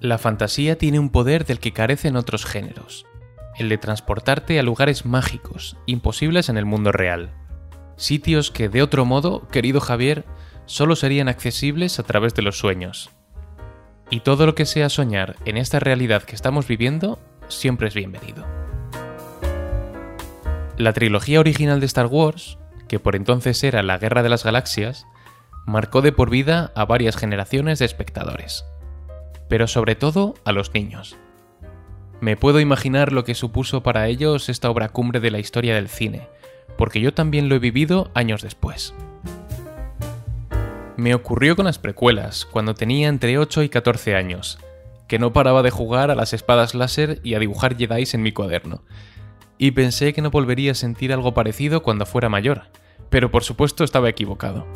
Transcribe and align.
La 0.00 0.18
fantasía 0.18 0.78
tiene 0.78 1.00
un 1.00 1.10
poder 1.10 1.46
del 1.46 1.58
que 1.58 1.72
carecen 1.72 2.16
otros 2.16 2.44
géneros, 2.44 3.06
el 3.56 3.68
de 3.68 3.78
transportarte 3.78 4.58
a 4.60 4.62
lugares 4.62 5.04
mágicos, 5.04 5.76
imposibles 5.86 6.48
en 6.48 6.58
el 6.58 6.64
mundo 6.64 6.92
real. 6.92 7.32
Sitios 7.96 8.50
que 8.50 8.68
de 8.68 8.82
otro 8.82 9.04
modo, 9.04 9.48
querido 9.48 9.80
Javier, 9.80 10.24
solo 10.66 10.94
serían 10.94 11.28
accesibles 11.28 11.98
a 11.98 12.02
través 12.02 12.34
de 12.34 12.42
los 12.42 12.58
sueños. 12.58 13.10
Y 14.10 14.20
todo 14.20 14.46
lo 14.46 14.54
que 14.54 14.66
sea 14.66 14.90
soñar 14.90 15.34
en 15.44 15.56
esta 15.56 15.80
realidad 15.80 16.22
que 16.22 16.36
estamos 16.36 16.68
viviendo 16.68 17.18
siempre 17.48 17.88
es 17.88 17.94
bienvenido. 17.94 18.46
La 20.76 20.92
trilogía 20.92 21.40
original 21.40 21.80
de 21.80 21.86
Star 21.86 22.06
Wars, 22.06 22.58
que 22.88 22.98
por 22.98 23.16
entonces 23.16 23.62
era 23.64 23.82
la 23.82 23.98
Guerra 23.98 24.22
de 24.22 24.28
las 24.28 24.44
Galaxias, 24.44 25.06
marcó 25.66 26.02
de 26.02 26.12
por 26.12 26.30
vida 26.30 26.72
a 26.74 26.84
varias 26.84 27.16
generaciones 27.16 27.78
de 27.78 27.86
espectadores 27.86 28.64
pero 29.48 29.66
sobre 29.66 29.94
todo 29.94 30.34
a 30.44 30.52
los 30.52 30.74
niños. 30.74 31.16
Me 32.20 32.36
puedo 32.36 32.60
imaginar 32.60 33.12
lo 33.12 33.24
que 33.24 33.34
supuso 33.34 33.82
para 33.82 34.08
ellos 34.08 34.48
esta 34.48 34.70
obra 34.70 34.88
cumbre 34.88 35.20
de 35.20 35.30
la 35.30 35.38
historia 35.38 35.74
del 35.74 35.88
cine, 35.88 36.28
porque 36.78 37.00
yo 37.00 37.12
también 37.12 37.48
lo 37.48 37.54
he 37.54 37.58
vivido 37.58 38.10
años 38.14 38.42
después. 38.42 38.94
Me 40.96 41.14
ocurrió 41.14 41.56
con 41.56 41.66
las 41.66 41.78
precuelas, 41.78 42.46
cuando 42.46 42.74
tenía 42.74 43.08
entre 43.08 43.38
8 43.38 43.62
y 43.62 43.68
14 43.68 44.14
años, 44.14 44.58
que 45.08 45.18
no 45.18 45.32
paraba 45.32 45.62
de 45.62 45.70
jugar 45.70 46.10
a 46.10 46.14
las 46.14 46.32
espadas 46.32 46.74
láser 46.74 47.20
y 47.22 47.34
a 47.34 47.38
dibujar 47.38 47.76
Jedi 47.76 48.04
en 48.12 48.22
mi 48.22 48.32
cuaderno. 48.32 48.82
Y 49.58 49.70
pensé 49.70 50.12
que 50.12 50.22
no 50.22 50.30
volvería 50.30 50.72
a 50.72 50.74
sentir 50.74 51.12
algo 51.12 51.34
parecido 51.34 51.82
cuando 51.82 52.06
fuera 52.06 52.28
mayor, 52.28 52.64
pero 53.08 53.30
por 53.30 53.42
supuesto 53.42 53.84
estaba 53.84 54.08
equivocado. 54.08 54.66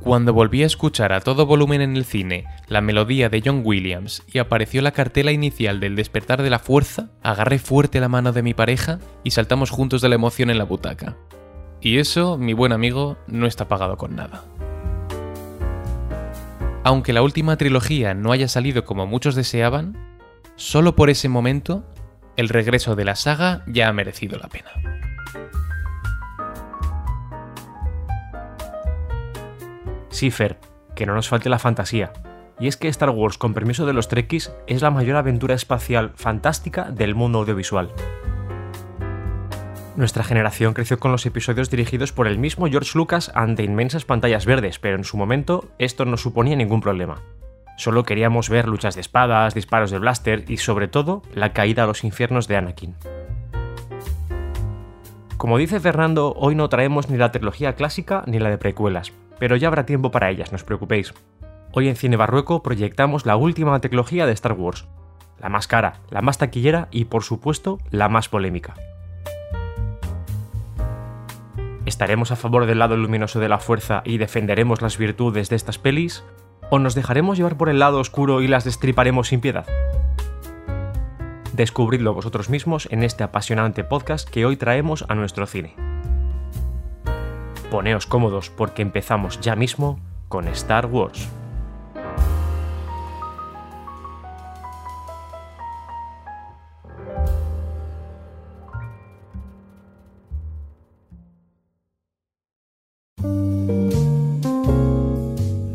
Cuando 0.00 0.32
volví 0.32 0.62
a 0.62 0.66
escuchar 0.66 1.12
a 1.12 1.20
todo 1.20 1.44
volumen 1.44 1.82
en 1.82 1.94
el 1.94 2.06
cine 2.06 2.46
la 2.66 2.80
melodía 2.80 3.28
de 3.28 3.42
John 3.44 3.60
Williams 3.62 4.22
y 4.32 4.38
apareció 4.38 4.80
la 4.80 4.92
cartela 4.92 5.32
inicial 5.32 5.80
del 5.80 5.96
despertar 5.96 6.42
de 6.42 6.48
la 6.48 6.58
fuerza, 6.58 7.10
agarré 7.22 7.58
fuerte 7.58 8.00
la 8.00 8.08
mano 8.08 8.32
de 8.32 8.42
mi 8.42 8.54
pareja 8.54 9.00
y 9.22 9.32
saltamos 9.32 9.68
juntos 9.68 10.00
de 10.00 10.08
la 10.08 10.14
emoción 10.14 10.48
en 10.48 10.56
la 10.56 10.64
butaca. 10.64 11.16
Y 11.82 11.98
eso, 11.98 12.38
mi 12.38 12.54
buen 12.54 12.72
amigo, 12.72 13.18
no 13.26 13.46
está 13.46 13.68
pagado 13.68 13.98
con 13.98 14.16
nada. 14.16 14.44
Aunque 16.84 17.12
la 17.12 17.20
última 17.20 17.58
trilogía 17.58 18.14
no 18.14 18.32
haya 18.32 18.48
salido 18.48 18.84
como 18.86 19.06
muchos 19.06 19.34
deseaban, 19.34 19.94
solo 20.56 20.96
por 20.96 21.10
ese 21.10 21.28
momento, 21.28 21.84
el 22.38 22.48
regreso 22.48 22.94
de 22.94 23.04
la 23.04 23.16
saga 23.16 23.64
ya 23.66 23.88
ha 23.88 23.92
merecido 23.92 24.38
la 24.38 24.46
pena. 24.48 24.70
Fer, 30.30 30.56
que 30.94 31.04
no 31.04 31.14
nos 31.14 31.28
falte 31.28 31.48
la 31.48 31.58
fantasía. 31.58 32.12
Y 32.60 32.68
es 32.68 32.76
que 32.76 32.86
Star 32.88 33.10
Wars, 33.10 33.38
con 33.38 33.54
permiso 33.54 33.86
de 33.86 33.92
los 33.92 34.06
Trekkies, 34.06 34.52
es 34.68 34.82
la 34.82 34.90
mayor 34.92 35.16
aventura 35.16 35.56
espacial 35.56 36.12
fantástica 36.14 36.90
del 36.92 37.16
mundo 37.16 37.40
audiovisual. 37.40 37.92
Nuestra 39.96 40.22
generación 40.22 40.74
creció 40.74 41.00
con 41.00 41.10
los 41.10 41.26
episodios 41.26 41.70
dirigidos 41.70 42.12
por 42.12 42.28
el 42.28 42.38
mismo 42.38 42.68
George 42.68 42.92
Lucas 42.94 43.32
ante 43.34 43.64
inmensas 43.64 44.04
pantallas 44.04 44.46
verdes, 44.46 44.78
pero 44.78 44.96
en 44.96 45.02
su 45.02 45.16
momento 45.16 45.68
esto 45.78 46.04
no 46.04 46.16
suponía 46.16 46.54
ningún 46.54 46.80
problema. 46.80 47.16
Solo 47.78 48.02
queríamos 48.02 48.48
ver 48.48 48.66
luchas 48.66 48.96
de 48.96 49.00
espadas, 49.00 49.54
disparos 49.54 49.92
de 49.92 50.00
blaster 50.00 50.44
y 50.48 50.56
sobre 50.56 50.88
todo 50.88 51.22
la 51.32 51.52
caída 51.52 51.84
a 51.84 51.86
los 51.86 52.02
infiernos 52.02 52.48
de 52.48 52.56
Anakin. 52.56 52.96
Como 55.36 55.58
dice 55.58 55.78
Fernando, 55.78 56.34
hoy 56.36 56.56
no 56.56 56.68
traemos 56.68 57.08
ni 57.08 57.16
la 57.16 57.30
trilogía 57.30 57.76
clásica 57.76 58.24
ni 58.26 58.40
la 58.40 58.50
de 58.50 58.58
precuelas, 58.58 59.12
pero 59.38 59.54
ya 59.54 59.68
habrá 59.68 59.86
tiempo 59.86 60.10
para 60.10 60.28
ellas, 60.28 60.50
no 60.50 60.56
os 60.56 60.64
preocupéis. 60.64 61.14
Hoy 61.70 61.88
en 61.88 61.94
Cine 61.94 62.16
Barrueco 62.16 62.64
proyectamos 62.64 63.26
la 63.26 63.36
última 63.36 63.78
tecnología 63.80 64.26
de 64.26 64.32
Star 64.32 64.54
Wars, 64.54 64.88
la 65.38 65.48
más 65.48 65.68
cara, 65.68 66.00
la 66.10 66.20
más 66.20 66.38
taquillera 66.38 66.88
y 66.90 67.04
por 67.04 67.22
supuesto 67.22 67.78
la 67.90 68.08
más 68.08 68.28
polémica. 68.28 68.74
¿Estaremos 71.86 72.32
a 72.32 72.36
favor 72.36 72.66
del 72.66 72.80
lado 72.80 72.96
luminoso 72.96 73.38
de 73.38 73.48
la 73.48 73.60
fuerza 73.60 74.02
y 74.04 74.18
defenderemos 74.18 74.82
las 74.82 74.98
virtudes 74.98 75.48
de 75.48 75.54
estas 75.54 75.78
pelis? 75.78 76.24
¿O 76.70 76.78
nos 76.78 76.94
dejaremos 76.94 77.38
llevar 77.38 77.56
por 77.56 77.70
el 77.70 77.78
lado 77.78 77.98
oscuro 77.98 78.42
y 78.42 78.48
las 78.48 78.64
destriparemos 78.64 79.28
sin 79.28 79.40
piedad? 79.40 79.66
Descubridlo 81.54 82.12
vosotros 82.12 82.50
mismos 82.50 82.88
en 82.90 83.02
este 83.02 83.24
apasionante 83.24 83.84
podcast 83.84 84.28
que 84.28 84.44
hoy 84.44 84.56
traemos 84.56 85.04
a 85.08 85.14
nuestro 85.14 85.46
cine. 85.46 85.74
Poneos 87.70 88.06
cómodos 88.06 88.50
porque 88.50 88.82
empezamos 88.82 89.40
ya 89.40 89.56
mismo 89.56 89.98
con 90.28 90.46
Star 90.48 90.86
Wars. 90.86 91.28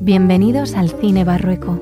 Bienvenidos 0.04 0.76
al 0.76 0.90
Cine 0.90 1.24
Barrueco, 1.24 1.80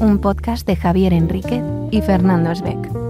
un 0.00 0.18
podcast 0.18 0.66
de 0.66 0.76
Javier 0.76 1.12
Enríquez 1.12 1.62
y 1.90 2.00
Fernando 2.00 2.50
Esbeck. 2.50 3.03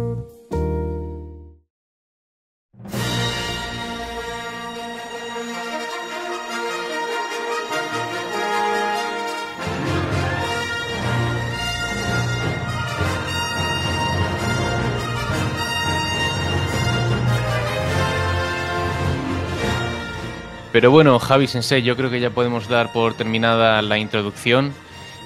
Pero 20.75 20.91
bueno, 20.91 21.21
Javi 21.21 21.47
Sensei, 21.47 21.83
yo 21.85 21.97
creo 21.97 22.11
que 22.11 22.19
ya 22.19 22.31
podemos 22.31 22.67
dar 22.67 22.91
por 22.93 23.15
terminada 23.15 23.81
la 23.81 23.97
introducción 23.97 24.73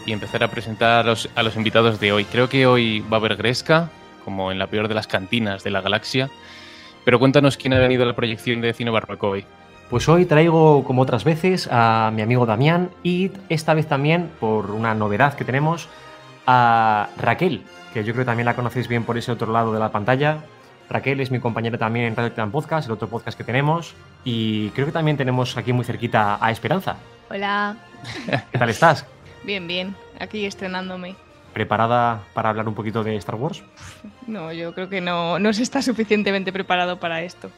y 0.05 0.13
empezar 0.13 0.45
a 0.45 0.49
presentar 0.49 1.09
a 1.09 1.43
los, 1.43 1.57
invitados 1.57 1.99
de 1.99 2.13
hoy. 2.13 2.27
Creo 2.27 2.51
que 2.51 2.67
hoy 2.67 3.01
va 3.01 3.17
a 3.17 3.21
haber 3.21 3.35
Gresca, 3.35 3.89
como 4.27 4.53
en 4.53 4.59
la 4.59 4.67
peor 4.67 4.89
de 4.89 4.95
las 4.95 5.07
cantinas 5.07 5.65
de 5.65 5.71
la 5.71 5.81
galaxia. 5.81 6.29
Pero 7.03 7.19
cuéntanos 7.19 7.57
quién 7.57 7.73
ha 7.73 7.79
venido 7.79 8.03
a 8.03 8.07
la 8.07 8.15
proyección 8.15 8.61
de 8.61 8.75
Cine 8.75 8.91
Barroco 8.91 9.31
hoy. 9.31 9.47
Pues 9.89 10.07
hoy 10.11 10.27
traigo, 10.27 10.85
como 10.85 11.01
otras 11.01 11.25
veces, 11.25 11.67
a 11.73 12.13
mi 12.15 12.21
amigo 12.21 12.45
Damián 12.45 12.91
y 13.03 13.31
esta 13.49 13.73
vez 13.73 13.87
también, 13.87 14.31
por 14.41 14.71
una 14.73 14.95
novedad 14.95 15.33
que 15.33 15.47
tenemos, 15.47 15.89
a 16.47 17.09
Raquel, 17.17 17.63
que 17.95 18.05
yo 18.05 18.13
creo 18.13 18.27
que 18.27 18.31
también 18.31 18.45
la 18.45 18.55
conocéis 18.55 18.87
bien 18.87 19.05
por 19.05 19.17
ese 19.17 19.33
otro 19.33 19.51
lado 19.51 19.73
de 19.73 19.81
la 19.81 19.93
pantalla. 19.93 20.45
Raquel 20.91 21.21
es 21.21 21.31
mi 21.31 21.39
compañera 21.39 21.77
también 21.77 22.07
en 22.07 22.17
Radio 22.17 22.31
Titan 22.31 22.51
Podcast, 22.51 22.87
el 22.87 22.93
otro 22.93 23.09
podcast 23.09 23.37
que 23.37 23.45
tenemos. 23.45 23.95
Y 24.25 24.71
creo 24.71 24.87
que 24.87 24.93
también 24.93 25.17
tenemos 25.17 25.57
aquí 25.57 25.73
muy 25.73 25.85
cerquita 25.85 26.39
a 26.41 26.51
Esperanza. 26.51 26.97
Hola. 27.31 27.77
¿Qué 28.51 28.59
tal 28.59 28.71
estás? 28.71 29.07
Bien, 29.45 29.69
bien. 29.69 29.95
Aquí 30.19 30.45
estrenándome. 30.45 31.15
¿Preparada 31.53 32.23
para 32.35 32.51
hablar 32.51 32.69
un 32.69 32.75
poquito 32.75 33.05
de 33.05 33.17
Star 33.17 33.37
Wars? 33.37 33.63
No, 34.27 34.53
yo 34.53 34.75
creo 34.75 34.89
que 34.89 35.01
no, 35.01 35.39
no 35.39 35.53
se 35.53 35.63
está 35.63 35.81
suficientemente 35.81 36.53
preparado 36.53 36.99
para 36.99 37.23
esto. 37.23 37.49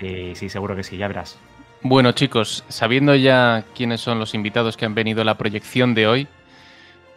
Eh, 0.00 0.32
sí, 0.34 0.48
seguro 0.48 0.74
que 0.74 0.82
sí, 0.82 0.96
ya 0.96 1.08
verás. 1.08 1.38
Bueno, 1.82 2.12
chicos, 2.12 2.64
sabiendo 2.68 3.14
ya 3.14 3.64
quiénes 3.74 4.00
son 4.00 4.18
los 4.18 4.34
invitados 4.34 4.76
que 4.76 4.86
han 4.86 4.94
venido 4.94 5.20
a 5.20 5.24
la 5.26 5.36
proyección 5.36 5.94
de 5.94 6.06
hoy, 6.06 6.26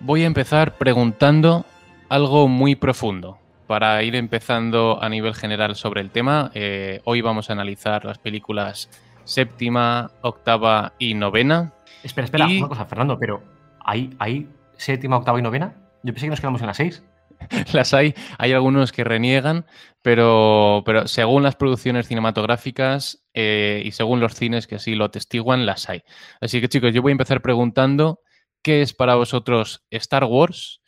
voy 0.02 0.24
a 0.24 0.28
empezar 0.28 0.78
preguntando 0.78 1.66
algo 2.10 2.50
muy 2.50 2.76
profundo 2.76 3.40
para 3.70 4.02
ir 4.02 4.16
empezando 4.16 4.98
a 5.00 5.10
nivel 5.10 5.36
general 5.36 5.76
sobre 5.76 6.02
el 6.02 6.10
tema, 6.10 6.50
eh, 6.56 7.02
hoy 7.04 7.22
vamos 7.22 7.52
a 7.52 7.54
analizar 7.54 8.04
las 8.04 8.18
películas 8.18 8.90
séptima, 9.26 10.10
octava 10.22 10.94
y 10.98 11.14
novena. 11.14 11.72
Espera, 12.02 12.26
espera, 12.26 12.48
una 12.48 12.68
cosa, 12.68 12.86
Fernando, 12.86 13.20
pero 13.20 13.44
¿hay, 13.86 14.10
¿hay 14.18 14.50
séptima, 14.76 15.18
octava 15.18 15.38
y 15.38 15.44
novena? 15.44 15.76
Yo 16.02 16.12
pensé 16.14 16.26
que 16.26 16.32
nos 16.32 16.40
quedamos 16.40 16.62
en 16.62 16.66
las 16.66 16.78
seis. 16.78 17.04
las 17.74 17.94
hay, 17.94 18.16
hay 18.40 18.54
algunos 18.54 18.92
que 18.92 19.04
reniegan, 19.04 19.68
pero, 20.02 20.82
pero 20.84 21.08
según 21.08 21.44
las 21.44 21.56
producciones 21.56 22.08
cinematográficas 22.08 23.24
eh, 23.36 23.84
y 23.86 23.92
según 23.92 24.20
los 24.20 24.34
cines 24.34 24.66
que 24.66 24.78
así 24.78 24.96
lo 24.96 25.06
atestiguan, 25.06 25.68
las 25.68 25.88
hay. 25.90 26.02
Así 26.42 26.60
que 26.60 26.70
chicos, 26.70 26.92
yo 26.92 27.04
voy 27.04 27.12
a 27.12 27.14
empezar 27.20 27.44
preguntando 27.44 28.22
qué 28.64 28.82
es 28.82 28.96
para 28.96 29.14
vosotros 29.14 29.86
Star 29.92 30.24
Wars 30.24 30.82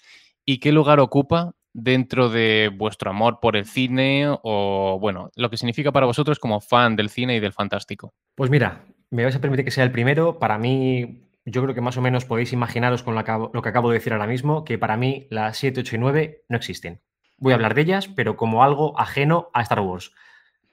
y 0.45 0.57
qué 0.57 0.71
lugar 0.71 1.00
ocupa 1.00 1.53
dentro 1.73 2.29
de 2.29 2.69
vuestro 2.73 3.09
amor 3.09 3.39
por 3.41 3.56
el 3.56 3.65
cine 3.65 4.27
o, 4.44 4.97
bueno, 5.00 5.29
lo 5.35 5.50
que 5.50 5.57
significa 5.57 5.91
para 5.91 6.06
vosotros 6.06 6.39
como 6.39 6.62
fan 6.62 6.95
del 6.95 7.09
cine 7.09 7.35
y 7.35 7.39
del 7.39 7.53
fantástico? 7.53 8.13
Pues 8.35 8.50
mira, 8.50 8.85
me 9.09 9.23
vais 9.23 9.35
a 9.35 9.41
permitir 9.41 9.65
que 9.65 9.71
sea 9.71 9.83
el 9.83 9.91
primero. 9.91 10.39
Para 10.39 10.57
mí, 10.57 11.27
yo 11.45 11.62
creo 11.63 11.73
que 11.73 11.81
más 11.81 11.97
o 11.97 12.01
menos 12.01 12.25
podéis 12.25 12.53
imaginaros 12.53 13.03
con 13.03 13.15
lo 13.15 13.23
que 13.23 13.69
acabo 13.69 13.89
de 13.89 13.97
decir 13.97 14.13
ahora 14.13 14.27
mismo, 14.27 14.63
que 14.63 14.77
para 14.77 14.97
mí 14.97 15.27
las 15.29 15.57
7, 15.57 15.81
8 15.81 15.95
y 15.95 16.00
9 16.00 16.45
no 16.50 16.57
existen. 16.57 17.01
Voy 17.38 17.53
a 17.53 17.56
hablar 17.56 17.73
de 17.73 17.81
ellas, 17.81 18.07
pero 18.07 18.38
como 18.38 18.63
algo 18.63 19.00
ajeno 19.00 19.50
a 19.53 19.62
Star 19.62 19.79
Wars. 19.79 20.13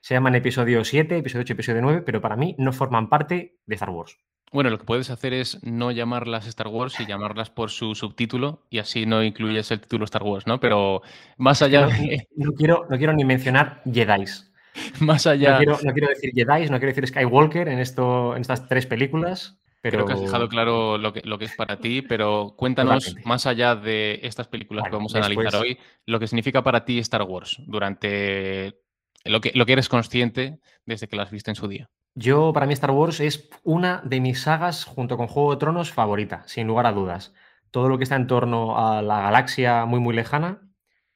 Se 0.00 0.14
llaman 0.14 0.34
episodio 0.34 0.84
7, 0.84 1.18
episodio 1.18 1.42
8, 1.42 1.52
episodio 1.52 1.82
9, 1.82 2.02
pero 2.04 2.20
para 2.20 2.36
mí 2.36 2.54
no 2.58 2.72
forman 2.72 3.08
parte 3.08 3.58
de 3.66 3.74
Star 3.74 3.90
Wars. 3.90 4.16
Bueno, 4.50 4.70
lo 4.70 4.78
que 4.78 4.84
puedes 4.84 5.10
hacer 5.10 5.34
es 5.34 5.62
no 5.62 5.90
llamarlas 5.90 6.46
Star 6.46 6.68
Wars 6.68 6.98
y 7.00 7.06
llamarlas 7.06 7.50
por 7.50 7.70
su 7.70 7.94
subtítulo 7.94 8.62
y 8.70 8.78
así 8.78 9.04
no 9.04 9.22
incluyes 9.22 9.70
el 9.70 9.80
título 9.80 10.04
Star 10.06 10.22
Wars, 10.22 10.46
¿no? 10.46 10.58
Pero 10.58 11.02
más 11.36 11.60
allá 11.60 11.86
de... 11.86 12.26
No 12.34 12.52
quiero, 12.52 12.86
no 12.88 12.96
quiero 12.96 13.12
ni 13.12 13.24
mencionar 13.24 13.82
Jedi's. 13.84 14.50
Más 15.00 15.26
allá... 15.26 15.52
No 15.52 15.56
quiero, 15.56 15.78
no 15.82 15.92
quiero 15.92 16.08
decir 16.08 16.30
Jedi's, 16.32 16.70
no 16.70 16.78
quiero 16.78 16.94
decir 16.94 17.06
Skywalker 17.08 17.68
en, 17.68 17.80
esto, 17.80 18.36
en 18.36 18.42
estas 18.42 18.68
tres 18.68 18.86
películas. 18.86 19.58
Pero... 19.82 20.04
Creo 20.04 20.06
que 20.06 20.12
has 20.12 20.20
dejado 20.20 20.48
claro 20.48 20.98
lo 20.98 21.12
que, 21.12 21.20
lo 21.24 21.38
que 21.38 21.46
es 21.46 21.56
para 21.56 21.78
ti, 21.78 22.02
pero 22.02 22.54
cuéntanos, 22.56 23.16
más 23.24 23.46
allá 23.46 23.74
de 23.74 24.20
estas 24.22 24.46
películas 24.46 24.84
que 24.84 24.90
vamos 24.90 25.14
a 25.14 25.18
analizar 25.18 25.56
hoy, 25.56 25.78
lo 26.06 26.20
que 26.20 26.26
significa 26.26 26.62
para 26.62 26.84
ti 26.84 26.98
Star 27.00 27.22
Wars 27.22 27.56
durante 27.66 28.78
lo 29.24 29.40
que, 29.40 29.52
lo 29.54 29.66
que 29.66 29.72
eres 29.72 29.88
consciente 29.88 30.58
desde 30.86 31.08
que 31.08 31.16
las 31.16 31.30
viste 31.30 31.50
en 31.50 31.54
su 31.54 31.68
día. 31.68 31.90
Yo, 32.14 32.52
para 32.52 32.66
mí, 32.66 32.72
Star 32.72 32.90
Wars 32.90 33.20
es 33.20 33.48
una 33.62 34.02
de 34.04 34.20
mis 34.20 34.40
sagas, 34.40 34.84
junto 34.84 35.16
con 35.16 35.28
Juego 35.28 35.52
de 35.52 35.58
Tronos, 35.58 35.92
favorita, 35.92 36.42
sin 36.46 36.66
lugar 36.66 36.86
a 36.86 36.92
dudas. 36.92 37.32
Todo 37.70 37.88
lo 37.88 37.98
que 37.98 38.04
está 38.04 38.16
en 38.16 38.26
torno 38.26 38.78
a 38.78 39.02
la 39.02 39.20
galaxia 39.20 39.84
muy, 39.84 40.00
muy 40.00 40.14
lejana 40.14 40.62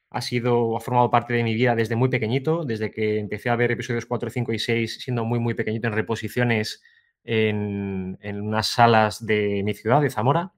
ha 0.09 0.21
sido, 0.21 0.77
ha 0.77 0.79
formado 0.79 1.09
parte 1.09 1.33
de 1.33 1.43
mi 1.43 1.55
vida 1.55 1.75
desde 1.75 1.95
muy 1.95 2.09
pequeñito, 2.09 2.65
desde 2.65 2.91
que 2.91 3.19
empecé 3.19 3.49
a 3.49 3.55
ver 3.55 3.71
episodios 3.71 4.05
4, 4.05 4.29
5 4.29 4.53
y 4.53 4.59
6, 4.59 4.99
siendo 5.01 5.25
muy, 5.25 5.39
muy 5.39 5.55
pequeñito 5.55 5.87
en 5.87 5.93
reposiciones 5.93 6.83
en, 7.23 8.17
en 8.21 8.41
unas 8.41 8.67
salas 8.67 9.25
de 9.25 9.63
mi 9.65 9.73
ciudad, 9.73 10.01
de 10.01 10.11
Zamora. 10.11 10.53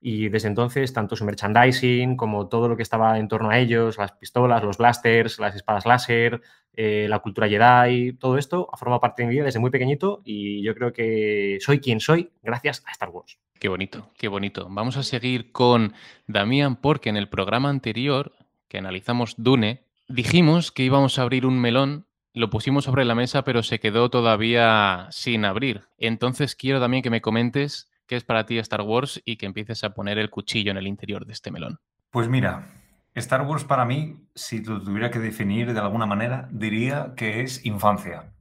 Y 0.00 0.28
desde 0.28 0.48
entonces, 0.48 0.92
tanto 0.92 1.16
su 1.16 1.24
merchandising 1.24 2.16
como 2.16 2.48
todo 2.48 2.68
lo 2.68 2.76
que 2.76 2.82
estaba 2.82 3.18
en 3.18 3.28
torno 3.28 3.50
a 3.50 3.58
ellos, 3.58 3.98
las 3.98 4.12
pistolas, 4.12 4.62
los 4.62 4.78
blasters, 4.78 5.38
las 5.38 5.56
espadas 5.56 5.86
láser, 5.86 6.40
eh, 6.72 7.06
la 7.08 7.18
cultura 7.18 7.48
Jedi, 7.48 8.12
todo 8.12 8.38
esto 8.38 8.68
ha 8.72 8.76
formado 8.76 9.00
parte 9.00 9.22
de 9.22 9.28
mi 9.28 9.34
vida 9.34 9.44
desde 9.44 9.58
muy 9.58 9.70
pequeñito 9.70 10.22
y 10.24 10.62
yo 10.62 10.74
creo 10.74 10.92
que 10.92 11.58
soy 11.60 11.80
quien 11.80 11.98
soy 11.98 12.30
gracias 12.42 12.84
a 12.86 12.92
Star 12.92 13.08
Wars. 13.08 13.38
Qué 13.58 13.68
bonito, 13.68 14.10
qué 14.16 14.28
bonito. 14.28 14.68
Vamos 14.70 14.96
a 14.96 15.02
seguir 15.02 15.50
con 15.50 15.94
Damián 16.28 16.76
porque 16.76 17.08
en 17.08 17.16
el 17.16 17.28
programa 17.28 17.68
anterior 17.68 18.32
que 18.68 18.78
analizamos 18.78 19.34
Dune, 19.36 19.82
dijimos 20.06 20.70
que 20.70 20.84
íbamos 20.84 21.18
a 21.18 21.22
abrir 21.22 21.46
un 21.46 21.58
melón 21.60 22.06
lo 22.38 22.50
pusimos 22.50 22.84
sobre 22.84 23.04
la 23.04 23.16
mesa, 23.16 23.42
pero 23.42 23.62
se 23.62 23.80
quedó 23.80 24.10
todavía 24.10 25.08
sin 25.10 25.44
abrir. 25.44 25.86
Entonces 25.98 26.54
quiero 26.54 26.78
también 26.78 27.02
que 27.02 27.10
me 27.10 27.20
comentes 27.20 27.90
qué 28.08 28.16
es 28.16 28.24
para 28.24 28.46
ti 28.46 28.58
Star 28.58 28.80
Wars 28.80 29.22
y 29.24 29.36
que 29.36 29.46
empieces 29.46 29.84
a 29.84 29.90
poner 29.90 30.18
el 30.18 30.30
cuchillo 30.30 30.72
en 30.72 30.78
el 30.78 30.88
interior 30.88 31.26
de 31.26 31.34
este 31.34 31.52
melón. 31.52 31.78
Pues 32.10 32.28
mira, 32.28 32.66
Star 33.14 33.42
Wars 33.42 33.64
para 33.64 33.84
mí, 33.84 34.26
si 34.34 34.62
tuviera 34.62 35.10
que 35.10 35.18
definir 35.18 35.72
de 35.72 35.78
alguna 35.78 36.06
manera, 36.06 36.48
diría 36.50 37.12
que 37.16 37.42
es 37.42 37.64
infancia, 37.64 38.32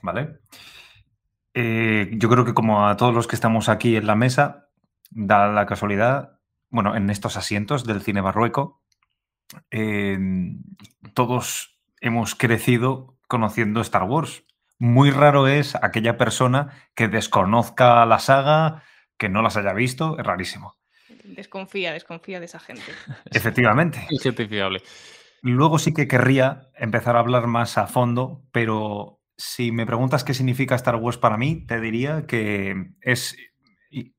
¿vale? 0.00 0.38
Eh, 1.52 2.10
yo 2.12 2.28
creo 2.28 2.44
que 2.44 2.54
como 2.54 2.86
a 2.86 2.96
todos 2.96 3.12
los 3.12 3.26
que 3.26 3.34
estamos 3.34 3.68
aquí 3.68 3.96
en 3.96 4.06
la 4.06 4.14
mesa, 4.14 4.68
da 5.10 5.48
la 5.48 5.66
casualidad, 5.66 6.38
bueno, 6.70 6.94
en 6.94 7.10
estos 7.10 7.36
asientos 7.36 7.84
del 7.84 8.02
cine 8.02 8.20
barrueco, 8.20 8.82
todos 11.14 11.80
hemos 12.00 12.34
crecido 12.34 13.18
conociendo 13.26 13.80
Star 13.80 14.04
Wars. 14.04 14.44
Muy 14.78 15.10
raro 15.10 15.48
es 15.48 15.74
aquella 15.74 16.16
persona 16.16 16.68
que 16.94 17.08
desconozca 17.08 18.06
la 18.06 18.20
saga, 18.20 18.82
que 19.18 19.28
no 19.28 19.42
las 19.42 19.56
haya 19.56 19.72
visto, 19.72 20.18
es 20.18 20.24
rarísimo. 20.24 20.76
Desconfía, 21.24 21.92
desconfía 21.92 22.40
de 22.40 22.46
esa 22.46 22.58
gente. 22.58 22.90
Efectivamente. 23.30 24.06
Es 24.10 24.22
fiable. 24.48 24.82
Luego 25.42 25.78
sí 25.78 25.94
que 25.94 26.08
querría 26.08 26.70
empezar 26.74 27.16
a 27.16 27.20
hablar 27.20 27.46
más 27.46 27.78
a 27.78 27.86
fondo, 27.86 28.42
pero 28.52 29.20
si 29.36 29.70
me 29.70 29.86
preguntas 29.86 30.24
qué 30.24 30.34
significa 30.34 30.74
Star 30.74 30.96
Wars 30.96 31.16
para 31.16 31.36
mí, 31.36 31.64
te 31.66 31.80
diría 31.80 32.26
que 32.26 32.92
es 33.00 33.36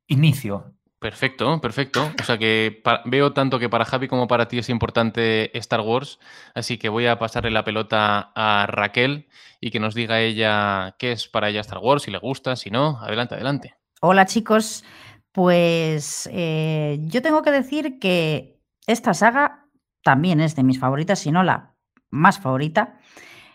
inicio. 0.08 0.76
Perfecto, 1.00 1.62
perfecto. 1.62 2.12
O 2.20 2.24
sea 2.24 2.38
que 2.38 2.82
veo 3.06 3.32
tanto 3.32 3.58
que 3.58 3.70
para 3.70 3.86
Javi 3.86 4.08
como 4.08 4.28
para 4.28 4.48
ti 4.48 4.60
es 4.60 4.70
importante 4.70 5.58
Star 5.58 5.82
Wars, 5.82 6.20
así 6.56 6.78
que 6.78 6.90
voy 6.90 7.06
a 7.06 7.18
pasarle 7.20 7.52
la 7.52 7.64
pelota 7.64 8.32
a 8.36 8.66
Raquel 8.68 9.28
y 9.62 9.72
que 9.72 9.80
nos 9.80 9.96
diga 9.96 10.20
ella 10.20 10.96
qué 11.00 11.14
es 11.14 11.28
para 11.28 11.50
ella 11.50 11.62
Star 11.62 11.80
Wars, 11.80 12.04
si 12.04 12.12
le 12.12 12.18
gusta, 12.18 12.56
si 12.58 12.70
no. 12.70 13.00
Adelante, 13.02 13.36
adelante. 13.36 13.79
Hola 14.02 14.26
chicos, 14.26 14.86
pues 15.34 16.30
eh, 16.32 17.00
yo 17.02 17.22
tengo 17.22 17.42
que 17.42 17.52
decir 17.52 18.00
que 18.00 18.58
esta 18.88 19.14
saga 19.14 19.66
también 20.04 20.40
es 20.40 20.56
de 20.56 20.64
mis 20.64 20.80
favoritas, 20.80 21.20
si 21.20 21.34
no 21.34 21.44
la 21.44 21.76
más 22.10 22.40
favorita. 22.40 22.98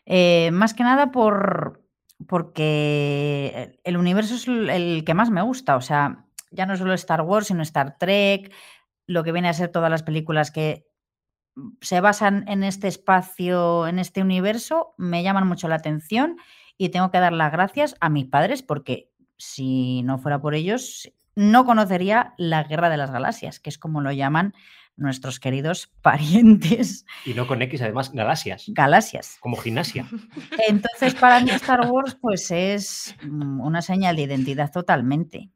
Eh, 0.05 0.51
más 0.53 0.75
que 0.75 0.83
nada 0.83 1.11
por, 1.11 1.83
porque 2.29 3.81
el 3.85 3.97
universo 3.97 4.35
es 4.35 4.47
el 4.47 5.05
que 5.07 5.15
más 5.15 5.31
me 5.31 5.41
gusta. 5.41 5.77
O 5.77 5.81
sea, 5.81 6.27
ya 6.51 6.67
no 6.67 6.77
solo 6.77 6.93
Star 6.93 7.23
Wars, 7.23 7.47
sino 7.47 7.63
Star 7.63 7.97
Trek, 7.97 8.53
lo 9.07 9.25
que 9.25 9.33
viene 9.33 9.49
a 9.49 9.55
ser 9.55 9.71
todas 9.71 9.91
las 9.91 10.03
películas 10.03 10.51
que 10.51 10.87
se 11.81 12.01
basan 12.03 12.45
en 12.49 12.65
este 12.65 12.89
espacio, 12.89 13.87
en 13.87 13.99
este 13.99 14.21
universo, 14.21 14.95
me 14.99 15.23
llaman 15.23 15.47
mucho 15.47 15.69
la 15.69 15.77
atención 15.77 16.37
y 16.77 16.91
tengo 16.91 17.11
que 17.11 17.21
dar 17.21 17.33
las 17.33 17.53
gracias 17.53 17.95
a 18.01 18.09
mis 18.09 18.27
padres 18.27 18.63
porque 18.63 19.13
si 19.45 20.03
no 20.03 20.19
fuera 20.19 20.41
por 20.41 20.55
ellos, 20.55 21.11
no 21.37 21.65
conocería 21.65 22.35
la 22.39 22.65
Guerra 22.65 22.89
de 22.89 22.97
las 22.97 23.11
Galaxias, 23.11 23.61
que 23.61 23.71
es 23.71 23.79
como 23.79 24.01
lo 24.01 24.13
llaman 24.13 24.55
nuestros 24.97 25.41
queridos 25.41 25.93
parientes. 26.03 27.05
Y 27.25 27.35
no 27.35 27.47
con 27.47 27.63
X, 27.63 27.83
además, 27.83 28.13
galaxias. 28.13 28.65
Galaxias. 28.69 29.37
Como 29.41 29.57
gimnasia. 29.57 30.07
Entonces, 30.69 31.15
para 31.15 31.41
mí 31.41 31.51
Star 31.51 31.91
Wars, 31.91 32.17
pues 32.21 32.51
es 32.51 33.15
mm, 33.23 33.61
una 33.61 33.83
señal 33.83 34.17
de 34.17 34.23
identidad 34.23 34.71
totalmente. 34.71 35.51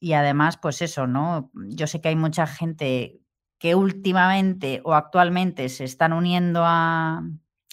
Y 0.00 0.12
además, 0.12 0.56
pues 0.56 0.82
eso, 0.82 1.06
¿no? 1.06 1.50
Yo 1.54 1.86
sé 1.86 2.00
que 2.00 2.08
hay 2.08 2.16
mucha 2.16 2.46
gente 2.46 3.20
que 3.58 3.74
últimamente 3.74 4.82
o 4.84 4.94
actualmente 4.94 5.68
se 5.68 5.84
están 5.84 6.12
uniendo 6.12 6.62
a, 6.64 7.22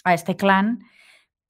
a 0.04 0.14
este 0.14 0.36
clan 0.36 0.80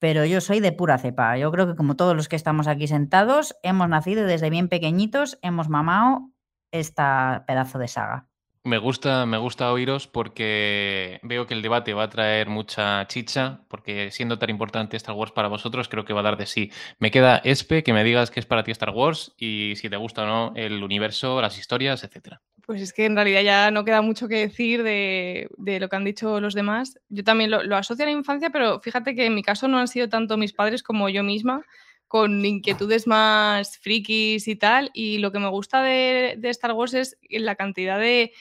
pero 0.03 0.25
yo 0.25 0.41
soy 0.41 0.59
de 0.59 0.73
pura 0.73 0.97
cepa. 0.97 1.37
Yo 1.37 1.49
creo 1.49 1.65
que 1.65 1.77
como 1.77 1.95
todos 1.95 2.13
los 2.13 2.27
que 2.27 2.35
estamos 2.35 2.67
aquí 2.67 2.87
sentados, 2.87 3.55
hemos 3.63 3.87
nacido 3.87 4.25
desde 4.25 4.49
bien 4.49 4.67
pequeñitos, 4.67 5.39
hemos 5.41 5.69
mamado 5.69 6.29
esta 6.73 7.45
pedazo 7.47 7.79
de 7.79 7.87
saga. 7.87 8.27
Me 8.65 8.79
gusta, 8.79 9.25
me 9.25 9.37
gusta 9.37 9.71
oíros 9.71 10.09
porque 10.09 11.21
veo 11.23 11.47
que 11.47 11.53
el 11.53 11.61
debate 11.61 11.93
va 11.93 12.03
a 12.03 12.09
traer 12.09 12.49
mucha 12.49 13.07
chicha, 13.07 13.61
porque 13.69 14.11
siendo 14.11 14.37
tan 14.39 14.49
importante 14.49 14.97
Star 14.97 15.15
Wars 15.15 15.31
para 15.31 15.47
vosotros, 15.47 15.87
creo 15.87 16.03
que 16.03 16.11
va 16.11 16.19
a 16.19 16.23
dar 16.23 16.35
de 16.35 16.47
sí. 16.47 16.69
Me 16.99 17.09
queda 17.09 17.37
Espe, 17.37 17.81
que 17.83 17.93
me 17.93 18.03
digas 18.03 18.29
qué 18.29 18.41
es 18.41 18.45
para 18.45 18.65
ti 18.65 18.71
Star 18.71 18.89
Wars 18.89 19.33
y 19.37 19.75
si 19.77 19.89
te 19.89 19.95
gusta 19.95 20.23
o 20.23 20.25
no 20.25 20.53
el 20.57 20.83
universo, 20.83 21.41
las 21.41 21.57
historias, 21.57 22.03
etcétera. 22.03 22.41
Pues 22.65 22.81
es 22.81 22.93
que 22.93 23.05
en 23.05 23.15
realidad 23.15 23.41
ya 23.41 23.71
no 23.71 23.83
queda 23.83 24.01
mucho 24.01 24.29
que 24.29 24.37
decir 24.37 24.83
de, 24.83 25.49
lo 25.57 25.89
que 25.89 25.95
han 25.95 26.05
dicho 26.05 26.39
los 26.39 26.53
demás. 26.53 26.97
Yo 27.09 27.23
también 27.23 27.51
lo, 27.51 27.75
asocio 27.75 28.05
a 28.05 28.07
la 28.07 28.13
infancia, 28.13 28.51
pero 28.51 28.79
fíjate 28.79 29.15
que 29.15 29.25
en 29.25 29.35
mi 29.35 29.43
caso 29.43 29.67
no 29.67 29.79
han 29.79 29.89
sido 29.89 30.07
tanto 30.07 30.37
mis 30.37 30.53
padres 30.53 30.81
como 30.81 31.09
yo 31.09 31.23
misma, 31.23 31.65
con 32.07 32.45
inquietudes 32.45 33.05
más 33.05 33.77
frikis 33.79 34.47
y 34.47 34.55
tal. 34.55 34.91
Y 34.93 35.17
lo 35.17 35.33
que 35.33 35.39
me 35.39 35.49
gusta 35.49 35.83
de, 35.83 36.35
de 36.37 36.49
Star 36.49 36.71
Wars 36.71 36.93
es 36.93 37.17
la 37.29 37.55
cantidad 37.55 37.99
de 37.99 38.31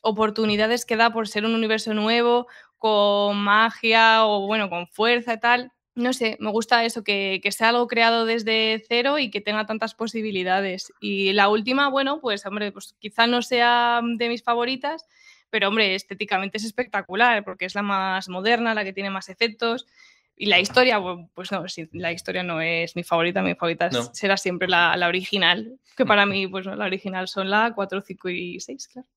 oportunidades 0.00 0.84
que 0.84 0.96
da 0.96 1.12
por 1.12 1.26
ser 1.26 1.44
un 1.44 1.54
universo 1.54 1.92
nuevo, 1.92 2.46
con 2.78 3.36
magia 3.38 4.26
o 4.26 4.46
bueno, 4.46 4.70
con 4.70 4.86
fuerza 4.86 5.34
y 5.34 5.40
tal 5.40 5.72
no 5.94 6.12
sé, 6.12 6.36
me 6.40 6.50
gusta 6.50 6.84
eso, 6.84 7.04
que, 7.04 7.40
sea 7.50 7.68
algo 7.68 7.86
creado 7.86 8.24
desde 8.24 8.82
cero 8.88 9.18
y 9.18 9.30
que 9.30 9.40
tenga 9.40 9.66
tantas 9.66 9.94
posibilidades. 9.94 10.92
Y 11.00 11.32
la 11.32 11.48
última, 11.48 11.88
bueno, 11.88 12.20
pues 12.20 12.46
hombre, 12.46 12.72
pues 12.72 12.94
quizá 12.98 13.26
no 13.26 13.42
sea 13.42 14.00
de 14.02 14.28
mis 14.28 14.42
favoritas, 14.42 15.06
pero 15.50 15.68
hombre, 15.68 15.94
estéticamente 15.94 16.56
es 16.56 16.64
espectacular 16.64 17.44
porque 17.44 17.66
es 17.66 17.74
la 17.74 17.82
más 17.82 18.28
moderna, 18.28 18.74
la 18.74 18.84
que 18.84 18.94
tiene 18.94 19.10
más 19.10 19.28
efectos. 19.28 19.86
Y 20.34 20.46
la 20.46 20.58
historia, 20.58 20.98
pues 21.34 21.52
no, 21.52 21.64
la 21.92 22.12
historia 22.12 22.42
no 22.42 22.62
es 22.62 22.96
mi 22.96 23.04
favorita, 23.04 23.42
mi 23.42 23.54
favorita 23.54 23.90
será 24.12 24.38
siempre 24.38 24.66
la, 24.66 24.96
la, 24.96 25.08
original, 25.08 25.78
que 25.94 26.06
para 26.06 26.24
mí, 26.26 26.46
pues 26.48 26.64
la 26.64 26.86
original 26.86 27.28
son 27.28 27.50
la 27.50 27.72
4, 27.74 28.00
5 28.00 28.28
y 28.30 28.60
6, 28.60 28.88
claro. 28.88 29.08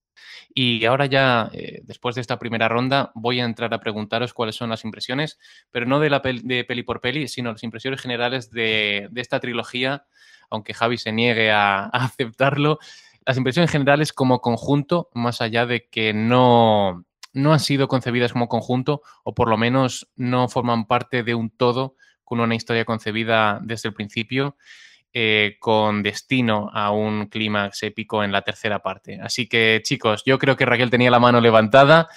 Y 0.53 0.85
ahora 0.85 1.05
ya, 1.05 1.49
eh, 1.53 1.81
después 1.83 2.15
de 2.15 2.21
esta 2.21 2.39
primera 2.39 2.67
ronda, 2.67 3.11
voy 3.15 3.39
a 3.39 3.45
entrar 3.45 3.73
a 3.73 3.79
preguntaros 3.79 4.33
cuáles 4.33 4.55
son 4.55 4.69
las 4.69 4.83
impresiones, 4.85 5.39
pero 5.71 5.85
no 5.85 5.99
de, 5.99 6.09
la 6.09 6.19
de 6.19 6.63
peli 6.63 6.83
por 6.83 7.01
peli, 7.01 7.27
sino 7.27 7.51
las 7.51 7.63
impresiones 7.63 8.01
generales 8.01 8.51
de, 8.51 9.09
esta 9.15 9.39
trilogía, 9.39 10.05
aunque 10.49 10.73
Javi 10.73 10.97
se 10.97 11.11
niegue 11.11 11.51
a, 11.53 11.85
aceptarlo. 11.85 12.79
Las 13.25 13.37
impresiones 13.37 13.71
generales 13.71 14.13
como 14.13 14.39
conjunto, 14.41 15.09
más 15.13 15.41
allá 15.41 15.65
de 15.65 15.87
que 15.87 16.13
no, 16.13 17.05
no 17.33 17.53
han 17.53 17.59
sido 17.59 17.87
concebidas 17.87 18.33
como 18.33 18.47
conjunto, 18.47 19.01
o 19.23 19.33
por 19.33 19.49
lo 19.49 19.57
menos 19.57 20.07
no 20.15 20.47
forman 20.47 20.85
parte 20.85 21.23
de 21.23 21.35
un 21.35 21.49
todo 21.49 21.95
con 22.23 22.39
una 22.39 22.55
historia 22.55 22.85
concebida 22.85 23.59
desde 23.63 23.89
el 23.89 23.95
principio. 23.95 24.57
Eh, 25.17 25.55
con 25.61 26.03
destino 26.03 26.69
a 26.73 26.91
un 26.91 27.27
clímax 27.27 27.83
épico 27.83 28.21
en 28.21 28.33
la 28.33 28.41
tercera 28.41 28.79
parte. 28.79 29.17
Así 29.21 29.47
que, 29.47 29.79
chicos, 29.81 30.23
yo 30.25 30.37
creo 30.37 30.57
que 30.57 30.65
Raquel 30.65 30.89
tenía 30.89 31.09
la 31.09 31.21
mano 31.21 31.39
levantada. 31.39 32.09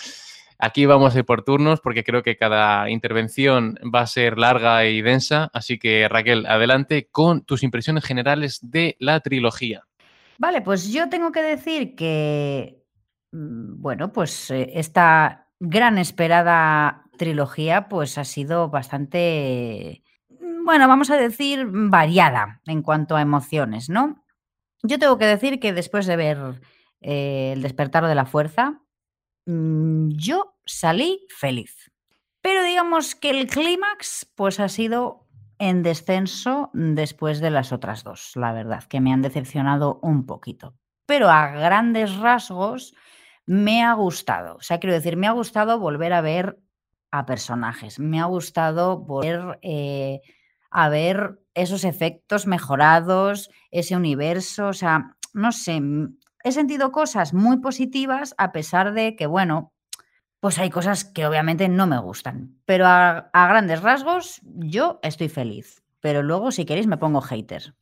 Aquí 0.58 0.84
vamos 0.84 1.14
a 1.14 1.18
ir 1.20 1.24
por 1.24 1.44
turnos 1.44 1.80
porque 1.80 2.02
creo 2.02 2.24
que 2.24 2.36
cada 2.36 2.90
intervención 2.90 3.78
va 3.94 4.00
a 4.00 4.06
ser 4.08 4.36
larga 4.36 4.84
y 4.84 5.00
densa. 5.00 5.48
Así 5.52 5.78
que 5.78 6.08
Raquel, 6.08 6.44
adelante 6.46 7.08
con 7.08 7.44
tus 7.44 7.62
impresiones 7.62 8.04
generales 8.04 8.58
de 8.62 8.96
la 8.98 9.20
trilogía. 9.20 9.84
Vale, 10.36 10.60
pues 10.62 10.92
yo 10.92 11.08
tengo 11.08 11.30
que 11.30 11.42
decir 11.42 11.94
que, 11.94 12.82
mm, 13.30 13.80
bueno, 13.80 14.12
pues 14.12 14.50
eh, 14.50 14.72
esta 14.74 15.46
gran 15.60 15.98
esperada 15.98 17.04
trilogía 17.16 17.88
pues 17.88 18.18
ha 18.18 18.24
sido 18.24 18.70
bastante, 18.70 20.02
bueno, 20.68 20.87
vamos 20.87 21.08
a 21.08 21.16
decir, 21.16 21.66
variada 21.66 22.60
en 22.66 22.82
cuanto 22.82 23.16
a 23.16 23.22
emociones, 23.22 23.88
¿no? 23.88 24.22
Yo 24.82 24.98
tengo 24.98 25.16
que 25.16 25.25
decir 25.25 25.60
que 25.60 25.72
después 25.72 26.04
de 26.04 26.16
ver 26.16 26.60
eh, 27.00 27.52
El 27.54 27.62
despertar 27.62 28.06
de 28.06 28.14
la 28.14 28.26
fuerza, 28.26 28.82
mm, 29.46 30.10
yo 30.10 30.58
salí 30.66 31.25
feliz. 31.30 31.90
Pero 32.42 32.62
digamos 32.62 33.14
que 33.14 33.30
el 33.30 33.46
clímax 33.46 34.30
pues 34.37 34.60
ha 34.60 34.68
sido 34.68 35.26
en 35.58 35.82
descenso 35.82 36.70
después 36.75 37.40
de 37.40 37.48
las 37.48 37.72
otras 37.72 38.04
dos, 38.04 38.32
la 38.37 38.52
verdad, 38.52 38.84
que 38.84 39.00
me 39.00 39.14
han 39.14 39.22
decepcionado 39.22 39.98
un 40.02 40.26
poquito. 40.26 40.75
Pero 41.06 41.30
a 41.30 41.46
grandes 41.48 42.14
rasgos 42.18 42.94
me 43.46 43.82
ha 43.82 43.94
gustado. 43.94 44.56
O 44.56 44.60
sea, 44.60 44.80
quiero 44.80 44.92
decir, 44.92 45.16
me 45.16 45.28
ha 45.28 45.32
gustado 45.32 45.78
volver 45.78 46.12
a 46.12 46.20
ver 46.20 46.58
a 47.10 47.25
personajes, 47.25 47.98
me 47.98 48.20
ha 48.20 48.26
gustado 48.26 48.98
volver 48.98 49.58
eh, 49.62 50.20
a 50.70 50.88
ver 50.88 51.40
esos 51.54 51.84
efectos 51.84 52.46
mejorados, 52.46 53.50
ese 53.70 53.96
universo, 53.96 54.68
o 54.68 54.72
sea, 54.72 55.16
no 55.32 55.52
sé, 55.52 55.80
he 56.44 56.52
sentido 56.52 56.92
cosas 56.92 57.34
muy 57.34 57.58
positivas 57.58 58.34
a 58.38 58.52
pesar 58.52 58.92
de 58.92 59.16
que, 59.16 59.26
bueno, 59.26 59.72
pues 60.40 60.58
hay 60.58 60.70
cosas 60.70 61.04
que 61.04 61.26
obviamente 61.26 61.68
no 61.68 61.87
me 61.87 61.98
gustan. 61.98 62.56
Pero 62.64 62.87
a, 62.87 63.30
grandes 63.32 63.82
rasgos, 63.82 64.40
yo 64.44 65.00
estoy 65.02 65.28
feliz. 65.28 65.82
Pero 66.00 66.22
luego, 66.22 66.52
si 66.52 66.64
queréis, 66.64 66.87
me 66.87 66.96
pongo 66.96 67.20
hater. 67.20 67.75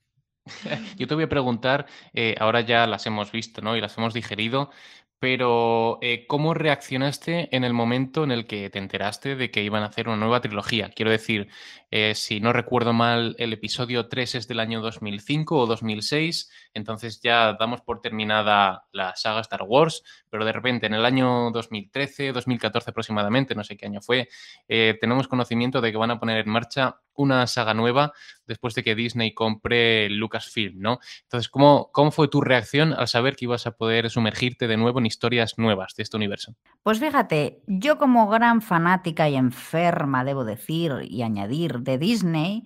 Yo 0.97 1.07
te 1.09 1.15
voy 1.15 1.25
a 1.25 1.29
preguntar, 1.29 1.87
eh, 2.15 2.37
ahora 2.39 2.61
ya 2.61 2.87
las 2.87 3.05
hemos 3.07 3.33
visto, 3.33 3.61
¿no? 3.63 3.77
Y 3.77 3.81
las 3.81 3.99
hemos 3.99 4.15
digerido, 4.15 4.71
pero 5.19 5.99
eh, 6.03 6.27
¿cómo 6.27 6.53
reaccionaste 6.53 7.55
en 7.57 7.65
el 7.65 7.73
momento 7.73 8.25
en 8.25 8.31
el 8.31 8.47
que 8.47 8.69
te 8.71 8.79
enteraste 8.79 9.35
de 9.35 9.51
que 9.51 9.63
iban 9.63 9.83
a 9.83 9.87
hacer 9.87 10.09
una 10.09 10.19
nueva 10.19 10.41
trilogía? 10.41 10.91
Quiero 10.91 11.11
decir, 11.11 11.49
eh, 11.91 12.15
si 12.15 12.41
no 12.41 12.53
recuerdo 12.53 12.93
mal, 12.93 13.35
el 13.39 13.53
episodio 13.53 14.09
3 14.09 14.35
es 14.35 14.49
del 14.49 14.61
año 14.61 14.83
2005 14.83 15.59
o 15.59 15.67
2006, 15.67 16.51
entonces 16.75 17.21
ya 17.23 17.55
damos 17.59 17.81
por 17.81 18.01
terminada 18.01 18.85
la 18.93 19.17
saga 19.17 19.41
Star 19.41 19.63
Wars, 19.63 20.03
pero 20.29 20.45
de 20.45 20.53
repente 20.53 20.87
en 20.87 20.95
el 20.95 21.05
año 21.05 21.51
2013, 21.51 22.33
2014 22.33 22.91
aproximadamente, 22.91 23.55
no 23.55 23.65
sé 23.65 23.77
qué 23.77 23.87
año 23.87 24.03
fue, 24.03 24.29
eh, 24.69 24.99
tenemos 25.01 25.29
conocimiento 25.29 25.81
de 25.81 25.93
que 25.93 25.99
van 25.99 26.11
a 26.11 26.21
poner 26.21 26.45
en 26.45 26.51
marcha 26.51 27.01
una 27.17 27.47
saga 27.47 27.75
nueva 27.75 28.13
después 28.47 28.75
de 28.75 28.83
que 28.83 28.95
Disney 28.95 29.35
compre 29.35 30.09
Lucasfilm, 30.11 30.81
¿no? 30.81 30.99
Entonces, 31.23 31.49
¿cómo, 31.49 31.91
¿cómo 31.93 32.11
fue 32.11 32.29
tu 32.29 32.41
reacción 32.41 32.93
al 32.93 33.09
saber 33.09 33.37
que 33.37 33.47
ibas 33.47 33.67
a 33.67 33.73
poder 33.73 34.11
sumergirte 34.11 34.69
de 34.69 34.77
nuevo 34.77 34.99
en 34.99 35.07
historias 35.07 35.59
nuevas 35.59 35.95
de 35.97 36.03
este 36.03 36.17
universo? 36.17 36.55
Pues 36.83 37.01
fíjate, 37.01 37.63
yo 37.67 37.99
como 37.99 38.29
gran 38.29 38.63
fanática 38.63 39.29
y 39.29 39.37
enferma, 39.37 40.25
debo 40.25 40.45
decir 40.45 40.93
y 41.03 41.23
añadir, 41.23 41.81
de 41.81 41.99
Disney, 41.99 42.63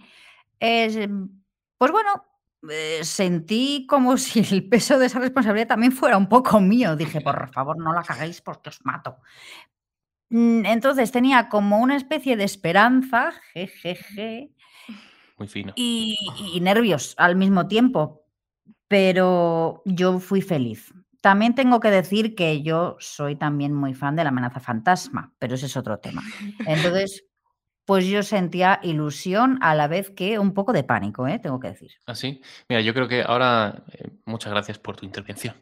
pues 0.59 1.91
bueno, 1.91 2.25
eh, 2.69 3.01
sentí 3.05 3.87
como 3.89 4.17
si 4.19 4.41
el 4.41 4.69
peso 4.69 4.99
de 4.99 5.07
esa 5.07 5.19
responsabilidad 5.19 5.69
también 5.69 5.93
fuera 5.93 6.17
un 6.17 6.29
poco 6.29 6.61
mío. 6.61 6.97
Dije, 6.97 7.21
por 7.21 7.51
favor, 7.53 7.79
no 7.79 7.93
la 7.93 8.01
hagáis 8.01 8.41
porque 8.41 8.69
os 8.69 8.85
mato. 8.85 9.17
Mm, 10.31 10.65
entonces 10.67 11.13
tenía 11.13 11.49
como 11.49 11.79
una 11.79 11.97
especie 11.97 12.37
de 12.37 12.45
esperanza, 12.45 13.33
jejeje. 13.53 14.51
Muy 15.37 15.49
fino. 15.49 15.73
Y, 15.77 16.17
y 16.55 16.61
nervios 16.61 17.15
al 17.19 17.37
mismo 17.37 17.69
tiempo. 17.69 18.25
Pero 18.89 19.83
yo 19.85 20.19
fui 20.19 20.41
feliz. 20.41 20.93
También 21.21 21.55
tengo 21.55 21.81
que 21.81 21.91
decir 21.91 22.35
que 22.35 22.63
yo 22.63 22.97
soy 22.99 23.37
también 23.37 23.75
muy 23.75 23.95
fan 23.95 24.17
de 24.17 24.25
la 24.25 24.31
amenaza 24.31 24.59
fantasma, 24.59 25.35
pero 25.39 25.55
ese 25.55 25.67
es 25.67 25.77
otro 25.77 25.99
tema. 25.99 26.23
Entonces, 26.67 27.25
pues 27.91 28.07
yo 28.07 28.23
sentía 28.23 28.79
ilusión 28.85 29.59
a 29.63 29.75
la 29.75 29.89
vez 29.89 30.11
que 30.11 30.39
un 30.39 30.55
poco 30.55 30.73
de 30.73 30.85
pánico, 30.85 31.27
¿eh? 31.27 31.41
tengo 31.41 31.59
que 31.59 31.71
decir. 31.71 31.91
Así. 32.07 32.41
¿Ah, 32.41 32.65
Mira, 32.69 32.81
yo 32.83 32.95
creo 32.95 33.09
que 33.09 33.25
ahora, 33.27 33.83
eh, 33.91 34.11
muchas 34.27 34.53
gracias 34.53 34.79
por 34.79 34.95
tu 34.95 35.05
intervención. 35.05 35.57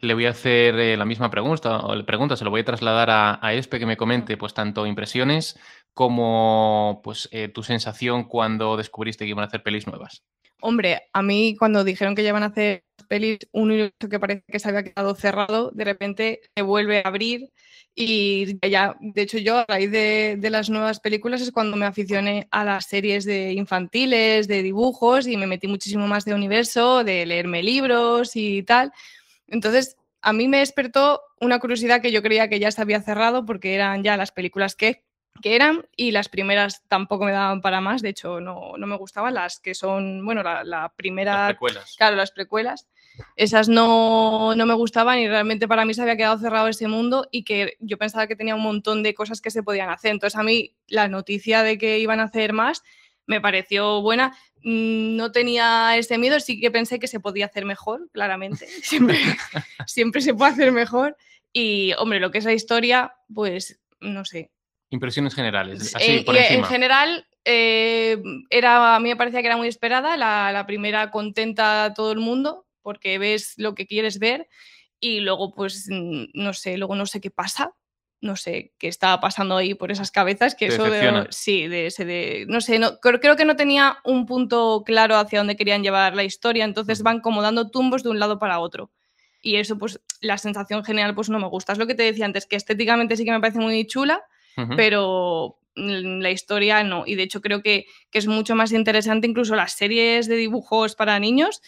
Le 0.00 0.14
voy 0.14 0.24
a 0.24 0.30
hacer 0.30 0.76
eh, 0.76 0.96
la 0.96 1.04
misma 1.04 1.28
pregunta, 1.28 1.80
o 1.80 1.94
le 1.94 2.04
pregunta, 2.04 2.38
se 2.38 2.44
lo 2.44 2.48
voy 2.48 2.62
a 2.62 2.64
trasladar 2.64 3.10
a, 3.10 3.38
a 3.46 3.52
Espe 3.52 3.78
que 3.78 3.84
me 3.84 3.98
comente, 3.98 4.38
pues 4.38 4.54
tanto 4.54 4.86
impresiones 4.86 5.58
como 5.94 7.00
pues 7.02 7.30
tu 7.54 7.62
sensación 7.62 8.24
cuando 8.24 8.76
descubriste 8.76 9.24
que 9.24 9.30
iban 9.30 9.44
a 9.44 9.46
hacer 9.46 9.62
pelis 9.62 9.86
nuevas. 9.86 10.24
Hombre, 10.60 11.02
a 11.12 11.22
mí 11.22 11.56
cuando 11.58 11.84
dijeron 11.84 12.14
que 12.14 12.22
ya 12.22 12.30
iban 12.30 12.42
a 12.42 12.46
hacer 12.46 12.84
pelis, 13.06 13.38
un 13.52 13.64
universo 13.64 14.08
que 14.10 14.18
parece 14.18 14.44
que 14.48 14.58
se 14.58 14.68
había 14.68 14.82
quedado 14.82 15.14
cerrado, 15.14 15.70
de 15.72 15.84
repente 15.84 16.40
se 16.56 16.62
vuelve 16.62 17.02
a 17.04 17.08
abrir 17.08 17.50
y 17.94 18.58
ya, 18.66 18.96
de 18.98 19.22
hecho 19.22 19.38
yo 19.38 19.58
a 19.58 19.66
raíz 19.68 19.90
de, 19.90 20.38
las 20.50 20.70
nuevas 20.70 21.00
películas 21.00 21.42
es 21.42 21.52
cuando 21.52 21.76
me 21.76 21.86
aficioné 21.86 22.48
a 22.50 22.64
las 22.64 22.86
series 22.86 23.24
de 23.24 23.52
infantiles, 23.52 24.48
de 24.48 24.62
dibujos 24.62 25.26
y 25.26 25.36
me 25.36 25.46
metí 25.46 25.68
muchísimo 25.68 26.08
más 26.08 26.24
de 26.24 26.34
universo, 26.34 27.04
de 27.04 27.26
leerme 27.26 27.62
libros 27.62 28.34
y 28.34 28.62
tal. 28.62 28.90
Entonces, 29.46 29.96
a 30.22 30.32
mí 30.32 30.48
me 30.48 30.58
despertó 30.58 31.20
una 31.40 31.60
curiosidad 31.60 32.00
que 32.00 32.10
yo 32.10 32.22
creía 32.22 32.48
que 32.48 32.58
ya 32.58 32.70
se 32.70 32.80
había 32.80 33.02
cerrado 33.02 33.44
porque 33.44 33.74
eran 33.74 34.02
ya 34.02 34.16
las 34.16 34.32
películas 34.32 34.74
que, 34.74 35.04
que 35.42 35.54
eran 35.54 35.86
y 35.96 36.10
las 36.10 36.28
primeras 36.28 36.84
tampoco 36.88 37.24
me 37.24 37.32
daban 37.32 37.60
para 37.60 37.80
más, 37.80 38.02
de 38.02 38.10
hecho 38.10 38.40
no, 38.40 38.74
me 38.78 38.96
gustaban 38.96 39.34
las 39.34 39.60
que 39.60 39.74
son, 39.74 40.24
bueno, 40.24 40.42
la, 40.42 40.64
la 40.64 40.92
primera... 40.94 41.32
Las 41.32 41.48
precuelas. 41.48 41.94
Claro, 41.96 42.16
las 42.16 42.30
precuelas 42.30 42.88
esas 43.36 43.68
no, 43.68 44.54
me 44.56 44.74
gustaban 44.74 45.18
y 45.18 45.28
realmente 45.28 45.68
para 45.68 45.84
mí 45.84 45.94
se 45.94 46.02
había 46.02 46.16
quedado 46.16 46.38
cerrado 46.38 46.68
ese 46.68 46.88
mundo 46.88 47.28
y 47.30 47.44
que 47.44 47.76
yo 47.80 47.98
pensaba 47.98 48.26
que 48.26 48.36
tenía 48.36 48.54
un 48.54 48.62
montón 48.62 49.02
de 49.02 49.14
cosas 49.14 49.40
que 49.40 49.50
se 49.50 49.62
podían 49.62 49.90
hacer. 49.90 50.10
Entonces 50.10 50.38
a 50.38 50.42
mí 50.42 50.74
la 50.88 51.08
noticia 51.08 51.62
de 51.62 51.78
que 51.78 51.98
iban 51.98 52.20
a 52.20 52.24
hacer 52.24 52.52
más 52.52 52.82
me 53.26 53.40
pareció 53.40 54.02
buena. 54.02 54.36
Mm, 54.62 55.16
no 55.16 55.32
tenía 55.32 55.96
ese 55.96 56.18
miedo, 56.18 56.40
sí 56.40 56.60
que 56.60 56.70
pensé 56.70 56.98
que 56.98 57.06
se 57.06 57.20
podía 57.20 57.46
hacer 57.46 57.64
mejor, 57.64 58.08
claramente. 58.12 58.66
Siempre, 58.82 59.18
siempre 59.86 60.20
se 60.20 60.34
puede 60.34 60.52
hacer 60.52 60.72
mejor. 60.72 61.16
Y, 61.52 61.92
hombre, 61.98 62.18
lo 62.18 62.30
que 62.30 62.38
es 62.38 62.44
la 62.44 62.52
historia, 62.52 63.14
pues, 63.32 63.80
no 64.00 64.24
sé. 64.24 64.50
Impresiones 64.94 65.34
generales, 65.34 65.94
así, 65.94 66.12
eh, 66.12 66.22
por 66.24 66.36
encima. 66.36 66.58
En 66.58 66.64
general, 66.64 67.26
eh, 67.44 68.22
era, 68.48 68.94
a 68.94 69.00
mí 69.00 69.08
me 69.08 69.16
parecía 69.16 69.40
que 69.40 69.48
era 69.48 69.56
muy 69.56 69.68
esperada. 69.68 70.16
La, 70.16 70.52
la 70.52 70.66
primera 70.66 71.10
contenta 71.10 71.84
a 71.84 71.94
todo 71.94 72.12
el 72.12 72.20
mundo 72.20 72.64
porque 72.80 73.18
ves 73.18 73.54
lo 73.56 73.74
que 73.74 73.86
quieres 73.86 74.20
ver 74.20 74.46
y 75.00 75.20
luego 75.20 75.52
pues 75.52 75.88
no 75.90 76.52
sé, 76.52 76.78
luego 76.78 76.94
no 76.94 77.06
sé 77.06 77.20
qué 77.20 77.30
pasa, 77.30 77.74
no 78.20 78.36
sé 78.36 78.72
qué 78.78 78.88
estaba 78.88 79.20
pasando 79.20 79.56
ahí 79.56 79.74
por 79.74 79.90
esas 79.90 80.10
cabezas, 80.10 80.54
que 80.54 80.66
eso 80.66 80.84
de, 80.84 81.26
sí, 81.30 81.66
de 81.66 81.86
ese 81.86 82.04
de, 82.04 82.46
no 82.48 82.60
sé, 82.60 82.78
no, 82.78 82.98
creo, 83.00 83.20
creo, 83.20 83.36
que 83.36 83.44
no 83.44 83.56
tenía 83.56 83.98
un 84.04 84.26
punto 84.26 84.82
claro 84.84 85.16
hacia 85.16 85.40
dónde 85.40 85.56
querían 85.56 85.82
llevar 85.82 86.14
la 86.14 86.24
historia, 86.24 86.64
entonces 86.64 87.02
van 87.02 87.20
como 87.20 87.42
dando 87.42 87.70
tumbos 87.70 88.02
de 88.02 88.10
un 88.10 88.18
lado 88.18 88.38
para 88.38 88.60
otro. 88.60 88.90
Y 89.42 89.56
eso, 89.56 89.76
pues, 89.76 90.00
la 90.22 90.38
sensación 90.38 90.82
general, 90.84 91.14
pues 91.14 91.28
no 91.28 91.38
me 91.38 91.48
gusta. 91.48 91.74
Es 91.74 91.78
lo 91.78 91.86
que 91.86 91.94
te 91.94 92.02
decía 92.02 92.24
antes, 92.24 92.46
que 92.46 92.56
estéticamente 92.56 93.14
sí 93.14 93.26
que 93.26 93.30
me 93.30 93.40
parece 93.40 93.58
muy 93.58 93.86
chula, 93.86 94.24
pero 94.76 95.58
la 95.74 96.30
historia 96.30 96.84
no. 96.84 97.04
Y 97.06 97.14
de 97.14 97.24
hecho 97.24 97.40
creo 97.40 97.62
que, 97.62 97.86
que 98.10 98.18
es 98.18 98.26
mucho 98.26 98.54
más 98.54 98.72
interesante 98.72 99.26
incluso 99.26 99.54
las 99.54 99.72
series 99.72 100.28
de 100.28 100.36
dibujos 100.36 100.94
para 100.94 101.18
niños 101.18 101.60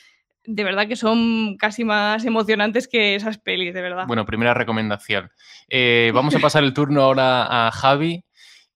de 0.47 0.65
verdad 0.65 0.87
que 0.87 0.97
son 0.97 1.57
casi 1.57 1.85
más 1.85 2.25
emocionantes 2.25 2.89
que 2.89 3.15
esas 3.15 3.39
pelis, 3.39 3.75
de 3.75 3.83
verdad. 3.83 4.07
Bueno, 4.07 4.25
primera 4.25 4.55
recomendación. 4.55 5.31
Eh, 5.69 6.13
vamos 6.15 6.35
a 6.35 6.39
pasar 6.41 6.65
el 6.65 6.73
turno 6.73 7.03
ahora 7.03 7.67
a 7.67 7.71
Javi. 7.73 8.25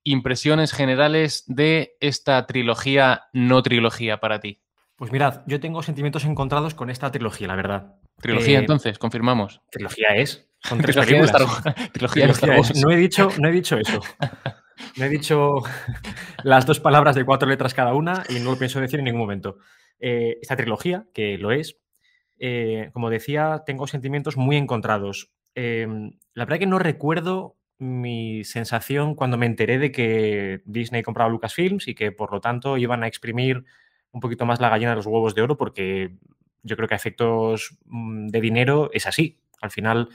Impresiones 0.03 0.73
generales 0.73 1.45
de 1.47 1.97
esta 2.01 2.47
trilogía, 2.47 3.25
no 3.33 3.63
trilogía 3.63 4.19
para 4.19 4.41
ti. 4.41 4.61
Pues 4.97 5.13
mirad, 5.13 5.43
yo 5.47 5.61
tengo 5.61 5.83
sentimientos 5.83 6.25
encontrados 6.25 6.75
con 6.75 6.91
esta 6.91 7.11
trilogía, 7.11 7.47
la 7.47 7.57
verdad. 7.57 7.95
Trilogía, 8.21 8.59
eh, 8.59 8.61
entonces, 8.61 8.99
confirmamos. 8.99 9.61
Trilogía 9.71 10.09
es. 10.17 10.50
Son 10.63 10.79
tres 10.81 10.97
trilogía 11.07 11.27
trilogía, 11.93 12.29
No 12.83 12.91
he 12.91 12.97
dicho, 12.97 13.29
no 13.39 13.49
he 13.49 13.53
dicho 13.53 13.79
eso. 13.79 14.01
No 14.97 15.05
he 15.05 15.09
dicho 15.09 15.55
las 16.45 16.67
dos 16.67 16.81
palabras 16.81 17.15
de 17.15 17.25
cuatro 17.25 17.49
letras 17.49 17.75
cada 17.75 17.95
una 17.95 18.25
y 18.29 18.41
no 18.41 18.51
lo 18.51 18.59
pienso 18.59 18.81
decir 18.81 18.99
en 18.99 19.07
ningún 19.07 19.21
momento. 19.21 19.59
Eh, 19.99 20.39
esta 20.41 20.57
trilogía, 20.57 21.07
que 21.13 21.39
lo 21.39 21.53
es, 21.53 21.79
eh, 22.39 22.91
como 22.93 23.11
decía, 23.11 23.63
tengo 23.67 23.87
sentimientos 23.87 24.37
muy 24.37 24.57
encontrados. 24.57 25.33
Em, 25.55 26.13
la 26.35 26.45
verdad 26.45 26.59
que 26.59 26.67
no 26.67 26.79
recuerdo 26.79 27.57
mi 27.79 28.45
sensación 28.45 29.15
cuando 29.15 29.39
me 29.39 29.47
enteré 29.47 29.79
de 29.79 29.91
que 29.91 30.63
Disney 30.65 31.03
compraba 31.03 31.31
Lucasfilms 31.31 31.89
y 31.89 31.95
que 31.95 32.13
por 32.13 32.33
lo 32.33 32.41
tanto 32.41 32.77
iban 32.77 33.03
a 33.03 33.07
exprimir 33.07 33.65
un 34.13 34.21
poquito 34.21 34.45
más 34.45 34.61
la 34.61 34.69
gallina 34.69 34.91
de 34.91 34.97
los 34.97 35.07
huevos 35.07 35.35
de 35.35 35.43
oro 35.43 35.57
porque 35.57 36.15
yo 36.63 36.77
creo 36.77 36.89
que 36.89 36.95
a 36.95 36.97
efectos 36.97 37.79
mm, 37.87 38.29
de 38.29 38.41
dinero 38.41 38.91
es 38.93 39.07
así. 39.07 39.41
Al 39.61 39.71
final 39.71 40.09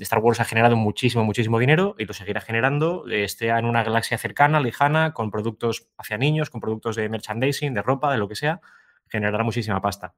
Star 0.00 0.20
Wars 0.20 0.40
ha 0.40 0.44
generado 0.44 0.76
muchísimo, 0.76 1.24
muchísimo 1.24 1.58
dinero 1.58 1.94
y 1.98 2.06
lo 2.06 2.14
seguirá 2.14 2.40
generando, 2.40 3.04
esté 3.08 3.48
en 3.48 3.66
una 3.66 3.82
galaxia 3.84 4.16
cercana, 4.16 4.60
lejana, 4.60 5.12
con 5.12 5.30
productos 5.30 5.88
hacia 5.98 6.16
niños, 6.16 6.50
con 6.50 6.60
productos 6.60 6.96
de 6.96 7.08
merchandising, 7.08 7.74
de 7.74 7.82
ropa, 7.82 8.10
de 8.10 8.18
lo 8.18 8.28
que 8.28 8.34
sea, 8.34 8.60
generará 9.08 9.44
muchísima 9.44 9.80
pasta. 9.80 10.14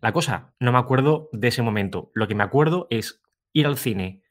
La 0.00 0.12
cosa, 0.12 0.52
no 0.58 0.72
me 0.72 0.78
acuerdo 0.78 1.28
de 1.32 1.48
ese 1.48 1.62
momento. 1.62 2.10
Lo 2.14 2.26
que 2.28 2.34
me 2.34 2.42
acuerdo 2.42 2.88
es 2.90 3.22
ir 3.52 3.66
al 3.66 3.78
cine 3.78 4.22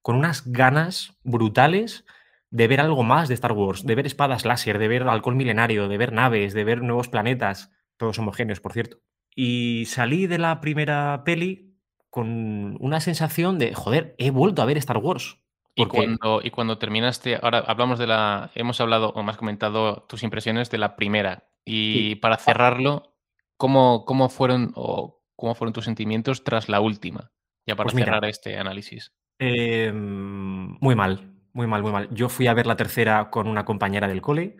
con 0.00 0.16
unas 0.16 0.50
ganas 0.50 1.18
brutales 1.22 2.04
de 2.50 2.66
ver 2.66 2.80
algo 2.80 3.02
más 3.02 3.28
de 3.28 3.34
Star 3.34 3.52
Wars, 3.52 3.86
de 3.86 3.94
ver 3.94 4.06
espadas 4.06 4.44
láser, 4.44 4.78
de 4.78 4.88
ver 4.88 5.04
alcohol 5.04 5.36
milenario, 5.36 5.88
de 5.88 5.98
ver 5.98 6.12
naves, 6.12 6.52
de 6.52 6.64
ver 6.64 6.82
nuevos 6.82 7.08
planetas, 7.08 7.70
todos 7.96 8.18
homogéneos, 8.18 8.60
por 8.60 8.72
cierto. 8.72 8.98
Y 9.34 9.84
salí 9.86 10.26
de 10.26 10.38
la 10.38 10.60
primera 10.60 11.22
peli 11.24 11.71
con 12.12 12.76
una 12.78 13.00
sensación 13.00 13.58
de, 13.58 13.72
joder, 13.72 14.14
he 14.18 14.30
vuelto 14.30 14.60
a 14.60 14.66
ver 14.66 14.76
Star 14.76 14.98
Wars. 14.98 15.38
Y 15.74 15.86
cuando, 15.86 16.42
y 16.44 16.50
cuando 16.50 16.76
terminaste, 16.76 17.38
ahora 17.40 17.60
hablamos 17.60 17.98
de 17.98 18.06
la, 18.06 18.50
hemos 18.54 18.78
hablado 18.82 19.14
o 19.14 19.22
me 19.22 19.30
has 19.30 19.38
comentado 19.38 20.02
tus 20.10 20.22
impresiones 20.22 20.68
de 20.68 20.76
la 20.76 20.94
primera. 20.94 21.48
Y 21.64 22.16
para 22.16 22.36
cerrarlo, 22.36 23.14
¿cómo, 23.56 24.04
¿cómo, 24.04 24.28
fueron 24.28 24.72
o 24.74 25.22
cómo 25.36 25.54
fueron 25.54 25.72
tus 25.72 25.86
sentimientos 25.86 26.44
tras 26.44 26.68
la 26.68 26.82
última? 26.82 27.32
Ya 27.66 27.76
para 27.76 27.90
pues 27.90 28.04
cerrar 28.04 28.26
este 28.26 28.58
análisis. 28.58 29.14
Em, 29.38 30.76
muy 30.82 30.94
mal, 30.94 31.32
muy 31.54 31.66
mal, 31.66 31.80
muy 31.80 31.92
mal. 31.92 32.10
Yo 32.10 32.28
fui 32.28 32.46
a 32.46 32.52
ver 32.52 32.66
la 32.66 32.76
tercera 32.76 33.30
con 33.30 33.48
una 33.48 33.64
compañera 33.64 34.06
del 34.06 34.20
cole. 34.20 34.58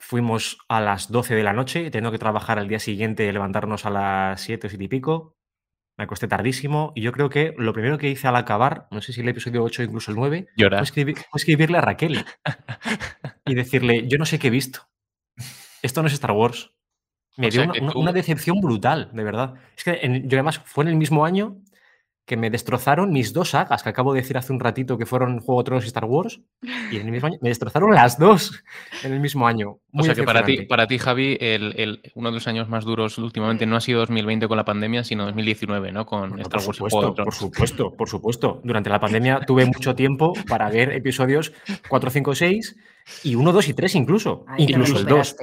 Fuimos 0.00 0.58
a 0.66 0.80
las 0.80 1.12
12 1.12 1.36
de 1.36 1.44
la 1.44 1.52
noche, 1.52 1.92
teniendo 1.92 2.10
que 2.10 2.18
trabajar 2.18 2.58
al 2.58 2.66
día 2.66 2.80
siguiente, 2.80 3.32
levantarnos 3.32 3.86
a 3.86 3.90
las 3.90 4.40
7 4.40 4.66
o 4.66 4.70
7 4.70 4.84
y 4.84 4.88
pico. 4.88 5.35
Me 5.98 6.04
acosté 6.04 6.28
tardísimo 6.28 6.92
y 6.94 7.00
yo 7.00 7.12
creo 7.12 7.30
que 7.30 7.54
lo 7.56 7.72
primero 7.72 7.96
que 7.96 8.10
hice 8.10 8.28
al 8.28 8.36
acabar, 8.36 8.86
no 8.90 9.00
sé 9.00 9.12
si 9.12 9.22
el 9.22 9.28
episodio 9.28 9.64
8 9.64 9.82
o 9.82 9.84
incluso 9.84 10.10
el 10.10 10.16
9, 10.16 10.46
fue, 10.56 10.80
escribirle 11.34 11.78
a 11.78 11.80
Raquel 11.80 12.24
y 13.46 13.54
decirle, 13.54 14.06
yo 14.06 14.18
no 14.18 14.26
sé 14.26 14.38
qué 14.38 14.48
he 14.48 14.50
visto. 14.50 14.80
Esto 15.80 16.02
no 16.02 16.08
es 16.08 16.14
Star 16.14 16.32
Wars. 16.32 16.72
Me 17.36 17.50
dio 17.50 17.70
una, 17.94 18.12
decepción 18.12 18.60
brutal, 18.60 19.10
de 19.12 19.22
verdad. 19.22 19.54
Es 19.76 19.84
que 19.84 20.22
yo 20.24 20.38
además 20.38 20.58
fue 20.64 20.84
en 20.84 20.88
el 20.88 20.96
mismo 20.96 21.24
año 21.24 21.62
que 22.26 22.36
me 22.36 22.50
destrozaron 22.50 23.12
mis 23.12 23.32
dos 23.32 23.50
sagas, 23.50 23.84
que 23.84 23.88
acabo 23.88 24.12
de 24.12 24.20
decir 24.20 24.36
hace 24.36 24.52
un 24.52 24.58
ratito 24.58 24.98
que 24.98 25.06
fueron 25.06 25.38
Juego 25.38 25.60
de 25.60 25.64
Tronos 25.64 25.84
y 25.84 25.86
Star 25.86 26.06
Wars, 26.06 26.40
y 26.90 26.96
en 26.96 27.06
el 27.06 27.12
mismo 27.12 27.28
año 27.28 27.38
me 27.40 27.50
destrozaron 27.50 27.94
las 27.94 28.18
dos 28.18 28.64
en 29.04 29.12
el 29.12 29.20
mismo 29.20 29.46
año. 29.46 29.78
o 29.92 30.02
sea 30.02 30.14
que 30.14 30.24
para 30.24 30.44
ti, 30.44 30.62
para 30.62 30.88
ti 30.88 30.98
Javi, 30.98 31.38
el, 31.40 32.00
uno 32.14 32.30
de 32.30 32.34
los 32.34 32.48
años 32.48 32.68
más 32.68 32.84
duros 32.84 33.16
últimamente 33.18 33.64
no 33.64 33.76
ha 33.76 33.80
sido 33.80 34.00
2020 34.00 34.48
con 34.48 34.56
la 34.56 34.64
pandemia, 34.64 35.04
sino 35.04 35.24
2019, 35.24 35.92
¿no? 35.92 36.04
Con 36.04 36.40
Star 36.40 36.60
Wars. 36.62 36.76
Supuesto, 36.76 37.14
por 37.14 37.32
supuesto, 37.32 37.92
por 37.92 38.08
supuesto. 38.08 38.60
Durante 38.64 38.90
la 38.90 38.98
pandemia 38.98 39.40
tuve 39.46 39.64
mucho 39.64 39.94
tiempo 39.94 40.32
para 40.48 40.68
ver 40.68 40.92
episodios 40.92 41.52
4, 41.88 42.10
5, 42.10 42.34
6 42.34 42.76
y 43.22 43.36
1, 43.36 43.52
2 43.52 43.68
y 43.68 43.74
3 43.74 43.94
incluso. 43.94 44.44
incluso 44.58 44.98
el 44.98 45.06
2. 45.06 45.36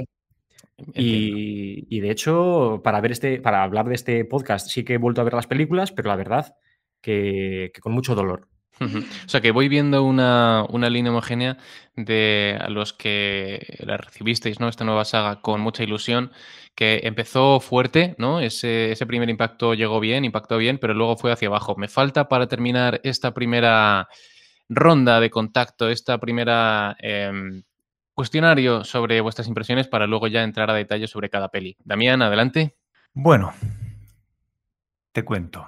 Y, 0.96 1.86
y, 1.96 2.00
de 2.02 2.12
hecho, 2.12 2.82
para 2.84 3.00
ver 3.00 3.14
este, 3.14 3.40
para 3.40 3.64
hablar 3.64 3.88
de 3.88 3.96
este 3.96 4.26
podcast, 4.26 4.68
sí 4.68 4.84
que 4.84 4.96
he 4.96 4.98
vuelto 4.98 5.22
a 5.22 5.24
ver 5.24 5.34
las 5.34 5.48
películas, 5.48 5.94
pero 5.94 6.10
la 6.10 6.18
verdad 6.18 6.56
que, 7.04 7.72
con 7.82 7.94
mucho 7.94 8.16
dolor. 8.16 8.48
O 8.82 9.30
sea 9.30 9.40
que 9.40 9.52
voy 9.52 9.70
viendo 9.70 10.04
una, 10.04 10.66
línea 10.90 11.12
homogénea 11.12 11.58
de 11.96 12.58
a 12.60 12.70
los 12.70 12.92
que 12.92 13.78
la 13.80 13.98
recibisteis, 13.98 14.60
¿no? 14.60 14.68
Esta 14.68 14.84
nueva 14.84 15.06
saga 15.06 15.42
con 15.42 15.62
mucha 15.62 15.84
ilusión, 15.84 16.32
que 16.76 17.02
empezó 17.04 17.60
fuerte, 17.60 18.16
¿no? 18.18 18.42
Ese, 18.42 18.92
ese, 18.92 19.06
primer 19.06 19.30
impacto 19.30 19.74
llegó 19.76 20.00
bien, 20.00 20.26
impactó 20.26 20.58
bien, 20.58 20.80
pero 20.80 20.96
luego 20.96 21.16
fue 21.16 21.32
hacia 21.32 21.48
abajo. 21.48 21.76
Me 21.78 21.88
falta 21.88 22.28
para 22.28 22.48
terminar 22.48 23.00
esta 23.04 23.34
primera 23.34 24.10
ronda 24.68 25.20
de 25.20 25.30
contacto, 25.30 25.90
esta 25.90 26.18
primera 26.18 26.98
em, 27.00 27.64
cuestionario 28.14 28.84
sobre 28.84 29.22
vuestras 29.22 29.48
impresiones 29.48 29.88
para 29.88 30.08
luego 30.08 30.28
ya 30.28 30.44
entrar 30.44 30.70
a 30.70 30.74
detalle 30.74 31.08
sobre 31.08 31.30
cada 31.30 31.50
peli. 31.50 31.78
Damián, 31.84 32.22
adelante. 32.22 32.76
Bueno, 33.14 33.54
te 35.12 35.24
cuento. 35.24 35.68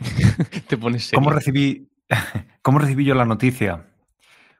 Te 0.68 0.76
pones 0.76 1.10
¿Cómo 1.14 1.30
recibí, 1.30 1.90
¿Cómo 2.62 2.78
recibí 2.78 3.04
yo 3.04 3.14
la 3.14 3.24
noticia? 3.24 3.86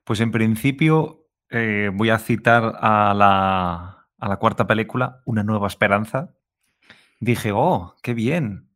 Pues 0.04 0.20
en 0.20 0.30
principio 0.30 1.26
eh, 1.50 1.90
voy 1.92 2.10
a 2.10 2.18
citar 2.18 2.76
a 2.80 3.14
la, 3.14 4.06
a 4.18 4.28
la 4.28 4.36
cuarta 4.36 4.66
película, 4.66 5.22
Una 5.24 5.42
nueva 5.42 5.66
esperanza. 5.66 6.34
Dije, 7.20 7.52
oh, 7.54 7.94
qué 8.02 8.14
bien. 8.14 8.70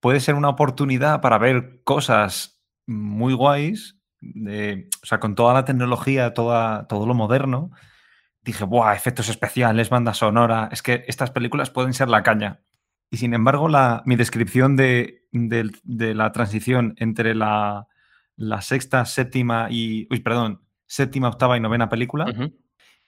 Puede 0.00 0.20
ser 0.20 0.34
una 0.34 0.48
oportunidad 0.48 1.20
para 1.20 1.38
ver 1.38 1.82
cosas 1.84 2.62
muy 2.86 3.34
guays, 3.34 3.98
o 4.22 5.06
sea, 5.06 5.20
con 5.20 5.34
toda 5.34 5.54
la 5.54 5.64
tecnología, 5.64 6.34
toda, 6.34 6.86
todo 6.86 7.06
lo 7.06 7.14
moderno. 7.14 7.70
Dije, 8.42 8.64
¡buah! 8.64 8.94
Efectos 8.94 9.28
especiales, 9.28 9.90
banda 9.90 10.14
sonora. 10.14 10.68
Es 10.72 10.82
que 10.82 11.04
estas 11.06 11.30
películas 11.30 11.70
pueden 11.70 11.92
ser 11.92 12.08
la 12.08 12.22
caña. 12.22 12.60
Y 13.10 13.16
sin 13.16 13.34
embargo, 13.34 13.68
la, 13.68 14.02
mi 14.04 14.16
descripción 14.16 14.76
de, 14.76 15.24
la 15.32 16.32
transición 16.32 16.94
entre 16.98 17.34
la, 17.34 17.86
sexta, 18.60 19.04
séptima 19.04 19.68
y. 19.70 20.06
Uy, 20.10 20.20
perdón, 20.20 20.62
séptima, 20.86 21.28
octava 21.28 21.56
y 21.56 21.60
novena 21.60 21.88
película. 21.88 22.26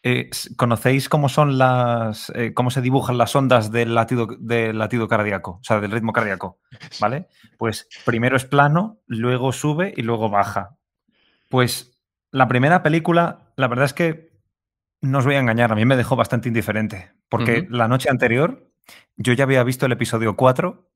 Eh, 0.02 0.30
¿Conocéis 0.56 1.10
cómo 1.10 1.28
son 1.28 1.58
las. 1.58 2.32
Eh, 2.34 2.54
cómo 2.54 2.70
se 2.70 2.80
dibujan 2.80 3.18
las 3.18 3.36
ondas 3.36 3.70
del 3.70 3.94
latido, 3.94 4.26
del 4.38 4.78
latido 4.78 5.08
cardíaco? 5.08 5.58
O 5.60 5.64
sea, 5.64 5.80
del 5.80 5.90
ritmo 5.90 6.12
cardíaco. 6.12 6.58
¿Vale? 7.00 7.28
Pues 7.58 7.88
primero 8.06 8.36
es 8.36 8.46
plano, 8.46 9.00
luego 9.06 9.52
sube 9.52 9.92
y 9.94 10.02
luego 10.02 10.30
baja. 10.30 10.78
Pues 11.50 12.00
la 12.30 12.48
primera 12.48 12.82
película, 12.82 13.52
la 13.56 13.68
verdad 13.68 13.84
es 13.84 13.92
que 13.92 14.30
no 15.02 15.18
os 15.18 15.24
voy 15.24 15.34
a 15.34 15.40
engañar, 15.40 15.72
a 15.72 15.74
mí 15.74 15.84
me 15.84 15.96
dejó 15.96 16.16
bastante 16.16 16.48
indiferente. 16.48 17.12
Porque 17.28 17.66
la 17.70 17.88
noche 17.88 18.10
anterior 18.10 18.69
yo 19.16 19.32
ya 19.32 19.44
había 19.44 19.62
visto 19.64 19.86
el 19.86 19.92
episodio 19.92 20.36
4 20.36 20.90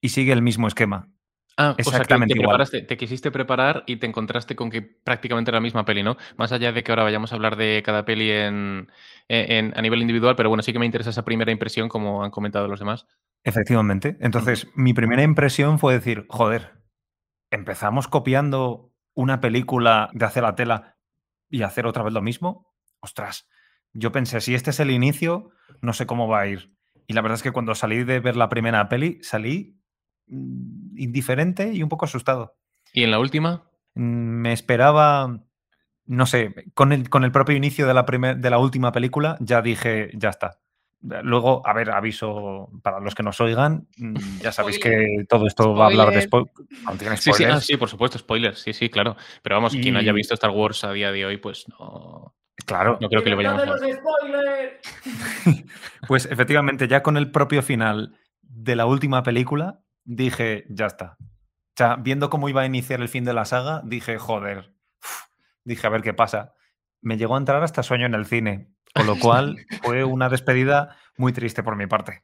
y 0.00 0.08
sigue 0.10 0.32
el 0.32 0.42
mismo 0.42 0.66
esquema. 0.68 1.08
Ah, 1.58 1.74
Exactamente 1.76 2.34
o 2.38 2.64
sea, 2.64 2.86
te, 2.86 2.96
quisiste 2.96 3.30
preparar 3.30 3.84
y 3.86 3.96
te 3.96 4.06
encontraste 4.06 4.56
con 4.56 4.70
que 4.70 4.80
prácticamente 4.80 5.50
era 5.50 5.58
la 5.58 5.62
misma 5.62 5.84
peli, 5.84 6.02
¿no? 6.02 6.16
Más 6.36 6.50
allá 6.50 6.72
de 6.72 6.82
que 6.82 6.90
ahora 6.90 7.02
vayamos 7.02 7.30
a 7.30 7.34
hablar 7.34 7.56
de 7.56 7.82
cada 7.84 8.06
peli 8.06 8.30
en, 8.30 8.88
a 9.28 9.82
nivel 9.82 10.00
individual, 10.00 10.34
pero 10.34 10.48
bueno, 10.48 10.62
sí 10.62 10.72
que 10.72 10.78
me 10.78 10.86
interesa 10.86 11.10
esa 11.10 11.26
primera 11.26 11.52
impresión, 11.52 11.90
como 11.90 12.24
han 12.24 12.30
comentado 12.30 12.68
los 12.68 12.78
demás. 12.78 13.06
Efectivamente. 13.44 14.16
Entonces, 14.20 14.68
mi 14.74 14.94
primera 14.94 15.22
impresión 15.22 15.78
fue 15.78 15.92
decir, 15.92 16.24
joder, 16.30 16.72
empezamos 17.50 18.08
copiando 18.08 18.94
una 19.14 19.40
película 19.40 20.08
de 20.14 20.24
hacer 20.24 20.44
la 20.44 20.54
tela 20.54 20.96
y 21.50 21.62
hacer 21.62 21.86
otra 21.86 22.02
vez 22.02 22.14
lo 22.14 22.22
mismo. 22.22 22.72
Ostras, 23.00 23.46
yo 23.92 24.10
pensé, 24.10 24.40
si 24.40 24.54
este 24.54 24.70
es 24.70 24.80
el 24.80 24.90
inicio, 24.90 25.50
no 25.82 25.92
sé 25.92 26.06
cómo 26.06 26.28
va 26.28 26.40
a 26.40 26.46
ir. 26.46 26.72
Y 27.06 27.14
la 27.14 27.22
verdad 27.22 27.36
es 27.36 27.42
que 27.42 27.52
cuando 27.52 27.74
salí 27.74 28.04
de 28.04 28.20
ver 28.20 28.36
la 28.36 28.48
primera 28.48 28.88
peli, 28.88 29.18
salí 29.22 29.76
mm, 30.26 30.98
indiferente 30.98 31.72
y 31.72 31.82
un 31.82 31.88
poco 31.88 32.04
asustado. 32.04 32.56
¿Y 32.92 33.02
en 33.04 33.10
la 33.10 33.18
última? 33.18 33.64
Mm, 33.94 34.40
me 34.40 34.52
esperaba, 34.52 35.40
no 36.06 36.26
sé, 36.26 36.54
con 36.74 36.92
el, 36.92 37.08
con 37.08 37.24
el 37.24 37.32
propio 37.32 37.56
inicio 37.56 37.86
de 37.86 37.94
la, 37.94 38.02
de 38.02 38.50
la 38.50 38.58
última 38.58 38.92
película 38.92 39.36
ya 39.40 39.62
dije, 39.62 40.10
ya 40.14 40.30
está. 40.30 40.58
Luego, 41.02 41.66
a 41.66 41.72
ver, 41.72 41.90
aviso 41.90 42.70
para 42.80 43.00
los 43.00 43.16
que 43.16 43.24
nos 43.24 43.40
oigan, 43.40 43.88
mm, 43.96 44.38
ya 44.40 44.52
sabéis 44.52 44.78
que 44.78 45.24
todo 45.28 45.48
esto 45.48 45.74
va 45.74 45.86
a 45.86 45.88
hablar 45.88 46.12
de 46.12 46.22
spoilers. 46.22 47.20
Sí, 47.20 47.32
sí, 47.32 47.44
ah, 47.44 47.60
sí, 47.60 47.76
por 47.76 47.88
supuesto, 47.88 48.18
spoilers, 48.18 48.60
sí, 48.60 48.72
sí, 48.72 48.88
claro. 48.88 49.16
Pero 49.42 49.56
vamos, 49.56 49.72
quien 49.72 49.96
haya 49.96 50.12
visto 50.12 50.34
Star 50.34 50.50
Wars 50.50 50.84
a 50.84 50.92
día 50.92 51.10
de 51.10 51.26
hoy, 51.26 51.38
pues 51.38 51.66
no, 51.68 52.36
Claro. 52.66 52.98
No 53.00 53.08
creo 53.08 53.22
que 53.22 53.30
le 53.30 53.36
vayamos 53.36 53.62
a... 53.62 53.66
pues 56.08 56.26
efectivamente, 56.26 56.88
ya 56.88 57.02
con 57.02 57.16
el 57.16 57.30
propio 57.30 57.62
final 57.62 58.16
de 58.42 58.76
la 58.76 58.86
última 58.86 59.22
película, 59.22 59.80
dije, 60.04 60.64
ya 60.68 60.86
está. 60.86 61.16
O 61.20 61.76
sea, 61.76 61.96
viendo 61.96 62.30
cómo 62.30 62.48
iba 62.48 62.62
a 62.62 62.66
iniciar 62.66 63.00
el 63.00 63.08
fin 63.08 63.24
de 63.24 63.32
la 63.32 63.44
saga, 63.44 63.82
dije, 63.84 64.18
joder. 64.18 64.72
dije, 65.64 65.86
a 65.86 65.90
ver 65.90 66.02
qué 66.02 66.12
pasa. 66.12 66.54
Me 67.00 67.16
llegó 67.16 67.34
a 67.34 67.38
entrar 67.38 67.62
hasta 67.62 67.82
sueño 67.82 68.06
en 68.06 68.14
el 68.14 68.26
cine, 68.26 68.68
con 68.94 69.06
lo 69.06 69.18
cual 69.18 69.56
fue 69.82 70.04
una 70.04 70.28
despedida 70.28 70.96
muy 71.16 71.32
triste 71.32 71.62
por 71.62 71.76
mi 71.76 71.86
parte. 71.86 72.22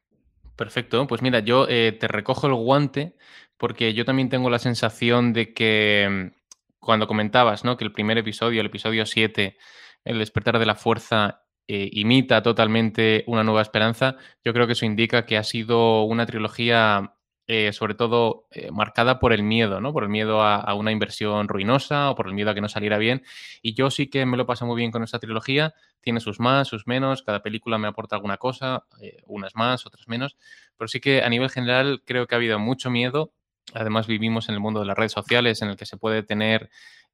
Perfecto, 0.57 1.07
pues 1.07 1.23
mira, 1.23 1.39
yo 1.39 1.67
eh, 1.69 1.97
te 1.99 2.09
recojo 2.09 2.49
el 2.49 2.55
guante 2.55 3.17
porque 3.57 3.95
yo 3.95 4.05
también 4.05 4.29
tengo 4.29 4.51
la 4.51 4.59
sensación 4.59 5.33
de 5.33 5.55
que 5.55 6.31
mm, 6.33 6.81
cuando 6.81 7.07
comentabas, 7.07 7.65
¿no? 7.65 7.77
Que 7.77 7.85
el 7.85 7.93
primer 7.93 8.19
episodio, 8.19 8.61
el 8.61 8.67
episodio 8.67 9.07
7, 9.07 9.57
el 10.05 10.19
despertar 10.19 10.59
de 10.59 10.67
la 10.67 10.75
fuerza 10.75 11.45
eh, 11.67 11.91
imita 11.93 12.43
totalmente 12.43 13.25
una 13.27 13.45
nueva 13.45 13.63
esperanza, 13.63 14.17
yo 14.45 14.53
creo 14.55 14.67
que 14.67 14.73
eso 14.73 14.87
indica 14.87 15.27
que 15.27 15.37
ha 15.37 15.45
sido 15.45 16.05
una 16.05 16.27
trilogía 16.27 17.15
eh, 17.47 17.73
sobre 17.73 17.95
todo 17.95 18.47
eh, 18.51 18.71
marcada 18.71 19.19
por 19.19 19.33
el 19.33 19.43
miedo, 19.43 19.81
¿no? 19.81 19.93
Por 19.93 20.03
el 20.03 20.11
miedo 20.11 20.43
a, 20.43 20.75
una 20.75 20.93
inversión 20.93 21.49
ruinosa 21.49 22.11
o 22.11 22.15
por 22.15 22.27
el 22.27 22.35
miedo 22.35 22.51
a 22.51 22.55
que 22.55 22.61
no 22.61 22.69
saliera 22.69 22.99
bien. 22.99 23.23
Y 23.63 23.75
yo 23.75 23.91
sí 23.91 24.09
que 24.09 24.27
me 24.27 24.37
lo 24.37 24.47
paso 24.47 24.67
muy 24.67 24.77
bien 24.77 24.91
con 24.91 25.03
esta 25.03 25.19
trilogía. 25.19 25.75
Tiene 26.03 26.21
sus 26.21 26.41
más, 26.41 26.69
sus 26.69 26.87
menos. 26.87 27.23
Cada 27.23 27.43
película 27.43 27.79
me 27.79 27.89
aporta 27.89 28.17
alguna 28.17 28.37
cosa, 28.37 28.85
unas 29.27 29.55
más, 29.55 29.87
otras 29.87 30.09
menos. 30.09 30.37
Pero 30.77 30.89
sí 30.89 31.01
que 31.01 31.23
a 31.23 31.29
nivel 31.31 31.49
general 31.49 32.03
creo 32.05 32.27
que 32.27 32.35
ha 32.35 32.37
habido 32.39 32.59
mucho 32.59 32.91
miedo 32.91 33.33
Además, 33.75 34.07
vivimos 34.07 34.49
en 34.49 34.55
el 34.55 34.61
mundo 34.61 34.81
de 34.81 34.87
las 34.87 34.97
redes 34.97 35.13
sociales 35.13 35.61
en 35.63 35.69
el 35.69 35.77
que 35.77 35.87
se 35.87 35.97
puede 35.97 36.23
tener 36.23 36.71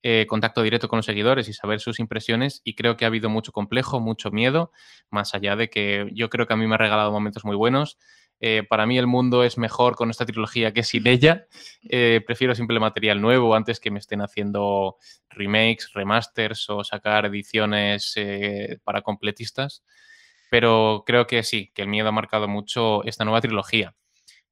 eh, 0.07 0.27
contacto 0.29 0.63
directo 0.63 0.87
con 0.87 0.99
los 0.99 1.07
seguidores 1.07 1.49
y 1.49 1.55
saber 1.55 1.81
sus 1.81 1.99
impresiones. 1.99 2.61
Y 2.63 2.75
creo 2.75 2.95
que 2.95 3.07
ha 3.07 3.09
habido 3.09 3.31
mucho 3.31 3.53
complejo, 3.53 4.01
mucho 4.01 4.31
miedo, 4.31 4.71
más 5.09 5.35
allá 5.35 5.57
de 5.57 5.71
que 5.71 6.11
yo 6.13 6.29
creo 6.29 6.47
que 6.47 6.53
a 6.53 6.57
mí 6.59 6.67
me 6.67 6.75
ha 6.75 6.79
regalado 6.79 7.11
momentos 7.11 7.47
muy 7.47 7.57
buenos. 7.57 7.97
Eh, 8.39 8.65
para 8.69 8.85
mí 8.85 8.99
el 8.99 9.07
mundo 9.07 9.45
es 9.45 9.57
mejor 9.57 9.97
con 9.97 10.11
esta 10.11 10.27
trilogía 10.27 10.75
que 10.75 10.83
sin 10.83 11.07
ella. 11.07 11.47
Eh, 11.89 12.21
prefiero 12.27 12.55
simple 12.55 12.79
material 12.81 13.23
nuevo 13.23 13.55
antes 13.55 13.81
que 13.81 13.91
me 13.91 13.99
estén 13.99 14.21
haciendo 14.21 14.99
remakes, 15.31 15.91
remasters 15.95 16.69
o 16.69 16.85
sacar 16.85 17.25
ediciones 17.25 18.15
para 18.85 19.01
completistas. 19.01 19.85
Pero 20.51 21.05
creo 21.07 21.27
que 21.27 21.43
sí, 21.43 21.73
que 21.75 21.81
el 21.81 21.89
miedo 21.89 22.11
ha 22.11 22.13
marcado 22.13 22.47
mucho 22.47 23.03
esta 23.05 23.25
nueva 23.25 23.41
trilogía 23.41 23.95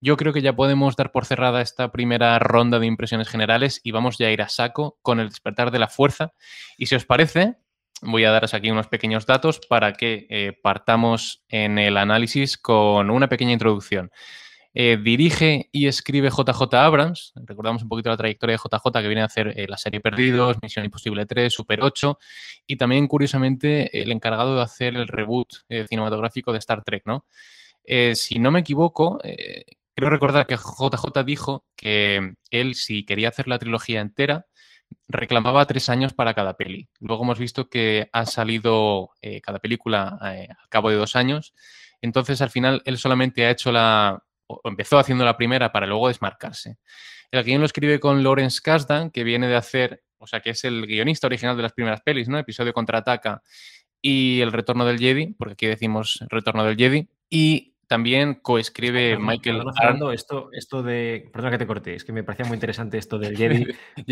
yo 0.03 0.17
creo 0.17 0.33
que 0.33 0.43
ya 0.43 0.57
podemos 0.57 0.97
dar 0.97 1.13
por 1.13 1.25
cerrada 1.25 1.63
esta 1.63 1.93
primera 1.93 2.37
ronda 2.41 2.81
de 2.81 2.87
impresiones 2.87 3.29
generales 3.29 3.81
y 3.85 3.93
vamos 3.93 4.19
ya 4.19 4.27
a 4.27 4.33
ir 4.33 4.43
a 4.43 4.49
saco 4.49 4.99
con 5.01 5.21
el 5.21 5.29
despertar 5.29 5.71
de 5.71 5.79
la 5.79 5.87
fuerza. 5.87 6.33
Y 6.77 6.87
si 6.87 6.97
os 6.97 7.07
parece, 7.07 7.55
voy 8.03 8.25
a 8.25 8.33
daros 8.33 8.53
aquí 8.53 8.69
unos 8.69 8.89
pequeños 8.89 9.27
datos 9.27 9.61
para 9.61 9.93
que 9.93 10.27
eh, 10.29 10.59
partamos 10.61 11.45
en 11.49 11.79
el 11.79 11.97
análisis 11.97 12.59
con 12.59 13.11
una 13.11 13.29
pequeña 13.29 13.53
introducción. 13.53 14.11
Eh, 14.75 14.99
dirige 15.01 15.69
y 15.71 15.87
escribe 15.87 16.31
JJ 16.31 16.75
Abrams. 16.75 17.33
Recordamos 17.37 17.85
un 17.85 17.89
poquito 17.89 18.11
la 18.11 18.17
trayectoria 18.17 18.57
de 18.57 18.59
JJ 18.59 19.03
que 19.03 19.09
viene 19.09 19.23
a 19.23 19.27
hacer 19.27 19.55
eh, 19.57 19.69
la 19.69 19.79
serie 19.79 20.01
Perdidos, 20.01 20.57
Misión 20.63 20.85
Imposible 20.85 21.27
3, 21.27 21.53
Super 21.53 21.81
8 21.81 22.19
y 22.67 22.75
también, 22.75 23.07
curiosamente, 23.07 24.03
el 24.03 24.11
encargado 24.11 24.57
de 24.57 24.63
hacer 24.63 24.97
el 24.97 25.07
reboot 25.07 25.49
cinematográfico 25.89 26.53
de 26.53 26.59
Star 26.59 26.83
Trek, 26.83 27.05
¿no? 27.07 27.25
si 28.15 28.39
no 28.39 28.53
me 28.53 28.61
equivoco, 28.61 29.19
Quiero 29.95 30.11
recordar 30.11 30.47
que 30.47 30.57
JJ 30.57 31.25
dijo 31.25 31.67
que 31.77 32.35
él, 32.51 32.75
si 32.75 33.05
quería 33.05 33.29
hacer 33.29 33.47
la 33.47 33.59
trilogía 33.59 34.01
entera, 34.01 34.47
reclamaba 35.09 35.67
tres 35.67 35.89
años 35.89 36.15
para 36.15 36.35
cada 36.35 36.57
peli. 36.57 36.89
Luego 37.01 37.25
hemos 37.25 37.39
visto 37.39 37.69
que 37.69 38.09
ha 38.13 38.27
salido 38.27 39.11
eh, 39.21 39.41
cada 39.41 39.59
película 39.59 40.19
eh, 40.25 40.49
al 40.51 40.69
cabo 40.69 40.91
de 40.91 40.97
dos 40.97 41.17
años. 41.17 41.55
Entonces, 42.01 42.41
al 42.41 42.51
final, 42.51 42.83
él 42.85 42.99
solamente 42.99 43.45
ha 43.45 43.51
hecho 43.51 43.71
la. 43.71 44.23
o 44.47 44.61
empezó 44.65 44.99
haciendo 44.99 45.25
la 45.25 45.37
primera 45.37 45.73
para 45.73 45.87
luego 45.87 46.09
desmarcarse. 46.09 46.79
El 47.31 47.45
guion 47.45 47.61
lo 47.61 47.67
escribe 47.67 48.01
con 48.01 48.23
Lawrence 48.23 48.61
Kasdan, 48.63 49.11
que 49.11 49.25
viene 49.25 49.49
de 49.49 49.57
hacer. 49.57 50.03
O 50.19 50.27
sea, 50.27 50.41
que 50.41 50.51
es 50.51 50.65
el 50.65 50.87
guionista 50.87 51.27
original 51.27 51.57
de 51.57 51.63
las 51.65 51.73
primeras 51.73 52.01
pelis, 52.01 52.29
¿no? 52.29 52.39
Episodio 52.39 52.73
Contraataca 52.73 53.43
y 54.01 54.41
El 54.41 54.53
Retorno 54.53 54.85
del 54.85 54.99
Jedi, 54.99 55.35
porque 55.35 55.53
aquí 55.53 55.67
decimos 55.67 56.25
Retorno 56.29 56.65
del 56.65 56.77
Jedi. 56.77 57.09
Y 57.29 57.72
también 57.93 58.37
coescribe 58.37 59.19
Michael 59.19 59.65
Fernando, 59.77 60.13
esto, 60.13 60.49
esto 60.53 60.83
de. 60.83 61.29
Perdona 61.31 61.51
que 61.51 61.59
te 61.59 61.67
corte, 61.67 61.95
es 61.95 62.05
que 62.05 62.13
me 62.15 62.25
parecía 62.25 62.47
muy 62.47 62.55
interesante 62.55 62.97
esto 62.97 63.19
del 63.19 63.37
Jedi. 63.37 63.67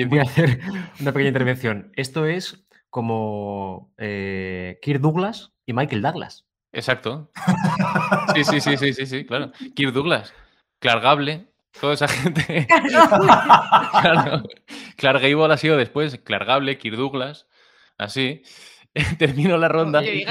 Voy 0.05 0.19
a 0.19 0.23
hacer 0.25 0.61
una 1.01 1.13
pequeña 1.13 1.29
intervención. 1.29 1.91
Esto 1.97 2.27
es 2.27 2.63
como 2.91 3.95
eh, 3.97 4.79
Kirk 4.83 5.01
Douglas 5.01 5.55
y 5.65 5.73
Michael 5.73 6.03
Douglas. 6.03 6.45
Exacto. 6.75 7.31
Sí, 8.35 8.45
sí, 8.45 8.61
sí, 8.61 8.77
sí, 8.77 8.93
sí, 8.93 9.07
sí, 9.07 9.25
claro. 9.25 9.51
Kirk 9.75 9.95
Douglas, 9.95 10.35
Clark 10.79 11.03
Gable, 11.03 11.47
toda 11.81 11.95
esa 11.95 12.07
gente. 12.07 12.67
claro. 14.03 14.43
Clark 14.97 15.23
Gable 15.23 15.55
ha 15.55 15.57
sido 15.57 15.79
después, 15.79 16.21
Clark 16.23 16.47
Gable, 16.47 16.77
Kirk 16.77 16.99
Douglas, 16.99 17.47
así. 17.97 18.43
Termino 19.19 19.57
la 19.57 19.69
ronda. 19.69 20.03
Que, 20.03 20.27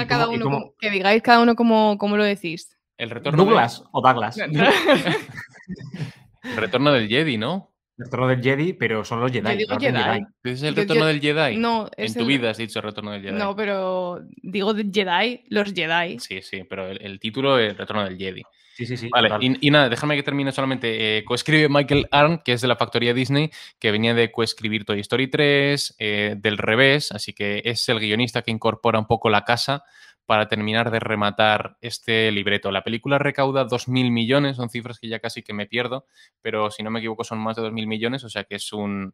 que 0.78 0.90
digáis 0.90 1.20
cada 1.20 1.40
uno 1.40 1.56
como, 1.56 1.98
como 1.98 2.16
lo 2.16 2.22
decís. 2.22 2.76
El 3.00 3.08
retorno 3.08 3.44
Douglas 3.44 3.82
o 3.92 4.02
Douglas. 4.02 4.36
el 6.42 6.56
retorno 6.56 6.92
del 6.92 7.08
Jedi, 7.08 7.38
¿no? 7.38 7.72
El 7.96 8.04
retorno 8.04 8.28
del 8.28 8.42
Jedi, 8.42 8.74
pero 8.74 9.06
son 9.06 9.20
los 9.20 9.32
Jedi. 9.32 9.66
Yo 9.66 9.78
Jedi. 9.78 10.26
¿Es 10.44 10.62
el 10.62 10.76
retorno 10.76 11.06
del 11.06 11.18
Jedi? 11.18 11.56
No, 11.56 11.88
es 11.96 12.14
En 12.14 12.22
tu 12.22 12.26
vida 12.26 12.50
has 12.50 12.58
dicho 12.58 12.80
el 12.80 12.82
retorno 12.82 13.12
del 13.12 13.22
Jedi. 13.22 13.38
No, 13.38 13.56
pero 13.56 14.20
digo 14.42 14.74
de 14.74 14.84
Jedi, 14.92 15.44
los 15.48 15.72
Jedi. 15.72 16.18
Sí, 16.18 16.42
sí, 16.42 16.64
pero 16.68 16.88
el, 16.88 17.18
título 17.18 17.58
es 17.58 17.70
el 17.70 17.78
retorno 17.78 18.04
del 18.04 18.18
Jedi. 18.18 18.42
Sí, 18.76 18.84
sí, 18.84 18.98
sí. 18.98 19.08
Vale, 19.10 19.30
y, 19.40 19.70
nada, 19.70 19.88
déjame 19.88 20.16
que 20.16 20.22
termine 20.22 20.52
solamente. 20.52 21.18
Eh, 21.18 21.24
coescribe 21.24 21.70
Michael 21.70 22.06
Arn, 22.10 22.42
que 22.44 22.52
es 22.52 22.60
de 22.60 22.68
la 22.68 22.76
factoría 22.76 23.14
Disney, 23.14 23.50
que 23.78 23.92
venía 23.92 24.12
de 24.12 24.30
coescribir 24.30 24.84
Toy 24.84 25.00
Story 25.00 25.28
3, 25.28 25.96
eh, 25.98 26.34
del 26.36 26.58
revés, 26.58 27.12
así 27.12 27.32
que 27.32 27.62
es 27.64 27.88
el 27.88 27.98
guionista 27.98 28.42
que 28.42 28.50
incorpora 28.50 28.98
un 28.98 29.06
poco 29.06 29.30
la 29.30 29.44
casa 29.44 29.84
para 30.30 30.46
terminar 30.46 30.92
de 30.92 31.00
rematar 31.00 31.76
este 31.80 32.30
libreto. 32.30 32.70
La 32.70 32.84
película 32.84 33.18
recauda 33.18 33.66
2.000 33.66 34.12
millones, 34.12 34.58
son 34.58 34.70
cifras 34.70 35.00
que 35.00 35.08
ya 35.08 35.18
casi 35.18 35.42
que 35.42 35.52
me 35.52 35.66
pierdo, 35.66 36.06
pero 36.40 36.70
si 36.70 36.84
no 36.84 36.90
me 36.92 37.00
equivoco 37.00 37.24
son 37.24 37.40
más 37.40 37.56
de 37.56 37.62
2.000 37.62 37.88
millones, 37.88 38.22
o 38.22 38.28
sea 38.28 38.44
que 38.44 38.54
es 38.54 38.72
un, 38.72 39.12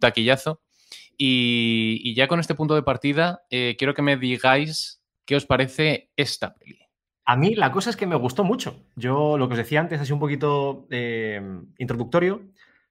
taquillazo. 0.00 0.60
Y, 1.16 2.12
ya 2.16 2.26
con 2.26 2.40
este 2.40 2.56
punto 2.56 2.74
de 2.74 2.82
partida, 2.82 3.44
eh, 3.48 3.76
quiero 3.78 3.94
que 3.94 4.02
me 4.02 4.16
digáis 4.16 5.00
qué 5.24 5.36
os 5.36 5.46
parece 5.46 6.10
esta 6.16 6.52
peli. 6.56 6.80
A 7.26 7.36
mí 7.36 7.54
la 7.54 7.70
cosa 7.70 7.90
es 7.90 7.96
que 7.96 8.08
me 8.08 8.16
gustó 8.16 8.42
mucho. 8.42 8.88
Yo 8.96 9.38
lo 9.38 9.46
que 9.46 9.52
os 9.52 9.58
decía 9.58 9.78
antes, 9.78 10.00
así 10.00 10.12
un 10.12 10.18
poquito 10.18 10.88
eh, 10.90 11.40
introductorio, 11.78 12.42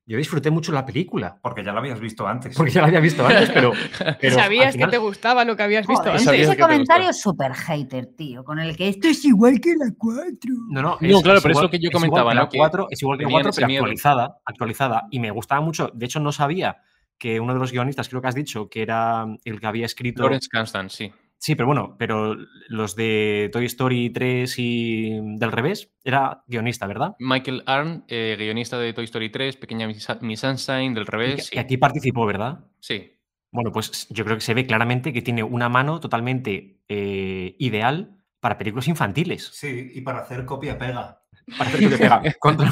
yo 0.09 0.17
disfruté 0.17 0.49
mucho 0.49 0.71
la 0.71 0.83
película. 0.83 1.37
Porque 1.39 1.63
ya 1.63 1.71
la 1.71 1.81
habías 1.81 1.99
visto 1.99 2.27
antes. 2.27 2.57
Porque 2.57 2.71
ya 2.71 2.81
la 2.81 2.87
había 2.87 2.99
visto 2.99 3.23
antes, 3.27 3.51
pero. 3.51 3.73
Sabías 4.33 4.75
que 4.75 4.87
te 4.87 4.97
gustaba 4.97 5.45
lo 5.45 5.55
que 5.55 5.61
habías 5.61 5.85
visto 5.85 6.09
antes. 6.09 6.27
Ese 6.27 6.57
comentario 6.57 7.11
es 7.11 7.21
súper 7.21 7.53
hater, 7.53 8.07
tío, 8.17 8.43
con 8.43 8.57
el 8.57 8.75
que 8.75 8.89
esto 8.89 9.07
es 9.07 9.23
igual 9.23 9.61
que 9.61 9.75
la 9.75 9.93
4. 9.95 10.31
No, 10.69 10.81
no, 10.81 10.97
no 10.99 11.21
claro, 11.21 11.41
pero 11.43 11.53
es 11.53 11.61
lo 11.61 11.69
que 11.69 11.77
yo 11.77 11.91
comentaba, 11.91 12.33
La 12.33 12.49
4 12.49 12.87
es 12.89 13.01
igual 13.03 13.19
que 13.19 13.25
la 13.25 13.29
4, 13.29 13.51
pero 13.55 13.67
actualizada, 13.67 14.37
actualizada. 14.43 15.07
Y 15.11 15.19
me 15.19 15.29
gustaba 15.29 15.61
mucho. 15.61 15.91
De 15.93 16.07
hecho, 16.07 16.19
no 16.19 16.31
sabía 16.31 16.77
que 17.19 17.39
uno 17.39 17.53
de 17.53 17.59
los 17.59 17.71
guionistas, 17.71 18.09
creo 18.09 18.19
que 18.19 18.29
has 18.29 18.35
dicho, 18.35 18.67
que 18.67 18.81
era 18.81 19.27
el 19.43 19.59
que 19.59 19.67
había 19.67 19.85
escrito. 19.85 20.23
Lawrence 20.23 20.49
Constant, 20.51 20.89
sí. 20.89 21.13
Sí, 21.39 21.55
pero 21.55 21.67
bueno, 21.67 21.95
pero 21.97 22.35
los 22.67 22.97
de 22.97 23.49
Toy 23.53 23.65
Story 23.65 24.09
3 24.09 24.53
y 24.59 25.19
del 25.37 25.53
revés, 25.53 25.89
era 26.03 26.43
guionista, 26.47 26.85
¿verdad? 26.85 27.15
Michael 27.19 27.63
Arn, 27.65 28.03
eh, 28.09 28.35
guionista 28.37 28.77
de 28.77 28.91
Toy 28.91 29.05
Story 29.05 29.29
3, 29.29 29.55
Pequeña 29.55 29.87
Miss 29.87 30.39
Sunshine 30.41 30.93
del 30.93 31.05
revés. 31.07 31.49
Que, 31.49 31.61
aquí 31.61 31.77
participó, 31.77 32.25
¿verdad? 32.25 32.65
Sí. 32.81 33.15
Bueno, 33.51 33.71
pues 33.71 34.07
yo 34.09 34.25
creo 34.25 34.35
que 34.35 34.41
se 34.41 34.53
ve 34.53 34.67
claramente 34.67 35.13
que 35.13 35.21
tiene 35.21 35.41
una 35.41 35.69
mano 35.69 36.01
totalmente 36.01 36.81
eh, 36.89 37.55
ideal 37.57 38.17
para 38.41 38.57
películas 38.57 38.89
infantiles. 38.89 39.49
Sí, 39.53 39.91
y 39.93 40.01
para 40.01 40.19
hacer 40.19 40.43
copia-pega. 40.43 41.21
Para 41.57 41.69
hacer 41.69 41.83
copia-pega. 41.83 42.21
control, 42.39 42.69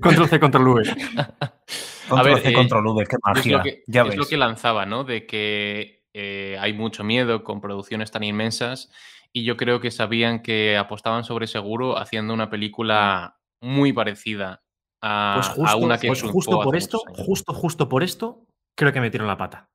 control, 0.00 0.28
C, 0.28 0.40
control 0.40 0.68
V. 0.68 0.82
Control 2.08 2.40
C, 2.40 2.48
eh, 2.48 2.52
control 2.54 2.86
V, 2.86 3.06
qué 3.06 3.16
magia. 3.22 3.62
ya 3.86 4.02
es 4.02 4.16
lo 4.16 4.26
que 4.26 4.38
lanzaba, 4.38 4.86
¿no? 4.86 5.04
De 5.04 5.26
que 5.26 5.97
eh, 6.14 6.56
hay 6.60 6.72
mucho 6.72 7.04
miedo 7.04 7.44
con 7.44 7.60
producciones 7.60 8.10
tan 8.10 8.22
inmensas 8.24 8.90
y 9.32 9.44
yo 9.44 9.56
creo 9.56 9.80
que 9.80 9.90
sabían 9.90 10.42
que 10.42 10.76
apostaban 10.76 11.24
sobre 11.24 11.46
seguro 11.46 11.98
haciendo 11.98 12.34
una 12.34 12.50
película 12.50 13.38
muy 13.60 13.92
parecida 13.92 14.62
a, 15.02 15.34
pues 15.36 15.48
justo, 15.48 15.78
una 15.78 15.98
que 15.98 16.08
pues 16.08 16.22
justo 16.22 16.60
por 16.60 16.76
esto, 16.76 17.00
justo, 17.14 17.52
justo 17.52 17.88
por 17.88 18.02
esto, 18.02 18.46
creo 18.74 18.92
que 18.92 19.00
metieron 19.00 19.28
la 19.28 19.36
pata. 19.36 19.70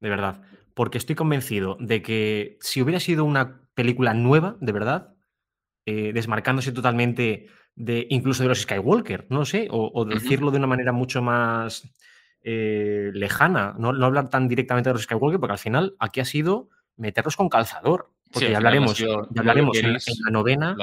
De 0.00 0.08
verdad. 0.08 0.42
Porque 0.74 0.98
estoy 0.98 1.16
convencido 1.16 1.76
de 1.80 2.02
que 2.02 2.58
si 2.60 2.82
hubiera 2.82 3.00
sido 3.00 3.24
una 3.24 3.62
película 3.74 4.14
nueva, 4.14 4.56
de 4.60 4.72
verdad, 4.72 5.14
eh, 5.86 6.12
desmarcándose 6.12 6.72
totalmente 6.72 7.48
de 7.74 8.06
incluso 8.10 8.42
de 8.42 8.48
los 8.50 8.60
Skywalker, 8.60 9.26
no 9.30 9.44
sé, 9.44 9.68
o, 9.70 10.04
decirlo 10.04 10.50
de 10.50 10.58
una 10.58 10.66
manera 10.66 10.92
mucho 10.92 11.22
más 11.22 11.88
eh, 12.42 13.10
lejana, 13.12 13.74
no, 13.78 13.88
hablar 13.88 14.30
tan 14.30 14.48
directamente 14.48 14.90
de 14.90 14.94
los 14.94 15.02
Skywalker, 15.02 15.40
porque 15.40 15.52
al 15.52 15.58
final 15.58 15.96
aquí 15.98 16.20
ha 16.20 16.24
sido 16.24 16.68
meterlos 16.96 17.36
con 17.36 17.48
calzador. 17.48 18.10
Porque 18.32 18.50
ya 18.50 18.58
hablaremos, 18.58 18.96
ya 18.96 19.08
hablaremos 19.38 19.76
en, 19.78 19.92
la 19.94 20.30
novena 20.30 20.76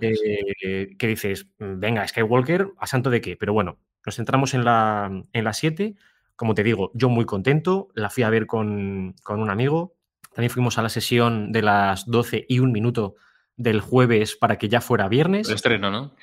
eh, 0.00 0.96
que 0.98 1.06
dices, 1.06 1.46
venga, 1.58 2.08
Skywalker, 2.08 2.68
¿a 2.78 2.86
santo 2.86 3.10
de 3.10 3.20
qué? 3.20 3.36
Pero 3.36 3.52
bueno, 3.52 3.78
nos 4.06 4.16
centramos 4.16 4.54
en 4.54 4.64
la, 4.64 5.24
en 5.32 5.44
la 5.44 5.52
7. 5.52 5.94
Como 6.36 6.54
te 6.54 6.62
digo, 6.62 6.90
yo 6.94 7.10
muy 7.10 7.26
contento, 7.26 7.88
la 7.94 8.08
fui 8.08 8.22
a 8.22 8.30
ver 8.30 8.46
con, 8.46 9.14
con 9.22 9.40
un 9.40 9.50
amigo. 9.50 9.94
También 10.32 10.50
fuimos 10.50 10.78
a 10.78 10.82
la 10.82 10.88
sesión 10.88 11.52
de 11.52 11.60
las 11.60 12.06
12 12.06 12.46
y 12.48 12.60
un 12.60 12.72
minuto 12.72 13.16
del 13.56 13.82
jueves 13.82 14.36
para 14.36 14.56
que 14.56 14.70
ya 14.70 14.80
fuera 14.80 15.06
viernes. 15.08 15.48
El 15.48 15.56
estreno, 15.56 15.90
¿no? 15.90 16.14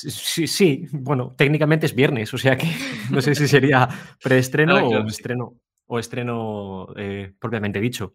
Sí, 0.00 0.46
sí, 0.46 0.86
bueno, 0.92 1.34
técnicamente 1.36 1.86
es 1.86 1.94
viernes, 1.94 2.32
o 2.34 2.38
sea 2.38 2.56
que 2.56 2.66
no 3.10 3.20
sé 3.20 3.34
si 3.34 3.48
sería 3.48 3.88
preestreno 4.22 4.76
ah, 4.76 4.84
o 4.84 5.06
estreno, 5.06 5.60
o 5.86 5.98
estreno 5.98 6.88
eh, 6.96 7.32
propiamente 7.38 7.80
dicho. 7.80 8.14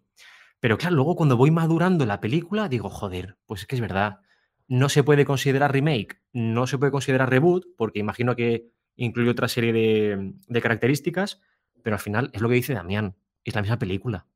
Pero 0.59 0.77
claro, 0.77 0.95
luego 0.95 1.15
cuando 1.15 1.37
voy 1.37 1.51
madurando 1.51 2.05
la 2.05 2.19
película, 2.19 2.67
digo, 2.67 2.89
joder, 2.89 3.37
pues 3.45 3.61
es 3.61 3.67
que 3.67 3.75
es 3.75 3.81
verdad. 3.81 4.19
No 4.67 4.89
se 4.89 5.03
puede 5.03 5.25
considerar 5.25 5.71
remake, 5.71 6.21
no 6.33 6.67
se 6.67 6.77
puede 6.77 6.91
considerar 6.91 7.29
reboot, 7.29 7.65
porque 7.77 7.99
imagino 7.99 8.35
que 8.35 8.67
incluye 8.95 9.29
otra 9.29 9.47
serie 9.47 9.73
de, 9.73 10.33
de 10.47 10.61
características, 10.61 11.41
pero 11.81 11.95
al 11.95 12.01
final 12.01 12.29
es 12.33 12.41
lo 12.41 12.49
que 12.49 12.55
dice 12.55 12.73
Damián, 12.73 13.15
es 13.43 13.55
la 13.55 13.61
misma 13.61 13.79
película. 13.79 14.27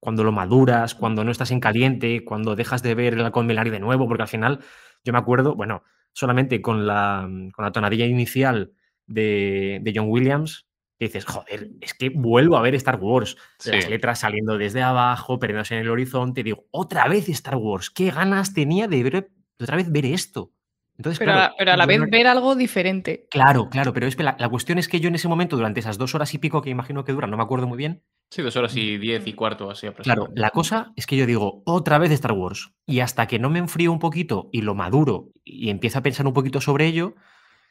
Cuando 0.00 0.24
lo 0.24 0.32
maduras, 0.32 0.94
cuando 0.94 1.24
no 1.24 1.30
estás 1.30 1.50
en 1.50 1.60
caliente, 1.60 2.24
cuando 2.24 2.56
dejas 2.56 2.82
de 2.82 2.94
ver 2.94 3.14
el 3.14 3.24
halcón 3.24 3.48
de 3.48 3.80
nuevo, 3.80 4.08
porque 4.08 4.22
al 4.22 4.28
final 4.28 4.60
yo 5.04 5.12
me 5.12 5.18
acuerdo, 5.18 5.54
bueno, 5.54 5.84
solamente 6.16 6.62
con 6.62 6.86
la, 6.86 7.28
con 7.52 7.62
la 7.64 7.72
tonadilla 7.72 8.06
inicial 8.06 8.72
de, 9.06 9.80
de 9.82 9.92
John 9.94 10.06
Williams, 10.08 10.66
que 10.98 11.06
dices, 11.06 11.26
joder, 11.26 11.72
es 11.82 11.92
que 11.92 12.08
vuelvo 12.08 12.56
a 12.56 12.62
ver 12.62 12.74
Star 12.74 12.98
Wars. 12.98 13.36
Las 13.66 13.90
letras 13.90 14.20
saliendo 14.20 14.56
desde 14.56 14.82
abajo, 14.82 15.38
perdiéndose 15.38 15.74
en 15.74 15.82
el 15.82 15.90
horizonte. 15.90 16.42
Digo, 16.42 16.64
otra 16.70 17.06
vez 17.06 17.28
Star 17.28 17.56
Wars. 17.56 17.90
Qué 17.90 18.10
ganas 18.10 18.54
tenía 18.54 18.88
de 18.88 19.02
ver 19.02 19.12
de 19.58 19.64
otra 19.64 19.76
vez 19.76 19.92
ver 19.92 20.06
esto. 20.06 20.52
Entonces, 20.98 21.18
Pero, 21.18 21.32
claro, 21.32 21.52
a, 21.52 21.56
pero 21.58 21.72
a 21.72 21.76
la 21.76 21.86
vez 21.86 22.00
no- 22.00 22.06
ver 22.10 22.26
algo 22.26 22.54
diferente. 22.54 23.26
Claro, 23.30 23.68
claro, 23.68 23.92
pero 23.92 24.06
es 24.06 24.16
que 24.16 24.22
la, 24.22 24.34
la 24.38 24.48
cuestión 24.48 24.78
es 24.78 24.88
que 24.88 24.98
yo 24.98 25.08
en 25.08 25.14
ese 25.14 25.28
momento, 25.28 25.56
durante 25.56 25.80
esas 25.80 25.98
dos 25.98 26.14
horas 26.14 26.32
y 26.32 26.38
pico 26.38 26.62
que 26.62 26.70
imagino 26.70 27.04
que 27.04 27.12
duran, 27.12 27.30
no 27.30 27.36
me 27.36 27.42
acuerdo 27.42 27.66
muy 27.66 27.76
bien, 27.78 28.02
Sí, 28.30 28.42
dos 28.42 28.56
horas 28.56 28.74
y 28.74 28.98
diez 28.98 29.24
y 29.28 29.34
cuarto, 29.34 29.70
así 29.70 29.86
Claro, 30.02 30.28
la 30.34 30.50
cosa 30.50 30.92
es 30.96 31.06
que 31.06 31.16
yo 31.16 31.26
digo, 31.26 31.62
otra 31.64 31.98
vez 31.98 32.10
Star 32.10 32.32
Wars. 32.32 32.72
Y 32.84 32.98
hasta 33.00 33.26
que 33.28 33.38
no 33.38 33.50
me 33.50 33.60
enfrío 33.60 33.92
un 33.92 34.00
poquito 34.00 34.48
y 34.52 34.62
lo 34.62 34.74
maduro 34.74 35.28
y 35.44 35.70
empiezo 35.70 35.98
a 35.98 36.02
pensar 36.02 36.26
un 36.26 36.32
poquito 36.32 36.60
sobre 36.60 36.86
ello, 36.86 37.14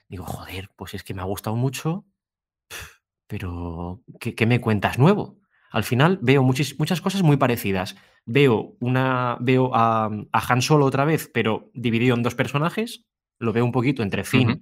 digo, 0.07 0.23
joder, 0.23 0.69
pues 0.77 0.93
es 0.93 1.03
que 1.03 1.13
me 1.13 1.21
ha 1.21 1.25
gustado 1.25 1.55
mucho, 1.57 2.05
pero 3.27 4.01
¿qué, 4.19 4.35
qué 4.35 4.45
me 4.45 4.61
cuentas 4.61 4.97
nuevo? 4.99 5.39
Al 5.71 5.83
final 5.83 6.19
veo 6.21 6.41
muchis- 6.43 6.75
muchas 6.79 7.01
cosas 7.01 7.21
muy 7.23 7.37
parecidas. 7.37 7.95
Veo, 8.25 8.75
una, 8.79 9.37
veo 9.41 9.71
a, 9.75 10.05
a 10.05 10.53
Han 10.53 10.61
Solo 10.61 10.85
otra 10.85 11.05
vez, 11.05 11.29
pero 11.33 11.69
dividido 11.73 12.15
en 12.15 12.23
dos 12.23 12.35
personajes. 12.35 13.03
Lo 13.39 13.51
veo 13.53 13.65
un 13.65 13.71
poquito 13.71 14.01
entre 14.03 14.23
Finn 14.23 14.49
Ujú. 14.51 14.61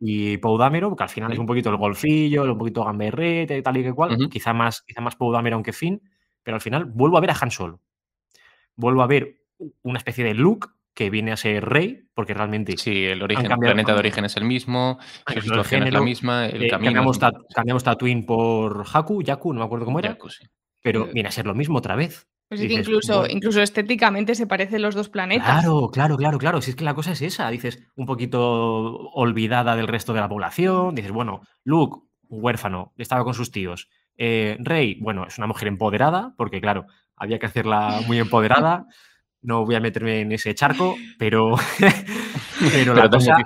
y 0.00 0.36
Poe 0.38 0.58
Dameron, 0.58 0.94
que 0.96 1.02
al 1.02 1.08
final 1.08 1.32
es 1.32 1.38
un 1.38 1.46
poquito 1.46 1.70
el 1.70 1.76
golfillo, 1.76 2.44
un 2.44 2.58
poquito 2.58 2.84
gamberrete, 2.84 3.62
tal 3.62 3.76
y 3.76 3.82
que 3.82 3.92
cual. 3.92 4.28
Quizá, 4.30 4.52
más, 4.52 4.82
quizá 4.82 5.00
más 5.00 5.16
Poe 5.16 5.32
Dameron 5.32 5.62
que 5.62 5.72
Finn, 5.72 6.02
pero 6.42 6.54
al 6.56 6.60
final 6.60 6.84
vuelvo 6.84 7.16
a 7.16 7.20
ver 7.20 7.30
a 7.30 7.36
Han 7.40 7.50
Solo. 7.50 7.80
Vuelvo 8.76 9.02
a 9.02 9.06
ver 9.06 9.42
una 9.82 9.98
especie 9.98 10.24
de 10.24 10.34
Luke 10.34 10.68
que 10.94 11.08
viene 11.10 11.32
a 11.32 11.36
ser 11.36 11.64
Rey, 11.64 12.08
porque 12.14 12.34
realmente 12.34 12.76
Sí, 12.76 13.04
el 13.04 13.22
origen, 13.22 13.50
el 13.50 13.58
planeta 13.58 13.92
de 13.92 13.98
origen 13.98 14.24
es 14.24 14.36
el 14.36 14.44
mismo, 14.44 14.98
el 15.34 15.42
situación 15.42 15.84
es 15.84 15.92
la 15.92 16.00
misma, 16.00 16.46
el 16.46 16.64
eh, 16.64 16.68
camino. 16.68 16.88
cambiamos, 16.92 17.16
es- 17.16 17.20
Ta- 17.20 17.32
cambiamos 17.54 17.84
Tatooine 17.84 18.26
por 18.26 18.84
Haku, 18.92 19.22
Yaku, 19.22 19.52
no 19.52 19.60
me 19.60 19.66
acuerdo 19.66 19.84
cómo 19.86 19.98
era, 19.98 20.10
Yaku, 20.10 20.28
sí. 20.28 20.44
pero 20.82 21.06
Eh, 21.06 21.10
viene 21.14 21.28
a 21.28 21.32
ser 21.32 21.46
lo 21.46 21.54
mismo 21.54 21.78
otra 21.78 21.94
vez. 21.96 22.26
Pues 22.50 22.62
es 22.62 22.66
que 22.66 22.70
Dices, 22.70 22.88
incluso, 22.88 23.18
bueno. 23.20 23.32
incluso 23.32 23.62
estéticamente 23.62 24.34
se 24.34 24.44
parecen 24.44 24.82
los 24.82 24.96
dos 24.96 25.08
planetas. 25.08 25.46
Claro, 25.46 25.88
claro, 25.92 26.16
claro, 26.16 26.36
claro. 26.36 26.60
Si 26.60 26.70
es 26.70 26.76
que 26.76 26.82
la 26.82 26.94
cosa 26.94 27.12
es 27.12 27.22
esa, 27.22 27.48
dices, 27.48 27.80
un 27.94 28.06
poquito 28.06 28.40
olvidada 29.12 29.76
del 29.76 29.86
resto 29.86 30.12
de 30.12 30.20
la 30.20 30.28
población. 30.28 30.96
Dices, 30.96 31.12
bueno, 31.12 31.42
Luke, 31.62 32.00
huérfano, 32.28 32.92
estaba 32.98 33.22
con 33.22 33.34
sus 33.34 33.52
tíos. 33.52 33.88
Eh, 34.16 34.56
Rey, 34.58 34.98
bueno, 35.00 35.28
es 35.28 35.38
una 35.38 35.46
mujer 35.46 35.68
empoderada, 35.68 36.34
porque 36.36 36.60
claro, 36.60 36.86
había 37.14 37.38
que 37.38 37.46
hacerla 37.46 38.00
muy 38.08 38.18
empoderada. 38.18 38.88
No 39.42 39.64
voy 39.64 39.76
a 39.76 39.80
meterme 39.80 40.22
en 40.22 40.32
ese 40.32 40.52
charco, 40.52 40.96
pero, 41.20 41.54
pero, 42.72 42.94
la, 42.94 43.02
Pero 43.02 43.10
cosa, 43.10 43.36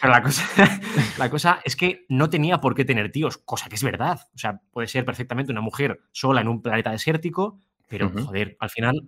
pero 0.00 0.10
la, 0.10 0.22
cosa, 0.22 0.80
la 1.18 1.28
cosa 1.28 1.60
es 1.64 1.76
que 1.76 2.06
no 2.08 2.30
tenía 2.30 2.62
por 2.62 2.74
qué 2.74 2.86
tener 2.86 3.12
tíos, 3.12 3.36
cosa 3.36 3.68
que 3.68 3.74
es 3.74 3.84
verdad. 3.84 4.20
O 4.34 4.38
sea, 4.38 4.62
puede 4.72 4.88
ser 4.88 5.04
perfectamente 5.04 5.52
una 5.52 5.60
mujer 5.60 6.00
sola 6.12 6.40
en 6.40 6.48
un 6.48 6.62
planeta 6.62 6.92
desértico, 6.92 7.60
pero 7.88 8.10
joder, 8.10 8.56
al 8.60 8.70
final 8.70 9.02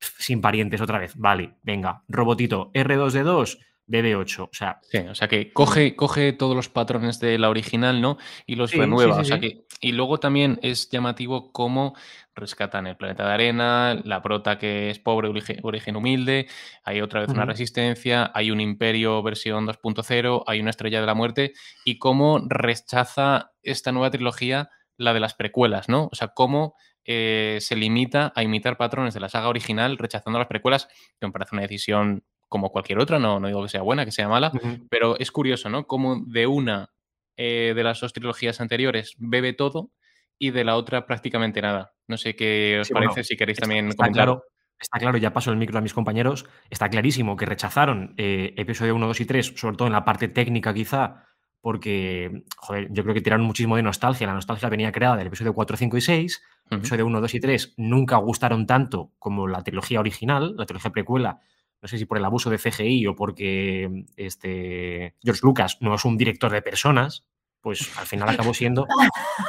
sin 0.00 0.40
parientes 0.40 0.80
otra 0.80 0.98
vez. 0.98 1.14
Vale, 1.16 1.56
venga, 1.62 2.02
robotito 2.08 2.70
R2D2, 2.72 3.58
BB8. 3.86 4.42
O 4.44 4.48
sea, 4.52 4.78
Sí, 4.82 4.98
o 4.98 5.14
sea 5.14 5.28
que 5.28 5.52
coge, 5.52 5.96
coge 5.96 6.32
todos 6.32 6.54
los 6.54 6.68
patrones 6.68 7.18
de 7.20 7.38
la 7.38 7.48
original, 7.48 8.00
¿no? 8.00 8.18
Y 8.46 8.54
los 8.56 8.70
Sí, 8.70 8.78
renueva. 8.78 9.14
sí, 9.14 9.20
o 9.20 9.24
sea 9.24 9.40
que. 9.40 9.64
Y 9.80 9.92
luego 9.92 10.18
también 10.18 10.58
es 10.62 10.88
llamativo 10.90 11.52
cómo 11.52 11.94
rescatan 12.34 12.86
el 12.86 12.96
planeta 12.96 13.26
de 13.26 13.32
arena, 13.32 14.00
la 14.04 14.22
prota 14.22 14.58
que 14.58 14.90
es 14.90 14.98
pobre, 15.00 15.28
origen, 15.28 15.58
origen 15.62 15.96
humilde, 15.96 16.48
hay 16.84 17.00
otra 17.00 17.20
vez 17.20 17.30
una 17.30 17.44
resistencia, 17.44 18.30
hay 18.34 18.50
un 18.52 18.60
imperio 18.60 19.20
versión 19.22 19.66
2.0, 19.66 20.44
hay 20.46 20.60
una 20.60 20.70
estrella 20.70 21.00
de 21.00 21.06
la 21.06 21.14
muerte, 21.14 21.52
y 21.84 21.98
cómo 21.98 22.40
rechaza 22.48 23.52
esta 23.62 23.90
nueva 23.90 24.10
trilogía 24.10 24.70
la 24.96 25.14
de 25.14 25.20
las 25.20 25.34
precuelas, 25.34 25.88
¿no? 25.88 26.08
O 26.12 26.14
sea, 26.14 26.28
cómo 26.28 26.74
eh, 27.10 27.56
se 27.62 27.74
limita 27.74 28.34
a 28.36 28.42
imitar 28.42 28.76
patrones 28.76 29.14
de 29.14 29.20
la 29.20 29.30
saga 29.30 29.48
original 29.48 29.96
rechazando 29.96 30.38
las 30.38 30.46
precuelas, 30.46 30.88
que 31.18 31.26
me 31.26 31.32
parece 31.32 31.54
una 31.54 31.62
decisión 31.62 32.22
como 32.48 32.70
cualquier 32.70 32.98
otra, 32.98 33.18
no, 33.18 33.40
no 33.40 33.48
digo 33.48 33.62
que 33.62 33.70
sea 33.70 33.80
buena, 33.80 34.04
que 34.04 34.12
sea 34.12 34.28
mala, 34.28 34.52
pero 34.90 35.18
es 35.18 35.30
curioso, 35.32 35.70
¿no? 35.70 35.86
Como 35.86 36.20
de 36.26 36.46
una 36.46 36.90
eh, 37.38 37.72
de 37.74 37.82
las 37.82 38.00
dos 38.00 38.12
trilogías 38.12 38.60
anteriores 38.60 39.14
bebe 39.16 39.54
todo 39.54 39.90
y 40.38 40.50
de 40.50 40.64
la 40.64 40.76
otra 40.76 41.06
prácticamente 41.06 41.62
nada. 41.62 41.94
No 42.06 42.18
sé 42.18 42.36
qué 42.36 42.76
os 42.82 42.88
Sí, 42.88 42.92
parece, 42.92 43.08
bueno, 43.12 43.24
si 43.24 43.36
queréis 43.38 43.58
también 43.58 43.88
está 43.88 44.04
comentar. 44.04 44.24
claro, 44.26 44.44
está 44.78 44.98
claro, 44.98 45.16
ya 45.16 45.32
paso 45.32 45.50
el 45.50 45.56
micro 45.56 45.78
a 45.78 45.80
mis 45.80 45.94
compañeros, 45.94 46.44
está 46.68 46.90
clarísimo 46.90 47.36
que 47.36 47.46
rechazaron 47.46 48.12
eh, 48.18 48.52
episodio 48.58 48.94
1, 48.94 49.06
2 49.06 49.20
y 49.20 49.24
3, 49.24 49.54
sobre 49.56 49.76
todo 49.78 49.88
en 49.88 49.94
la 49.94 50.04
parte 50.04 50.28
técnica 50.28 50.74
quizá, 50.74 51.24
porque, 51.60 52.44
joder, 52.56 52.88
yo 52.90 53.02
creo 53.02 53.14
que 53.14 53.20
tiraron 53.20 53.44
muchísimo 53.44 53.76
de 53.76 53.82
nostalgia. 53.82 54.26
La 54.26 54.34
nostalgia 54.34 54.68
venía 54.68 54.92
creada 54.92 55.16
del 55.16 55.26
episodio 55.26 55.54
4, 55.54 55.76
5 55.76 55.96
y 55.96 56.00
6. 56.00 56.42
Ujú. 56.66 56.74
Episodio 56.76 57.06
1, 57.06 57.20
2 57.20 57.34
y 57.34 57.40
3 57.40 57.74
nunca 57.78 58.16
gustaron 58.16 58.66
tanto 58.66 59.12
como 59.18 59.48
la 59.48 59.62
trilogía 59.62 60.00
original, 60.00 60.54
la 60.56 60.66
trilogía 60.66 60.92
precuela. 60.92 61.40
No 61.80 61.88
sé 61.88 61.98
si 61.98 62.06
por 62.06 62.18
el 62.18 62.24
abuso 62.24 62.50
de 62.50 62.58
CGI 62.58 63.06
o 63.06 63.14
porque 63.14 64.04
este, 64.16 65.14
George 65.22 65.40
Lucas 65.42 65.78
no 65.80 65.94
es 65.94 66.04
un 66.04 66.16
director 66.16 66.50
de 66.50 66.62
personas, 66.62 67.24
pues 67.60 67.96
al 67.98 68.06
final 68.06 68.28
acabó 68.28 68.54
siendo. 68.54 68.86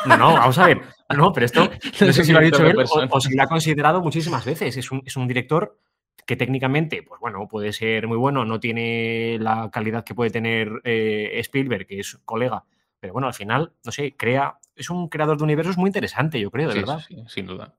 No, 0.06 0.16
no, 0.16 0.34
vamos 0.34 0.58
a 0.58 0.68
ver. 0.68 0.82
No, 1.16 1.34
pero 1.34 1.46
esto 1.46 1.70
no 2.02 2.14
sé 2.14 2.24
si 2.24 2.32
lo 2.32 2.38
ha 2.38 2.42
dicho 2.42 2.66
él 2.66 2.78
o, 2.78 3.08
o 3.10 3.20
si 3.20 3.36
lo 3.36 3.44
ha 3.44 3.48
considerado 3.48 4.02
muchísimas 4.02 4.46
veces. 4.46 4.78
Es 4.78 4.92
un, 4.92 5.02
es 5.04 5.18
un 5.18 5.28
director 5.28 5.78
que 6.26 6.36
técnicamente, 6.36 7.04
pues 7.04 7.20
bueno, 7.20 7.48
puede 7.48 7.74
ser 7.74 8.08
muy 8.08 8.18
bueno, 8.18 8.46
no 8.46 8.60
tiene 8.60 9.38
la 9.40 9.70
calidad 9.72 10.04
que 10.04 10.16
puede 10.16 10.30
tener 10.32 10.82
eh, 10.84 11.32
Spielberg, 11.40 11.86
que 11.88 12.00
es 12.00 12.18
colega, 12.26 12.66
pero 13.00 13.14
bueno, 13.14 13.28
al 13.28 13.34
final, 13.34 13.74
no 13.86 13.92
sé, 13.92 14.16
crea, 14.16 14.60
es 14.76 14.90
un 14.90 15.08
creador 15.10 15.38
de 15.38 15.44
universos 15.44 15.78
muy 15.78 15.88
interesante, 15.90 16.40
yo 16.40 16.52
creo, 16.52 16.68
de 16.68 16.74
Sí, 16.76 16.80
verdad. 16.80 17.00
sí, 17.08 17.16
sí, 17.16 17.24
sin 17.28 17.46
duda. 17.48 17.76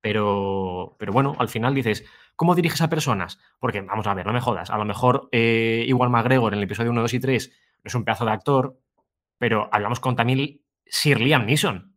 Pero, 0.00 0.96
pero 0.98 1.12
bueno, 1.12 1.36
al 1.38 1.48
final 1.48 1.74
dices, 1.74 2.04
¿cómo 2.34 2.54
diriges 2.56 2.80
a 2.82 2.88
personas? 2.88 3.38
Porque, 3.60 3.80
vamos 3.82 4.06
a 4.06 4.14
ver, 4.14 4.26
no 4.26 4.32
me 4.32 4.40
jodas. 4.40 4.70
A 4.70 4.76
lo 4.76 4.84
mejor 4.84 5.28
eh, 5.30 5.84
igual 5.86 6.10
McGregor 6.10 6.52
en 6.52 6.58
el 6.58 6.64
episodio 6.64 6.90
1, 6.90 7.00
2 7.02 7.14
y 7.14 7.20
3 7.20 7.52
no 7.84 7.88
es 7.88 7.94
un 7.94 8.04
pedazo 8.04 8.24
de 8.24 8.32
actor, 8.32 8.78
pero 9.38 9.68
hablamos 9.72 10.00
con 10.00 10.16
también 10.16 10.60
Sir 10.86 11.20
Liam 11.20 11.46
Neeson. 11.46 11.96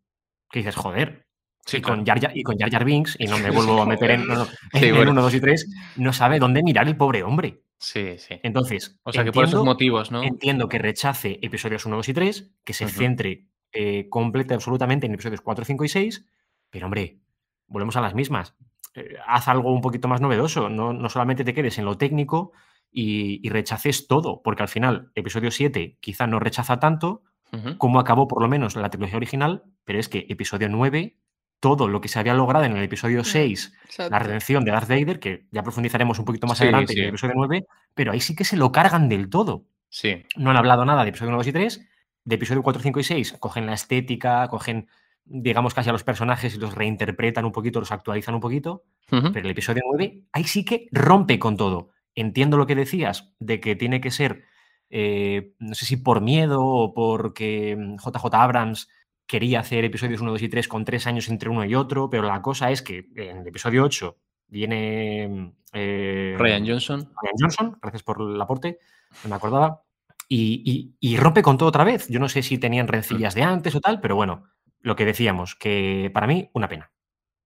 Que 0.51 0.59
dices, 0.59 0.75
joder. 0.75 1.24
Sí, 1.65 1.77
y, 1.77 1.81
con 1.81 2.03
claro. 2.03 2.19
Jar 2.21 2.29
Jar, 2.29 2.37
y 2.37 2.43
con 2.43 2.57
Jar 2.57 2.69
Jar 2.71 2.85
Binks, 2.85 3.15
y 3.19 3.25
no 3.27 3.37
me 3.39 3.49
vuelvo 3.51 3.81
a 3.81 3.85
meter 3.85 4.11
en, 4.11 4.27
no, 4.27 4.35
no, 4.35 4.47
en 4.73 4.79
Sí, 4.81 4.91
bueno. 4.91 5.11
1, 5.11 5.21
2 5.23 5.33
y 5.33 5.39
3, 5.41 5.69
no 5.97 6.13
sabe 6.13 6.39
dónde 6.39 6.63
mirar 6.63 6.87
el 6.87 6.95
pobre 6.97 7.23
hombre. 7.23 7.61
Sí, 7.77 8.17
sí. 8.17 8.39
Entonces, 8.43 8.99
O 9.03 9.11
sea 9.11 9.23
que 9.23 9.31
por 9.31 9.43
esos 9.43 9.53
entiendo- 9.55 9.65
motivos, 9.71 10.11
¿no? 10.11 10.23
Entiendo 10.23 10.69
que 10.69 10.77
rechace 10.79 11.39
episodios 11.41 11.85
1, 11.85 11.95
2 11.97 12.09
y 12.09 12.13
3, 12.13 12.51
que 12.63 12.73
se 12.73 12.85
Ujú. 12.85 12.93
centre 12.93 13.45
eh, 13.73 14.07
completa 14.09 14.53
y 14.53 14.55
absolutamente 14.55 15.05
en 15.07 15.13
episodios 15.13 15.41
4, 15.41 15.65
5 15.65 15.83
y 15.83 15.89
6, 15.89 16.25
pero 16.69 16.85
hombre, 16.85 17.19
volvemos 17.67 17.95
a 17.97 18.01
las 18.01 18.13
mismas. 18.15 18.55
Eh, 18.93 19.15
haz 19.27 19.49
algo 19.49 19.73
un 19.73 19.81
poquito 19.81 20.07
más 20.07 20.21
novedoso, 20.21 20.69
no, 20.69 20.93
no 20.93 21.09
solamente 21.09 21.43
te 21.43 21.53
quedes 21.53 21.77
en 21.77 21.83
lo 21.85 21.97
técnico 21.97 22.53
y, 22.91 23.45
y 23.45 23.49
rechaces 23.49 24.07
todo, 24.07 24.41
porque 24.41 24.63
al 24.63 24.69
final, 24.69 25.11
episodio 25.15 25.51
7 25.51 25.97
quizá 25.99 26.27
no 26.27 26.39
rechaza 26.39 26.79
tanto 26.79 27.23
Ujú. 27.51 27.77
como 27.77 27.99
acabó 27.99 28.27
por 28.29 28.41
lo 28.41 28.47
menos 28.47 28.77
la 28.77 28.89
trilogía 28.89 29.17
original, 29.17 29.63
pero 29.83 29.99
es 29.99 30.07
que 30.07 30.25
episodio 30.29 30.69
9, 30.69 31.17
todo 31.65 31.87
lo 31.87 31.99
que 31.99 32.07
se 32.09 32.19
había 32.19 32.35
logrado 32.35 32.63
en 32.65 32.77
el 32.77 32.83
episodio 32.83 33.23
6 33.23 33.73
la 33.73 33.85
Exacto. 33.85 34.19
redención 34.19 34.63
de 34.63 34.71
Darth 34.71 34.87
Vader, 34.87 35.19
que 35.19 35.47
ya 35.51 35.63
profundizaremos 35.63 36.19
un 36.19 36.25
poquito 36.25 36.45
más 36.45 36.59
Sí, 36.59 36.63
adelante 36.65 36.93
sí. 36.93 36.99
en 36.99 37.05
el 37.05 37.09
episodio 37.09 37.33
9, 37.35 37.65
pero 37.95 38.11
ahí 38.11 38.19
sí 38.19 38.35
que 38.35 38.43
se 38.43 38.55
lo 38.55 38.71
cargan 38.71 39.09
del 39.09 39.29
todo. 39.31 39.65
Sí. 39.89 40.23
No 40.35 40.51
han 40.51 40.57
hablado 40.57 40.85
nada 40.85 41.01
de 41.03 41.09
episodio 41.09 41.29
1, 41.29 41.37
2 41.39 41.47
y 41.47 41.51
3. 41.53 41.87
De 42.23 42.35
episodio 42.35 42.61
4, 42.61 42.83
5 42.83 42.99
y 42.99 43.03
6 43.03 43.35
cogen 43.39 43.65
la 43.65 43.73
estética, 43.73 44.47
cogen, 44.47 44.87
digamos, 45.25 45.73
casi 45.73 45.89
a 45.89 45.93
los 45.93 46.03
personajes 46.03 46.53
y 46.53 46.59
los 46.59 46.75
reinterpretan 46.75 47.45
un 47.45 47.51
poquito, 47.51 47.79
los 47.79 47.91
actualizan 47.91 48.35
un 48.35 48.41
poquito. 48.41 48.83
Ujú. 49.11 49.31
Pero 49.31 49.45
el 49.45 49.51
episodio 49.51 49.81
9, 49.89 50.21
ahí 50.33 50.43
sí 50.43 50.63
que 50.65 50.87
rompe 50.91 51.39
con 51.39 51.57
todo. 51.57 51.89
Entiendo 52.13 52.57
lo 52.57 52.67
que 52.67 52.75
decías 52.75 53.33
de 53.39 53.59
que 53.59 53.75
tiene 53.75 54.01
que 54.01 54.11
ser, 54.11 54.43
eh, 54.91 55.53
no 55.57 55.73
sé 55.73 55.85
si 55.85 55.97
por 55.97 56.21
miedo 56.21 56.63
o 56.63 56.93
porque 56.93 57.75
mm, 57.75 57.95
JJ 57.97 58.25
Abrams 58.35 58.87
quería 59.27 59.59
hacer 59.59 59.83
episodios 59.85 60.21
1, 60.21 60.31
2 60.31 60.41
y 60.41 60.49
3 60.49 60.67
con 60.67 60.85
tres 60.85 61.07
años 61.07 61.27
entre 61.29 61.49
uno 61.49 61.65
y 61.65 61.75
otro, 61.75 62.09
pero 62.09 62.23
la 62.23 62.41
cosa 62.41 62.71
es 62.71 62.81
que 62.81 63.07
en 63.15 63.37
el 63.39 63.47
episodio 63.47 63.83
8 63.83 64.17
viene 64.47 65.27
mm, 65.27 65.51
eh, 65.73 66.35
Ryan 66.37 66.67
Johnson. 66.67 66.99
Ryan 66.99 67.35
Johnson, 67.39 67.77
gracias 67.81 68.03
por 68.03 68.21
el 68.21 68.39
aporte, 68.39 68.79
no 69.23 69.29
me 69.29 69.35
acordaba, 69.35 69.81
y, 70.27 70.61
y- 70.65 70.95
y 71.13 71.17
rompe 71.17 71.41
con 71.41 71.57
todo 71.57 71.69
otra 71.69 71.83
vez. 71.83 72.07
Yo 72.09 72.19
no 72.19 72.29
sé 72.29 72.41
si 72.43 72.57
tenían 72.57 72.87
rencillas 72.87 73.33
de 73.35 73.43
antes 73.43 73.75
o 73.75 73.81
tal, 73.81 73.99
pero 74.01 74.15
bueno, 74.15 74.45
lo 74.81 74.95
que 74.95 75.05
decíamos, 75.05 75.55
que 75.55 76.09
para 76.13 76.27
mí 76.27 76.49
una 76.53 76.67
pena. 76.67 76.91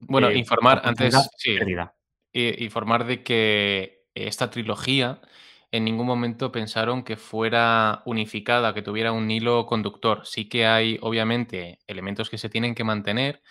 Bueno, 0.01 0.29
Eh, 0.29 0.37
informar 0.37 0.81
antes, 0.83 1.13
sí, 1.37 1.51
i- 2.33 2.63
informar 2.63 3.05
de 3.05 3.23
que 3.23 4.05
esta 4.13 4.49
trilogía 4.49 5.21
en 5.71 5.85
ningún 5.85 6.07
momento 6.07 6.51
pensaron 6.51 7.03
que 7.03 7.15
fuera 7.17 8.01
unificada, 8.05 8.73
que 8.73 8.81
tuviera 8.81 9.11
un 9.11 9.29
hilo 9.29 9.65
conductor. 9.65 10.25
Sí 10.25 10.49
que 10.49 10.65
hay, 10.65 10.97
obviamente, 11.01 11.79
elementos 11.87 12.29
que 12.29 12.37
se 12.39 12.49
tienen 12.49 12.75
que 12.75 12.83
mantener, 12.83 13.41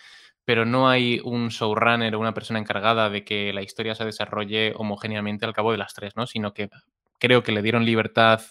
pero 0.43 0.65
no 0.65 0.89
hay 0.89 1.21
un 1.23 1.49
showrunner 1.49 2.15
o 2.15 2.19
una 2.19 2.33
persona 2.33 2.59
encargada 2.59 3.09
de 3.09 3.23
que 3.23 3.53
la 3.53 3.61
historia 3.61 3.95
se 3.95 4.05
desarrolle 4.05 4.73
homogéneamente 4.75 5.45
al 5.45 5.53
cabo 5.53 5.71
de 5.71 5.77
las 5.77 5.93
tres, 5.93 6.15
¿no? 6.15 6.27
Sino 6.27 6.53
que 6.53 6.69
creo 7.19 7.43
que 7.43 7.51
le 7.51 7.61
dieron 7.61 7.85
libertad 7.85 8.41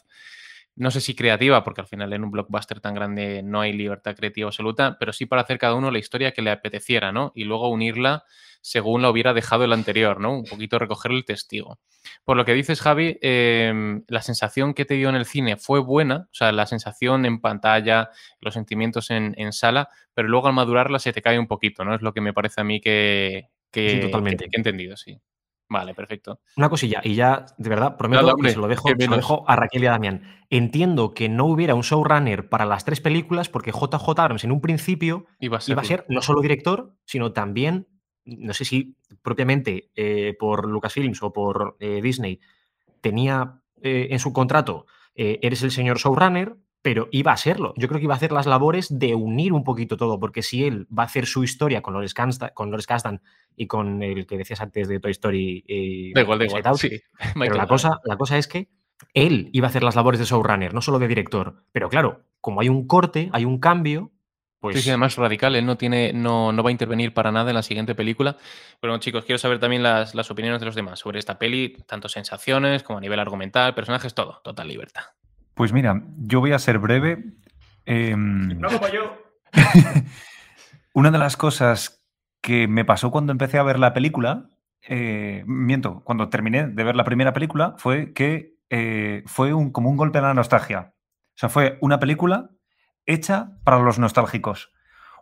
no 0.79 0.93
sé 0.93 1.01
si 1.01 1.17
creativa, 1.17 1.65
porque 1.65 1.81
al 1.81 1.89
final 1.89 2.13
en 2.13 2.23
un 2.23 2.31
blockbuster 2.31 2.81
tan 2.81 2.95
grande 2.95 3.43
no 3.43 3.61
hay 3.61 3.73
libertad 3.73 4.15
creativa 4.15 4.47
absoluta, 4.47 4.97
pero 4.99 5.13
sí 5.13 5.27
para 5.27 5.43
hacer 5.43 5.59
cada 5.59 5.75
uno 5.75 5.91
la 5.91 5.99
historia 5.99 6.31
que 6.31 6.41
le 6.41 6.53
apeteciera, 6.53 7.11
¿no? 7.11 7.33
Y 7.35 7.45
luego 7.45 7.69
unirla 7.69 8.25
según 8.61 9.03
la 9.03 9.11
hubiera 9.11 9.35
dejado 9.35 9.65
el 9.65 9.73
anterior, 9.73 10.21
¿no? 10.21 10.39
Un 10.39 10.45
poquito 10.45 10.79
recoger 10.79 11.11
el 11.11 11.25
testigo. 11.25 11.81
Por 12.25 12.37
lo 12.37 12.45
que 12.45 12.55
dices, 12.55 12.81
Javi, 12.81 13.19
em, 13.23 14.05
la 14.07 14.23
sensación 14.23 14.73
que 14.73 14.85
te 14.85 14.95
dio 14.95 15.09
en 15.09 15.17
el 15.17 15.27
cine 15.27 15.57
fue 15.57 15.81
buena, 15.81 16.29
o 16.31 16.35
sea, 16.35 16.53
la 16.53 16.67
sensación 16.67 17.27
en 17.27 17.41
pantalla, 17.41 18.11
los 18.41 18.55
sentimientos 18.55 19.11
en, 19.11 19.53
sala, 19.53 19.89
pero 20.15 20.29
luego 20.29 20.47
al 20.47 20.55
madurarla 20.55 21.01
se 21.01 21.13
te 21.13 21.23
cae 21.23 21.41
un 21.41 21.49
poquito, 21.49 21.85
¿no? 21.85 21.97
Es 21.97 22.03
lo 22.03 22.13
que 22.13 22.21
me 22.21 22.33
parece 22.33 22.61
a 22.61 22.65
mí 22.65 22.81
que, 22.81 23.49
que, 23.73 23.99
totalmente. 23.99 24.45
que 24.45 24.57
he 24.57 24.61
entendido, 24.61 24.97
sí. 24.97 25.19
Vale, 25.69 25.95
perfecto. 25.95 26.41
Una 26.57 26.71
cosilla, 26.71 27.01
y 27.05 27.15
ya, 27.15 27.45
de 27.59 27.69
verdad, 27.69 27.97
prometo 27.99 28.37
que 28.37 28.51
se 28.51 28.57
lo, 28.57 28.69
dejo, 28.69 28.89
se 28.89 29.07
lo 29.07 29.17
dejo 29.17 29.45
a 29.47 29.55
Raquel 29.55 29.83
y 29.83 29.87
a 29.87 29.91
Damián. 29.91 30.23
Entiendo 30.49 31.13
que 31.13 31.29
no 31.29 31.45
hubiera 31.45 31.75
un 31.75 31.83
showrunner 31.83 32.49
para 32.49 32.65
las 32.65 32.87
tres 32.87 33.01
películas 33.03 33.51
porque 33.51 33.71
JJ 33.71 34.09
Abrams 34.19 34.45
en 34.45 34.53
un 34.53 34.63
principio 34.63 35.27
iba 35.41 35.59
a 35.59 35.61
ser, 35.61 35.73
iba 35.73 35.83
a 35.83 35.85
ser 35.85 36.07
no 36.09 36.23
solo 36.23 36.41
director, 36.41 36.95
sino 37.05 37.33
también, 37.33 37.87
no 38.25 38.55
sé 38.55 38.65
si 38.65 38.97
propiamente 39.21 39.91
eh, 39.95 40.35
por 40.39 40.67
Lucasfilms 40.67 41.23
o 41.23 41.33
por 41.35 41.77
eh, 41.81 42.01
Disney, 42.03 42.41
tenía 43.03 43.61
eh, 43.83 44.09
en 44.11 44.19
su 44.19 44.33
contrato, 44.33 44.87
eres 45.15 45.65
el 45.65 45.73
señor 45.73 45.99
showrunner, 45.99 46.57
pero 46.83 47.09
iba 47.11 47.33
a 47.33 47.37
serlo. 47.37 47.75
Yo 47.77 47.89
creo 47.89 47.99
que 47.99 48.05
iba 48.05 48.15
a 48.15 48.17
hacer 48.17 48.33
las 48.33 48.47
labores 48.47 48.99
de 48.99 49.15
unir 49.15 49.53
un 49.53 49.65
poquito 49.65 49.97
todo, 49.97 50.19
porque 50.21 50.43
si 50.43 50.65
él 50.65 50.87
va 50.97 51.03
a 51.03 51.07
hacer 51.07 51.27
su 51.27 51.43
historia 51.43 51.83
con 51.83 51.95
Lawrence 51.95 52.15
Kasdan, 52.15 52.51
con 52.55 52.71
Kasdan 52.71 53.23
y 53.57 53.67
con 53.67 54.03
el 54.03 54.27
que 54.27 54.39
decías 54.39 54.61
antes 54.61 54.89
de 54.89 55.01
Toy 55.01 55.11
Story 55.11 55.65
y 55.67 56.13
da 56.13 56.23
igual, 56.23 56.39
da 56.39 56.45
igual. 56.47 56.79
sí. 56.79 57.01
Pero 57.39 57.57
la 57.57 57.67
cosa, 57.67 58.01
la 58.05 58.17
cosa 58.17 58.39
es 58.39 58.47
que 58.47 58.69
él 59.15 59.51
iba 59.53 59.67
a 59.67 59.71
hacer 59.71 59.83
las 59.83 59.97
labores 59.97 60.21
de 60.21 60.27
showrunner, 60.27 60.75
no 60.75 60.81
solo 60.81 60.99
de 60.99 61.09
director. 61.09 61.65
Pero 61.73 61.89
claro, 61.89 62.25
como 62.41 62.61
hay 62.61 62.69
un 62.69 62.87
corte, 62.87 63.31
hay 63.33 63.45
un 63.45 63.59
cambio, 63.59 64.13
pues... 64.61 64.83
Sí, 64.83 64.89
además 64.91 65.17
radical, 65.17 65.55
él 65.57 65.67
no, 65.67 65.77
tiene, 65.77 66.13
no, 66.13 66.53
no, 66.53 66.63
va 66.63 66.71
a 66.71 66.73
intervenir 66.73 67.15
para 67.15 67.31
nada 67.31 67.51
en 67.51 67.55
la 67.55 67.63
siguiente 67.63 67.95
película. 67.95 68.37
Pero 68.81 68.93
bueno, 68.93 69.01
chicos, 69.01 69.25
quiero 69.25 69.39
saber 69.39 69.61
también 69.61 69.83
las, 69.83 70.15
las 70.15 70.31
opiniones 70.31 70.61
de 70.61 70.67
los 70.67 70.75
demás 70.75 70.99
sobre 70.99 71.19
esta 71.19 71.39
peli, 71.39 71.77
tanto 71.87 72.09
sensaciones 72.09 72.83
como 72.83 72.99
a 72.99 73.01
nivel 73.01 73.21
argumental, 73.21 73.75
personajes, 73.75 74.15
todo, 74.15 74.41
total 74.43 74.69
libertad. 74.69 75.05
Pues 75.59 75.73
mira, 75.73 76.05
yo 76.19 76.39
voy 76.39 76.53
a 76.53 76.59
ser 76.61 76.79
breve. 76.79 77.35
Em, 77.85 78.61
no, 78.61 78.69
yo. 78.93 79.19
Una 80.95 81.11
de 81.11 81.19
las 81.19 81.37
cosas 81.37 82.07
que 82.41 82.69
me 82.69 82.85
pasó 82.85 83.11
cuando 83.11 83.33
empecé 83.33 83.59
a 83.59 83.65
ver 83.65 83.81
la 83.81 83.93
película, 83.93 84.51
eh, 84.89 85.43
miento, 85.49 86.05
cuando 86.05 86.29
terminé 86.29 86.69
de 86.69 86.85
ver 86.85 86.95
la 86.95 87.03
primera 87.03 87.33
película, 87.33 87.75
fue 87.77 88.13
que 88.13 88.55
eh, 88.71 89.25
fue 89.27 89.53
un, 89.53 89.73
como 89.73 89.91
un 89.91 89.97
golpe 89.97 90.19
a 90.19 90.23
la 90.23 90.33
nostalgia. 90.33 90.95
O 90.95 91.35
sea, 91.35 91.49
fue 91.49 91.77
una 91.81 91.99
película 91.99 92.51
hecha 93.05 93.51
para 93.65 93.81
los 93.81 93.99
nostálgicos. 93.99 94.71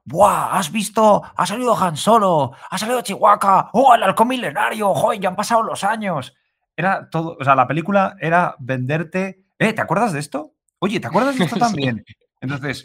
¡Buah! 0.04 0.58
¿Has 0.58 0.70
visto? 0.70 1.22
Ha 1.34 1.46
salido 1.46 1.82
Han 1.82 1.96
Solo, 1.96 2.52
ha 2.68 2.76
salido 2.76 3.00
Chihuahua, 3.00 3.70
¡oh, 3.72 3.94
el 3.94 4.02
halcón 4.02 4.28
milenario! 4.28 4.92
¡Joder, 4.92 5.18
ya 5.18 5.30
han 5.30 5.36
pasado 5.36 5.62
los 5.62 5.82
años! 5.82 6.36
Era 6.76 7.08
todo, 7.08 7.38
o 7.40 7.42
sea, 7.42 7.54
la 7.54 7.66
película 7.66 8.16
era 8.20 8.54
venderte 8.58 9.45
eh, 9.58 9.72
¿te 9.72 9.80
acuerdas 9.80 10.12
de 10.12 10.20
esto? 10.20 10.54
Oye, 10.78 11.00
¿te 11.00 11.06
acuerdas 11.06 11.38
de 11.38 11.44
esto 11.44 11.56
también? 11.58 12.04
Entonces, 12.40 12.84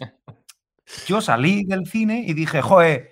yo 1.05 1.21
salí 1.21 1.63
del 1.65 1.85
cine 1.85 2.23
y 2.25 2.33
dije, 2.33 2.61
joe, 2.61 3.11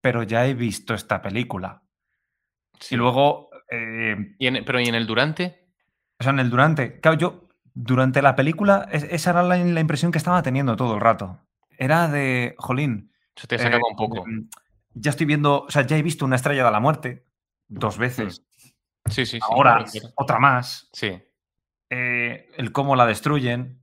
pero 0.00 0.22
ya 0.22 0.46
he 0.46 0.54
visto 0.54 0.94
esta 0.94 1.22
película. 1.22 1.82
Y 2.90 2.96
luego... 2.96 3.50
Eh, 3.70 4.36
¿Pero 4.38 4.80
y 4.80 4.86
en 4.86 4.94
el 4.94 5.06
durante? 5.06 5.68
O 6.20 6.22
sea, 6.22 6.32
en 6.32 6.40
el 6.40 6.50
durante. 6.50 7.00
Claro, 7.00 7.16
yo 7.16 7.48
durante 7.74 8.20
la 8.20 8.36
película, 8.36 8.86
esa 8.92 9.30
era 9.30 9.42
la, 9.42 9.56
impresión 9.58 10.12
que 10.12 10.18
estaba 10.18 10.42
teniendo 10.42 10.76
todo 10.76 10.94
el 10.94 11.00
rato. 11.00 11.40
Era 11.78 12.08
de, 12.08 12.54
jolín. 12.58 13.12
Se 13.34 13.46
te 13.46 13.58
sacaba 13.58 13.82
un 13.90 13.96
poco. 13.96 14.26
Mm, 14.26 14.48
ya 14.94 15.10
estoy 15.10 15.26
viendo, 15.26 15.62
o 15.62 15.70
sea, 15.70 15.86
ya 15.86 15.96
he 15.96 16.02
visto 16.02 16.24
una 16.24 16.36
estrella 16.36 16.64
de 16.64 16.70
la 16.70 16.80
muerte 16.80 17.24
dos 17.68 17.96
veces. 17.96 18.44
Sí, 19.06 19.24
sí, 19.24 19.26
sí. 19.26 19.38
Ahora, 19.42 19.84
otra 20.16 20.38
más. 20.38 20.88
Sí. 20.92 21.20
Eh, 21.94 22.48
el 22.56 22.72
cómo 22.72 22.96
la 22.96 23.04
destruyen, 23.04 23.78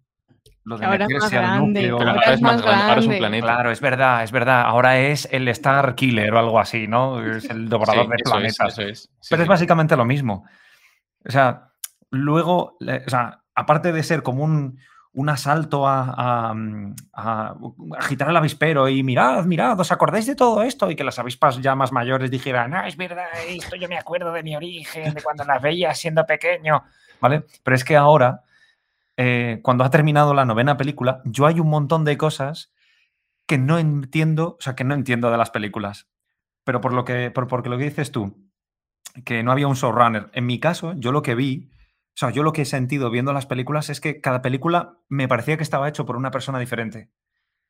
lo 0.63 0.79
de 0.79 0.85
ahora 0.87 1.07
meterse 1.07 1.37
al 1.37 1.59
núcleo. 1.59 1.99
ahora 2.01 2.33
es 2.33 2.41
más 2.41 2.59
grande, 2.59 2.83
ahora 2.83 2.99
es 3.01 3.05
un 3.05 3.17
planeta. 3.19 3.45
Claro, 3.45 3.71
es 3.71 3.81
verdad, 3.81 4.23
es 4.23 4.31
verdad. 4.31 4.61
Ahora 4.65 4.99
es 4.99 5.29
el 5.31 5.47
Star 5.49 5.93
Killer 5.93 6.33
o 6.33 6.39
algo 6.39 6.59
así, 6.59 6.87
¿no? 6.87 7.23
Es 7.23 7.47
el 7.51 7.69
devorador 7.69 8.07
de 8.07 8.23
planetas. 8.23 9.09
Pero 9.29 9.43
es 9.43 9.47
básicamente 9.47 9.95
lo 9.95 10.05
mismo. 10.05 10.43
O 11.23 11.29
sea, 11.29 11.69
luego, 12.09 12.79
o 12.79 13.09
sea, 13.09 13.43
aparte 13.53 13.91
de 13.91 14.01
ser 14.01 14.23
como 14.23 14.43
un, 14.43 14.79
un 15.13 15.29
asalto 15.29 15.87
a, 15.87 16.51
a, 17.13 17.55
agitar 17.95 18.29
el 18.29 18.37
avispero 18.37 18.89
y 18.89 19.03
mirad, 19.03 19.45
mirad, 19.45 19.79
¿os 19.79 19.91
acordáis 19.91 20.25
de 20.25 20.35
todo 20.35 20.63
esto? 20.63 20.89
Y 20.89 20.95
que 20.95 21.03
las 21.03 21.19
avispas 21.19 21.61
ya 21.61 21.75
más 21.75 21.91
mayores 21.91 22.31
dijeran, 22.31 22.71
no, 22.71 22.83
es 22.85 22.97
verdad, 22.97 23.27
esto 23.47 23.75
yo 23.75 23.87
me 23.87 23.99
acuerdo 23.99 24.31
de 24.31 24.41
mi 24.41 24.55
origen, 24.55 25.13
de 25.13 25.21
cuando 25.21 25.43
las 25.43 25.61
veía 25.61 25.93
siendo 25.93 26.25
pequeño. 26.25 26.83
¿Vale? 27.21 27.45
Pero 27.63 27.75
es 27.75 27.83
que 27.83 27.95
ahora, 27.95 28.43
eh, 29.17 29.59
cuando 29.63 29.83
ha 29.83 29.89
terminado 29.89 30.33
la 30.33 30.45
novena 30.45 30.77
película, 30.77 31.21
yo 31.25 31.45
hay 31.45 31.59
un 31.59 31.69
montón 31.69 32.05
de 32.05 32.17
cosas 32.17 32.73
que 33.45 33.57
no 33.57 33.79
entiendo, 33.79 34.57
o 34.59 34.61
sea, 34.61 34.75
que 34.75 34.83
no 34.83 34.93
entiendo 34.93 35.31
de 35.31 35.37
las 35.37 35.51
películas. 35.51 36.07
Pero 36.63 36.81
por 36.81 36.93
lo 36.93 37.05
que, 37.05 37.31
por, 37.31 37.47
porque 37.47 37.69
lo 37.69 37.77
que 37.77 37.85
dices 37.85 38.11
tú, 38.11 38.49
que 39.25 39.43
no 39.43 39.51
había 39.51 39.67
un 39.67 39.75
showrunner. 39.75 40.29
En 40.33 40.45
mi 40.45 40.59
caso, 40.59 40.93
yo 40.93 41.11
lo 41.11 41.21
que 41.21 41.35
vi, 41.35 41.71
o 42.09 42.17
sea, 42.19 42.29
yo 42.29 42.43
lo 42.43 42.53
que 42.53 42.61
he 42.63 42.65
sentido 42.65 43.09
viendo 43.09 43.33
las 43.33 43.45
películas 43.45 43.89
es 43.89 44.01
que 44.01 44.21
cada 44.21 44.41
película 44.41 44.99
me 45.07 45.27
parecía 45.27 45.57
que 45.57 45.63
estaba 45.63 45.89
hecho 45.89 46.05
por 46.05 46.15
una 46.15 46.31
persona 46.31 46.59
diferente 46.59 47.09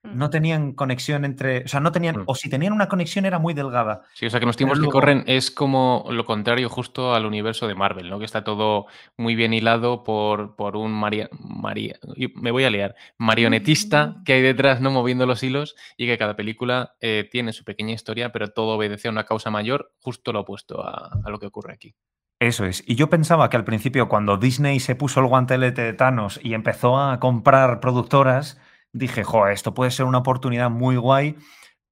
no 0.03 0.29
tenían 0.29 0.73
conexión 0.73 1.25
entre, 1.25 1.63
o 1.65 1.67
sea, 1.67 1.79
no 1.79 1.91
tenían, 1.91 2.19
mm. 2.19 2.23
o 2.25 2.35
si 2.35 2.49
tenían 2.49 2.73
una 2.73 2.88
conexión 2.88 3.25
era 3.25 3.39
muy 3.39 3.53
delgada. 3.53 4.03
Sí, 4.13 4.25
o 4.25 4.29
sea, 4.29 4.39
que 4.39 4.45
los 4.45 4.55
tiempos 4.55 4.79
que 4.79 4.88
corren 4.88 5.23
es 5.27 5.51
como 5.51 6.05
lo 6.09 6.25
contrario 6.25 6.69
justo 6.69 7.13
al 7.13 7.25
universo 7.25 7.67
de 7.67 7.75
Marvel, 7.75 8.09
¿no? 8.09 8.19
Que 8.19 8.25
está 8.25 8.43
todo 8.43 8.85
muy 9.17 9.35
bien 9.35 9.53
hilado 9.53 10.03
por, 10.03 10.55
por 10.55 10.77
un 10.77 10.91
María, 10.91 11.29
María, 11.39 11.97
me 12.35 12.51
voy 12.51 12.63
a 12.63 12.69
liar, 12.69 12.95
marionetista 13.17 14.15
que 14.25 14.33
hay 14.33 14.41
detrás, 14.41 14.79
¿no? 14.81 14.91
Moviendo 14.91 15.25
los 15.25 15.43
hilos 15.43 15.75
y 15.97 16.07
que 16.07 16.17
cada 16.17 16.35
película 16.35 16.95
eh, 17.01 17.27
tiene 17.29 17.51
su 17.51 17.63
pequeña 17.63 17.93
historia, 17.93 18.31
pero 18.31 18.49
todo 18.49 18.75
obedece 18.75 19.09
a 19.09 19.12
una 19.12 19.25
causa 19.25 19.51
mayor, 19.51 19.91
justo 19.99 20.31
lo 20.31 20.41
opuesto 20.41 20.81
a, 20.81 21.12
a 21.23 21.29
lo 21.29 21.39
que 21.39 21.47
ocurre 21.47 21.73
aquí. 21.73 21.95
Eso 22.39 22.63
es. 22.65 22.85
Y 22.88 22.95
yo 22.95 23.09
pensaba 23.09 23.49
que 23.49 23.57
al 23.57 23.65
principio, 23.65 24.07
cuando 24.07 24.38
Disney 24.38 24.79
se 24.79 24.95
puso 24.95 25.19
el 25.19 25.25
guantelete 25.25 25.81
de 25.81 25.91
Thanos 25.91 26.39
y 26.41 26.53
empezó 26.53 26.97
a 26.97 27.19
comprar 27.19 27.81
productoras, 27.81 28.57
dije, 28.93 29.23
jo, 29.23 29.47
esto 29.47 29.73
puede 29.73 29.91
ser 29.91 30.06
una 30.06 30.19
oportunidad 30.19 30.69
muy 30.69 30.95
guay 30.95 31.38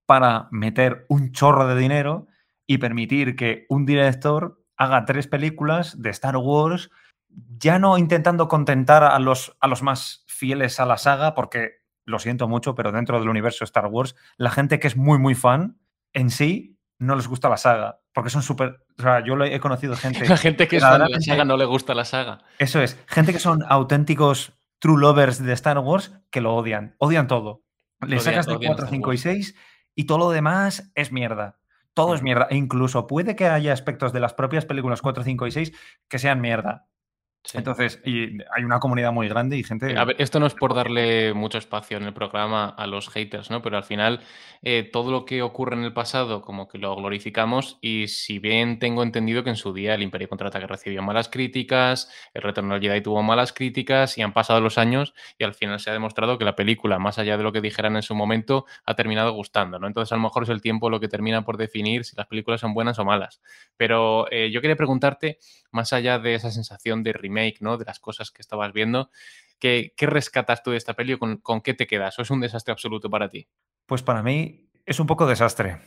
para 0.05 0.47
meter 0.51 1.05
un 1.09 1.31
chorro 1.31 1.67
de 1.67 1.79
dinero 1.79 2.27
y 2.65 2.77
permitir 2.77 3.35
que 3.35 3.65
un 3.69 3.85
director 3.85 4.63
haga 4.77 5.05
tres 5.05 5.27
películas 5.27 6.01
de 6.01 6.09
Star 6.11 6.37
Wars, 6.37 6.89
ya 7.29 7.79
no 7.79 7.97
intentando 7.97 8.47
contentar 8.47 9.03
a 9.03 9.19
los, 9.19 9.57
a 9.59 9.67
los 9.67 9.83
más 9.83 10.23
fieles 10.27 10.79
a 10.79 10.85
la 10.85 10.97
saga, 10.97 11.33
porque 11.33 11.81
lo 12.05 12.19
siento 12.19 12.47
mucho, 12.47 12.75
pero 12.75 12.91
dentro 12.91 13.19
del 13.19 13.29
universo 13.29 13.63
Star 13.63 13.87
Wars, 13.87 14.15
la 14.37 14.51
gente 14.51 14.79
que 14.79 14.87
es 14.87 14.95
muy, 14.95 15.19
muy 15.19 15.35
fan, 15.35 15.79
en 16.13 16.29
sí 16.29 16.79
no 16.99 17.15
les 17.15 17.27
gusta 17.27 17.49
la 17.49 17.57
saga, 17.57 17.99
porque 18.13 18.29
son 18.29 18.41
súper... 18.41 18.85
O 18.97 19.01
sea, 19.01 19.23
yo 19.23 19.35
he 19.43 19.59
conocido 19.59 19.95
gente... 19.97 20.27
La 20.27 20.37
gente 20.37 20.67
que 20.67 20.77
es 20.77 20.83
fan 20.83 21.03
de 21.03 21.09
la 21.09 21.21
saga 21.21 21.45
no 21.45 21.57
le 21.57 21.65
gusta 21.65 21.93
la 21.93 22.05
saga. 22.05 22.39
Eso 22.59 22.81
es, 22.81 22.97
gente 23.07 23.33
que 23.33 23.39
son 23.39 23.63
auténticos 23.67 24.53
true 24.79 24.99
lovers 24.99 25.43
de 25.43 25.53
Star 25.53 25.79
Wars 25.79 26.13
que 26.29 26.41
lo 26.41 26.55
odian. 26.55 26.95
Odian 26.99 27.27
todo. 27.27 27.63
Le 28.05 28.19
sacas 28.19 28.45
de 28.45 28.57
4, 28.57 28.87
5 28.87 29.13
y 29.13 29.17
6 29.17 29.55
y 29.95 30.05
todo 30.05 30.17
lo 30.19 30.29
demás 30.29 30.91
es 30.95 31.11
mierda. 31.11 31.59
Todo 31.93 32.13
es 32.13 32.21
mierda. 32.21 32.47
E 32.51 32.55
incluso 32.55 33.07
puede 33.07 33.35
que 33.35 33.47
haya 33.47 33.73
aspectos 33.73 34.13
de 34.13 34.19
las 34.19 34.33
propias 34.33 34.65
películas 34.65 35.01
4, 35.01 35.23
5 35.23 35.47
y 35.47 35.51
6 35.51 35.71
que 36.07 36.19
sean 36.19 36.41
mierda. 36.41 36.87
Entonces, 37.53 38.01
y 38.05 38.37
hay 38.55 38.63
una 38.63 38.79
comunidad 38.79 39.11
muy 39.11 39.27
grande 39.29 39.57
y 39.57 39.63
gente. 39.63 39.97
A 39.97 40.05
ver, 40.05 40.15
esto 40.19 40.39
no 40.39 40.45
es 40.45 40.53
por 40.53 40.73
darle 40.73 41.33
mucho 41.33 41.57
espacio 41.57 41.97
en 41.97 42.03
el 42.03 42.13
programa 42.13 42.67
a 42.69 42.87
los 42.87 43.09
haters, 43.09 43.49
¿no? 43.49 43.61
Pero 43.61 43.77
al 43.77 43.83
final, 43.83 44.21
eh, 44.61 44.89
todo 44.91 45.11
lo 45.11 45.25
que 45.25 45.41
ocurre 45.41 45.75
en 45.75 45.83
el 45.83 45.93
pasado, 45.93 46.41
como 46.41 46.67
que 46.67 46.77
lo 46.77 46.95
glorificamos. 46.95 47.77
Y 47.81 48.07
si 48.07 48.39
bien 48.39 48.79
tengo 48.79 49.03
entendido 49.03 49.43
que 49.43 49.49
en 49.49 49.55
su 49.55 49.73
día 49.73 49.95
el 49.95 50.03
Imperio 50.03 50.27
Contraataque 50.27 50.67
recibió 50.67 51.01
malas 51.01 51.29
críticas, 51.29 52.11
el 52.33 52.41
Retorno 52.41 52.73
al 52.73 52.81
Jedi 52.81 53.01
tuvo 53.01 53.23
malas 53.23 53.53
críticas 53.53 54.17
y 54.17 54.21
han 54.21 54.33
pasado 54.33 54.59
los 54.59 54.77
años 54.77 55.13
y 55.37 55.43
al 55.43 55.53
final 55.53 55.79
se 55.79 55.89
ha 55.89 55.93
demostrado 55.93 56.37
que 56.37 56.45
la 56.45 56.55
película, 56.55 56.99
más 56.99 57.17
allá 57.17 57.37
de 57.37 57.43
lo 57.43 57.51
que 57.51 57.61
dijeran 57.61 57.95
en 57.95 58.01
su 58.01 58.15
momento, 58.15 58.65
ha 58.85 58.95
terminado 58.95 59.31
gustando, 59.31 59.79
¿no? 59.79 59.87
Entonces, 59.87 60.11
a 60.11 60.15
lo 60.15 60.21
mejor 60.21 60.43
es 60.43 60.49
el 60.49 60.61
tiempo 60.61 60.89
lo 60.89 60.99
que 60.99 61.07
termina 61.07 61.43
por 61.43 61.57
definir 61.57 62.05
si 62.05 62.15
las 62.15 62.27
películas 62.27 62.61
son 62.61 62.73
buenas 62.73 62.99
o 62.99 63.05
malas. 63.05 63.41
Pero 63.77 64.29
eh, 64.31 64.51
yo 64.51 64.61
quería 64.61 64.75
preguntarte, 64.75 65.39
más 65.71 65.93
allá 65.93 66.19
de 66.19 66.35
esa 66.35 66.51
sensación 66.51 67.03
de 67.03 67.13
remake, 67.13 67.36
¿no? 67.61 67.77
De 67.77 67.85
las 67.85 67.99
cosas 67.99 68.31
que 68.31 68.41
estabas 68.41 68.73
viendo. 68.73 69.09
¿Qué, 69.59 69.93
qué 69.97 70.05
rescatas 70.05 70.63
tú 70.63 70.71
de 70.71 70.77
esta 70.77 70.93
peli 70.93 71.13
o 71.13 71.19
con, 71.19 71.37
con, 71.37 71.61
qué 71.61 71.73
te 71.73 71.87
quedas? 71.87 72.17
¿O 72.19 72.21
es 72.21 72.29
un 72.29 72.41
desastre 72.41 72.71
absoluto 72.71 73.09
para 73.09 73.29
ti? 73.29 73.47
Pues 73.85 74.03
para 74.03 74.21
mí 74.21 74.69
es 74.85 74.99
un 74.99 75.07
poco 75.07 75.25
desastre. 75.25 75.79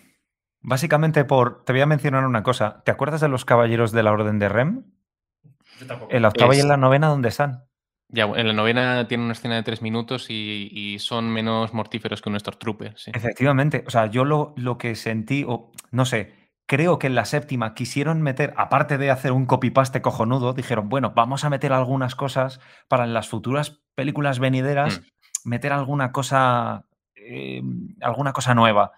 Básicamente 0.61 1.25
por... 1.25 1.65
Te 1.65 1.73
voy 1.73 1.83
a 1.83 1.87
mencionar 1.87 2.27
una 2.27 2.43
cosa. 2.43 2.83
¿Te 2.85 2.91
acuerdas 2.91 3.21
de 3.21 3.29
los 3.29 3.45
caballeros 3.45 3.93
de 3.93 4.03
la 4.03 4.13
Orden 4.13 4.39
de 4.39 4.49
Rem? 4.49 4.85
En 6.11 6.23
la 6.23 6.29
octava 6.29 6.55
y 6.55 6.61
en 6.61 6.69
la 6.69 6.77
novena, 6.77 7.09
¿dónde 7.09 7.29
están? 7.29 7.65
Ya, 8.09 8.25
en 8.25 8.47
la 8.49 8.53
novena 8.53 9.07
tiene 9.07 9.23
una 9.23 9.33
escena 9.35 9.55
de 9.55 9.63
tres 9.63 9.83
minutos 9.83 10.27
y, 10.31 10.69
y 10.73 10.99
son 10.99 11.31
menos 11.31 11.73
mortíferos 11.73 12.21
que 12.21 12.29
un 12.29 12.39
Stormtrooper. 12.39 12.99
Sí. 12.99 13.13
Efectivamente, 13.15 13.85
o 13.87 13.91
sea, 13.91 14.07
yo 14.07 14.25
lo, 14.25 14.53
lo 14.57 14.79
que 14.79 14.97
sentí, 14.97 15.45
o 15.47 15.71
no 15.93 16.05
sé, 16.05 16.35
creo 16.71 17.01
que 17.01 17.09
en 17.09 17.17
la 17.17 17.25
séptima 17.25 17.75
quisieron 17.75 18.23
meter, 18.23 18.55
aparte 18.57 18.97
de 18.97 19.11
hacer 19.11 19.33
un 19.33 19.45
copy-paste 19.45 20.03
cojonudo, 20.03 20.53
dijeron, 20.53 20.89
bueno, 20.89 21.11
vamos 21.17 21.43
a 21.43 21.51
meter 21.51 21.73
algunas 21.73 22.15
cosas 22.15 22.61
para 22.87 23.03
en 23.03 23.13
las 23.13 23.29
futuras 23.29 23.83
películas 23.97 24.39
venideras, 24.39 25.03
meter 25.43 25.73
alguna 25.73 26.13
cosa, 26.13 26.87
eh, 27.17 27.61
alguna 28.01 28.33
cosa 28.33 28.55
nueva. 28.55 28.93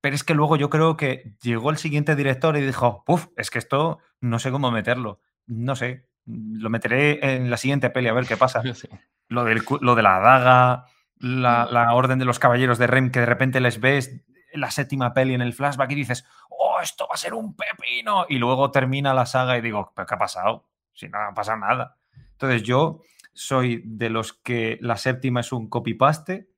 Pero 0.00 0.14
es 0.14 0.22
que 0.22 0.34
luego 0.34 0.54
yo 0.54 0.70
creo 0.70 0.96
que 0.96 1.34
llegó 1.42 1.70
el 1.70 1.78
siguiente 1.78 2.14
director 2.14 2.56
y 2.56 2.60
dijo, 2.60 3.02
uff, 3.08 3.26
es 3.36 3.50
que 3.50 3.58
esto 3.58 3.98
no 4.20 4.38
sé 4.38 4.52
cómo 4.52 4.70
meterlo. 4.70 5.18
No 5.48 5.74
sé, 5.74 6.06
lo 6.26 6.70
meteré 6.70 7.34
en 7.34 7.50
la 7.50 7.56
siguiente 7.56 7.90
peli 7.90 8.06
a 8.06 8.12
ver 8.12 8.26
qué 8.26 8.36
pasa. 8.36 8.62
Sí. 8.74 8.86
Lo, 9.26 9.42
del 9.42 9.64
lo 9.80 9.96
de 9.96 10.02
la 10.02 10.20
daga, 10.20 10.84
la, 11.18 11.66
la 11.68 11.92
orden 11.92 12.20
de 12.20 12.24
los 12.24 12.38
caballeros 12.38 12.78
de 12.78 12.86
Rem, 12.86 13.10
que 13.10 13.18
de 13.18 13.26
repente 13.26 13.58
les 13.58 13.80
ves 13.80 14.22
en 14.54 14.60
la 14.60 14.70
séptima 14.70 15.12
peli 15.12 15.34
en 15.34 15.42
el 15.42 15.52
flashback 15.52 15.90
y 15.90 15.96
dices, 15.96 16.24
oh, 16.64 16.80
esto 16.80 17.06
va 17.08 17.14
a 17.14 17.18
ser 17.18 17.34
un 17.34 17.54
pepino. 17.54 18.26
Y 18.28 18.38
luego 18.38 18.70
termina 18.70 19.14
la 19.14 19.26
saga 19.26 19.56
y 19.56 19.60
digo, 19.60 19.92
¿pero 19.94 20.06
qué 20.06 20.14
ha 20.14 20.18
pasado? 20.18 20.68
Si 20.92 21.08
no 21.08 21.18
ha 21.18 21.34
pasado 21.34 21.58
nada. 21.58 21.96
Entonces 22.32 22.62
yo 22.62 23.02
soy 23.32 23.82
de 23.84 24.10
los 24.10 24.32
que 24.32 24.78
la 24.80 24.96
séptima 24.96 25.40
es 25.40 25.52
un 25.52 25.68
copy-paste. 25.68 26.48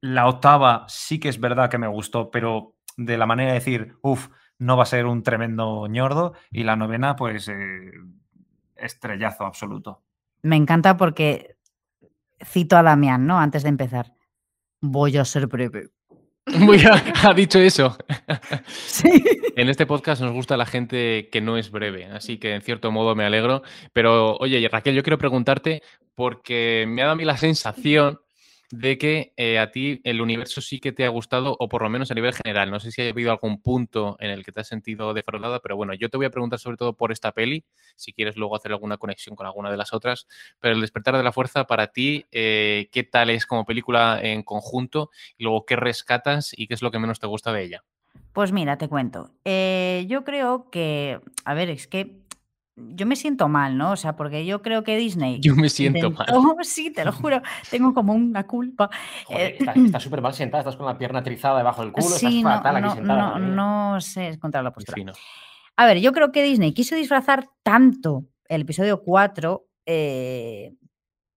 La 0.00 0.28
octava 0.28 0.84
sí 0.88 1.18
que 1.18 1.28
es 1.28 1.40
verdad 1.40 1.70
que 1.70 1.78
me 1.78 1.86
gustó, 1.86 2.30
pero 2.30 2.74
de 2.96 3.16
la 3.16 3.26
manera 3.26 3.52
de 3.52 3.58
decir, 3.58 3.96
uff, 4.02 4.28
no 4.58 4.76
va 4.76 4.82
a 4.82 4.86
ser 4.86 5.06
un 5.06 5.22
tremendo 5.22 5.86
ñordo. 5.86 6.34
Y 6.50 6.64
la 6.64 6.76
novena, 6.76 7.16
pues, 7.16 7.48
eh, 7.48 7.92
estrellazo 8.74 9.44
absoluto. 9.44 10.02
Me 10.42 10.56
encanta 10.56 10.96
porque 10.96 11.56
cito 12.44 12.76
a 12.76 12.82
Damián, 12.82 13.26
¿no? 13.26 13.38
Antes 13.38 13.62
de 13.62 13.70
empezar. 13.70 14.14
Voy 14.80 15.16
a 15.16 15.24
ser 15.24 15.46
breve. 15.46 15.90
Muy 16.46 16.78
ha 16.84 17.34
dicho 17.34 17.58
eso. 17.58 17.96
Sí. 18.68 19.22
En 19.56 19.68
este 19.68 19.86
podcast 19.86 20.22
nos 20.22 20.32
gusta 20.32 20.56
la 20.56 20.66
gente 20.66 21.28
que 21.30 21.40
no 21.40 21.56
es 21.56 21.70
breve, 21.70 22.06
así 22.06 22.38
que 22.38 22.54
en 22.54 22.62
cierto 22.62 22.92
modo 22.92 23.14
me 23.14 23.24
alegro. 23.24 23.62
Pero 23.92 24.36
oye, 24.36 24.68
Raquel, 24.68 24.94
yo 24.94 25.02
quiero 25.02 25.18
preguntarte 25.18 25.82
porque 26.14 26.84
me 26.88 27.02
ha 27.02 27.06
dado 27.06 27.14
a 27.14 27.16
mí 27.16 27.24
la 27.24 27.36
sensación 27.36 28.20
de 28.70 28.98
que 28.98 29.32
eh, 29.36 29.58
a 29.58 29.70
ti 29.70 30.00
el 30.04 30.20
universo 30.20 30.60
sí 30.60 30.80
que 30.80 30.92
te 30.92 31.04
ha 31.04 31.08
gustado, 31.08 31.56
o 31.58 31.68
por 31.68 31.82
lo 31.82 31.90
menos 31.90 32.10
a 32.10 32.14
nivel 32.14 32.34
general. 32.34 32.70
No 32.70 32.80
sé 32.80 32.90
si 32.90 33.02
ha 33.02 33.08
habido 33.08 33.30
algún 33.30 33.60
punto 33.60 34.16
en 34.20 34.30
el 34.30 34.44
que 34.44 34.52
te 34.52 34.60
has 34.60 34.68
sentido 34.68 35.14
defraudada, 35.14 35.60
pero 35.60 35.76
bueno, 35.76 35.94
yo 35.94 36.08
te 36.08 36.16
voy 36.16 36.26
a 36.26 36.30
preguntar 36.30 36.58
sobre 36.58 36.76
todo 36.76 36.94
por 36.94 37.12
esta 37.12 37.32
peli, 37.32 37.64
si 37.96 38.12
quieres 38.12 38.36
luego 38.36 38.56
hacer 38.56 38.72
alguna 38.72 38.96
conexión 38.96 39.36
con 39.36 39.46
alguna 39.46 39.70
de 39.70 39.76
las 39.76 39.92
otras. 39.92 40.26
Pero 40.60 40.74
El 40.74 40.80
despertar 40.80 41.16
de 41.16 41.22
la 41.22 41.32
fuerza, 41.32 41.66
para 41.66 41.88
ti, 41.88 42.26
eh, 42.32 42.88
¿qué 42.92 43.04
tal 43.04 43.30
es 43.30 43.46
como 43.46 43.64
película 43.64 44.20
en 44.22 44.42
conjunto? 44.42 45.10
Y 45.38 45.44
luego, 45.44 45.64
¿qué 45.64 45.76
rescatas 45.76 46.52
y 46.56 46.66
qué 46.66 46.74
es 46.74 46.82
lo 46.82 46.90
que 46.90 46.98
menos 46.98 47.20
te 47.20 47.26
gusta 47.26 47.52
de 47.52 47.62
ella? 47.62 47.84
Pues 48.32 48.52
mira, 48.52 48.76
te 48.76 48.88
cuento. 48.88 49.30
Eh, 49.44 50.04
yo 50.08 50.24
creo 50.24 50.70
que, 50.70 51.20
a 51.44 51.54
ver, 51.54 51.70
es 51.70 51.86
que 51.86 52.25
yo 52.76 53.06
me 53.06 53.16
siento 53.16 53.48
mal, 53.48 53.76
¿no? 53.78 53.92
O 53.92 53.96
sea, 53.96 54.16
porque 54.16 54.44
yo 54.44 54.60
creo 54.62 54.84
que 54.84 54.96
Disney. 54.96 55.40
Yo 55.40 55.54
me 55.56 55.68
siento 55.70 56.10
mal. 56.10 56.26
intentó- 56.28 56.56
Sí, 56.64 56.90
te 56.92 57.04
lo 57.04 57.12
juro, 57.12 57.40
tengo 57.70 57.94
como 57.94 58.12
una 58.12 58.46
culpa. 58.46 58.90
Joder, 59.24 59.52
Eh, 59.52 59.58
estás 59.86 60.02
súper 60.02 60.20
mal 60.20 60.34
sentada, 60.34 60.60
estás 60.60 60.76
con 60.76 60.86
la 60.86 60.98
pierna 60.98 61.22
trizada 61.22 61.58
debajo 61.58 61.82
del 61.82 61.92
culo, 61.92 62.06
sí, 62.16 62.26
estás 62.26 62.34
no, 62.34 62.42
fatal 62.50 62.76
aquí 62.76 62.94
sentada. 62.96 63.38
no, 63.38 63.92
no 63.94 64.00
sé 64.00 64.26
encontrar 64.28 64.62
la 64.64 64.72
postura. 64.72 64.94
fino. 64.94 65.12
A 65.76 65.86
ver, 65.86 66.00
yo 66.00 66.12
creo 66.12 66.32
que 66.32 66.42
Disney 66.42 66.72
quiso 66.72 66.94
disfrazar 66.96 67.48
tanto 67.62 68.26
el 68.48 68.62
episodio 68.62 69.02
4, 69.02 69.66
eh, 69.86 70.72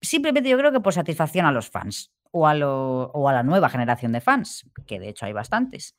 simplemente 0.02 0.50
yo 0.50 0.58
creo 0.58 0.72
que 0.72 0.80
por 0.80 0.94
satisfacción 0.94 1.46
a 1.46 1.52
los 1.52 1.70
fans 1.70 2.12
o 2.32 2.48
a, 2.48 2.54
lo- 2.54 3.12
o 3.12 3.28
a 3.30 3.34
la 3.34 3.44
nueva 3.44 3.70
generación 3.70 4.12
de 4.12 4.22
fans, 4.22 4.70
que 4.88 5.00
de 5.00 5.10
hecho 5.10 5.26
hay 5.26 5.34
bastantes. 5.34 5.96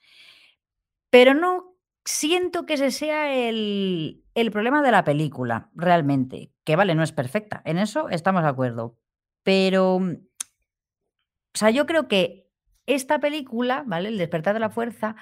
Pero 1.10 1.34
no 1.34 1.74
siento 2.10 2.66
que 2.66 2.74
ese 2.74 2.90
sea 2.90 3.32
el, 3.48 4.24
el 4.34 4.50
problema 4.50 4.82
de 4.82 4.90
la 4.90 5.04
película, 5.04 5.70
realmente. 5.74 6.52
Que 6.64 6.76
vale, 6.76 6.94
no 6.94 7.02
es 7.02 7.12
perfecta, 7.12 7.62
en 7.64 7.78
eso 7.78 8.08
estamos 8.08 8.42
de 8.42 8.48
acuerdo. 8.48 8.98
Pero, 9.42 10.00
mm, 10.00 10.12
o 10.12 11.58
sea, 11.58 11.70
yo 11.70 11.86
creo 11.86 12.08
que 12.08 12.50
esta 12.86 13.20
película, 13.20 13.84
¿vale? 13.86 14.08
El 14.08 14.18
despertar 14.18 14.54
de 14.54 14.60
la 14.60 14.70
fuerza, 14.70 15.16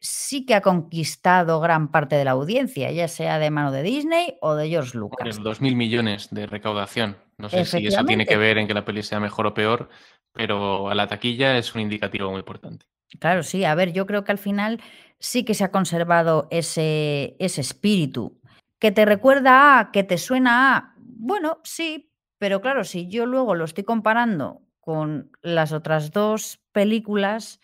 sí 0.00 0.44
que 0.44 0.54
ha 0.54 0.60
conquistado 0.60 1.60
gran 1.60 1.90
parte 1.90 2.16
de 2.16 2.24
la 2.24 2.32
audiencia, 2.32 2.90
ya 2.92 3.08
sea 3.08 3.38
de 3.38 3.50
mano 3.50 3.72
de 3.72 3.82
Disney 3.82 4.36
o 4.40 4.54
de 4.54 4.68
George 4.68 4.96
Lucas. 4.96 5.38
Hombre, 5.38 5.50
2.000 5.50 5.74
millones 5.74 6.28
de 6.30 6.46
recaudación. 6.46 7.16
No 7.38 7.48
sé 7.48 7.64
si 7.64 7.86
eso 7.86 8.04
tiene 8.04 8.26
que 8.26 8.36
ver 8.36 8.58
en 8.58 8.66
que 8.66 8.74
la 8.74 8.84
peli 8.84 9.02
sea 9.02 9.20
mejor 9.20 9.46
o 9.46 9.54
peor, 9.54 9.88
pero 10.32 10.88
a 10.90 10.94
la 10.94 11.06
taquilla 11.06 11.56
es 11.56 11.74
un 11.74 11.80
indicativo 11.80 12.30
muy 12.30 12.40
importante. 12.40 12.86
Claro, 13.20 13.42
sí, 13.42 13.64
a 13.64 13.74
ver, 13.74 13.92
yo 13.92 14.06
creo 14.06 14.24
que 14.24 14.32
al 14.32 14.38
final 14.38 14.80
sí 15.18 15.44
que 15.44 15.54
se 15.54 15.64
ha 15.64 15.70
conservado 15.70 16.46
ese, 16.50 17.36
ese 17.38 17.60
espíritu 17.60 18.40
que 18.78 18.92
te 18.92 19.04
recuerda 19.04 19.78
a, 19.78 19.90
que 19.90 20.04
te 20.04 20.18
suena 20.18 20.76
a, 20.76 20.94
bueno, 20.96 21.58
sí, 21.64 22.12
pero 22.38 22.60
claro, 22.60 22.84
si 22.84 23.08
yo 23.08 23.26
luego 23.26 23.54
lo 23.54 23.64
estoy 23.64 23.84
comparando 23.84 24.62
con 24.80 25.30
las 25.42 25.72
otras 25.72 26.12
dos 26.12 26.60
películas, 26.72 27.60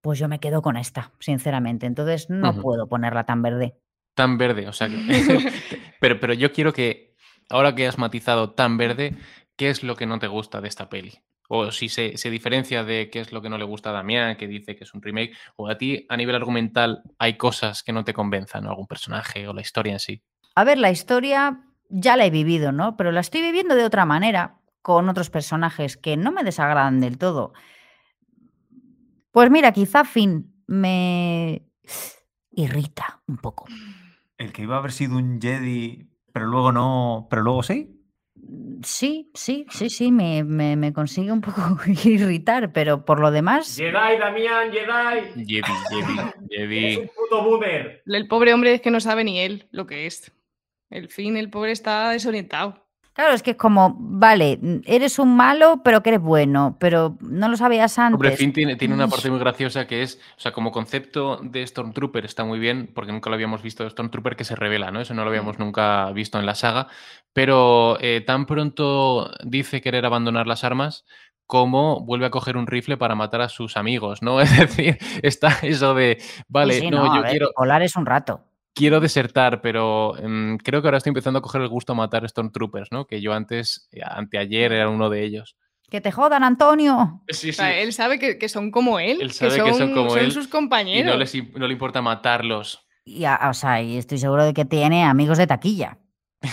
pues 0.00 0.18
yo 0.18 0.28
me 0.28 0.40
quedo 0.40 0.60
con 0.60 0.76
esta, 0.76 1.12
sinceramente. 1.20 1.86
Entonces 1.86 2.28
no 2.28 2.60
puedo 2.60 2.88
ponerla 2.88 3.24
tan 3.24 3.40
verde. 3.40 3.78
Tan 4.14 4.36
verde, 4.36 4.68
o 4.68 4.72
sea 4.72 4.88
que... 4.88 4.96
pero, 6.00 6.20
pero 6.20 6.34
yo 6.34 6.52
quiero 6.52 6.72
que, 6.72 7.14
ahora 7.48 7.74
que 7.74 7.86
has 7.86 7.98
matizado 7.98 8.50
tan 8.50 8.76
verde, 8.76 9.16
¿qué 9.56 9.70
es 9.70 9.82
lo 9.82 9.96
que 9.96 10.06
no 10.06 10.18
te 10.18 10.26
gusta 10.26 10.60
de 10.60 10.68
esta 10.68 10.88
peli? 10.88 11.20
O 11.48 11.70
si 11.70 11.88
se, 11.88 12.16
se 12.16 12.30
diferencia 12.30 12.84
de 12.84 13.10
qué 13.10 13.20
es 13.20 13.32
lo 13.32 13.42
que 13.42 13.50
no 13.50 13.58
le 13.58 13.64
gusta 13.64 13.90
a 13.90 13.92
Damián, 13.92 14.36
que 14.36 14.46
dice 14.46 14.76
que 14.76 14.84
es 14.84 14.94
un 14.94 15.02
remake, 15.02 15.36
o 15.56 15.68
a 15.68 15.76
ti 15.76 16.06
a 16.08 16.16
nivel 16.16 16.36
argumental 16.36 17.02
hay 17.18 17.36
cosas 17.36 17.82
que 17.82 17.92
no 17.92 18.04
te 18.04 18.14
convenzan, 18.14 18.64
¿no? 18.64 18.70
algún 18.70 18.86
personaje 18.86 19.46
o 19.46 19.52
la 19.52 19.60
historia 19.60 19.92
en 19.92 20.00
sí. 20.00 20.22
A 20.54 20.64
ver, 20.64 20.78
la 20.78 20.90
historia 20.90 21.64
ya 21.88 22.16
la 22.16 22.26
he 22.26 22.30
vivido, 22.30 22.72
¿no? 22.72 22.96
Pero 22.96 23.12
la 23.12 23.20
estoy 23.20 23.42
viviendo 23.42 23.74
de 23.74 23.84
otra 23.84 24.04
manera, 24.04 24.60
con 24.82 25.08
otros 25.08 25.30
personajes 25.30 25.96
que 25.96 26.16
no 26.16 26.30
me 26.30 26.44
desagradan 26.44 27.00
del 27.00 27.16
todo. 27.16 27.54
Pues 29.30 29.50
mira, 29.50 29.72
quizá 29.72 30.04
Finn 30.04 30.62
me 30.66 31.66
irrita 32.50 33.22
un 33.26 33.38
poco. 33.38 33.66
El 34.38 34.52
que 34.52 34.62
iba 34.62 34.76
a 34.76 34.78
haber 34.78 34.92
sido 34.92 35.16
un 35.16 35.40
Jedi, 35.40 36.10
pero 36.32 36.46
luego 36.46 36.70
no, 36.70 37.26
pero 37.30 37.42
luego 37.42 37.62
sí. 37.62 37.93
Sí, 38.82 39.30
sí, 39.34 39.66
sí, 39.70 39.88
sí, 39.88 40.12
me, 40.12 40.44
me- 40.44 40.76
me 40.76 40.92
consigue 40.92 41.32
un 41.32 41.40
poco 41.40 41.78
irritar, 42.04 42.72
pero 42.72 43.04
por 43.04 43.18
lo 43.20 43.30
demás, 43.30 43.76
Jedi, 43.76 44.18
Damián, 44.18 44.70
Jedi. 44.72 45.46
Jedi, 45.46 45.62
Jedi, 45.90 46.16
Jedi. 46.50 46.96
un 46.98 47.08
puto 47.08 47.42
boomer. 47.42 48.02
El 48.04 48.28
pobre 48.28 48.52
hombre 48.52 48.74
es 48.74 48.80
que 48.82 48.90
no 48.90 49.00
sabe 49.00 49.24
ni 49.24 49.40
él 49.40 49.68
lo 49.70 49.86
que 49.86 50.06
es. 50.06 50.32
El 50.90 51.08
fin, 51.08 51.36
el 51.36 51.48
pobre 51.50 51.72
está 51.72 52.10
desorientado. 52.10 52.83
Claro, 53.14 53.32
es 53.32 53.42
que 53.42 53.52
es 53.52 53.56
como, 53.56 53.96
vale, 53.98 54.58
eres 54.84 55.18
un 55.18 55.34
malo, 55.36 55.80
pero 55.82 56.02
que 56.02 56.10
eres 56.10 56.20
bueno, 56.20 56.76
pero 56.78 57.16
no 57.20 57.48
lo 57.48 57.56
sabías 57.56 57.98
antes. 57.98 58.14
Hombre, 58.14 58.36
Finn 58.36 58.52
tiene, 58.52 58.76
tiene 58.76 58.94
una 58.94 59.08
parte 59.08 59.30
muy 59.30 59.38
graciosa 59.38 59.86
que 59.86 60.02
es, 60.02 60.20
o 60.36 60.40
sea, 60.40 60.52
como 60.52 60.70
concepto 60.70 61.38
de 61.42 61.66
Stormtrooper 61.66 62.24
está 62.24 62.44
muy 62.44 62.58
bien, 62.58 62.90
porque 62.94 63.12
nunca 63.12 63.30
lo 63.30 63.34
habíamos 63.34 63.62
visto 63.62 63.84
de 63.84 63.90
Stormtrooper 63.90 64.36
que 64.36 64.44
se 64.44 64.56
revela, 64.56 64.90
¿no? 64.90 65.00
Eso 65.00 65.14
no 65.14 65.22
lo 65.22 65.30
habíamos 65.30 65.58
nunca 65.58 66.10
visto 66.12 66.38
en 66.38 66.44
la 66.44 66.54
saga, 66.54 66.88
pero 67.32 67.96
eh, 68.00 68.22
tan 68.26 68.46
pronto 68.46 69.30
dice 69.44 69.80
querer 69.80 70.04
abandonar 70.04 70.46
las 70.46 70.64
armas 70.64 71.04
como 71.46 72.00
vuelve 72.00 72.26
a 72.26 72.30
coger 72.30 72.56
un 72.56 72.66
rifle 72.66 72.96
para 72.96 73.14
matar 73.14 73.42
a 73.42 73.48
sus 73.48 73.76
amigos, 73.76 74.22
¿no? 74.22 74.40
Es 74.40 74.58
decir, 74.58 74.98
está 75.22 75.58
eso 75.62 75.94
de, 75.94 76.22
vale, 76.48 76.80
sí, 76.80 76.90
no, 76.90 77.14
yo 77.14 77.22
ver, 77.22 77.30
quiero, 77.30 77.50
Volar 77.56 77.82
es 77.82 77.96
un 77.96 78.06
rato. 78.06 78.44
Quiero 78.74 79.00
desertar, 79.00 79.60
pero 79.60 80.14
mm, 80.22 80.56
creo 80.56 80.82
que 80.82 80.88
ahora 80.88 80.98
estoy 80.98 81.10
empezando 81.10 81.38
a 81.38 81.42
coger 81.42 81.62
el 81.62 81.68
gusto 81.68 81.92
a 81.92 81.96
matar 81.96 82.28
Stormtroopers, 82.28 82.90
¿no? 82.92 83.06
Que 83.06 83.20
yo 83.20 83.32
antes, 83.32 83.88
eh, 83.92 84.00
anteayer, 84.04 84.72
era 84.72 84.88
uno 84.88 85.08
de 85.10 85.22
ellos. 85.24 85.56
Que 85.90 86.00
te 86.00 86.10
jodan, 86.10 86.42
Antonio. 86.44 87.22
Sí, 87.28 87.50
O 87.50 87.52
sea, 87.52 87.78
él 87.78 87.92
sabe 87.92 88.18
que, 88.18 88.38
que 88.38 88.48
son 88.48 88.70
como 88.70 88.98
él, 88.98 89.18
Él 89.20 89.30
sabe 89.32 89.62
que 89.62 89.74
son 89.74 89.92
como 89.94 90.16
él, 90.16 90.32
sus 90.32 90.46
Y 90.46 90.50
compañeros. 90.50 91.12
no, 91.12 91.18
les, 91.18 91.34
im- 91.34 91.52
no 91.56 91.66
le 91.66 91.72
importa 91.72 92.02
matarlos. 92.02 92.86
Y, 93.04 93.24
a- 93.26 93.48
o 93.50 93.54
sea, 93.54 93.80
y 93.82 93.96
estoy 93.98 94.18
seguro 94.18 94.44
de 94.44 94.54
que 94.54 94.64
tiene 94.64 95.04
amigos 95.04 95.38
de 95.38 95.46
taquilla. 95.46 95.98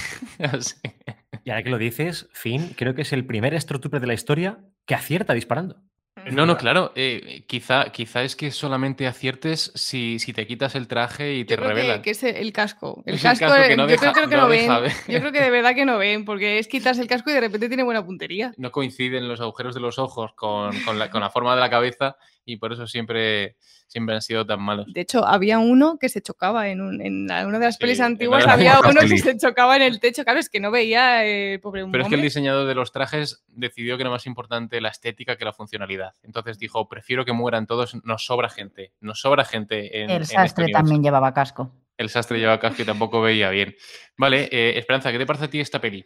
Y 1.43 1.49
ahora 1.49 1.63
que 1.63 1.69
lo 1.71 1.77
dices, 1.79 2.29
Finn 2.33 2.73
creo 2.77 2.93
que 2.93 3.01
es 3.01 3.13
el 3.13 3.25
primer 3.25 3.59
Stormtrooper 3.59 3.99
de 4.01 4.07
la 4.07 4.13
historia 4.13 4.59
que 4.85 4.93
acierta 4.93 5.33
disparando. 5.33 5.81
No, 6.31 6.45
no, 6.45 6.57
claro. 6.57 6.91
eh, 6.95 7.43
quizá, 7.47 7.85
quizá 7.91 8.21
es 8.23 8.35
que 8.35 8.51
solamente 8.51 9.07
aciertes 9.07 9.71
si, 9.75 10.19
si 10.19 10.33
te 10.33 10.45
quitas 10.45 10.75
el 10.75 10.87
traje 10.87 11.35
y 11.35 11.45
te 11.45 11.55
Yo 11.55 11.61
creo 11.63 11.75
que, 11.95 12.01
que 12.01 12.09
es 12.11 12.23
el 12.23 12.51
casco. 12.53 13.01
El 13.05 13.19
casco, 13.19 13.47
que 13.67 13.75
no 13.77 13.83
yo 13.83 13.87
deja- 13.87 14.11
creo 14.13 14.29
que 14.29 14.35
no 14.37 14.47
ven. 14.47 14.69
Yo 15.07 15.19
creo 15.19 15.31
que 15.31 15.41
de 15.41 15.49
verdad 15.49 15.73
que 15.73 15.85
no 15.85 15.97
ven, 15.97 16.25
porque 16.25 16.59
es 16.59 16.67
quitarse 16.67 17.01
el 17.01 17.07
casco 17.07 17.31
y 17.31 17.33
de 17.33 17.39
repente 17.41 17.67
tiene 17.69 17.83
buena 17.83 18.05
puntería. 18.05 18.53
No 18.57 18.71
coinciden 18.71 19.27
los 19.27 19.39
agujeros 19.41 19.73
de 19.73 19.81
los 19.81 19.97
ojos 19.99 20.33
con, 20.35 20.77
con 20.81 20.99
la, 20.99 21.09
con 21.09 21.21
la 21.21 21.29
forma 21.29 21.55
de 21.55 21.61
la 21.61 21.69
cabeza 21.69 22.17
y 22.45 22.57
por 22.57 22.73
eso 22.73 22.87
siempre, 22.87 23.55
siempre 23.87 24.15
han 24.15 24.21
sido 24.21 24.45
tan 24.45 24.61
malos. 24.61 24.87
De 24.93 25.01
hecho, 25.01 25.25
había 25.25 25.59
uno 25.59 25.97
que 25.99 26.09
se 26.09 26.21
chocaba 26.21 26.69
en, 26.69 26.81
un- 26.81 27.01
en 27.01 27.23
una 27.25 27.59
de 27.59 27.65
las 27.65 27.75
Sí, 27.75 27.81
pelis 27.81 27.99
antiguas, 27.99 28.45
había 28.47 28.79
uno 28.79 29.01
que 29.01 29.17
se 29.17 29.37
chocaba 29.37 29.75
en 29.75 29.81
el 29.83 29.99
techo. 29.99 30.23
Claro, 30.23 30.39
es 30.39 30.49
que 30.49 30.59
no 30.59 30.71
veía 30.71 31.25
eh, 31.25 31.59
pobre 31.59 31.85
Pero 31.91 32.03
es 32.03 32.09
que 32.09 32.15
el 32.15 32.21
diseñador 32.21 32.67
de 32.67 32.75
los 32.75 32.91
trajes 32.91 33.43
decidió 33.47 33.97
que 33.97 34.03
era 34.03 34.09
más 34.09 34.25
importante 34.25 34.81
la 34.81 34.89
estética 34.89 35.35
que 35.37 35.45
la 35.45 35.53
funcionalidad. 35.53 36.13
Entonces 36.23 36.57
dijo, 36.57 36.87
prefiero 36.89 37.25
que 37.25 37.33
mueran 37.33 37.67
todos, 37.67 37.95
nos 38.03 38.25
sobra 38.25 38.49
gente, 38.49 38.93
nos 38.99 39.19
sobra 39.21 39.45
gente 39.45 40.01
en, 40.01 40.09
El 40.09 40.21
este 40.23 40.35
sastre 40.35 40.63
universo". 40.65 40.83
también 40.83 41.03
llevaba 41.03 41.33
casco. 41.33 41.71
El 41.97 42.09
sastre 42.09 42.39
lleva 42.39 42.59
casco 42.59 42.81
y 42.81 42.85
tampoco 42.85 43.21
veía 43.21 43.49
bien. 43.51 43.75
Vale, 44.17 44.49
eh, 44.51 44.79
Esperanza, 44.79 45.11
¿qué 45.11 45.19
te 45.19 45.25
parece 45.27 45.45
a 45.45 45.49
ti 45.49 45.59
esta 45.59 45.79
peli? 45.79 46.03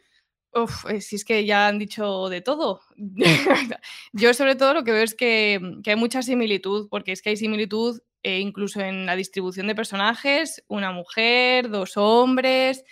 Uf, 0.55 0.85
eh, 0.89 1.01
si 1.01 1.17
es 1.17 1.25
que 1.25 1.45
ya 1.45 1.67
han 1.67 1.79
dicho 1.79 2.29
de 2.29 2.41
todo. 2.41 2.79
Yo 4.13 4.33
sobre 4.33 4.55
todo 4.55 4.73
lo 4.73 4.83
que 4.83 4.91
veo 4.93 5.03
es 5.03 5.13
que, 5.15 5.59
que 5.83 5.91
hay 5.91 5.95
mucha 5.97 6.21
similitud, 6.21 6.87
porque 6.89 7.11
es 7.11 7.21
que 7.21 7.31
hay 7.31 7.37
similitud 7.37 7.99
eh, 8.23 8.39
incluso 8.39 8.79
en 8.81 9.05
la 9.05 9.15
distribución 9.15 9.67
de 9.67 9.75
personajes, 9.75 10.63
una 10.67 10.91
mujer, 10.91 11.69
dos 11.69 11.97
hombres, 11.97 12.83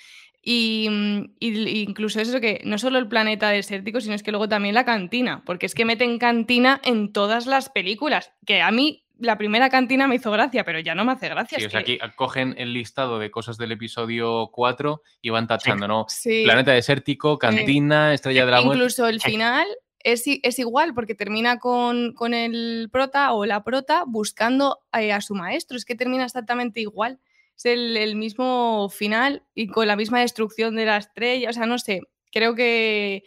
y, 0.41 0.87
mm, 0.91 1.35
y- 1.39 1.69
y 1.69 1.81
incluso 1.83 2.19
eso 2.19 2.41
que 2.41 2.61
no 2.65 2.77
solo 2.77 2.99
el 2.99 3.07
planeta 3.07 3.49
desértico, 3.49 4.01
sino 4.01 4.13
es 4.13 4.23
que 4.23 4.31
luego 4.31 4.49
también 4.49 4.75
la 4.75 4.85
cantina, 4.85 5.41
porque 5.45 5.65
es 5.65 5.73
que 5.73 5.85
meten 5.85 6.19
cantina 6.19 6.81
en 6.83 7.13
todas 7.13 7.45
las 7.47 7.69
películas, 7.69 8.31
que 8.45 8.61
a 8.61 8.69
mí 8.71 9.05
la 9.23 9.37
primera 9.37 9.69
cantina 9.69 10.07
me 10.07 10.15
hizo 10.15 10.31
gracia, 10.31 10.63
pero 10.63 10.79
ya 10.79 10.93
no 10.95 11.05
me 11.05 11.13
hace 11.13 11.29
gracia. 11.29 11.57
Sí, 11.57 11.65
es 11.65 11.67
o 11.67 11.71
sea, 11.71 11.83
que- 11.83 11.97
aquí 12.01 12.15
cogen 12.15 12.55
el 12.57 12.73
listado 12.73 13.19
de 13.19 13.31
cosas 13.31 13.57
del 13.57 13.71
episodio 13.71 14.49
4 14.51 15.01
y 15.21 15.29
van 15.29 15.47
tachando, 15.47 15.87
¿no? 15.87 16.05
sí. 16.09 16.43
Planeta 16.43 16.71
desértico, 16.71 17.37
cantina, 17.39 18.13
estrella 18.13 18.45
de 18.45 18.51
la 18.51 18.61
muerte. 18.61 18.77
Incluso 18.77 19.07
el 19.07 19.21
final 19.21 19.65
es, 19.99 20.23
es 20.25 20.59
igual, 20.59 20.93
porque 20.93 21.15
termina 21.15 21.59
con, 21.59 22.13
con 22.13 22.33
el 22.33 22.89
prota 22.91 23.31
o 23.33 23.45
la 23.45 23.63
prota 23.63 24.03
buscando 24.05 24.79
eh, 24.91 25.11
a 25.13 25.21
su 25.21 25.33
maestro. 25.35 25.77
Es 25.77 25.85
que 25.85 25.95
termina 25.95 26.25
exactamente 26.25 26.81
igual. 26.81 27.19
Es 27.55 27.65
el, 27.65 27.95
el 27.97 28.15
mismo 28.15 28.89
final 28.89 29.43
y 29.55 29.67
con 29.67 29.87
la 29.87 29.95
misma 29.95 30.19
destrucción 30.19 30.75
de 30.75 30.85
la 30.85 30.97
estrella. 30.97 31.49
O 31.49 31.53
sea, 31.53 31.65
no 31.65 31.77
sé. 31.79 32.01
Creo 32.31 32.55
que, 32.55 33.23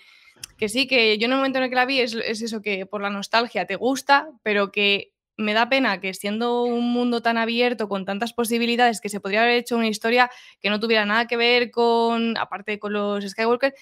que 0.59 0.69
sí, 0.69 0.87
que 0.87 1.17
yo 1.17 1.27
en 1.27 1.31
el 1.33 1.37
momento 1.39 1.59
en 1.59 1.65
el 1.65 1.71
que 1.71 1.77
la 1.77 1.87
vi 1.87 2.01
es, 2.01 2.13
es 2.15 2.43
eso, 2.43 2.61
que 2.61 2.85
por 2.87 3.01
la 3.01 3.09
nostalgia 3.09 3.67
te 3.67 3.77
gusta, 3.77 4.29
pero 4.43 4.73
que 4.73 5.13
me 5.37 5.53
da 5.55 5.69
pena 5.69 6.01
que 6.01 6.15
siendo 6.15 6.63
un 6.65 6.93
mundo 6.93 7.21
tan 7.23 7.37
abierto, 7.39 7.89
con 7.89 8.05
tantas 8.05 8.33
posibilidades, 8.33 9.01
que 9.01 9.09
se 9.09 9.21
podría 9.21 9.43
haber 9.43 9.57
hecho 9.57 9.77
una 9.77 9.89
historia 9.89 10.31
que 10.61 10.71
no 10.71 10.81
tuviera 10.81 11.05
nada 11.05 11.27
que 11.27 11.37
ver 11.37 11.71
con, 11.71 12.37
aparte 12.39 12.79
con 12.79 12.93
los 12.93 13.25
Skywalker, 13.29 13.75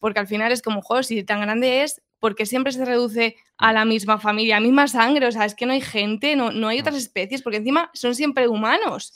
porque 0.00 0.20
al 0.20 0.26
final 0.26 0.52
es 0.52 0.62
como, 0.62 0.80
joder, 0.82 1.04
si 1.04 1.22
tan 1.24 1.40
grande 1.40 1.82
es, 1.82 2.02
porque 2.18 2.46
siempre 2.46 2.72
se 2.72 2.84
reduce 2.84 3.36
a 3.58 3.72
la 3.74 3.84
misma 3.84 4.18
familia, 4.18 4.56
a 4.56 4.60
la 4.60 4.64
misma 4.66 4.88
sangre, 4.88 5.26
o 5.26 5.32
sea, 5.32 5.44
es 5.44 5.54
que 5.54 5.66
no 5.66 5.72
hay 5.74 5.80
gente, 5.82 6.36
no, 6.36 6.52
no 6.52 6.68
hay 6.68 6.80
otras 6.80 6.96
especies, 6.96 7.42
porque 7.42 7.58
encima 7.58 7.90
son 7.92 8.14
siempre 8.14 8.48
humanos. 8.48 9.12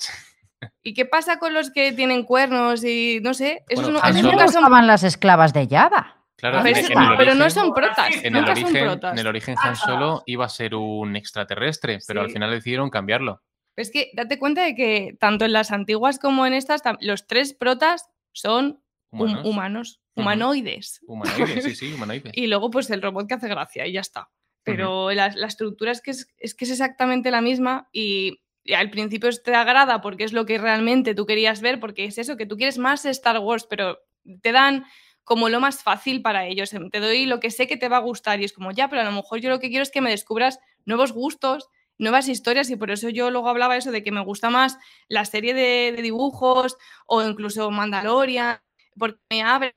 ¿Y 0.83 0.93
qué 0.93 1.07
pasa 1.07 1.39
con 1.39 1.55
los 1.55 1.71
que 1.71 1.93
tienen 1.93 2.25
cuernos 2.25 2.85
y 2.85 3.21
no 3.23 3.33
sé? 3.33 3.65
Esos 3.69 3.85
Bueno, 3.87 4.01
no, 4.01 4.05
A 4.05 4.11
mí 4.13 4.23
me 4.23 4.31
son- 4.31 4.43
gustaban 4.43 4.87
las 4.87 5.05
esclavas 5.05 5.53
de 5.53 5.67
Yada. 5.69 6.18
Claro, 6.39 6.61
pero, 6.63 6.69
en, 6.77 6.85
eso- 6.85 6.93
en 6.93 6.99
el 7.03 7.17
pero 7.19 7.35
no 7.35 7.45
origen- 7.45 7.51
son 7.51 7.75
protas, 7.75 8.25
en 8.25 8.37
el, 8.37 8.43
son 8.47 8.51
origen, 8.53 8.85
protas. 8.85 9.13
en 9.13 9.19
el 9.19 9.27
origen 9.27 9.57
Han 9.61 9.75
Solo 9.77 10.23
iba 10.25 10.45
a 10.45 10.49
ser 10.49 10.75
un 10.77 11.17
extraterrestre, 11.17 11.99
pero 12.07 12.21
al 12.23 12.31
final 12.31 12.51
decidieron 12.53 12.91
cambiarlo. 12.91 13.43
Es 13.77 13.91
que 13.91 14.11
date 14.15 14.39
cuenta 14.39 14.63
de 14.65 14.75
que 14.77 15.17
tanto 15.21 15.45
en 15.45 15.53
las 15.53 15.73
antiguas 15.73 16.19
como 16.21 16.47
en 16.47 16.53
estas, 16.55 16.83
los 17.01 17.27
tres 17.27 17.55
protas 17.55 18.09
son 18.33 18.83
hum- 19.11 19.45
Humanos. 19.45 20.01
humanoides. 20.15 21.01
Humanoides, 21.07 21.65
sí, 21.65 21.75
sí, 21.75 21.93
humanoides. 21.95 22.33
Y 22.37 22.47
luego, 22.47 22.71
pues 22.71 22.89
el 22.91 23.03
robot 23.03 23.27
que 23.29 23.35
hace 23.35 23.49
gracia 23.49 23.87
y 23.87 23.93
ya 23.93 24.01
está. 24.01 24.31
Pero 24.65 25.11
la, 25.13 25.29
la 25.35 25.47
estructura 25.47 25.93
es 25.93 26.01
que 26.03 26.11
es, 26.11 26.29
es 26.37 26.55
que 26.55 26.67
es 26.67 26.71
exactamente 26.73 27.31
la 27.31 27.41
misma 27.41 27.89
y, 27.91 28.43
y 28.65 28.75
al 28.75 28.91
principio 28.91 29.31
te 29.43 29.55
agrada 29.55 30.01
porque 30.03 30.25
es 30.25 30.33
lo 30.33 30.45
que 30.45 30.59
realmente 30.59 31.15
tú 31.15 31.25
querías 31.25 31.63
ver, 31.63 31.81
porque 31.81 32.05
es 32.05 32.19
eso, 32.19 32.37
que 32.37 32.47
tú 32.47 32.57
quieres 32.57 32.77
más 32.79 33.07
Star 33.07 33.39
Wars, 33.39 33.67
pero 33.69 33.99
te 34.43 34.53
dan 34.53 34.85
como 35.29 35.51
lo 35.51 35.61
más 35.61 35.83
fácil 35.83 36.23
para 36.23 36.47
ellos. 36.47 36.73
em, 36.73 36.89
Te 36.91 37.01
doy 37.01 37.27
lo 37.27 37.39
que 37.39 37.51
sé 37.51 37.67
que 37.67 37.77
te 37.77 37.91
va 37.91 37.99
a 37.99 38.01
gustar 38.01 38.41
y 38.41 38.45
es 38.45 38.55
como, 38.55 38.73
ya, 38.73 38.89
pero 38.89 39.03
a 39.03 39.05
lo 39.05 39.13
mejor 39.13 39.41
yo 39.41 39.51
lo 39.51 39.61
que 39.61 39.69
quiero 39.69 39.83
es 39.83 39.91
que 39.91 40.01
me 40.01 40.11
descubras 40.11 40.59
nuevos 40.87 41.13
gustos, 41.13 41.69
nuevas 41.99 42.29
historias 42.29 42.71
y 42.71 42.77
por 42.77 42.91
eso 42.91 43.11
yo 43.11 43.31
luego 43.31 43.49
hablaba 43.51 43.77
eso 43.77 43.93
de 43.93 44.03
que 44.03 44.11
me 44.11 44.25
gusta 44.25 44.49
más 44.49 44.79
la 45.09 45.27
serie 45.27 45.53
de, 45.53 46.01
dibujos 46.01 46.79
o 47.07 47.23
incluso 47.23 47.71
Mandalorian, 47.71 48.59
porque 48.99 49.21
me 49.31 49.43
abre 49.43 49.77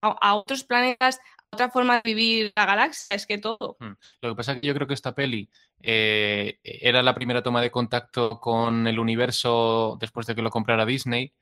a, 0.00 0.34
otros 0.34 0.64
planetas, 0.64 1.20
otra 1.50 1.68
forma 1.70 2.00
de 2.00 2.14
vivir 2.14 2.52
la 2.56 2.64
galaxia, 2.64 3.16
es 3.16 3.26
que 3.26 3.36
todo. 3.36 3.76
Lo 4.22 4.30
que 4.30 4.34
pasa 4.34 4.52
es 4.52 4.60
que 4.60 4.66
yo 4.66 4.74
creo 4.74 4.86
que 4.86 4.94
esta 4.94 5.14
peli 5.14 5.50
eh, 5.82 6.58
era 6.62 7.02
la 7.02 7.14
primera 7.14 7.42
toma 7.42 7.60
de 7.60 7.70
contacto 7.70 8.40
con 8.40 8.86
el 8.86 8.98
universo 8.98 9.98
después 10.00 10.26
de 10.26 10.34
que 10.34 10.42
lo 10.42 10.50
comprara 10.50 10.86
Disney 10.86 11.34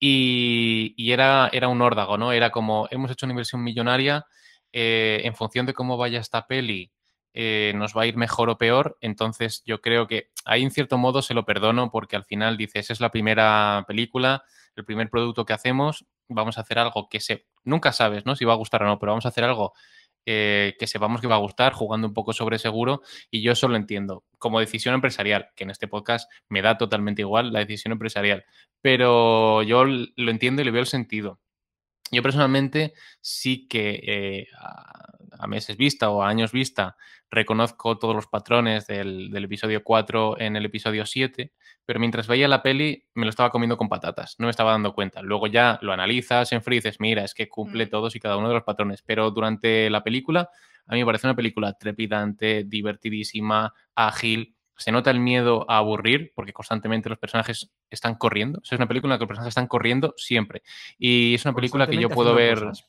y, 0.00 1.12
era, 1.12 1.50
era 1.52 1.68
un 1.68 1.82
órdago, 1.82 2.18
¿no? 2.18 2.32
Era 2.32 2.50
como, 2.50 2.88
hemos 2.90 3.10
hecho 3.10 3.26
una 3.26 3.32
inversión 3.32 3.62
millonaria, 3.62 4.26
eh, 4.72 5.22
en 5.24 5.34
función 5.34 5.66
de 5.66 5.74
cómo 5.74 5.96
vaya 5.96 6.20
esta 6.20 6.46
peli, 6.46 6.92
eh, 7.34 7.72
nos 7.74 7.96
va 7.96 8.02
a 8.02 8.06
ir 8.06 8.16
mejor 8.16 8.50
o 8.50 8.58
peor, 8.58 8.98
entonces 9.00 9.62
yo 9.64 9.80
creo 9.80 10.06
que 10.06 10.30
ahí 10.44 10.62
en 10.62 10.70
cierto 10.70 10.98
modo 10.98 11.22
se 11.22 11.34
lo 11.34 11.44
perdono 11.44 11.90
porque 11.90 12.16
al 12.16 12.24
final 12.24 12.56
dices, 12.56 12.90
es 12.90 13.00
la 13.00 13.10
primera 13.10 13.84
película, 13.86 14.42
el 14.76 14.84
primer 14.84 15.10
producto 15.10 15.44
que 15.44 15.52
hacemos, 15.52 16.06
vamos 16.28 16.58
a 16.58 16.62
hacer 16.62 16.78
algo 16.78 17.08
que 17.08 17.20
se... 17.20 17.46
Nunca 17.64 17.92
sabes, 17.92 18.24
¿no? 18.24 18.36
Si 18.36 18.44
va 18.44 18.52
a 18.52 18.56
gustar 18.56 18.82
o 18.82 18.86
no, 18.86 18.98
pero 18.98 19.12
vamos 19.12 19.26
a 19.26 19.30
hacer 19.30 19.44
algo 19.44 19.74
eh, 20.30 20.76
que 20.78 20.86
sepamos 20.86 21.22
que 21.22 21.26
va 21.26 21.36
a 21.36 21.38
gustar, 21.38 21.72
jugando 21.72 22.06
un 22.06 22.12
poco 22.12 22.34
sobre 22.34 22.58
seguro, 22.58 23.00
y 23.30 23.40
yo 23.40 23.52
eso 23.52 23.66
lo 23.66 23.76
entiendo. 23.76 24.24
Como 24.36 24.60
decisión 24.60 24.94
empresarial, 24.94 25.48
que 25.56 25.64
en 25.64 25.70
este 25.70 25.88
podcast 25.88 26.30
me 26.50 26.60
da 26.60 26.76
totalmente 26.76 27.22
igual 27.22 27.50
la 27.50 27.60
decisión 27.60 27.92
empresarial, 27.92 28.44
pero 28.82 29.62
yo 29.62 29.86
lo 29.86 30.30
entiendo 30.30 30.60
y 30.60 30.66
le 30.66 30.70
veo 30.70 30.82
el 30.82 30.86
sentido. 30.86 31.40
Yo 32.10 32.22
personalmente 32.22 32.92
sí 33.22 33.68
que 33.68 34.00
eh, 34.02 34.46
a, 35.38 35.46
meses 35.46 35.76
vista 35.76 36.10
o 36.10 36.22
a 36.22 36.28
años 36.28 36.52
vista 36.52 36.96
reconozco 37.30 37.98
todos 37.98 38.14
los 38.14 38.26
patrones 38.26 38.86
del, 38.86 39.30
del 39.30 39.44
episodio 39.44 39.82
4 39.84 40.40
en 40.40 40.56
el 40.56 40.64
episodio 40.64 41.04
7, 41.06 41.52
pero 41.84 42.00
mientras 42.00 42.26
veía 42.26 42.48
la 42.48 42.62
peli 42.62 43.04
me 43.14 43.24
lo 43.24 43.30
estaba 43.30 43.50
comiendo 43.50 43.76
con 43.76 43.88
patatas, 43.88 44.36
no 44.38 44.46
me 44.46 44.50
estaba 44.50 44.72
dando 44.72 44.94
cuenta. 44.94 45.22
Luego 45.22 45.46
ya 45.46 45.78
lo 45.82 45.92
analizas 45.92 46.52
en 46.52 46.62
frío 46.62 46.78
y 46.78 46.80
dices, 46.80 47.00
mira, 47.00 47.24
es 47.24 47.34
que 47.34 47.48
cumple 47.48 47.86
Mm. 47.86 47.90
todos 47.90 48.16
y 48.16 48.20
cada 48.20 48.36
uno 48.36 48.48
de 48.48 48.54
los 48.54 48.64
patrones, 48.64 49.02
pero 49.02 49.30
durante 49.30 49.90
la 49.90 50.02
película 50.02 50.50
a 50.88 50.94
mí 50.94 51.00
me 51.00 51.06
parece 51.06 51.26
una 51.26 51.36
película 51.36 51.74
trepidante, 51.74 52.64
divertidísima, 52.64 53.74
ágil. 53.94 54.56
Se 54.74 54.90
nota 54.90 55.10
el 55.10 55.20
miedo 55.20 55.66
a 55.68 55.78
aburrir 55.78 56.32
porque 56.34 56.52
constantemente 56.52 57.10
los 57.10 57.18
personajes 57.18 57.70
están 57.90 58.14
corriendo. 58.14 58.60
O 58.62 58.64
sea, 58.64 58.76
es 58.76 58.80
una 58.80 58.88
película 58.88 59.12
en 59.12 59.16
la 59.16 59.18
que 59.18 59.24
los 59.24 59.28
personajes 59.28 59.50
están 59.50 59.66
corriendo 59.66 60.14
siempre. 60.16 60.62
Y 60.98 61.34
es 61.34 61.44
una 61.44 61.54
película 61.54 61.86
que 61.86 61.98
yo 61.98 62.08
puedo 62.08 62.34
ver... 62.34 62.60
cosas. 62.60 62.88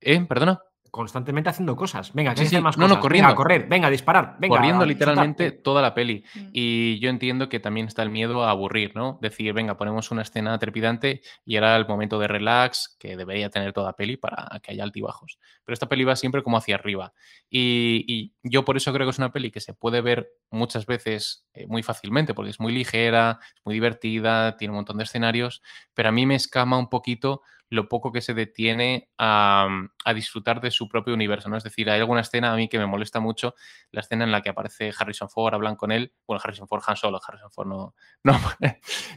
¿Eh? 0.00 0.24
¿Perdona? 0.26 0.60
Constantemente 0.90 1.50
haciendo 1.50 1.76
cosas. 1.76 2.12
Venga, 2.12 2.32
Sí, 2.32 2.42
que 2.42 2.48
sí. 2.48 2.54
hacer 2.56 2.62
más 2.62 2.76
No, 2.76 2.88
no, 2.88 3.00
corriendo. 3.00 3.28
Venga, 3.28 3.32
a 3.32 3.36
correr, 3.36 3.66
venga, 3.68 3.88
a 3.88 3.90
disparar. 3.90 4.36
Venga, 4.38 4.56
corriendo 4.56 4.84
literalmente 4.84 5.50
toda 5.52 5.82
la 5.82 5.94
peli. 5.94 6.24
Mm. 6.34 6.48
Y 6.52 6.98
yo 7.00 7.10
entiendo 7.10 7.48
que 7.48 7.60
también 7.60 7.86
está 7.86 8.02
el 8.02 8.10
miedo 8.10 8.44
a 8.44 8.50
aburrir, 8.50 8.94
¿no? 8.94 9.18
Decir, 9.22 9.52
venga, 9.52 9.76
ponemos 9.76 10.10
una 10.10 10.22
escena 10.22 10.58
trepidante 10.58 11.22
y 11.44 11.56
ahora 11.56 11.76
el 11.76 11.86
momento 11.86 12.18
de 12.18 12.28
relax 12.28 12.96
que 12.98 13.16
debería 13.16 13.50
tener 13.50 13.72
toda 13.72 13.94
peli 13.94 14.16
para 14.16 14.60
que 14.62 14.72
haya 14.72 14.82
altibajos. 14.84 15.38
Pero 15.64 15.74
esta 15.74 15.88
peli 15.88 16.04
va 16.04 16.16
siempre 16.16 16.42
como 16.42 16.56
hacia 16.56 16.74
arriba. 16.74 17.12
Y, 17.48 18.04
y 18.08 18.34
yo 18.42 18.64
por 18.64 18.76
eso 18.76 18.92
creo 18.92 19.06
que 19.06 19.10
es 19.10 19.18
una 19.18 19.32
peli 19.32 19.50
que 19.50 19.60
se 19.60 19.74
puede 19.74 20.00
ver 20.00 20.30
muchas 20.50 20.86
veces 20.86 21.46
eh, 21.54 21.66
muy 21.66 21.82
fácilmente, 21.82 22.34
porque 22.34 22.50
es 22.50 22.60
muy 22.60 22.72
ligera, 22.72 23.38
es 23.54 23.62
muy 23.64 23.74
divertida, 23.74 24.56
tiene 24.56 24.72
un 24.72 24.76
montón 24.76 24.98
de 24.98 25.04
escenarios, 25.04 25.62
pero 25.94 26.08
a 26.08 26.12
mí 26.12 26.26
me 26.26 26.34
escama 26.34 26.78
un 26.78 26.88
poquito 26.88 27.42
lo 27.70 27.88
poco 27.88 28.12
que 28.12 28.20
se 28.20 28.34
detiene 28.34 29.08
a, 29.16 29.68
a 30.04 30.14
disfrutar 30.14 30.60
de 30.60 30.70
su 30.70 30.88
propio 30.88 31.14
universo, 31.14 31.48
¿no? 31.48 31.56
Es 31.56 31.64
decir, 31.64 31.88
hay 31.88 32.00
alguna 32.00 32.20
escena 32.20 32.52
a 32.52 32.56
mí 32.56 32.68
que 32.68 32.78
me 32.78 32.86
molesta 32.86 33.20
mucho, 33.20 33.54
la 33.92 34.00
escena 34.00 34.24
en 34.24 34.32
la 34.32 34.42
que 34.42 34.50
aparece 34.50 34.92
Harrison 34.98 35.30
Ford, 35.30 35.54
hablan 35.54 35.76
con 35.76 35.92
él, 35.92 36.12
bueno, 36.26 36.40
Harrison 36.42 36.66
Ford, 36.66 36.82
Han 36.86 36.96
Solo, 36.96 37.20
Harrison 37.26 37.50
Ford 37.52 37.68
no, 37.68 37.94
no, 38.24 38.40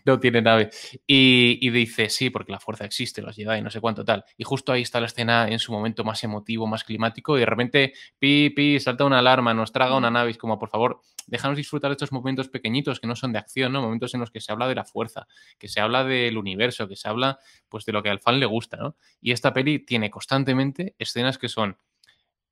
no 0.06 0.20
tiene 0.20 0.42
nave, 0.42 0.70
y, 1.08 1.58
y 1.62 1.70
dice, 1.72 2.10
sí, 2.10 2.30
porque 2.30 2.52
la 2.52 2.60
fuerza 2.60 2.86
existe, 2.86 3.22
los 3.22 3.36
Jedi, 3.36 3.62
no 3.62 3.72
sé 3.72 3.82
cuánto 3.82 4.06
tal, 4.06 4.24
y 4.38 4.44
justo 4.44 4.72
ahí 4.72 4.84
está 4.84 5.00
la 5.00 5.08
escena 5.08 5.48
en 5.48 5.60
su 5.60 5.72
momento 5.72 6.04
más 6.04 6.24
emotivo, 6.24 6.68
más 6.68 6.84
climático, 6.84 7.36
y 7.38 7.40
de 7.40 7.46
repente, 7.48 7.94
pi, 8.20 8.52
pi, 8.52 8.80
salta 8.80 9.04
una 9.04 9.20
alarma, 9.20 9.54
nos 9.54 9.72
traga 9.72 9.98
una 9.98 10.12
nave, 10.12 10.32
es 10.32 10.38
como, 10.38 10.60
por 10.60 10.70
favor, 10.70 11.02
déjanos 11.28 11.58
disfrutar 11.58 11.90
de 11.90 11.94
estos 11.94 12.12
momentos 12.12 12.50
pequeñitos 12.50 13.00
que 13.00 13.08
no 13.08 13.16
son 13.16 13.34
de 13.34 13.40
acción, 13.40 13.74
¿no? 13.74 13.82
Momentos 13.82 14.14
en 14.14 14.20
los 14.20 14.32
que 14.32 14.42
se 14.42 14.52
habla 14.52 14.68
de 14.68 14.76
la 14.76 14.84
fuerza, 14.84 15.28
que 15.58 15.68
se 15.68 15.80
habla 15.80 16.04
del 16.04 16.38
universo, 16.38 16.88
que 16.88 16.96
se 16.96 17.08
habla, 17.08 17.40
pues, 17.70 17.86
de 17.86 17.94
lo 17.94 18.04
que 18.04 18.10
al 18.10 18.20
fan 18.20 18.40
le 18.44 18.48
gusta, 18.48 18.78
¿no? 18.78 18.96
Y 19.22 19.32
esta 19.32 19.54
peli 19.54 19.80
tiene 19.80 20.12
constantemente 20.12 20.96
escenas 21.00 21.38
que 21.38 21.50
son 21.50 21.78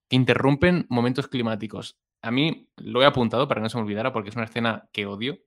que 0.10 0.16
interrumpen 0.18 0.88
momentos 0.90 1.28
climáticos 1.28 2.02
a 2.22 2.32
mí 2.32 2.70
lo 2.78 3.02
he 3.02 3.06
apuntado 3.06 3.48
para 3.48 3.60
que 3.60 3.64
no 3.64 3.70
se 3.70 3.78
me 3.78 3.84
olvidara 3.84 4.14
porque 4.14 4.30
es 4.30 4.36
una 4.36 4.46
escena 4.46 4.90
que 4.94 5.06
odio, 5.06 5.40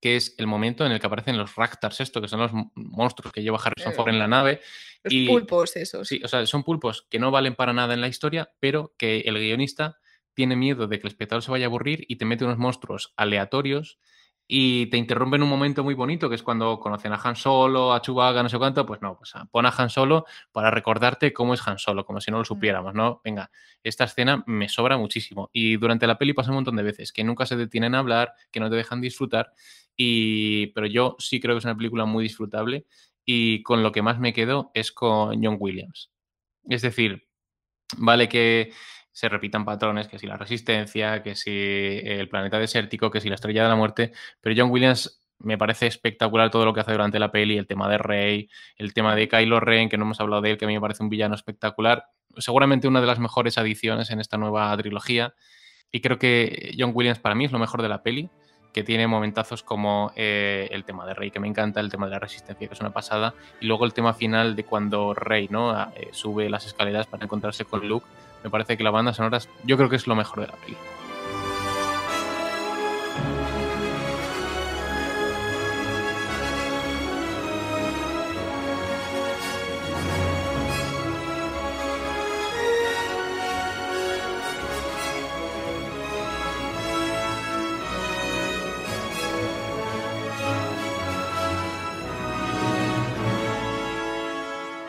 que 0.00 0.16
es 0.16 0.34
el 0.38 0.46
momento 0.46 0.84
en 0.84 0.92
el 0.92 1.00
que 1.00 1.06
aparecen 1.06 1.38
los 1.38 1.54
Raktars, 1.54 2.00
esto, 2.00 2.20
que 2.20 2.28
son 2.28 2.40
los 2.40 2.50
monstruos 2.74 3.32
que 3.32 3.42
lleva 3.42 3.60
Harrison 3.62 3.94
Ford 3.94 4.08
en 4.08 4.18
la 4.18 4.28
nave. 4.28 4.60
Los 5.02 5.12
y, 5.12 5.26
pulpos 5.26 5.76
esos. 5.76 6.06
Sí, 6.06 6.20
o 6.22 6.28
sea, 6.28 6.44
son 6.46 6.64
pulpos 6.64 7.06
que 7.08 7.18
no 7.18 7.30
valen 7.30 7.54
para 7.54 7.72
nada 7.72 7.94
en 7.94 8.00
la 8.00 8.08
historia, 8.08 8.52
pero 8.60 8.94
que 8.98 9.20
el 9.20 9.38
guionista 9.38 9.98
tiene 10.34 10.56
miedo 10.56 10.88
de 10.88 10.98
que 10.98 11.06
el 11.06 11.12
espectador 11.12 11.42
se 11.42 11.52
vaya 11.52 11.66
a 11.66 11.68
aburrir 11.68 12.04
y 12.08 12.16
te 12.16 12.24
mete 12.24 12.44
unos 12.44 12.58
monstruos 12.58 13.14
aleatorios 13.16 13.98
y 14.46 14.86
te 14.86 14.98
interrumpe 14.98 15.36
en 15.36 15.42
un 15.42 15.48
momento 15.48 15.82
muy 15.82 15.94
bonito, 15.94 16.28
que 16.28 16.34
es 16.34 16.42
cuando 16.42 16.78
conocen 16.78 17.12
a 17.12 17.20
Han 17.22 17.36
Solo, 17.36 17.94
a 17.94 18.02
Chewbacca, 18.02 18.42
no 18.42 18.48
sé 18.48 18.58
cuánto, 18.58 18.84
pues 18.84 19.00
no, 19.00 19.16
pues 19.16 19.32
pon 19.50 19.64
a 19.64 19.70
Han 19.76 19.88
Solo 19.88 20.26
para 20.52 20.70
recordarte 20.70 21.32
cómo 21.32 21.54
es 21.54 21.66
Han 21.66 21.78
Solo, 21.78 22.04
como 22.04 22.20
si 22.20 22.30
no 22.30 22.38
lo 22.38 22.44
supiéramos, 22.44 22.94
¿no? 22.94 23.20
Venga, 23.24 23.50
esta 23.82 24.04
escena 24.04 24.44
me 24.46 24.68
sobra 24.68 24.98
muchísimo 24.98 25.50
y 25.52 25.76
durante 25.76 26.06
la 26.06 26.18
peli 26.18 26.34
pasa 26.34 26.50
un 26.50 26.56
montón 26.56 26.76
de 26.76 26.82
veces, 26.82 27.12
que 27.12 27.24
nunca 27.24 27.46
se 27.46 27.56
detienen 27.56 27.94
a 27.94 28.00
hablar, 28.00 28.34
que 28.50 28.60
no 28.60 28.68
te 28.68 28.76
dejan 28.76 29.00
disfrutar, 29.00 29.52
y... 29.96 30.68
pero 30.68 30.86
yo 30.86 31.16
sí 31.18 31.40
creo 31.40 31.54
que 31.54 31.60
es 31.60 31.64
una 31.64 31.76
película 31.76 32.04
muy 32.04 32.24
disfrutable 32.24 32.86
y 33.24 33.62
con 33.62 33.82
lo 33.82 33.92
que 33.92 34.02
más 34.02 34.18
me 34.18 34.32
quedo 34.34 34.70
es 34.74 34.92
con 34.92 35.42
John 35.42 35.56
Williams. 35.58 36.10
Es 36.68 36.82
decir, 36.82 37.26
vale 37.96 38.28
que 38.28 38.72
se 39.14 39.28
repitan 39.28 39.64
patrones, 39.64 40.08
que 40.08 40.18
si 40.18 40.26
la 40.26 40.36
resistencia, 40.36 41.22
que 41.22 41.36
si 41.36 42.00
el 42.02 42.28
planeta 42.28 42.58
desértico, 42.58 43.12
que 43.12 43.20
si 43.20 43.28
la 43.28 43.36
estrella 43.36 43.62
de 43.62 43.68
la 43.68 43.76
muerte, 43.76 44.12
pero 44.40 44.56
John 44.58 44.72
Williams 44.72 45.22
me 45.38 45.56
parece 45.56 45.86
espectacular 45.86 46.50
todo 46.50 46.64
lo 46.64 46.74
que 46.74 46.80
hace 46.80 46.90
durante 46.90 47.20
la 47.20 47.30
peli, 47.30 47.56
el 47.56 47.68
tema 47.68 47.88
de 47.88 47.98
Rey, 47.98 48.50
el 48.76 48.92
tema 48.92 49.14
de 49.14 49.28
Kylo 49.28 49.60
Ren, 49.60 49.88
que 49.88 49.96
no 49.96 50.04
hemos 50.04 50.20
hablado 50.20 50.42
de 50.42 50.50
él, 50.50 50.58
que 50.58 50.64
a 50.64 50.68
mí 50.68 50.74
me 50.74 50.80
parece 50.80 51.04
un 51.04 51.10
villano 51.10 51.36
espectacular, 51.36 52.06
seguramente 52.38 52.88
una 52.88 53.00
de 53.00 53.06
las 53.06 53.20
mejores 53.20 53.56
adiciones 53.56 54.10
en 54.10 54.20
esta 54.20 54.36
nueva 54.36 54.76
trilogía, 54.76 55.34
y 55.92 56.00
creo 56.00 56.18
que 56.18 56.74
John 56.76 56.90
Williams 56.92 57.20
para 57.20 57.36
mí 57.36 57.44
es 57.44 57.52
lo 57.52 57.60
mejor 57.60 57.82
de 57.82 57.88
la 57.88 58.02
peli, 58.02 58.30
que 58.72 58.82
tiene 58.82 59.06
momentazos 59.06 59.62
como 59.62 60.10
eh, 60.16 60.68
el 60.72 60.84
tema 60.84 61.06
de 61.06 61.14
Rey, 61.14 61.30
que 61.30 61.38
me 61.38 61.46
encanta, 61.46 61.78
el 61.78 61.88
tema 61.88 62.06
de 62.06 62.12
la 62.12 62.18
resistencia, 62.18 62.66
que 62.66 62.74
es 62.74 62.80
una 62.80 62.90
pasada, 62.90 63.34
y 63.60 63.66
luego 63.66 63.84
el 63.84 63.94
tema 63.94 64.12
final 64.12 64.56
de 64.56 64.64
cuando 64.64 65.14
Rey 65.14 65.46
¿no? 65.48 65.80
Eh, 65.94 66.08
sube 66.10 66.50
las 66.50 66.66
escaleras 66.66 67.06
para 67.06 67.24
encontrarse 67.24 67.64
con 67.64 67.86
Luke, 67.86 68.06
me 68.44 68.50
parece 68.50 68.76
que 68.76 68.84
la 68.84 68.90
banda 68.90 69.14
sonora, 69.14 69.38
yo 69.64 69.76
creo 69.76 69.88
que 69.88 69.96
es 69.96 70.06
lo 70.06 70.14
mejor 70.14 70.42
de 70.42 70.46
la 70.46 70.52
peli. 70.52 70.76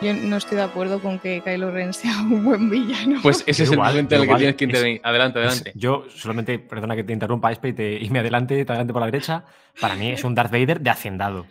Yo 0.06 0.14
no 0.14 0.36
estoy 0.36 0.56
de 0.56 0.62
acuerdo 0.62 1.00
con 1.00 1.18
que 1.18 1.42
Kylo 1.44 1.70
Ren 1.70 1.92
sea 1.92 2.16
un 2.22 2.44
buen 2.44 2.70
villano. 2.70 3.20
Pues 3.22 3.42
ese 3.46 3.64
es 3.64 3.68
el 3.70 3.74
Igual, 3.74 3.90
momento 3.90 4.14
en 4.14 4.20
el 4.20 4.22
que 4.22 4.26
igual. 4.26 4.38
tienes 4.38 4.56
que 4.56 4.64
Es- 4.64 4.68
intervenir. 4.70 5.00
Adelante, 5.04 5.40
Es- 5.40 5.46
adelante. 5.46 5.72
yo 5.74 6.04
solamente, 6.14 6.58
perdona 6.58 6.94
que 6.96 7.04
te 7.04 7.12
interrumpa, 7.12 7.50
Espe, 7.52 7.68
y, 7.68 7.72
te, 7.72 7.98
y 8.04 8.10
me 8.10 8.18
adelante, 8.20 8.64
te 8.64 8.72
adelante 8.72 8.92
por 8.92 9.00
la 9.00 9.06
derecha. 9.06 9.44
Para 9.80 9.94
mí 9.96 10.10
es 10.10 10.22
un 10.24 10.34
Darth 10.34 10.50
Vader 10.52 10.80
de 10.80 10.90
hacendado. 10.90 11.46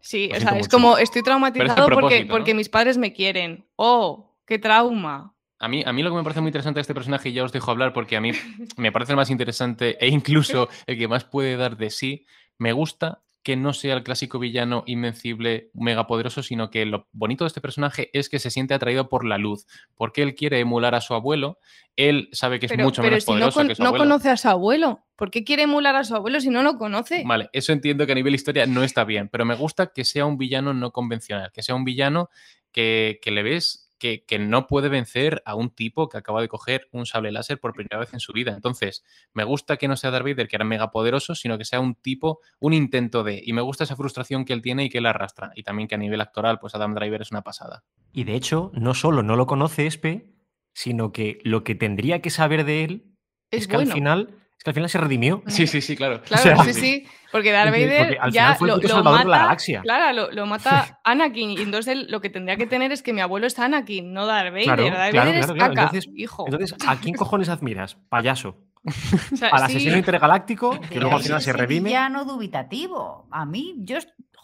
Sí, 0.00 0.28
Lo 0.30 0.36
o 0.36 0.40
sea, 0.40 0.50
es 0.52 0.56
mucho. 0.56 0.70
como 0.70 0.98
estoy 0.98 1.22
traumatizado 1.22 1.88
porque, 1.90 2.26
porque 2.28 2.54
mis 2.54 2.68
padres 2.68 2.96
me 2.98 3.12
quieren. 3.12 3.66
¡Oh! 3.76 4.34
¡Qué 4.46 4.58
trauma! 4.58 5.34
A 5.58 5.68
mí, 5.68 5.82
a 5.86 5.92
mí 5.92 6.02
lo 6.02 6.10
que 6.10 6.16
me 6.16 6.22
parece 6.22 6.40
muy 6.40 6.48
interesante 6.48 6.78
de 6.78 6.82
este 6.82 6.94
personaje, 6.94 7.28
y 7.28 7.32
ya 7.34 7.44
os 7.44 7.52
dejo 7.52 7.70
hablar 7.70 7.92
porque 7.92 8.16
a 8.16 8.20
mí 8.22 8.32
me 8.78 8.92
parece 8.92 9.12
el 9.12 9.16
más 9.16 9.28
interesante 9.30 9.98
e 10.02 10.08
incluso 10.08 10.68
el 10.86 10.98
que 10.98 11.06
más 11.06 11.24
puede 11.24 11.56
dar 11.58 11.76
de 11.76 11.90
sí, 11.90 12.24
me 12.56 12.72
gusta 12.72 13.20
que 13.42 13.56
no 13.56 13.72
sea 13.72 13.94
el 13.94 14.02
clásico 14.02 14.38
villano 14.38 14.82
invencible, 14.86 15.70
megapoderoso, 15.72 16.42
sino 16.42 16.70
que 16.70 16.84
lo 16.84 17.08
bonito 17.12 17.44
de 17.44 17.48
este 17.48 17.60
personaje 17.62 18.10
es 18.12 18.28
que 18.28 18.38
se 18.38 18.50
siente 18.50 18.74
atraído 18.74 19.08
por 19.08 19.24
la 19.24 19.38
luz, 19.38 19.66
porque 19.94 20.22
él 20.22 20.34
quiere 20.34 20.60
emular 20.60 20.94
a 20.94 21.00
su 21.00 21.14
abuelo, 21.14 21.58
él 21.96 22.28
sabe 22.32 22.60
que 22.60 22.66
es 22.66 22.72
Pero, 22.72 22.84
mucho 22.84 23.00
pero 23.00 23.12
menos 23.12 23.24
si 23.24 23.30
no, 23.30 23.34
poderoso 23.36 23.58
con- 23.60 23.68
que 23.68 23.74
su 23.76 23.82
no 23.82 23.88
abuelo. 23.88 24.04
conoce 24.04 24.28
a 24.28 24.36
su 24.36 24.48
abuelo, 24.48 25.00
¿por 25.16 25.30
qué 25.30 25.42
quiere 25.42 25.62
emular 25.62 25.96
a 25.96 26.04
su 26.04 26.14
abuelo 26.14 26.38
si 26.40 26.50
no 26.50 26.62
lo 26.62 26.76
conoce? 26.76 27.22
Vale, 27.26 27.48
eso 27.54 27.72
entiendo 27.72 28.04
que 28.04 28.12
a 28.12 28.14
nivel 28.14 28.34
historia 28.34 28.66
no 28.66 28.82
está 28.84 29.04
bien, 29.04 29.28
pero 29.30 29.44
me 29.46 29.54
gusta 29.54 29.86
que 29.86 30.04
sea 30.04 30.26
un 30.26 30.36
villano 30.36 30.74
no 30.74 30.92
convencional, 30.92 31.50
que 31.52 31.62
sea 31.62 31.74
un 31.74 31.84
villano 31.84 32.28
que, 32.72 33.18
que 33.22 33.30
le 33.30 33.42
ves 33.42 33.89
que, 34.00 34.24
que 34.24 34.40
no 34.40 34.66
puede 34.66 34.88
vencer 34.88 35.42
a 35.44 35.54
un 35.54 35.70
tipo 35.70 36.08
que 36.08 36.18
acaba 36.18 36.40
de 36.40 36.48
coger 36.48 36.88
un 36.90 37.06
sable 37.06 37.30
láser 37.30 37.60
por 37.60 37.72
primera 37.74 37.98
vez 37.98 38.12
en 38.12 38.18
su 38.18 38.32
vida. 38.32 38.52
Entonces, 38.52 39.04
me 39.32 39.44
gusta 39.44 39.76
que 39.76 39.86
no 39.86 39.96
sea 39.96 40.10
Darth 40.10 40.24
Vader, 40.26 40.48
que 40.48 40.56
era 40.56 40.64
mega 40.64 40.90
poderoso, 40.90 41.36
sino 41.36 41.56
que 41.58 41.64
sea 41.64 41.78
un 41.78 41.94
tipo, 41.94 42.40
un 42.58 42.72
intento 42.72 43.22
de. 43.22 43.40
Y 43.44 43.52
me 43.52 43.60
gusta 43.62 43.84
esa 43.84 43.94
frustración 43.94 44.44
que 44.44 44.54
él 44.54 44.62
tiene 44.62 44.84
y 44.84 44.88
que 44.88 44.98
él 44.98 45.06
arrastra. 45.06 45.52
Y 45.54 45.62
también 45.62 45.86
que 45.86 45.94
a 45.94 45.98
nivel 45.98 46.20
actoral, 46.20 46.58
pues 46.58 46.74
Adam 46.74 46.94
Driver 46.94 47.22
es 47.22 47.30
una 47.30 47.42
pasada. 47.42 47.84
Y 48.12 48.24
de 48.24 48.34
hecho, 48.34 48.72
no 48.74 48.94
solo 48.94 49.22
no 49.22 49.36
lo 49.36 49.46
conoce 49.46 49.86
Espe, 49.86 50.34
sino 50.72 51.12
que 51.12 51.38
lo 51.44 51.62
que 51.62 51.74
tendría 51.74 52.22
que 52.22 52.30
saber 52.30 52.64
de 52.64 52.84
él 52.84 53.14
es, 53.50 53.62
Es 53.62 53.68
que 53.68 53.76
bueno. 53.76 53.90
al 53.90 53.94
final 53.94 54.39
es 54.60 54.64
que 54.64 54.70
al 54.70 54.74
final 54.74 54.90
se 54.90 54.98
redimió. 54.98 55.42
Sí, 55.46 55.66
sí, 55.66 55.80
sí, 55.80 55.96
claro. 55.96 56.20
Claro, 56.26 56.42
sea, 56.42 56.64
sí, 56.64 56.74
sí. 56.74 57.06
Porque 57.32 57.50
Darth 57.50 57.70
Vader 57.70 58.18
porque 58.18 58.30
ya 58.30 58.54
final 58.54 58.56
fue 58.58 58.68
el 58.68 58.88
lo, 58.88 59.04
mata. 59.04 59.24
de 59.24 59.30
la 59.30 59.38
galaxia. 59.38 59.80
Claro, 59.80 60.12
lo, 60.14 60.30
lo 60.32 60.44
mata 60.44 61.00
Anakin. 61.04 61.50
Y 61.52 61.62
entonces 61.62 61.94
él 61.94 62.06
lo 62.10 62.20
que 62.20 62.28
tendría 62.28 62.58
que 62.58 62.66
tener 62.66 62.92
es 62.92 63.02
que 63.02 63.14
mi 63.14 63.22
abuelo 63.22 63.46
es 63.46 63.58
Anakin, 63.58 64.12
no 64.12 64.26
Darth 64.26 64.50
Vader. 64.52 64.64
Claro, 64.64 64.84
Darth 64.84 65.10
claro, 65.12 65.30
Vader 65.30 65.40
es 65.40 65.46
claro, 65.46 65.58
caca, 65.74 65.82
Entonces- 65.84 66.10
hijo. 66.14 66.44
Entonces, 66.46 66.76
¿a 66.86 66.96
quién 67.00 67.14
cojones 67.14 67.48
admiras? 67.48 67.96
Payaso. 68.10 68.58
O 69.32 69.36
sea, 69.36 69.48
Al 69.48 69.60
sí, 69.60 69.64
asesino 69.76 69.96
intergaláctico, 69.96 70.78
que 70.90 71.00
luego 71.00 71.16
al 71.16 71.22
final 71.22 71.40
se 71.40 71.52
redime. 71.54 71.88
villano 71.88 72.24
dubitativo. 72.26 73.26
A 73.30 73.46
mí, 73.46 73.76
yo, 73.78 73.96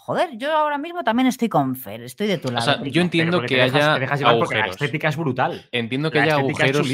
joder, 0.06 0.38
yo 0.38 0.52
ahora 0.56 0.78
mismo 0.78 1.02
también 1.02 1.26
estoy 1.26 1.48
con 1.48 1.74
Fer, 1.74 2.00
estoy 2.02 2.28
de 2.28 2.38
tu 2.38 2.48
lado. 2.52 2.64
sea, 2.64 2.74
Rico. 2.76 2.86
yo 2.94 3.02
entiendo 3.02 3.40
que 3.40 3.48
te 3.48 3.54
dejas- 3.56 3.74
haya 3.74 3.94
te 3.94 4.00
dejas 4.00 4.18
llevar 4.20 4.38
porque 4.38 4.54
la 4.54 4.60
agujeros. 4.62 4.80
estética 4.82 5.08
es 5.08 5.16
brutal. 5.16 5.64
Entiendo 5.72 6.10
que 6.12 6.18
La 6.18 6.24
haya 6.24 6.34
agujeros 6.36 6.88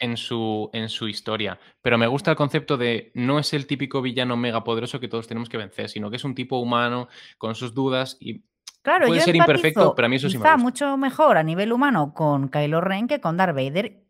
en 0.00 0.16
su, 0.16 0.68
en 0.72 0.88
su 0.88 1.06
historia. 1.06 1.60
Pero 1.80 1.96
me 1.96 2.08
gusta 2.08 2.32
el 2.32 2.36
concepto 2.36 2.76
de 2.76 3.12
no 3.14 3.38
es 3.38 3.52
el 3.54 3.68
típico 3.68 4.02
villano 4.02 4.36
megapoderoso 4.36 4.98
que 4.98 5.06
todos 5.06 5.28
tenemos 5.28 5.48
que 5.48 5.58
vencer, 5.58 5.88
sino 5.88 6.10
que 6.10 6.16
es 6.16 6.24
un 6.24 6.34
tipo 6.34 6.58
humano 6.58 7.06
con 7.38 7.54
sus 7.54 7.72
dudas 7.72 8.16
y 8.18 8.42
Claro, 8.82 9.06
puede 9.06 9.20
yo 9.20 9.24
ser 9.26 9.36
imperfecto, 9.36 9.94
pero 9.94 10.06
a 10.06 10.08
mí 10.08 10.16
eso 10.16 10.28
sí 10.28 10.36
me 10.38 10.42
gusta. 10.42 10.56
mucho 10.56 10.96
mejor 10.96 11.36
a 11.38 11.42
nivel 11.44 11.72
humano 11.72 12.12
con 12.14 12.48
Kylo 12.48 12.80
Ren 12.80 13.06
que 13.08 13.20
con 13.20 13.36
Darth 13.36 13.54
Vader. 13.54 14.02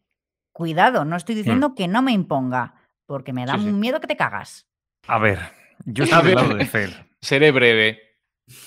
Cuidado, 0.53 1.05
no 1.05 1.17
estoy 1.17 1.35
diciendo 1.35 1.75
que 1.75 1.89
no 1.89 2.01
me 2.03 2.13
imponga, 2.13 2.75
porque 3.07 3.33
me 3.35 3.45
da. 3.45 3.55
Sí, 3.59 3.65
miedo 3.67 4.01
que 4.01 4.07
te 4.07 4.17
cagas. 4.17 4.67
A 5.07 5.19
ver, 5.19 5.39
yo 5.85 6.05
A 6.05 6.07
estoy 6.07 6.23
del 6.25 6.35
ver. 6.35 6.45
lado 6.45 6.55
de 6.57 6.65
Fer. 6.67 7.07
seré 7.21 7.51
breve. 7.53 8.01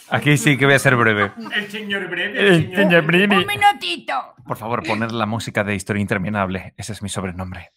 Aquí 0.09 0.37
sí 0.37 0.57
que 0.57 0.65
voy 0.65 0.75
a 0.75 0.79
ser 0.79 0.95
breve. 0.95 1.31
El 1.55 1.71
señor 1.71 2.09
breve. 2.09 2.39
El 2.39 2.75
señor 2.75 3.05
Brimi. 3.05 3.37
¡Un 3.37 3.47
minutito! 3.47 4.13
Por 4.45 4.57
favor, 4.57 4.83
poner 4.83 5.11
la 5.11 5.25
música 5.25 5.63
de 5.63 5.75
Historia 5.75 6.01
Interminable. 6.01 6.73
Ese 6.77 6.93
es 6.93 7.01
mi 7.01 7.09
sobrenombre. 7.09 7.71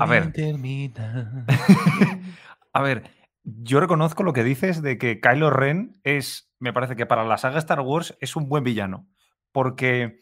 A 0.00 0.06
ver. 0.06 0.32
A 2.72 2.82
ver, 2.82 3.10
yo 3.44 3.80
reconozco 3.80 4.22
lo 4.22 4.32
que 4.32 4.44
dices 4.44 4.82
de 4.82 4.98
que 4.98 5.20
Kylo 5.20 5.50
Ren 5.50 5.98
es, 6.02 6.52
me 6.58 6.72
parece 6.72 6.96
que 6.96 7.06
para 7.06 7.24
la 7.24 7.38
saga 7.38 7.58
Star 7.58 7.80
Wars 7.80 8.16
es 8.20 8.36
un 8.36 8.48
buen 8.48 8.64
villano. 8.64 9.06
Porque, 9.52 10.18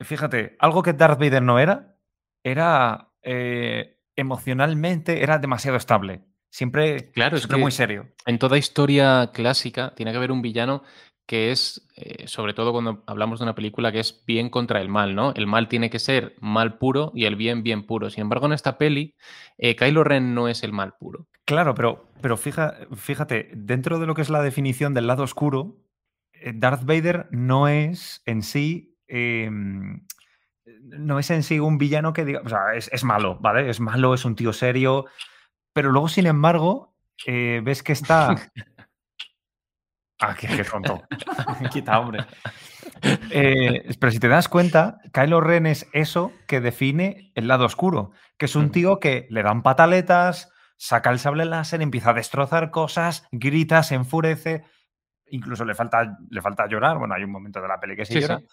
fíjate, 0.00 0.56
algo 0.58 0.82
que 0.82 0.94
Darth 0.94 1.20
Vader 1.20 1.42
no 1.42 1.58
era, 1.58 1.96
era 2.42 3.12
eh, 3.22 3.98
emocionalmente, 4.16 5.22
era 5.22 5.38
demasiado 5.38 5.76
estable. 5.76 6.22
Siempre, 6.50 7.10
Claro, 7.12 7.36
es 7.36 7.46
que- 7.46 7.56
muy 7.56 7.70
serio. 7.70 8.08
En 8.26 8.38
toda 8.38 8.58
historia 8.58 9.30
clásica 9.32 9.94
tiene 9.94 10.10
que 10.10 10.16
haber 10.18 10.32
un 10.32 10.42
villano 10.42 10.82
que 11.26 11.52
es, 11.52 11.86
eh, 11.96 12.26
sobre 12.26 12.54
todo 12.54 12.72
cuando 12.72 13.04
hablamos 13.06 13.38
de 13.38 13.44
una 13.44 13.54
película, 13.54 13.92
que 13.92 14.00
es 14.00 14.24
bien 14.26 14.50
contra 14.50 14.80
el 14.80 14.88
mal, 14.88 15.14
¿no? 15.14 15.32
El 15.36 15.46
mal 15.46 15.68
tiene 15.68 15.88
que 15.88 16.00
ser 16.00 16.34
mal 16.40 16.76
puro 16.78 17.12
y 17.14 17.24
el 17.26 17.36
bien 17.36 17.62
bien 17.62 17.86
puro. 17.86 18.10
Sin 18.10 18.22
embargo, 18.22 18.46
en 18.46 18.52
esta 18.52 18.78
peli, 18.78 19.14
eh, 19.56 19.76
Kylo 19.76 20.02
Ren 20.02 20.34
no 20.34 20.48
es 20.48 20.64
el 20.64 20.72
mal 20.72 20.94
puro. 20.98 21.28
Claro, 21.44 21.72
pero, 21.76 22.10
pero 22.20 22.36
fija- 22.36 22.74
fíjate, 22.96 23.50
dentro 23.54 24.00
de 24.00 24.06
lo 24.06 24.14
que 24.16 24.22
es 24.22 24.28
la 24.30 24.42
definición 24.42 24.92
del 24.92 25.06
lado 25.06 25.22
oscuro, 25.22 25.76
eh, 26.32 26.50
Darth 26.52 26.84
Vader 26.84 27.28
no 27.30 27.68
es 27.68 28.22
en 28.26 28.42
sí. 28.42 28.96
em, 29.12 30.04
no 30.82 31.18
es 31.18 31.30
en 31.30 31.42
sí 31.42 31.58
un 31.60 31.78
villano 31.78 32.12
que 32.12 32.24
diga. 32.24 32.42
O 32.44 32.48
sea, 32.48 32.74
es, 32.74 32.88
es 32.92 33.02
malo, 33.04 33.38
¿vale? 33.40 33.68
Es 33.70 33.78
malo, 33.80 34.14
es 34.14 34.24
un 34.24 34.34
tío 34.36 34.52
serio. 34.52 35.06
Pero 35.72 35.90
luego, 35.92 36.08
sin 36.08 36.26
embargo, 36.26 36.94
eh, 37.26 37.60
ves 37.64 37.82
que 37.82 37.92
está. 37.92 38.34
Ah, 40.22 40.36
qué, 40.38 40.48
qué 40.48 40.64
tonto. 40.64 41.02
Quita, 41.72 41.98
hombre. 41.98 42.24
Eh, 43.30 43.94
pero 43.98 44.10
si 44.10 44.18
te 44.18 44.28
das 44.28 44.48
cuenta, 44.48 44.98
Kylo 45.14 45.40
Ren 45.40 45.66
es 45.66 45.88
eso 45.94 46.32
que 46.46 46.60
define 46.60 47.32
el 47.34 47.48
lado 47.48 47.64
oscuro, 47.64 48.10
que 48.36 48.44
es 48.44 48.56
un 48.56 48.70
tío 48.70 48.98
que 49.00 49.26
le 49.30 49.42
dan 49.42 49.62
pataletas, 49.62 50.50
saca 50.76 51.08
el 51.10 51.18
sable 51.18 51.46
láser, 51.46 51.80
empieza 51.80 52.10
a 52.10 52.14
destrozar 52.14 52.70
cosas, 52.70 53.26
grita, 53.32 53.82
se 53.82 53.94
enfurece, 53.94 54.64
incluso 55.28 55.64
le 55.64 55.74
falta, 55.74 56.18
le 56.28 56.42
falta 56.42 56.66
llorar. 56.66 56.98
Bueno, 56.98 57.14
hay 57.14 57.22
un 57.24 57.30
momento 57.32 57.62
de 57.62 57.68
la 57.68 57.80
peli 57.80 57.96
que 57.96 58.04
sí, 58.04 58.14
Sí, 58.14 58.20
llora. 58.20 58.38
sí. 58.40 58.46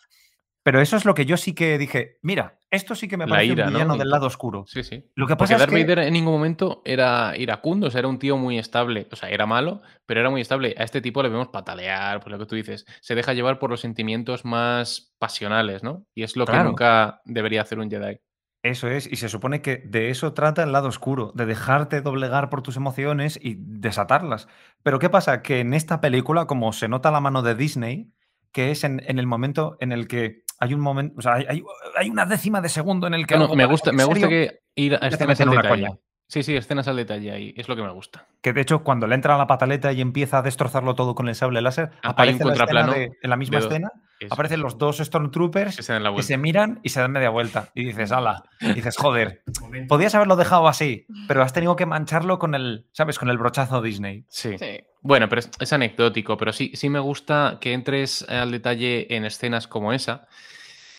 Pero 0.68 0.82
eso 0.82 0.98
es 0.98 1.06
lo 1.06 1.14
que 1.14 1.26
yo 1.26 1.38
sí 1.38 1.56
que 1.56 1.78
dije, 1.78 2.18
mira, 2.24 2.60
esto 2.70 2.94
sí 2.94 3.08
que 3.08 3.16
me 3.16 3.26
parece 3.26 3.54
ira, 3.54 3.68
un 3.68 3.72
¿no? 3.72 3.80
villano 3.80 3.98
del 3.98 4.10
lado 4.10 4.28
oscuro. 4.28 4.66
Sí, 4.68 4.84
sí. 4.84 5.10
Lo 5.16 5.26
que 5.26 5.38
Porque 5.38 5.54
pasa 5.54 5.54
es 5.54 5.60
Darth 5.62 5.74
que... 5.74 5.82
Vader 5.82 6.00
en 6.00 6.12
ningún 6.12 6.34
momento 6.34 6.82
era 6.84 7.38
iracundo, 7.38 7.88
o 7.88 7.90
sea, 7.90 8.00
era 8.00 8.10
un 8.10 8.20
tío 8.20 8.36
muy 8.36 8.60
estable. 8.60 9.08
O 9.10 9.16
sea, 9.16 9.30
era 9.30 9.46
malo, 9.46 9.82
pero 10.06 10.20
era 10.20 10.30
muy 10.30 10.42
estable. 10.42 10.76
A 10.78 10.84
este 10.84 11.00
tipo 11.00 11.24
le 11.24 11.30
vemos 11.30 11.48
patalear, 11.48 12.20
por 12.20 12.34
lo 12.34 12.38
que 12.38 12.48
tú 12.48 12.56
dices. 12.56 12.86
Se 13.00 13.16
deja 13.16 13.32
llevar 13.32 13.60
por 13.60 13.70
los 13.70 13.80
sentimientos 13.80 14.44
más 14.44 15.16
pasionales, 15.20 15.84
¿no? 15.84 16.06
Y 16.14 16.24
es 16.24 16.36
lo 16.36 16.46
que 16.46 16.58
nunca 16.58 17.22
debería 17.24 17.62
hacer 17.62 17.80
un 17.80 17.90
Jedi. 17.90 18.20
Eso 18.62 18.90
es, 18.90 19.10
y 19.10 19.16
se 19.16 19.30
supone 19.30 19.62
que 19.62 19.78
de 19.78 20.10
eso 20.10 20.34
trata 20.34 20.64
el 20.64 20.74
lado 20.74 20.90
oscuro, 20.90 21.32
de 21.34 21.46
dejarte 21.46 22.02
doblegar 22.02 22.50
por 22.50 22.62
tus 22.62 22.76
emociones 22.76 23.40
y 23.42 23.56
desatarlas. 23.58 24.50
Pero 24.84 25.00
¿qué 25.00 25.10
pasa? 25.10 25.42
Que 25.42 25.62
en 25.62 25.74
esta 25.74 26.02
película, 26.02 26.46
como 26.46 26.74
se 26.74 26.90
nota 26.90 27.10
la 27.10 27.22
mano 27.22 27.42
de 27.42 27.56
Disney, 27.56 28.12
que 28.52 28.72
es 28.72 28.84
en, 28.84 29.02
en 29.08 29.18
el 29.18 29.28
momento 29.28 29.78
en 29.80 29.94
el 29.94 30.10
que 30.10 30.46
hay 30.60 30.74
un 30.74 30.80
momento, 30.82 31.16
o 31.18 31.22
sea, 31.22 31.34
hay, 31.36 31.46
hay- 31.50 31.64
hay 31.98 32.10
una 32.10 32.26
décima 32.26 32.62
de 32.62 32.70
segundo 32.70 33.08
en 33.08 33.14
el 33.14 33.26
que... 33.28 33.36
Algo 33.36 33.56
me 33.56 33.66
gusta, 33.66 33.92
me 33.92 34.04
gusta 34.04 34.28
que 34.28 34.60
ir 34.76 34.96
a 34.96 35.08
escenas 35.08 35.40
al 35.42 35.50
detalle. 35.50 35.70
coña. 35.70 35.92
Sí, 36.30 36.44
sí, 36.44 36.58
escenas 36.58 36.86
al 36.90 36.98
detalle 36.98 37.32
ahí. 37.32 37.54
Es 37.56 37.70
lo 37.70 37.78
que 37.78 37.82
me 37.84 37.90
gusta. 37.92 38.28
Que 38.42 38.52
de 38.52 38.60
hecho, 38.60 38.84
cuando 38.84 39.08
le 39.08 39.16
entra 39.16 39.36
a 39.36 39.38
la 39.38 39.48
pataleta 39.48 39.94
y 39.94 40.02
empieza 40.02 40.40
a 40.40 40.42
destrozarlo 40.42 40.94
todo 40.94 41.16
con 41.16 41.30
el 41.30 41.36
sable 41.36 41.62
láser, 41.62 41.92
Ah, 42.04 42.08
hay 42.18 42.32
aparece 42.34 42.44
un 42.44 42.50
la 42.50 42.86
de- 42.88 43.12
en 43.22 43.30
la 43.30 43.38
misma 43.38 43.60
escena, 43.60 43.92
Eso. 44.20 44.34
aparecen 44.34 44.60
los 44.62 44.78
dos 44.78 44.98
Stormtroopers 44.98 45.78
Que 45.78 45.84
se 45.84 45.94
vuelta. 45.98 46.22
se 46.24 46.38
miran 46.38 46.82
y 46.84 46.90
se 46.90 47.00
dan 47.00 47.14
media 47.14 47.30
vuelta. 47.30 47.70
Y 47.76 47.86
dices, 47.86 48.12
ala, 48.12 48.44
y 48.60 48.74
dices, 48.74 48.98
joder, 48.98 49.42
podías 49.88 50.16
haberlo 50.16 50.36
dejado 50.36 50.68
así, 50.68 51.06
pero 51.30 51.44
has 51.44 51.54
tenido 51.54 51.78
que 51.78 51.86
mancharlo 51.86 52.40
con 52.40 52.56
el, 52.56 52.88
¿sabes? 52.92 53.18
Con 53.20 53.30
el 53.30 53.38
brochazo 53.38 53.82
Disney. 53.82 54.26
Sí. 54.28 54.58
Sí. 54.58 54.82
Bueno, 55.08 55.30
pero 55.30 55.40
es, 55.40 55.50
es 55.62 55.72
anecdótico, 55.72 56.36
pero 56.36 56.52
sí, 56.52 56.72
sí 56.74 56.90
me 56.90 57.00
gusta 57.00 57.60
que 57.62 57.72
entres 57.72 58.24
al 58.28 58.52
detalle 58.52 59.16
en 59.16 59.24
escenas 59.24 59.66
como 59.66 59.94
esa. 59.94 60.28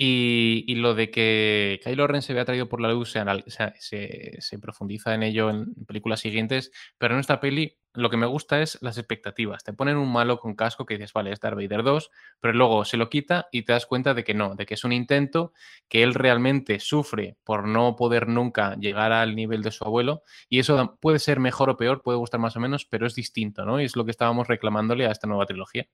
Y, 0.01 0.77
lo 0.77 0.95
de 0.95 1.11
que 1.11 1.81
Kylo 1.83 2.07
Ren 2.07 2.23
se 2.23 2.33
vea 2.33 2.45
traído 2.45 2.69
por 2.69 2.81
la 2.81 2.93
luz 2.93 3.11
se, 3.11 4.41
se, 4.41 4.59
profundiza 4.61 5.13
en 5.13 5.25
ello 5.25 5.51
en 5.51 5.75
películas 5.87 6.21
siguientes, 6.21 6.71
pero 6.99 7.15
en 7.15 7.21
esta 7.21 7.41
peli 7.41 7.77
lo 7.95 8.09
que 8.09 8.17
me 8.17 8.27
gusta 8.27 8.63
es 8.63 8.79
las 8.81 8.97
expectativas. 8.97 9.65
Te 9.65 9.73
ponen 9.73 9.97
un 9.97 10.13
malo 10.13 10.39
con 10.39 10.55
casco 10.55 10.87
que 10.87 10.95
dices, 10.95 11.13
vale, 11.13 11.33
es 11.33 11.41
Darth 11.41 11.57
Vader 11.57 11.83
2, 11.83 12.11
pero 12.39 12.55
luego 12.55 12.85
se 12.85 12.97
lo 12.97 13.11
quita 13.11 13.49
y 13.51 13.63
te 13.63 13.73
das 13.73 13.87
cuenta 13.87 14.15
de 14.15 14.23
que 14.23 14.35
no, 14.35 14.55
de 14.55 14.67
que 14.67 14.75
es 14.75 14.85
un 14.85 14.93
intento, 14.93 15.53
que 15.89 16.05
él 16.05 16.15
realmente 16.15 16.79
sufre 16.79 17.37
por 17.43 17.67
no 17.67 17.97
poder 17.97 18.29
nunca 18.29 18.77
llegar 18.77 19.11
al 19.11 19.35
nivel 19.35 19.63
de 19.63 19.73
su 19.73 19.85
abuelo 19.85 20.23
y 20.49 20.61
eso 20.61 20.97
puede 21.01 21.19
ser 21.19 21.41
mejor 21.41 21.71
o 21.71 21.77
peor, 21.77 22.03
puede 22.03 22.19
gustar 22.19 22.39
más 22.39 22.57
o 22.57 22.61
menos, 22.61 22.85
pero 22.85 23.05
es 23.05 23.17
distinto, 23.17 23.65
¿no? 23.65 23.81
Y 23.81 23.85
es 23.85 23.97
lo 23.97 24.05
que 24.05 24.13
estábamos 24.13 24.47
reclamándole 24.47 25.07
a 25.07 25.11
esta 25.11 25.27
nueva 25.27 25.47
trilogía. 25.47 25.89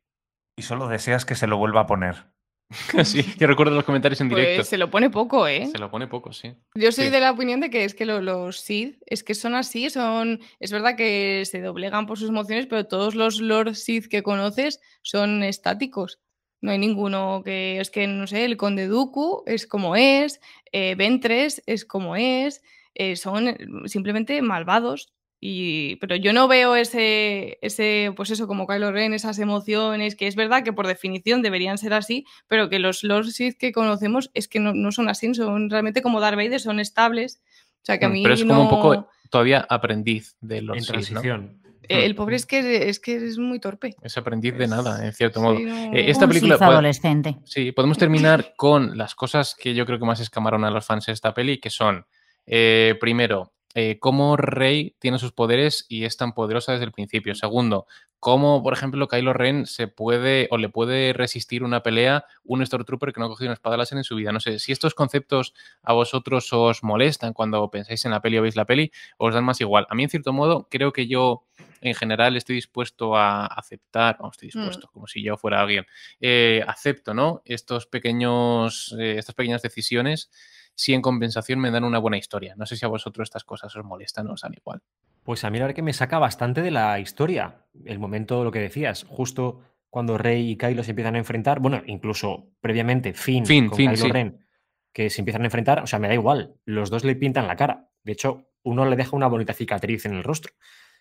Y 0.57 0.63
solo 0.63 0.89
deseas 0.89 1.25
que 1.25 1.35
se 1.35 1.47
lo 1.47 1.57
vuelva 1.57 1.81
a 1.81 1.87
poner. 1.87 2.35
sí, 3.05 3.23
que 3.39 3.47
recuerdo 3.47 3.75
los 3.75 3.85
comentarios 3.85 4.21
en 4.21 4.29
directo. 4.29 4.57
Pues 4.59 4.69
se 4.69 4.79
lo 4.79 4.91
pone 4.91 5.11
poco, 5.11 5.47
¿eh? 5.47 5.69
Se 5.71 5.79
lo 5.79 5.91
pone 5.91 6.07
poco, 6.07 6.33
sí. 6.33 6.55
Yo 6.75 6.93
soy 6.93 7.07
Sí. 7.07 7.11
de 7.11 7.21
la 7.21 7.31
opinión 7.33 7.61
de 7.61 7.71
que 7.71 7.85
es 7.85 7.95
que 7.95 8.07
lo- 8.07 8.21
los 8.21 8.61
Sith 8.61 8.99
es 9.07 9.23
que 9.23 9.35
son 9.35 9.55
así, 9.55 9.91
son. 9.91 10.41
Es 10.61 10.73
verdad 10.73 10.97
que 10.97 11.45
se 11.45 11.61
doblegan 11.61 12.07
por 12.07 12.19
sus 12.19 12.29
emociones, 12.31 12.67
pero 12.67 12.87
todos 12.87 13.15
los 13.15 13.41
Lord 13.41 13.75
Sith 13.75 14.07
que 14.09 14.23
conoces 14.23 14.81
son 15.03 15.43
estáticos. 15.43 16.21
No 16.61 16.71
hay 16.73 16.79
ninguno 16.79 17.43
que. 17.45 17.79
Es 17.81 17.91
que, 17.91 18.07
no 18.07 18.27
sé, 18.27 18.45
el 18.45 18.57
Conde 18.57 18.87
Dooku 18.87 19.43
es 19.47 19.67
como 19.67 19.97
es, 19.97 20.41
eh, 20.73 20.95
Ventres 20.97 21.63
es 21.67 21.85
como 21.85 22.17
es, 22.17 22.63
eh, 22.95 23.17
son 23.17 23.57
simplemente 23.87 24.41
malvados. 24.41 25.13
Y, 25.47 25.97
pero 25.97 26.17
yo 26.17 26.33
no 26.33 26.49
veo 26.49 26.75
ese, 26.75 27.59
ese, 27.61 28.15
pues 28.17 28.31
eso, 28.31 28.47
como 28.47 28.67
Kylo 28.67 28.93
Ren, 28.93 29.13
esas 29.13 29.39
emociones, 29.39 30.17
que 30.17 30.27
es 30.27 30.37
verdad 30.37 30.63
que 30.65 30.73
por 30.73 30.87
definición 30.87 31.43
deberían 31.43 31.77
ser 31.77 31.93
así, 31.93 32.25
pero 32.49 32.71
que 32.71 32.79
los 32.79 33.05
Lord 33.05 33.27
Sith 33.27 33.59
que 33.59 33.71
conocemos 33.71 34.31
es 34.33 34.49
que 34.49 34.59
no, 34.59 34.73
no 34.73 34.91
son 34.91 35.11
así, 35.11 35.35
son 35.35 35.69
realmente 35.69 36.01
como 36.01 36.21
Darth 36.23 36.37
Vader, 36.37 36.61
son 36.61 36.81
estables. 36.81 37.43
O 37.83 37.85
sea 37.85 37.99
que 37.99 38.07
a 38.07 38.09
Mm, 38.09 38.13
mí 38.13 38.23
Pero 38.23 38.35
es 38.37 38.45
como 38.47 38.63
un 38.63 38.71
poco 38.71 39.09
todavía 39.29 39.67
aprendiz 39.69 40.35
de 40.41 40.63
los 40.63 40.79
en 40.79 40.83
Sith, 40.83 40.95
¿no? 41.11 41.21
transición. 41.21 41.61
eh, 41.91 42.07
El 42.07 42.15
pobre 42.15 42.37
es 42.37 42.47
que 42.47 42.89
es, 42.89 42.99
que 42.99 43.15
es 43.17 43.37
muy 43.37 43.59
torpe. 43.61 43.97
Es 44.01 44.17
aprendiz 44.17 44.57
de 44.57 44.67
nada, 44.67 45.05
en 45.05 45.13
cierto 45.13 45.41
sí, 45.41 45.45
modo. 45.45 45.59
no- 45.59 45.93
Eh, 45.95 46.11
esta 46.11 46.25
Un 46.25 46.31
película 46.31 46.57
puede- 46.57 46.71
adolescente. 46.71 47.37
Sí, 47.45 47.71
podemos 47.73 47.99
terminar 47.99 48.55
con 48.57 48.97
las 48.97 49.15
cosas 49.15 49.55
que 49.55 49.75
yo 49.75 49.85
creo 49.85 49.99
que 49.99 50.07
más 50.07 50.21
escamaron 50.21 50.65
a 50.65 50.71
los 50.71 50.87
fans 50.87 51.05
de 51.05 51.13
esta 51.13 51.35
peli, 51.35 51.59
que 51.59 51.69
son, 51.69 52.07
eh, 52.47 52.95
primero, 52.99 53.53
eh, 53.75 53.99
cómo 53.99 54.37
Rey 54.37 54.95
tiene 54.99 55.19
sus 55.19 55.33
poderes 55.33 55.85
y 55.89 56.05
es 56.05 56.17
tan 56.17 56.33
poderosa 56.33 56.73
desde 56.73 56.85
el 56.85 56.93
principio. 56.93 57.35
Segundo, 57.35 57.87
cómo, 58.21 58.63
por 58.63 58.73
ejemplo, 58.73 59.09
Kylo 59.09 59.33
Ren 59.33 59.67
se 59.67 59.89
puede 59.89 60.49
o 60.51 60.57
le 60.57 60.69
puede 60.69 61.13
resistir 61.13 61.63
una 61.63 61.83
pelea 61.83 62.25
un 62.45 62.65
Stormtrooper 62.65 63.13
que 63.13 63.21
no 63.21 63.27
ha 63.27 63.29
cogido 63.29 63.49
una 63.49 63.55
espada 63.55 63.77
láser 63.77 63.99
en 63.99 64.05
su 64.05 64.15
vida. 64.15 64.33
No 64.33 64.41
sé, 64.41 64.59
si 64.59 64.73
estos 64.73 64.95
conceptos 64.95 65.53
a 65.83 65.93
vosotros 65.93 66.51
os 66.53 66.83
molestan 66.83 67.33
cuando 67.33 67.69
pensáis 67.71 68.05
en 68.05 68.13
la 68.13 68.23
peli 68.23 68.39
o 68.39 68.43
veis 68.43 68.57
la 68.57 68.65
peli, 68.65 68.93
os 69.19 69.35
dan 69.35 69.45
más 69.45 69.61
igual. 69.61 69.87
A 69.91 69.95
mí, 69.95 70.05
en 70.05 70.09
cierto 70.09 70.33
modo, 70.33 70.69
creo 70.71 70.93
que 70.93 71.07
yo 71.07 71.45
en 71.83 71.95
general 71.95 72.37
estoy 72.37 72.55
dispuesto 72.57 73.15
a 73.15 73.45
aceptar, 73.45 74.17
o 74.21 74.31
estoy 74.31 74.49
dispuesto, 74.49 74.89
como 74.91 75.07
si 75.07 75.23
yo 75.23 75.37
fuera 75.37 75.61
alguien, 75.61 75.85
eh, 76.19 76.65
acepto, 76.67 77.13
¿no? 77.13 77.43
Estos 77.45 77.87
pequeños, 77.87 78.97
eh, 78.99 79.17
estas 79.19 79.35
pequeñas 79.35 79.61
decisiones 79.61 80.31
si 80.75 80.95
en 80.95 81.03
compensación 81.03 81.59
me 81.59 81.71
dan 81.71 81.85
una 81.85 81.99
buena 81.99 82.17
historia. 82.17 82.55
No 82.57 82.67
sé 82.67 82.77
si 82.77 82.85
a 82.85 82.89
vosotros 82.89 83.27
estas 83.27 83.45
cosas 83.45 83.75
os 83.75 83.85
molestan 83.85 84.29
o 84.29 84.33
os 84.33 84.43
dan 84.43 84.55
igual. 84.55 84.83
Pues 85.23 85.45
a 85.45 85.51
mí 85.51 85.59
la 85.59 85.65
verdad 85.65 85.77
que 85.77 85.83
me 85.83 85.93
saca 85.93 86.19
bastante 86.19 86.63
de 86.63 86.71
la 86.71 86.99
historia. 87.01 87.65
El 87.85 87.99
momento, 87.99 88.45
lo 88.45 88.51
que 88.51 88.59
decías, 88.61 89.05
justo 89.09 89.61
cuando 89.89 90.19
Rey 90.19 90.51
y 90.51 90.57
Kylo 90.57 90.83
se 90.83 90.91
empiezan 90.91 91.15
a 91.15 91.19
enfrentar, 91.19 91.61
bueno, 91.61 91.83
incluso 91.87 92.49
previamente 92.61 93.15
Finn, 93.15 93.45
con 93.69 93.77
Kylo 93.77 93.97
sí. 93.97 94.11
Ren, 94.11 94.45
que 94.93 95.09
se 95.09 95.21
empiezan 95.21 95.43
a 95.43 95.45
enfrentar, 95.47 95.83
o 95.83 95.87
sea, 95.87 95.99
me 95.99 96.09
da 96.09 96.15
igual, 96.15 96.57
los 96.65 96.91
dos 96.91 97.05
le 97.05 97.15
pintan 97.15 97.47
la 97.47 97.57
cara. 97.57 97.91
De 98.03 98.13
hecho, 98.13 98.49
uno 98.65 98.85
le 98.87 98.97
deja 98.97 99.17
una 99.17 99.29
bonita 99.29 99.53
cicatriz 99.53 100.05
en 100.05 100.15
el 100.15 100.25
rostro. 100.25 100.53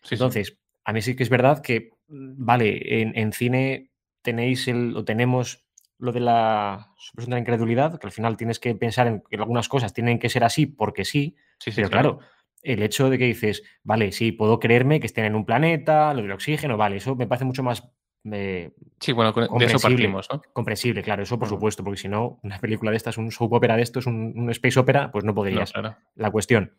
Sí, 0.03 0.09
sí. 0.09 0.15
Entonces, 0.15 0.59
a 0.85 0.93
mí 0.93 1.01
sí 1.01 1.15
que 1.15 1.23
es 1.23 1.29
verdad 1.29 1.61
que, 1.61 1.91
mm, 2.07 2.45
vale, 2.45 3.01
en, 3.01 3.17
en 3.17 3.33
cine 3.33 3.91
tenéis 4.21 4.67
el, 4.67 4.95
o 4.95 5.03
tenemos 5.03 5.62
lo 6.03 6.11
de 6.11 6.19
la 6.19 6.91
supresión 6.97 7.31
de 7.31 7.35
la 7.35 7.39
incredulidad, 7.39 7.97
que 7.99 8.07
al 8.07 8.11
final 8.11 8.35
tienes 8.37 8.59
que 8.59 8.75
pensar 8.75 9.07
en 9.07 9.23
que 9.29 9.37
algunas 9.37 9.69
cosas 9.69 9.93
tienen 9.93 10.19
que 10.19 10.29
ser 10.29 10.43
así 10.43 10.65
porque 10.65 11.05
sí, 11.05 11.35
Sí, 11.59 11.71
sí, 11.71 11.75
pero 11.77 11.89
claro, 11.89 12.19
el 12.61 12.83
hecho 12.83 13.09
de 13.09 13.17
que 13.17 13.25
dices, 13.25 13.63
vale, 13.83 14.11
sí, 14.11 14.31
puedo 14.33 14.59
creerme 14.59 14.99
que 14.99 15.05
estén 15.07 15.25
en 15.25 15.35
un 15.35 15.45
planeta, 15.45 16.13
lo 16.13 16.21
del 16.21 16.31
oxígeno, 16.31 16.75
vale, 16.77 16.97
eso 16.97 17.15
me 17.15 17.25
parece 17.27 17.45
mucho 17.45 17.63
más 17.63 17.89
eh, 18.31 18.71
Sí, 18.99 19.11
bueno, 19.13 19.33
con- 19.33 19.47
de 19.57 19.65
eso 19.65 19.79
partimos, 19.79 20.27
¿no? 20.31 20.41
comprensible, 20.53 21.03
claro, 21.03 21.23
eso 21.23 21.37
por 21.39 21.47
supuesto, 21.49 21.83
porque 21.83 21.99
si 21.99 22.07
no, 22.09 22.39
una 22.43 22.59
película 22.59 22.91
de 22.91 22.97
estas, 22.97 23.17
un 23.17 23.31
soap 23.31 23.53
opera 23.53 23.75
de 23.77 23.83
estos, 23.83 24.05
un, 24.05 24.33
un 24.35 24.49
space 24.51 24.79
opera, 24.79 25.11
pues 25.11 25.23
no 25.23 25.31
No, 25.31 25.35
podrías. 25.35 25.71
claro. 25.73 25.95
La 26.15 26.31
cuestión, 26.31 26.77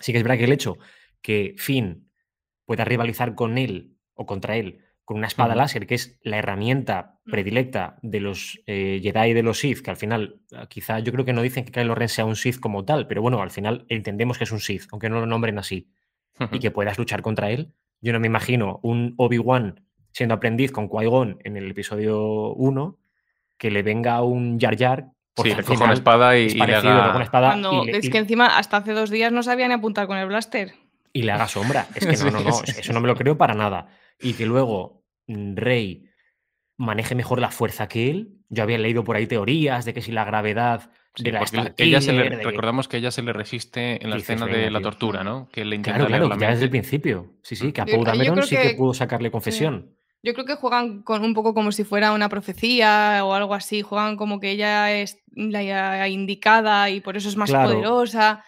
sí 0.00 0.12
que 0.12 0.18
es 0.18 0.24
verdad 0.24 0.38
que 0.38 0.44
el 0.44 0.52
hecho 0.52 0.76
que 1.22 1.54
Finn 1.58 2.10
pueda 2.66 2.84
rivalizar 2.84 3.34
con 3.34 3.56
él 3.58 3.96
o 4.14 4.24
contra 4.26 4.56
él 4.56 4.84
con 5.12 5.18
una 5.18 5.26
espada 5.28 5.54
láser, 5.54 5.86
que 5.86 5.94
es 5.94 6.18
la 6.22 6.38
herramienta 6.38 7.18
Mm. 7.24 7.30
predilecta 7.30 7.96
de 8.02 8.18
los 8.20 8.60
eh, 8.66 8.98
Jedi 9.00 9.30
y 9.30 9.32
de 9.32 9.42
los 9.44 9.58
Sith, 9.60 9.80
que 9.80 9.90
al 9.90 9.96
final, 9.96 10.40
ah, 10.56 10.66
quizá 10.68 10.98
yo 10.98 11.12
creo 11.12 11.24
que 11.24 11.32
no 11.32 11.40
dicen 11.42 11.64
que 11.64 11.70
Kylo 11.70 11.94
Ren 11.94 12.08
sea 12.08 12.24
un 12.24 12.34
Sith 12.34 12.58
como 12.58 12.84
tal, 12.84 13.06
pero 13.06 13.22
bueno, 13.22 13.40
al 13.40 13.50
final 13.50 13.84
entendemos 13.88 14.38
que 14.38 14.44
es 14.44 14.50
un 14.52 14.58
Sith, 14.60 14.84
aunque 14.90 15.08
no 15.08 15.20
lo 15.20 15.26
nombren 15.26 15.58
así, 15.58 15.88
y 16.50 16.58
que 16.58 16.70
puedas 16.72 16.98
luchar 16.98 17.22
contra 17.22 17.50
él. 17.50 17.72
Yo 18.00 18.12
no 18.12 18.18
me 18.18 18.26
imagino 18.26 18.80
un 18.82 19.14
Obi-Wan 19.18 19.84
siendo 20.10 20.34
aprendiz 20.34 20.72
con 20.72 20.88
Qui-Gon 20.88 21.38
en 21.44 21.56
el 21.56 21.70
episodio 21.70 22.52
1, 22.54 22.98
que 23.58 23.70
le 23.70 23.82
venga 23.84 24.20
un 24.22 24.58
Jar 24.58 24.76
Jar. 24.76 25.06
porque 25.34 25.50
Sí, 25.54 25.56
le 25.76 25.84
una 25.84 25.92
espada 25.94 26.36
y, 26.38 26.46
es 26.46 26.54
y 26.54 26.58
le 26.58 26.60
parecido, 26.66 26.92
haga... 26.92 27.14
una 27.14 27.24
espada 27.24 27.48
Cuando- 27.50 27.84
y 27.84 27.92
le- 27.92 27.98
es 27.98 28.10
que 28.10 28.18
encima 28.18 28.58
hasta 28.58 28.78
hace 28.78 28.92
dos 28.92 29.08
días 29.10 29.30
no 29.32 29.42
sabían 29.44 29.68
ni 29.68 29.74
apuntar 29.74 30.06
con 30.08 30.18
el 30.18 30.26
blaster. 30.26 30.72
y 31.14 31.22
le 31.22 31.32
haga 31.32 31.46
sombra. 31.46 31.86
Es 31.94 32.04
que 32.06 32.16
no, 32.30 32.30
no, 32.38 32.40
no, 32.40 32.62
eso 32.64 32.92
no 32.92 33.00
me 33.00 33.06
lo 33.06 33.14
creo 33.14 33.38
para 33.38 33.54
nada. 33.54 33.86
Y 34.20 34.32
que 34.34 34.44
luego 34.46 35.01
Rey 35.28 36.04
maneje 36.76 37.14
mejor 37.14 37.40
la 37.40 37.50
fuerza 37.50 37.88
que 37.88 38.10
él. 38.10 38.38
Yo 38.48 38.62
había 38.62 38.78
leído 38.78 39.04
por 39.04 39.16
ahí 39.16 39.26
teorías 39.26 39.84
de 39.84 39.94
que 39.94 40.02
si 40.02 40.12
la 40.12 40.24
gravedad 40.24 40.90
Sí, 41.14 41.24
de 41.24 41.32
la 41.32 41.40
ella 41.76 42.00
se 42.00 42.12
le- 42.12 42.22
Killer, 42.22 42.36
de 42.38 42.42
que- 42.42 42.48
recordamos 42.48 42.88
que 42.88 42.96
ella 42.96 43.10
se 43.10 43.22
le 43.22 43.32
resiste 43.34 44.02
en 44.02 44.08
la 44.10 44.16
Dices, 44.16 44.30
escena 44.30 44.46
de 44.50 44.58
venga, 44.58 44.70
la 44.70 44.80
tortura, 44.80 45.22
¿no? 45.22 45.48
Que 45.52 45.64
le 45.64 45.76
intenta 45.76 45.98
Claro, 45.98 46.08
claro, 46.08 46.28
la 46.28 46.38
ya 46.38 46.50
desde 46.50 46.64
el 46.64 46.70
mente. 46.70 46.88
principio. 46.88 47.34
Sí, 47.42 47.54
sí, 47.54 47.72
que 47.72 47.82
a 47.82 47.84
Paul 47.86 48.04
Dameron 48.04 48.42
sí 48.42 48.56
que 48.56 48.62
que- 48.70 48.74
pudo 48.74 48.94
sacarle 48.94 49.30
confesión. 49.30 49.94
Yo 50.24 50.34
creo 50.34 50.46
que 50.46 50.54
juegan 50.54 51.02
con 51.02 51.24
un 51.24 51.34
poco 51.34 51.52
como 51.52 51.72
si 51.72 51.82
fuera 51.82 52.12
una 52.12 52.28
profecía 52.28 53.20
o 53.24 53.32
algo 53.34 53.54
así. 53.54 53.82
Juegan 53.82 54.16
como 54.16 54.38
que 54.38 54.50
ella 54.52 54.92
es 54.92 55.18
la 55.34 56.08
indicada 56.08 56.90
y 56.90 57.00
por 57.00 57.16
eso 57.16 57.28
es 57.28 57.36
más 57.36 57.50
Claro. 57.50 57.70
poderosa. 57.70 58.44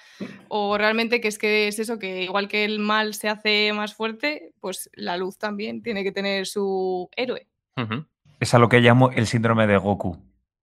O 0.48 0.78
realmente 0.78 1.20
que 1.20 1.26
es 1.28 1.36
que 1.38 1.66
es 1.66 1.78
eso, 1.80 1.98
que 1.98 2.22
igual 2.22 2.46
que 2.46 2.64
el 2.64 2.78
mal 2.78 3.14
se 3.14 3.28
hace 3.28 3.72
más 3.72 3.92
fuerte, 3.94 4.52
pues 4.60 4.88
la 4.94 5.16
luz 5.16 5.36
también 5.36 5.82
tiene 5.82 6.04
que 6.04 6.12
tener 6.12 6.46
su 6.46 7.08
héroe. 7.16 7.48
Es 8.38 8.54
a 8.54 8.58
lo 8.60 8.68
que 8.68 8.80
llamo 8.80 9.10
el 9.10 9.26
síndrome 9.26 9.66
de 9.66 9.76
Goku. 9.76 10.16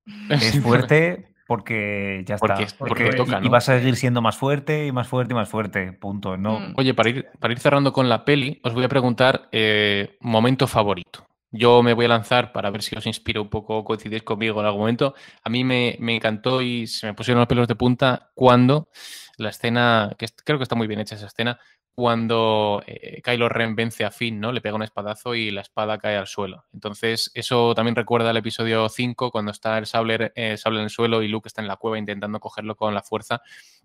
Es 0.29 0.59
fuerte 0.61 1.30
porque 1.51 2.23
ya 2.25 2.35
está. 2.35 2.47
Porque- 2.47 2.67
porque 2.77 3.03
Porque 3.03 3.17
toca, 3.17 3.37
y- 3.37 3.41
¿no? 3.41 3.45
y 3.47 3.49
vas 3.49 3.67
a 3.67 3.77
seguir 3.77 3.97
siendo 3.97 4.21
más 4.21 4.37
fuerte 4.37 4.87
y 4.87 4.93
más 4.93 5.05
fuerte 5.05 5.33
y 5.33 5.35
más 5.35 5.49
fuerte. 5.49 5.91
Punto. 5.91 6.37
No. 6.37 6.59
Oye, 6.77 6.93
para 6.93 7.09
ir, 7.09 7.25
para 7.39 7.51
ir 7.51 7.59
cerrando 7.59 7.91
con 7.91 8.07
la 8.07 8.23
peli, 8.23 8.61
os 8.63 8.73
voy 8.73 8.85
a 8.85 8.87
preguntar 8.87 9.49
eh, 9.51 10.15
momento 10.21 10.65
favorito. 10.65 11.25
Yo 11.51 11.83
me 11.83 11.93
voy 11.93 12.05
a 12.05 12.09
lanzar 12.09 12.51
para 12.53 12.69
ver 12.71 12.81
si 12.81 12.95
os 12.95 13.05
inspiro 13.05 13.41
un 13.41 13.49
poco, 13.49 13.83
coincidís 13.83 14.23
conmigo 14.23 14.59
en 14.59 14.65
algún 14.65 14.81
momento. 14.81 15.13
A 15.43 15.49
mí 15.49 15.63
me, 15.63 15.97
me 15.99 16.15
encantó 16.15 16.61
y 16.61 16.87
se 16.87 17.07
me 17.07 17.13
pusieron 17.13 17.39
los 17.39 17.47
pelos 17.47 17.67
de 17.67 17.75
punta 17.75 18.31
cuando 18.33 18.89
la 19.37 19.49
escena, 19.49 20.15
que 20.17 20.27
creo 20.43 20.57
que 20.57 20.63
está 20.63 20.75
muy 20.75 20.87
bien 20.87 20.99
hecha 20.99 21.15
esa 21.15 21.27
escena, 21.27 21.59
cuando 21.93 22.81
eh, 22.87 23.21
Kylo 23.21 23.49
Ren 23.49 23.75
vence 23.75 24.05
a 24.05 24.11
Finn, 24.11 24.39
¿no? 24.39 24.51
Le 24.51 24.61
pega 24.61 24.75
un 24.75 24.83
espadazo 24.83 25.35
y 25.35 25.51
la 25.51 25.61
espada 25.61 25.97
cae 25.97 26.15
al 26.15 26.27
suelo. 26.27 26.65
Entonces, 26.73 27.31
eso 27.33 27.75
también 27.75 27.95
recuerda 27.95 28.31
el 28.31 28.37
episodio 28.37 28.87
5, 28.87 29.29
cuando 29.29 29.51
está 29.51 29.77
el 29.77 29.85
sable, 29.85 30.31
eh, 30.35 30.57
sable 30.57 30.79
en 30.79 30.85
el 30.85 30.89
suelo 30.89 31.21
y 31.21 31.27
Luke 31.27 31.47
está 31.47 31.61
en 31.61 31.67
la 31.67 31.75
cueva 31.75 31.99
intentando 31.99 32.39
cogerlo 32.39 32.75
con 32.75 32.93
la 32.93 33.03
fuerza. 33.03 33.41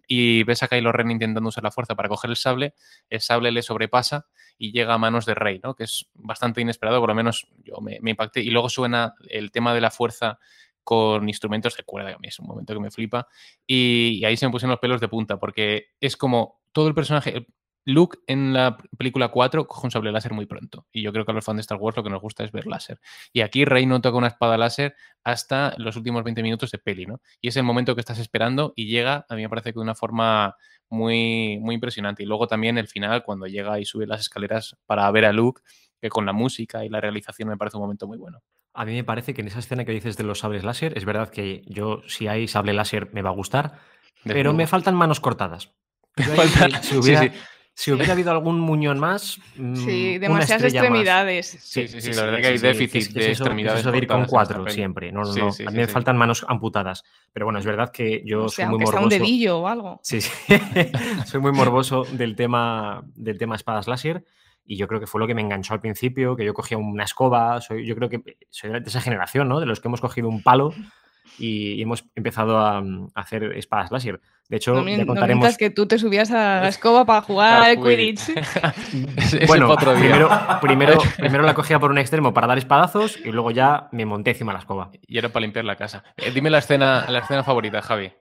Y 0.07 0.45
ves 0.45 0.63
a 0.63 0.69
Kylo 0.69 0.93
Ren 0.93 1.11
intentando 1.11 1.49
usar 1.49 1.65
la 1.65 1.71
fuerza 1.71 1.95
para 1.95 2.09
coger 2.09 2.31
el 2.31 2.37
sable, 2.37 2.75
el 3.11 3.21
sable 3.21 3.51
le 3.51 3.63
sobrepasa 3.63 4.27
y 4.59 4.73
llega 4.73 4.95
a 4.95 4.99
manos 4.99 5.27
de 5.27 5.35
Rey, 5.35 5.61
¿no? 5.63 5.75
Que 5.75 5.85
es 5.85 6.09
bastante 6.15 6.61
inesperado, 6.61 7.01
por 7.01 7.09
lo 7.09 7.15
menos 7.15 7.49
yo 7.65 7.81
me, 7.81 7.99
me 8.01 8.11
impacté. 8.11 8.41
Y 8.41 8.51
luego 8.51 8.69
suena 8.69 9.15
el 9.29 9.51
tema 9.51 9.75
de 9.75 9.81
la 9.81 9.91
fuerza 9.91 10.39
con 10.85 11.29
instrumentos 11.29 11.77
de 11.77 11.83
cuerda, 11.83 12.11
que 12.11 12.15
a 12.15 12.19
mí 12.19 12.29
es 12.29 12.39
un 12.39 12.47
momento 12.47 12.73
que 12.73 12.81
me 12.81 12.91
flipa. 12.91 13.27
Y, 13.67 14.19
y, 14.21 14.25
ahí 14.25 14.37
se 14.37 14.47
me 14.47 14.53
pusieron 14.53 14.71
los 14.71 14.81
pelos 14.81 15.01
de 15.01 15.09
punta, 15.09 15.39
porque 15.39 15.89
es 16.01 16.17
como 16.17 16.61
todo 16.71 16.87
el 16.87 16.95
personaje, 16.95 17.47
Luke 17.87 18.19
en 18.27 18.53
la 18.53 18.77
película 18.99 19.29
4 19.29 19.67
coge 19.67 19.87
un 19.87 19.91
sable 19.93 20.11
láser 20.11 20.33
muy 20.33 20.45
pronto. 20.47 20.87
Y 20.93 21.03
yo 21.03 21.13
creo 21.13 21.25
que 21.25 21.31
a 21.31 21.35
los 21.35 21.45
fans 21.45 21.59
de 21.59 21.61
Star 21.61 21.79
Wars 21.79 21.97
lo 21.97 22.03
que 22.03 22.11
nos 22.11 22.21
gusta 22.21 22.43
es 22.43 22.51
ver 22.51 22.67
láser. 22.67 23.01
Y 23.33 23.43
aquí 23.43 23.65
Rey 23.65 23.87
no 23.87 24.01
toca 24.01 24.19
una 24.19 24.27
espada 24.27 24.59
láser 24.59 24.97
hasta 25.23 25.73
los 25.79 25.97
últimos 25.97 26.25
20 26.25 26.43
minutos 26.43 26.73
de 26.73 26.79
peli, 26.79 27.07
¿no? 27.07 27.21
Y 27.41 27.49
es 27.49 27.57
el 27.57 27.63
momento 27.63 27.95
que 27.95 28.01
estás 28.01 28.19
esperando 28.19 28.73
y 28.75 28.89
llega, 28.89 29.25
a 29.29 29.37
mí 29.37 29.43
me 29.43 29.49
parece 29.49 29.71
que 29.71 29.79
de 29.79 29.85
una 29.85 29.95
forma 29.95 30.57
muy, 30.89 31.59
muy 31.61 31.77
impresionante. 31.77 32.25
Y 32.25 32.27
luego 32.27 32.49
también 32.49 32.77
el 32.77 32.89
final, 32.89 33.23
cuando 33.23 33.47
llega 33.47 33.79
y 33.79 33.85
sube 33.85 34.07
las 34.07 34.21
escaleras 34.21 34.77
para 34.87 35.09
ver 35.13 35.25
a 35.25 35.33
Luke, 35.33 35.63
que 36.01 36.09
con 36.09 36.27
la 36.27 36.33
música 36.33 36.85
y 36.85 36.89
la 36.89 37.01
realización 37.01 37.49
me 37.49 37.57
parece 37.57 37.77
un 37.77 37.85
momento 37.85 38.09
muy 38.09 38.19
bueno. 38.19 38.43
A 38.75 38.85
mí 38.85 38.95
me 38.95 39.05
parece 39.05 39.33
que 39.33 39.43
en 39.43 39.47
esa 39.47 39.61
escena 39.61 39.85
que 39.85 39.93
dices 39.93 40.17
de 40.17 40.25
los 40.25 40.41
sables 40.41 40.65
láser, 40.65 40.99
es 40.99 41.05
verdad 41.05 41.31
que 41.31 41.63
yo, 41.67 42.03
si 42.09 42.27
hay 42.27 42.49
sable 42.49 42.75
láser, 42.75 43.11
me 43.13 43.23
va 43.23 43.31
a 43.31 43.33
gustar, 43.33 43.79
pero 44.25 44.53
me 44.53 44.67
faltan 44.67 44.95
manos 44.95 45.21
cortadas. 45.21 45.73
Falta, 46.17 46.83
si, 46.83 46.97
hubiera, 46.97 47.23
sí, 47.23 47.29
sí. 47.29 47.35
Si, 47.79 47.93
hubiera, 47.93 48.15
habido 48.15 48.31
algún 48.31 48.59
muñón 48.59 48.99
más. 48.99 49.39
Sí, 49.75 50.17
demasiadas 50.17 50.73
extremidades. 50.73 51.55
Más. 51.55 51.63
Sí, 51.63 51.87
sí, 51.87 52.01
sí, 52.01 52.15
la 52.15 52.23
verdad 52.25 52.41
que 52.41 52.47
hay 52.47 52.59
déficit 52.59 53.03
es, 53.03 53.15
de 53.15 53.21
es 53.21 53.39
extremidades. 53.39 53.81
Eso 53.81 53.93
de 53.93 53.99
ir 53.99 54.07
con 54.07 54.25
cuatro 54.25 54.67
siempre. 54.71 55.13
No, 55.13 55.25
no, 55.25 55.35
no. 55.35 55.49
a 55.49 55.71
mí 55.71 55.77
me 55.77 55.87
faltan 55.87 56.17
manos 56.17 56.47
amputadas. 56.49 57.05
Pero 57.35 57.45
bueno, 57.45 57.59
es 57.59 57.67
verdad 57.67 57.93
que 57.93 58.23
yo 58.25 58.45
o 58.45 58.49
sea, 58.49 58.65
soy 58.65 58.77
muy 58.77 58.85
morboso. 58.87 59.05
un 59.05 59.11
dedillo 59.11 59.59
o 59.59 59.69
algo. 59.69 60.01
Sí, 60.03 60.23
sí. 60.23 60.31
soy 61.27 61.41
muy 61.43 61.53
morboso 61.53 62.05
del 62.13 62.35
tema, 62.35 63.05
del 63.15 63.37
tema 63.37 63.57
espadas 63.57 63.87
láser. 63.87 64.25
Y 64.65 64.79
yo 64.79 64.89
creo 64.89 64.99
que 64.99 65.07
fue 65.07 65.21
lo 65.21 65.27
que 65.27 65.35
me 65.35 65.43
enganchó 65.43 65.75
al 65.75 65.81
principio, 65.81 66.35
que 66.35 66.47
yo 66.47 66.55
cogía 66.55 66.79
una 66.79 67.05
escoba, 67.05 67.61
soy, 67.61 67.87
yo 67.87 67.95
creo 67.95 68.09
que 68.09 68.23
soy 68.49 68.71
de 68.71 68.79
esa 68.79 69.03
generación, 69.03 69.51
¿no? 69.51 69.61
De 69.61 69.67
los 69.67 69.81
que 69.81 69.89
hemos 69.89 70.01
cogido 70.01 70.31
un 70.31 70.43
palo 70.43 70.73
y, 71.39 71.73
y 71.73 71.83
hemos 71.83 72.05
empezado 72.15 72.59
a, 72.59 72.79
a, 72.79 72.83
hacer 73.15 73.45
espadas 73.57 73.91
láser. 73.91 74.21
De 74.49 74.59
hecho, 74.59 74.75
no, 74.75 74.89
ya 74.89 75.05
contaremos... 75.05 75.51
No 75.51 75.57
que 75.57 75.71
tú 75.71 75.87
te 75.87 75.99
subías 75.99 76.31
a 76.31 76.61
la 76.61 76.69
escoba 76.69 77.05
para 77.05 77.21
jugar 77.23 77.63
al 77.63 77.83
Quidditch. 77.83 78.33
bueno, 79.49 79.69
otro 79.69 79.95
día. 79.95 80.11
Primero, 80.11 80.29
primero, 80.61 80.99
primero, 81.19 81.43
la 81.43 81.55
cogía 81.55 81.81
por 81.81 81.91
un 81.91 81.99
extremo 81.99 82.33
para 82.33 82.47
dar 82.47 82.59
espadazos 82.59 83.19
y 83.25 83.33
luego 83.33 83.51
ya 83.51 83.89
me 83.93 84.07
monté 84.07 84.31
encima 84.31 84.53
de 84.53 84.55
la 84.55 84.61
escoba. 84.61 84.91
Y 85.03 85.19
era 85.19 85.31
para 85.31 85.43
limpiar 85.43 85.65
la 85.65 85.77
casa. 85.77 86.05
Eh, 86.17 86.31
dime 86.33 86.51
la 86.51 86.59
escena, 86.59 87.07
la 87.09 87.21
escena 87.21 87.43
favorita, 87.43 87.83
Javi. 87.83 88.13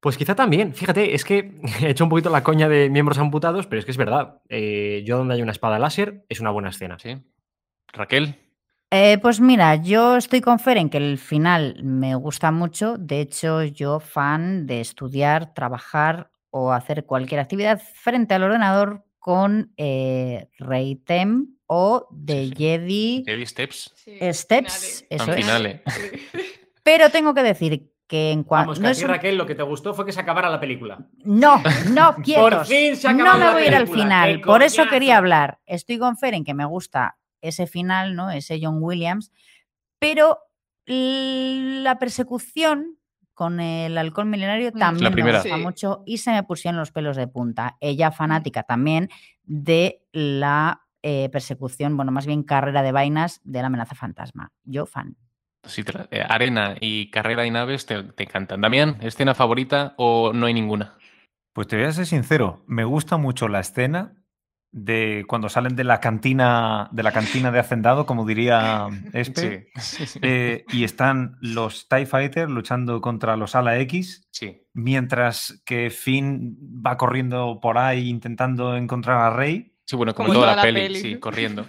Pues 0.00 0.16
quizá 0.16 0.34
también, 0.34 0.72
fíjate, 0.72 1.14
es 1.14 1.24
que 1.24 1.60
he 1.82 1.90
hecho 1.90 2.04
un 2.04 2.10
poquito 2.10 2.30
la 2.30 2.42
coña 2.42 2.70
de 2.70 2.88
miembros 2.88 3.18
amputados, 3.18 3.66
pero 3.66 3.80
es 3.80 3.84
que 3.84 3.90
es 3.90 3.98
verdad. 3.98 4.40
Eh, 4.48 5.02
yo 5.04 5.18
donde 5.18 5.34
hay 5.34 5.42
una 5.42 5.52
espada 5.52 5.78
láser 5.78 6.24
es 6.30 6.40
una 6.40 6.50
buena 6.50 6.70
escena. 6.70 6.98
Sí. 6.98 7.18
Raquel. 7.92 8.36
Eh, 8.92 9.18
pues 9.22 9.40
mira, 9.40 9.76
yo 9.76 10.16
estoy 10.16 10.40
con 10.40 10.58
Fer 10.58 10.76
en 10.78 10.90
que 10.90 10.98
el 10.98 11.16
final 11.18 11.76
me 11.84 12.16
gusta 12.16 12.50
mucho. 12.50 12.96
De 12.98 13.20
hecho, 13.20 13.62
yo 13.62 14.00
fan 14.00 14.66
de 14.66 14.80
estudiar, 14.80 15.54
trabajar 15.54 16.30
o 16.50 16.72
hacer 16.72 17.06
cualquier 17.06 17.40
actividad 17.40 17.80
frente 17.94 18.34
al 18.34 18.42
ordenador 18.42 19.04
con 19.20 19.72
eh, 19.76 20.48
Reitem 20.58 21.46
o 21.66 22.08
de 22.10 22.46
Sí, 22.46 22.48
sí. 22.48 22.54
Jedi 22.56 23.22
Jedi 23.26 23.46
Steps. 23.46 23.92
Sí, 23.94 24.18
Steps. 24.32 25.06
Eso 25.08 25.22
Al 25.24 25.30
es. 25.30 25.36
final, 25.36 25.66
eh. 25.66 25.82
Pero 26.82 27.10
tengo 27.10 27.32
que 27.32 27.44
decir 27.44 27.92
que 28.08 28.32
en 28.32 28.42
cuanto. 28.42 28.72
Vamos, 28.72 28.78
que 28.80 29.04
No, 29.04 29.08
un- 29.08 29.14
Raquel, 29.14 29.36
lo 29.38 29.46
que 29.46 29.54
te 29.54 29.62
gustó 29.62 29.94
fue 29.94 30.04
que 30.04 30.10
se 30.10 30.18
acabara 30.18 30.50
la 30.50 30.58
película. 30.58 30.98
no, 31.24 31.62
no, 31.90 32.16
quietos. 32.24 32.66
fin 32.66 32.96
se 32.96 33.06
ha 33.06 33.12
No 33.12 33.34
me 33.34 33.44
la 33.44 33.52
voy 33.52 33.62
a 33.62 33.66
ir 33.68 33.74
al 33.76 33.86
final. 33.86 34.40
Por 34.40 34.64
eso 34.64 34.88
quería 34.88 35.16
hablar. 35.18 35.60
Estoy 35.66 35.98
con 35.98 36.16
Fer 36.16 36.34
en 36.34 36.42
que 36.44 36.54
me 36.54 36.64
gusta 36.64 37.16
ese 37.42 37.66
final, 37.66 38.14
¿no? 38.16 38.30
Ese 38.30 38.58
John 38.62 38.78
Williams. 38.80 39.32
Pero 39.98 40.38
la 40.86 41.98
persecución 41.98 42.96
con 43.34 43.60
el 43.60 43.96
alcohol 43.96 44.26
milenario 44.26 44.70
Mm. 44.74 44.78
también 44.78 45.04
La 45.04 45.10
me 45.24 45.32
gusta 45.32 45.56
Sí. 45.56 45.62
mucho 45.62 46.02
y 46.04 46.18
se 46.18 46.30
me 46.32 46.42
pusieron 46.42 46.78
los 46.78 46.90
pelos 46.92 47.16
de 47.16 47.26
punta. 47.26 47.76
Ella 47.80 48.10
fanática 48.10 48.62
también 48.64 49.08
de 49.44 50.02
la 50.12 50.82
eh, 51.02 51.30
persecución, 51.30 51.96
bueno, 51.96 52.12
más 52.12 52.26
bien 52.26 52.42
carrera 52.42 52.82
de 52.82 52.92
vainas 52.92 53.40
de 53.44 53.60
la 53.62 53.68
amenaza 53.68 53.94
fantasma. 53.94 54.52
Yo 54.64 54.84
fan. 54.84 55.16
Sí, 55.64 55.82
te 55.82 55.92
eh, 56.10 56.22
arena 56.28 56.74
y 56.78 57.08
carrera 57.10 57.46
y 57.46 57.50
naves 57.50 57.86
te, 57.86 58.02
te 58.02 58.24
encantan. 58.24 58.60
Damián, 58.60 58.98
¿escena 59.00 59.34
favorita 59.34 59.94
o 59.96 60.34
no 60.34 60.44
hay 60.44 60.52
ninguna? 60.52 60.98
Pues 61.54 61.68
te 61.68 61.76
voy 61.76 61.86
a 61.86 61.92
ser 61.92 62.04
sincero, 62.04 62.62
me 62.66 62.84
gusta 62.84 63.16
mucho 63.16 63.48
la 63.48 63.60
escena 63.60 64.12
de 64.72 65.24
cuando 65.26 65.48
salen 65.48 65.74
de 65.74 65.82
la 65.84 65.98
cantina 66.00 66.88
de 66.92 67.02
la 67.02 67.10
cantina 67.12 67.50
de 67.50 67.58
hacendado, 67.58 68.06
como 68.06 68.24
diría 68.24 68.86
Espe, 69.12 69.68
Sí, 69.80 70.06
sí, 70.06 70.18
eh, 70.22 70.64
y 70.70 70.84
están 70.84 71.36
los 71.40 71.88
TIE 71.88 72.06
Fighters 72.06 72.50
luchando 72.50 73.00
contra 73.00 73.36
los 73.36 73.54
Ala 73.56 73.78
X, 73.80 74.28
sí. 74.30 74.62
mientras 74.72 75.60
que 75.66 75.90
Finn 75.90 76.56
va 76.86 76.96
corriendo 76.96 77.58
por 77.60 77.78
ahí 77.78 78.08
intentando 78.08 78.76
encontrar 78.76 79.18
a 79.18 79.30
Rey. 79.36 79.74
Sí, 79.86 79.96
bueno, 79.96 80.14
como, 80.14 80.28
Como 80.28 80.40
toda 80.40 80.52
toda 80.54 80.56
la 80.56 80.62
la 80.62 80.62
peli, 80.62 80.80
peli. 80.82 81.00
sí, 81.00 81.18
corriendo. 81.18 81.66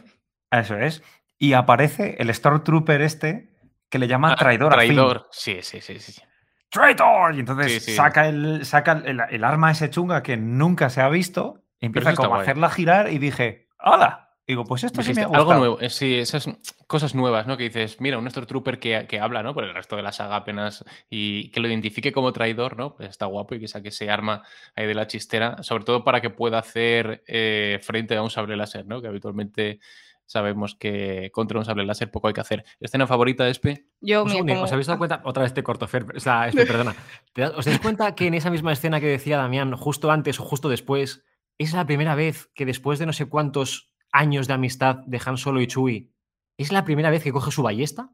Eso 0.51 0.77
es. 0.77 1.01
Y 1.39 1.53
aparece 1.53 2.17
el 2.19 2.31
Stormtrooper 2.31 3.01
este 3.01 3.49
que 3.89 3.97
le 3.97 4.07
llama 4.07 4.33
Ah, 4.33 4.35
traidor, 4.35 4.73
a 4.75 4.79
Finn. 4.81 4.93
Traidor, 4.93 5.27
sí, 5.31 5.57
sí, 5.63 5.81
sí, 5.81 5.97
sí. 5.99 6.21
¡Traitor! 6.69 7.35
Y 7.35 7.39
entonces 7.39 7.71
Sí, 7.73 7.79
sí. 7.79 7.91
saca, 7.93 8.27
el, 8.29 8.63
saca 8.65 9.01
el, 9.05 9.19
el 9.29 9.43
arma 9.43 9.71
ese 9.71 9.89
chunga 9.89 10.21
que 10.23 10.37
nunca 10.37 10.89
se 10.89 11.01
ha 11.01 11.09
visto, 11.09 11.63
empieza 11.81 12.13
como 12.15 12.35
a 12.35 12.41
hacerla 12.41 12.69
girar 12.69 13.11
y 13.11 13.17
dije, 13.19 13.67
¡hala! 13.79 14.29
Digo, 14.47 14.65
pues 14.65 14.83
esto 14.83 15.01
sí 15.01 15.09
me 15.09 15.13
Dijiste, 15.13 15.27
gustado. 15.27 15.51
algo 15.51 15.59
nuevo, 15.59 15.89
sí, 15.89 16.15
esas 16.15 16.49
cosas 16.87 17.15
nuevas, 17.15 17.47
¿no? 17.47 17.55
Que 17.57 17.65
dices, 17.65 18.01
mira, 18.01 18.17
un 18.17 18.29
Stormtrooper 18.29 18.79
que, 18.79 19.05
que 19.07 19.19
habla, 19.19 19.43
¿no? 19.43 19.53
Por 19.53 19.63
el 19.63 19.73
resto 19.73 19.95
de 19.95 20.01
la 20.01 20.11
saga 20.11 20.35
apenas 20.35 20.83
y 21.09 21.51
que 21.51 21.59
lo 21.61 21.69
identifique 21.69 22.11
como 22.11 22.33
traidor, 22.33 22.75
¿no? 22.75 22.95
Pues 22.95 23.07
está 23.09 23.27
guapo 23.27 23.55
y 23.55 23.59
que 23.61 23.67
saque 23.69 23.89
ese 23.89 24.09
arma 24.09 24.43
ahí 24.75 24.87
de 24.87 24.95
la 24.95 25.07
chistera, 25.07 25.61
sobre 25.63 25.85
todo 25.85 26.03
para 26.03 26.19
que 26.19 26.31
pueda 26.31 26.57
hacer 26.57 27.23
eh, 27.27 27.79
frente 27.81 28.17
a 28.17 28.23
un 28.23 28.29
sable 28.29 28.57
láser, 28.57 28.85
¿no? 28.87 29.01
Que 29.01 29.07
habitualmente 29.07 29.79
sabemos 30.25 30.75
que 30.75 31.29
contra 31.31 31.59
un 31.59 31.63
sable 31.65 31.85
láser 31.85 32.09
poco 32.11 32.27
hay 32.27 32.33
que 32.33 32.41
hacer. 32.41 32.65
¿Escena 32.79 33.07
favorita 33.07 33.45
de 33.45 33.51
Espe? 33.51 33.85
Yo, 34.01 34.23
Un 34.23 34.29
segundo, 34.31 34.53
como- 34.53 34.63
¿Os 34.65 34.71
habéis 34.71 34.87
dado 34.87 34.97
cuenta? 34.97 35.21
Otra 35.23 35.43
vez 35.43 35.53
te 35.53 35.63
corto, 35.63 35.87
Fer. 35.87 36.05
O 36.15 36.19
sea, 36.19 36.47
este, 36.47 36.65
perdona. 36.65 36.95
¿Te 37.31 37.41
das- 37.43 37.53
¿Os 37.55 37.65
dais 37.65 37.79
cuenta 37.79 38.15
que 38.15 38.27
en 38.27 38.33
esa 38.33 38.49
misma 38.49 38.73
escena 38.73 38.99
que 38.99 39.07
decía 39.07 39.37
Damián, 39.37 39.73
justo 39.77 40.11
antes 40.11 40.39
o 40.39 40.43
justo 40.43 40.67
después, 40.67 41.23
es 41.61 41.73
la 41.73 41.85
primera 41.85 42.15
vez 42.15 42.49
que 42.55 42.65
después 42.65 42.99
de 42.99 43.05
no 43.05 43.13
sé 43.13 43.25
cuántos 43.27 43.91
años 44.11 44.47
de 44.47 44.53
amistad 44.53 44.97
de 45.05 45.21
Han 45.25 45.37
Solo 45.37 45.61
y 45.61 45.67
Chewie, 45.67 46.09
es 46.57 46.71
la 46.71 46.83
primera 46.85 47.09
vez 47.09 47.23
que 47.23 47.31
coge 47.31 47.51
su 47.51 47.63
ballesta? 47.63 48.09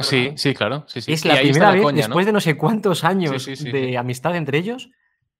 Sí, 0.00 0.32
sí, 0.36 0.54
claro. 0.54 0.84
Sí, 0.86 1.00
sí. 1.00 1.12
Es 1.12 1.24
la 1.24 1.40
primera 1.40 1.72
vez, 1.72 1.82
coña, 1.82 2.02
¿no? 2.02 2.08
después 2.08 2.26
de 2.26 2.32
no 2.32 2.40
sé 2.40 2.56
cuántos 2.56 3.02
años 3.02 3.42
sí, 3.42 3.56
sí, 3.56 3.70
de 3.72 3.88
sí. 3.88 3.96
amistad 3.96 4.36
entre 4.36 4.58
ellos, 4.58 4.88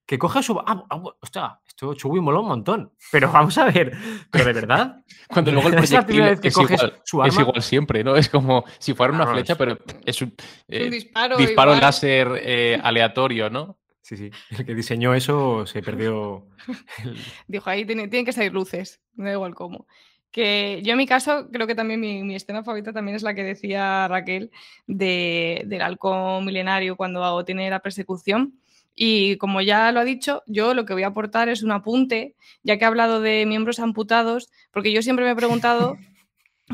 que 0.06 0.18
coge 0.18 0.42
su. 0.42 0.58
Ah, 0.58 0.84
ah, 0.90 1.02
hostia, 1.20 1.60
esto 1.68 1.94
Chewie 1.94 2.20
moló 2.20 2.40
un 2.40 2.48
montón. 2.48 2.92
Pero 3.12 3.30
vamos 3.32 3.56
a 3.58 3.66
ver, 3.66 3.92
¿pero 4.30 4.44
de 4.46 4.52
verdad? 4.52 5.04
Cuando 5.28 5.52
luego 5.52 5.68
el 5.68 5.74
Es 5.78 5.92
la 5.92 5.98
proyectil 6.00 6.06
primera 6.06 6.30
vez 6.30 6.40
que 6.40 6.48
es, 6.48 6.54
coges 6.54 6.82
igual, 6.82 7.00
su 7.04 7.22
es 7.22 7.32
arma. 7.32 7.42
igual 7.48 7.62
siempre, 7.62 8.02
¿no? 8.02 8.16
Es 8.16 8.28
como 8.28 8.64
si 8.78 8.92
fuera 8.94 9.12
una 9.12 9.26
flecha, 9.28 9.52
es- 9.52 9.58
pero 9.58 9.78
es 10.04 10.22
un, 10.22 10.34
eh, 10.66 10.84
un 10.84 11.38
disparo. 11.38 11.74
láser 11.76 12.28
eh, 12.42 12.80
aleatorio, 12.82 13.50
¿no? 13.50 13.78
Sí, 14.10 14.16
sí. 14.16 14.30
El 14.58 14.66
que 14.66 14.74
diseñó 14.74 15.14
eso 15.14 15.66
se 15.66 15.82
perdió. 15.82 16.44
el- 17.04 17.16
Dijo, 17.46 17.70
ahí 17.70 17.84
tiene- 17.84 18.08
tienen 18.08 18.26
que 18.26 18.32
salir 18.32 18.52
luces, 18.52 19.00
me 19.14 19.26
da 19.26 19.34
igual 19.34 19.54
cómo. 19.54 19.86
Que 20.32 20.80
yo 20.84 20.92
en 20.92 20.98
mi 20.98 21.06
caso 21.06 21.48
creo 21.52 21.68
que 21.68 21.76
también 21.76 22.00
mi, 22.00 22.24
mi 22.24 22.34
escena 22.34 22.64
favorita 22.64 22.92
también 22.92 23.14
es 23.14 23.22
la 23.22 23.34
que 23.34 23.44
decía 23.44 24.08
Raquel 24.08 24.50
de, 24.88 25.62
del 25.66 25.82
halcón 25.82 26.44
milenario 26.44 26.96
cuando 26.96 27.44
tiene 27.44 27.70
la 27.70 27.78
persecución. 27.78 28.54
Y 28.96 29.36
como 29.36 29.60
ya 29.60 29.92
lo 29.92 30.00
ha 30.00 30.04
dicho, 30.04 30.42
yo 30.46 30.74
lo 30.74 30.84
que 30.86 30.92
voy 30.92 31.04
a 31.04 31.08
aportar 31.08 31.48
es 31.48 31.62
un 31.62 31.70
apunte, 31.70 32.34
ya 32.64 32.78
que 32.78 32.84
ha 32.84 32.88
hablado 32.88 33.20
de 33.20 33.46
miembros 33.46 33.78
amputados, 33.78 34.50
porque 34.72 34.92
yo 34.92 35.02
siempre 35.02 35.24
me 35.24 35.30
he 35.30 35.36
preguntado 35.36 35.96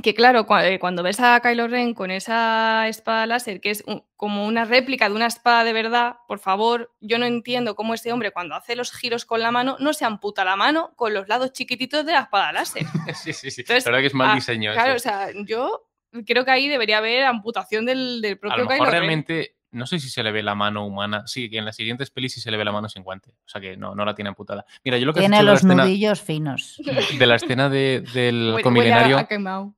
que 0.02 0.14
claro, 0.14 0.46
eh, 0.62 0.78
cuando 0.78 1.02
ves 1.02 1.20
a 1.20 1.40
Kylo 1.40 1.68
Ren 1.68 1.94
con 1.94 2.10
esa 2.10 2.86
espada 2.88 3.26
láser, 3.26 3.60
que 3.60 3.70
es 3.70 3.82
un- 3.86 4.04
como 4.16 4.46
una 4.46 4.64
réplica 4.64 5.08
de 5.08 5.14
una 5.14 5.26
espada 5.26 5.64
de 5.64 5.72
verdad, 5.72 6.16
por 6.28 6.38
favor, 6.38 6.92
yo 7.00 7.18
no 7.18 7.26
entiendo 7.26 7.74
cómo 7.74 7.94
ese 7.94 8.12
hombre 8.12 8.30
cuando 8.30 8.54
hace 8.54 8.76
los 8.76 8.92
giros 8.92 9.24
con 9.24 9.40
la 9.40 9.50
mano 9.50 9.76
no 9.80 9.92
se 9.92 10.04
amputa 10.04 10.44
la 10.44 10.56
mano 10.56 10.92
con 10.96 11.14
los 11.14 11.28
lados 11.28 11.52
chiquititos 11.52 12.04
de 12.06 12.12
la 12.12 12.20
espada 12.20 12.52
láser. 12.52 12.84
Sí, 13.14 13.32
sí, 13.32 13.50
sí. 13.50 13.62
Entonces, 13.62 13.84
la 13.84 13.90
verdad 13.92 14.02
que 14.02 14.06
es 14.08 14.14
mal 14.14 14.30
ah, 14.30 14.34
diseño. 14.34 14.72
Claro, 14.72 14.94
o 14.94 14.98
sea, 14.98 15.28
yo 15.44 15.88
creo 16.26 16.44
que 16.44 16.50
ahí 16.50 16.68
debería 16.68 16.98
haber 16.98 17.24
amputación 17.24 17.84
del, 17.86 18.20
del 18.20 18.34
a 18.34 18.36
propio 18.36 18.58
lo 18.64 18.68
Kylo 18.68 18.84
mejor 18.84 18.98
Ren. 19.00 19.46
No 19.72 19.86
sé 19.86 19.98
si 19.98 20.08
se 20.08 20.22
le 20.22 20.32
ve 20.32 20.42
la 20.42 20.54
mano 20.54 20.86
humana. 20.86 21.24
Sí, 21.26 21.50
que 21.50 21.58
en 21.58 21.64
las 21.64 21.76
siguientes 21.76 22.10
pelis 22.10 22.32
sí 22.34 22.40
se 22.40 22.50
le 22.50 22.56
ve 22.56 22.64
la 22.64 22.72
mano 22.72 22.88
sin 22.88 23.02
guante. 23.02 23.30
O 23.30 23.48
sea 23.48 23.60
que 23.60 23.76
no, 23.76 23.94
no 23.94 24.04
la 24.04 24.14
tiene 24.14 24.28
amputada. 24.28 24.64
Mira, 24.84 24.96
yo 24.98 25.06
lo 25.06 25.12
que 25.12 25.20
Tiene 25.20 25.36
dicho 25.36 25.42
de 25.42 25.44
la 25.46 25.50
los 25.52 25.60
escena- 25.60 25.84
nudillos 25.84 26.20
finos. 26.22 26.80
de 27.18 27.26
la 27.26 27.34
escena 27.36 27.68
de- 27.68 28.00
del 28.14 28.56
comilenario. 28.62 29.26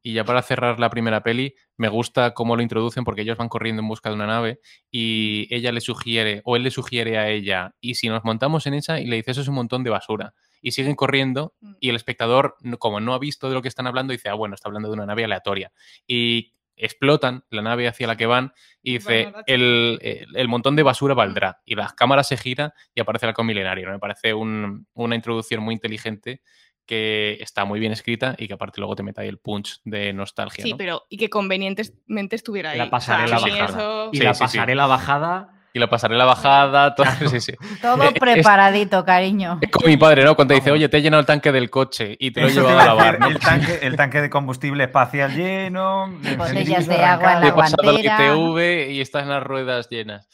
Y 0.03 0.13
ya 0.13 0.25
para 0.25 0.43
cerrar 0.43 0.79
la 0.79 0.91
primera 0.91 1.23
peli, 1.23 1.55
me 1.77 1.89
gusta 1.89 2.35
cómo 2.35 2.55
lo 2.57 2.63
introducen 2.63 3.05
porque 3.05 3.23
ellos 3.23 3.37
van 3.39 3.49
corriendo 3.49 3.83
en 3.83 3.89
busca 3.89 4.09
de 4.11 4.15
una 4.17 4.27
nave 4.27 4.61
y 4.91 5.47
ella 5.55 5.73
le 5.73 5.81
sugiere, 5.81 6.43
o 6.45 6.57
él 6.57 6.63
le 6.65 6.71
sugiere 6.71 7.19
a 7.19 7.29
ella, 7.29 7.75
y 7.81 7.95
si 7.95 8.09
nos 8.09 8.25
montamos 8.25 8.67
en 8.67 8.75
esa 8.75 9.01
y 9.01 9.07
le 9.07 9.17
dice 9.17 9.31
eso 9.33 9.41
es 9.43 9.49
un 9.49 9.55
montón 9.55 9.85
de 9.85 9.91
basura. 9.91 10.35
Y 10.61 10.73
siguen 10.73 10.97
corriendo 10.97 11.55
Mm. 11.61 11.75
y 11.81 11.89
el 11.91 11.97
espectador, 11.97 12.57
no- 12.63 12.79
como 12.79 12.99
no 13.01 13.15
ha 13.15 13.19
visto 13.19 13.49
de 13.49 13.55
lo 13.55 13.63
que 13.63 13.69
están 13.69 13.87
hablando, 13.87 14.13
dice, 14.13 14.29
ah, 14.29 14.35
bueno, 14.35 14.55
está 14.57 14.69
hablando 14.69 14.89
de 14.89 14.95
una 14.95 15.07
nave 15.07 15.25
aleatoria. 15.25 15.71
Y 16.07 16.53
explotan 16.79 17.45
la 17.51 17.63
nave 17.63 17.89
hacia 17.89 18.07
la 18.07 18.17
que 18.17 18.27
van 18.27 18.53
y 18.83 18.95
dice, 18.95 19.25
Bueno, 19.25 19.43
el, 19.47 19.99
el- 20.03 20.37
el 20.37 20.49
montón 20.49 20.77
de 20.77 20.83
basura 20.83 21.15
valdrá. 21.15 21.61
Y 21.65 21.75
la 21.75 21.93
cámara 21.97 22.23
se 22.25 22.37
gira 22.37 22.73
y 22.95 23.01
aparece 23.01 23.27
el 23.27 23.29
halcón 23.31 23.47
milenario. 23.47 23.87
¿no? 23.87 23.93
Me 23.93 23.99
parece 23.99 24.33
un- 24.35 24.87
una 24.95 25.15
introducción 25.15 25.63
muy 25.63 25.75
inteligente 25.75 26.41
que 26.87 27.37
está 27.41 27.67
muy 27.67 27.81
bien 27.81 27.93
escrita 27.93 28.35
y 28.39 28.49
que 28.49 28.55
aparte 28.55 28.81
luego 28.81 28.97
te 28.97 29.03
mete 29.03 29.21
ahí 29.21 29.29
el 29.29 29.39
punch 29.39 29.81
de 29.85 30.13
nostalgia. 30.15 30.65
Sí, 30.65 30.71
¿no? 30.71 30.77
pero 30.79 31.03
y 31.11 31.19
que 31.19 31.29
convenientemente 31.29 32.35
estuviera 32.37 32.71
ahí. 32.71 32.79
La 32.79 32.85
O 32.85 32.87
sea, 32.87 32.91
pasarela 32.91 33.39
bajada. 33.39 33.65
eso- 33.69 34.11
Y 34.13 34.17
Sí, 34.17 34.23
la 34.25 34.33
sí, 34.35 34.39
sí. 34.39 34.45
pasarela 34.45 34.87
bajada. 34.87 35.58
Y 35.73 35.79
la 35.79 35.89
pasarela 35.89 36.25
bajada, 36.25 36.95
todo. 36.95 37.07
Sí, 37.29 37.41
sí. 37.41 37.53
Todo 37.83 38.03
Eh, 38.05 38.11
es- 38.15 38.21
preparadito, 38.21 39.05
cariño. 39.05 39.59
Es 39.61 39.71
como 39.71 39.87
mi 39.87 39.97
padre, 39.97 40.25
¿no? 40.25 40.35
Cuando 40.35 40.53
te 40.55 40.61
dice, 40.61 40.71
oye, 40.71 40.89
te 40.89 40.97
he 40.97 41.03
llenado 41.03 41.21
el 41.21 41.27
tanque 41.27 41.53
del 41.53 41.69
coche 41.71 42.17
y 42.19 42.31
te 42.31 42.41
lo 42.41 42.49
he 42.49 42.53
llevado 42.53 42.81
a 42.81 42.85
lavar, 42.87 43.21
¿no? 43.21 43.27
el, 43.29 43.39
tanque, 43.39 43.79
el 43.83 43.97
tanque 43.97 44.21
de 44.23 44.31
combustible 44.31 44.85
espacial 44.85 45.35
lleno, 45.35 46.07
el 46.25 46.37
Botellas 46.37 46.87
de 46.87 47.05
agua 47.05 47.33
en 47.33 47.39
arrancado. 47.39 47.41
Te 47.41 47.47
he 47.47 47.51
la 47.51 47.55
pasado 47.57 47.83
el 47.83 48.03
guantera. 48.03 48.35
ITV 48.35 48.91
y 48.93 49.01
están 49.01 49.29
las 49.29 49.43
ruedas 49.43 49.89
llenas. 49.91 50.27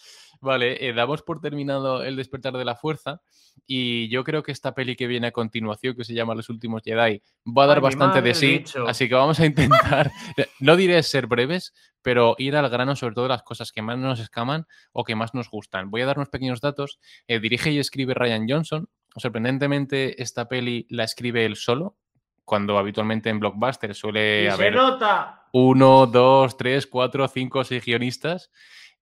Vale, 0.44 0.86
eh, 0.86 0.92
damos 0.92 1.22
por 1.22 1.40
terminado 1.40 2.04
el 2.04 2.16
despertar 2.16 2.52
de 2.52 2.64
la 2.64 2.76
fuerza 2.76 3.22
y 3.66 4.08
yo 4.10 4.24
creo 4.24 4.42
que 4.42 4.52
esta 4.52 4.74
peli 4.74 4.94
que 4.94 5.06
viene 5.06 5.28
a 5.28 5.32
continuación, 5.32 5.96
que 5.96 6.04
se 6.04 6.12
llama 6.12 6.34
Los 6.34 6.50
últimos 6.50 6.82
Jedi, 6.84 7.22
va 7.46 7.64
a 7.64 7.66
dar 7.66 7.78
Ay, 7.78 7.82
bastante 7.82 8.20
de 8.20 8.34
sí, 8.34 8.62
así 8.86 9.08
que 9.08 9.14
vamos 9.14 9.40
a 9.40 9.46
intentar, 9.46 10.10
no 10.60 10.76
diré 10.76 11.02
ser 11.02 11.26
breves, 11.26 11.72
pero 12.02 12.34
ir 12.36 12.56
al 12.56 12.68
grano 12.68 12.94
sobre 12.94 13.14
todo 13.14 13.26
las 13.26 13.42
cosas 13.42 13.72
que 13.72 13.80
más 13.80 13.96
nos 13.96 14.20
escaman 14.20 14.66
o 14.92 15.04
que 15.04 15.14
más 15.14 15.32
nos 15.32 15.48
gustan. 15.48 15.90
Voy 15.90 16.02
a 16.02 16.06
dar 16.06 16.18
unos 16.18 16.28
pequeños 16.28 16.60
datos. 16.60 16.98
Eh, 17.26 17.40
dirige 17.40 17.70
y 17.70 17.78
escribe 17.78 18.12
Ryan 18.12 18.46
Johnson. 18.46 18.88
Sorprendentemente, 19.16 20.22
esta 20.22 20.46
peli 20.46 20.86
la 20.90 21.04
escribe 21.04 21.46
él 21.46 21.56
solo, 21.56 21.96
cuando 22.44 22.76
habitualmente 22.76 23.30
en 23.30 23.40
Blockbuster 23.40 23.94
suele 23.94 24.50
haber 24.50 24.74
nota. 24.74 25.46
uno, 25.52 26.06
dos, 26.06 26.58
tres, 26.58 26.86
cuatro, 26.86 27.26
cinco, 27.28 27.64
seis 27.64 27.82
guionistas. 27.82 28.50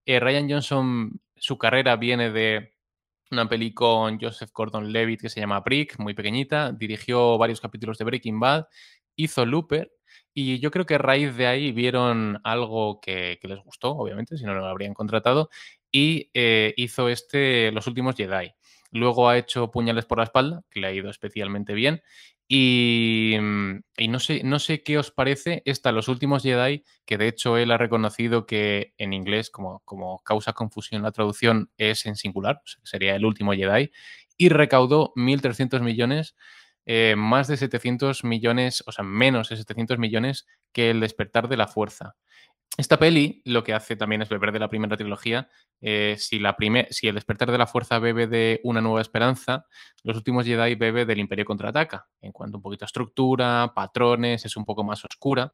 Eh, 0.05 0.19
Ryan 0.19 0.49
Johnson, 0.49 1.19
su 1.43 1.57
carrera 1.57 1.97
viene 1.97 2.31
de 2.31 2.73
una 3.29 3.49
peli 3.49 3.73
con 3.73 4.17
Joseph 4.17 4.51
Gordon-Levitt 4.53 5.19
que 5.19 5.29
se 5.29 5.41
llama 5.41 5.59
Brick, 5.59 5.99
muy 5.99 6.13
pequeñita. 6.13 6.71
Dirigió 6.71 7.37
varios 7.37 7.59
capítulos 7.59 7.97
de 7.97 8.05
Breaking 8.05 8.39
Bad. 8.39 8.67
Hizo 9.17 9.45
Looper. 9.45 9.91
Y 10.33 10.59
yo 10.59 10.71
creo 10.71 10.85
que 10.85 10.95
a 10.95 10.99
raíz 10.99 11.35
de 11.35 11.47
ahí 11.47 11.73
vieron 11.73 12.39
algo 12.45 13.01
que, 13.01 13.37
les 13.43 13.59
gustó, 13.59 13.91
obviamente, 13.91 14.37
si 14.37 14.45
no, 14.45 14.53
no 14.53 14.61
lo 14.61 14.67
habrían 14.67 14.93
contratado. 14.93 15.49
Y 15.91 16.31
eh, 16.33 16.73
hizo 16.77 17.09
este 17.09 17.73
Los 17.73 17.87
últimos 17.87 18.15
Jedi. 18.15 18.53
Luego 18.91 19.27
ha 19.27 19.37
hecho 19.37 19.69
Puñales 19.69 20.05
por 20.05 20.19
la 20.19 20.23
espalda, 20.23 20.63
que 20.71 20.79
le 20.79 20.87
ha 20.87 20.93
ido 20.93 21.09
especialmente 21.09 21.73
bien. 21.73 22.01
Y, 22.55 23.35
mm, 23.41 23.81
y 23.97 24.07
no, 24.09 24.19
sé, 24.19 24.43
no 24.43 24.59
sé 24.59 24.83
qué 24.83 24.99
os 24.99 25.09
parece 25.09 25.63
esta 25.65 25.91
Los 25.91 26.07
últimos 26.07 26.43
Jedi, 26.43 26.83
que 27.03 27.17
de 27.17 27.27
hecho 27.27 27.57
él 27.57 27.71
ha 27.71 27.79
reconocido 27.79 28.45
que 28.45 28.93
en 28.99 29.11
inglés, 29.11 29.49
como, 29.49 29.79
como 29.85 30.19
causa 30.19 30.53
confusión 30.53 31.01
la 31.01 31.11
traducción, 31.11 31.71
es 31.77 32.05
en 32.05 32.15
singular, 32.15 32.61
sería 32.83 33.15
el 33.15 33.25
último 33.25 33.53
Jedi, 33.53 33.89
y 34.37 34.49
recaudó 34.49 35.13
1.300 35.15 35.81
millones, 35.81 36.35
eh, 36.85 37.15
más 37.17 37.47
de 37.47 37.57
700 37.57 38.23
millones, 38.23 38.83
o 38.85 38.91
sea, 38.91 39.03
menos 39.03 39.49
de 39.49 39.57
700 39.57 39.97
millones 39.97 40.45
que 40.73 40.91
el 40.91 40.99
despertar 40.99 41.47
de 41.47 41.57
la 41.57 41.65
fuerza. 41.67 42.17
Esta 42.75 42.97
peli 42.97 43.43
lo 43.45 43.63
que 43.63 43.73
hace 43.73 43.95
también 43.95 44.23
es 44.23 44.29
beber 44.29 44.51
de 44.51 44.57
la 44.57 44.67
primera 44.67 44.97
trilogía. 44.97 45.47
Eh, 45.79 46.15
si, 46.17 46.39
la 46.39 46.55
prime- 46.55 46.87
si 46.89 47.07
el 47.07 47.13
despertar 47.13 47.51
de 47.51 47.57
la 47.59 47.67
fuerza 47.67 47.99
bebe 47.99 48.25
de 48.25 48.61
Una 48.63 48.81
nueva 48.81 49.01
esperanza, 49.01 49.67
los 50.01 50.17
últimos 50.17 50.45
Jedi 50.45 50.73
bebe 50.73 51.05
del 51.05 51.19
Imperio 51.19 51.45
contraataca. 51.45 52.07
En 52.19 52.31
cuanto 52.31 52.57
un 52.57 52.63
poquito 52.63 52.85
a 52.85 52.87
estructura, 52.87 53.73
patrones, 53.75 54.45
es 54.45 54.57
un 54.57 54.65
poco 54.65 54.83
más 54.83 55.05
oscura. 55.05 55.53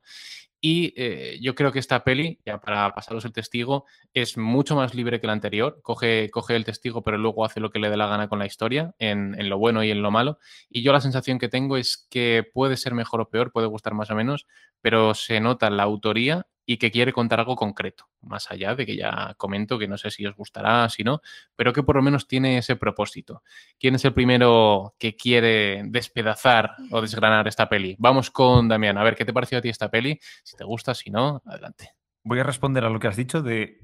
Y 0.61 0.93
eh, 0.95 1.39
yo 1.41 1.55
creo 1.55 1.73
que 1.73 1.79
esta 1.79 2.03
peli, 2.05 2.39
ya 2.45 2.59
para 2.59 2.93
pasaros 2.93 3.25
el 3.25 3.33
testigo, 3.33 3.85
es 4.13 4.37
mucho 4.37 4.75
más 4.77 4.93
libre 4.93 5.19
que 5.19 5.27
la 5.27 5.33
anterior. 5.33 5.79
Coge, 5.81 6.29
coge 6.31 6.55
el 6.55 6.63
testigo, 6.63 7.01
pero 7.03 7.17
luego 7.17 7.43
hace 7.43 7.59
lo 7.59 7.69
que 7.69 7.79
le 7.79 7.89
dé 7.89 7.97
la 7.97 8.07
gana 8.07 8.29
con 8.29 8.39
la 8.39 8.45
historia, 8.45 8.93
en, 8.97 9.35
en 9.39 9.49
lo 9.49 9.57
bueno 9.57 9.83
y 9.83 9.91
en 9.91 10.01
lo 10.01 10.11
malo. 10.11 10.37
Y 10.69 10.83
yo 10.83 10.93
la 10.93 11.01
sensación 11.01 11.37
que 11.37 11.49
tengo 11.49 11.75
es 11.75 12.07
que 12.09 12.45
puede 12.53 12.77
ser 12.77 12.93
mejor 12.93 13.19
o 13.21 13.29
peor, 13.29 13.51
puede 13.51 13.67
gustar 13.67 13.93
más 13.93 14.09
o 14.09 14.15
menos, 14.15 14.47
pero 14.81 15.13
se 15.15 15.39
nota 15.41 15.69
la 15.69 15.83
autoría 15.83 16.47
y 16.69 16.77
que 16.77 16.91
quiere 16.91 17.11
contar 17.13 17.39
algo 17.39 17.55
concreto, 17.55 18.07
más 18.21 18.51
allá 18.51 18.75
de 18.75 18.85
que 18.85 18.95
ya 18.95 19.33
comento 19.37 19.79
que 19.79 19.87
no 19.87 19.97
sé 19.97 20.11
si 20.11 20.23
os 20.27 20.35
gustará, 20.35 20.87
si 20.87 21.03
no, 21.03 21.19
pero 21.55 21.73
que 21.73 21.81
por 21.81 21.95
lo 21.95 22.03
menos 22.03 22.27
tiene 22.27 22.59
ese 22.59 22.75
propósito. 22.75 23.41
¿Quién 23.79 23.95
es 23.95 24.05
el 24.05 24.13
primero 24.13 24.93
que 24.99 25.15
quiere 25.15 25.81
despedazar 25.87 26.75
o 26.91 27.01
desgranar 27.01 27.47
esta 27.47 27.67
peli? 27.67 27.95
Vamos 27.97 28.29
con 28.29 28.67
Damián, 28.67 28.99
a 28.99 29.03
ver, 29.03 29.15
¿qué 29.15 29.25
te 29.25 29.33
pareció 29.33 29.57
a 29.57 29.61
ti 29.61 29.69
esta 29.69 29.89
peli? 29.89 30.19
Si 30.43 30.55
te 30.57 30.63
gusta, 30.63 30.93
si 30.93 31.09
no, 31.09 31.41
adelante. 31.43 31.95
Voy 32.23 32.37
a 32.37 32.43
responder 32.43 32.85
a 32.85 32.91
lo 32.91 32.99
que 32.99 33.07
has 33.07 33.17
dicho 33.17 33.41
de 33.41 33.79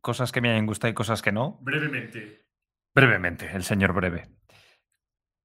cosas 0.00 0.32
que 0.32 0.40
me 0.40 0.48
hayan 0.48 0.64
gustado 0.64 0.90
y 0.92 0.94
cosas 0.94 1.20
que 1.20 1.30
no. 1.30 1.58
Brevemente. 1.60 2.46
Brevemente, 2.94 3.50
el 3.52 3.64
señor 3.64 3.92
breve. 3.92 4.30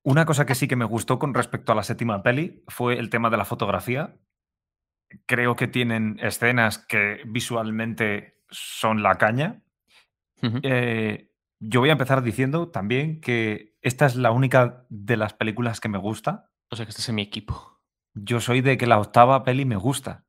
Una 0.05 0.25
cosa 0.25 0.45
que 0.45 0.55
sí 0.55 0.69
que 0.69 0.77
me 0.77 0.86
gustó 0.86 1.19
con 1.19 1.34
respecto 1.34 1.73
a 1.73 1.75
la 1.75 1.84
séptima 1.84 2.23
peli 2.23 2.63
fue 2.69 2.97
el 2.97 3.09
tema 3.09 3.30
de 3.30 3.36
la 3.36 3.43
fotografía. 3.43 4.15
Creo 5.26 5.55
que 5.55 5.68
tienen 5.68 6.20
escenas 6.22 6.78
que 6.78 7.22
visualmente 7.26 8.39
son 8.49 9.03
la 9.03 9.18
caña. 9.18 9.62
Eh, 10.64 11.30
yo 11.60 11.80
voy 11.82 11.89
a 11.89 11.93
empezar 11.93 12.22
diciendo 12.22 12.70
también 12.70 13.20
que 13.22 13.76
esta 13.82 14.05
es 14.05 14.16
la 14.16 14.32
única 14.32 14.86
de 14.89 15.18
las 15.18 15.34
películas 15.34 15.80
que 15.80 15.89
me 15.89 15.97
gusta. 15.97 16.49
O 16.70 16.76
sea 16.76 16.86
que 16.86 16.91
este 16.91 17.01
es 17.01 17.12
mi 17.12 17.22
equipo. 17.22 17.82
Yo 18.14 18.39
soy 18.39 18.62
de 18.62 18.78
que 18.78 18.88
la 18.88 18.99
octava 18.99 19.43
peli 19.43 19.66
me 19.66 19.76
gusta. 19.76 20.26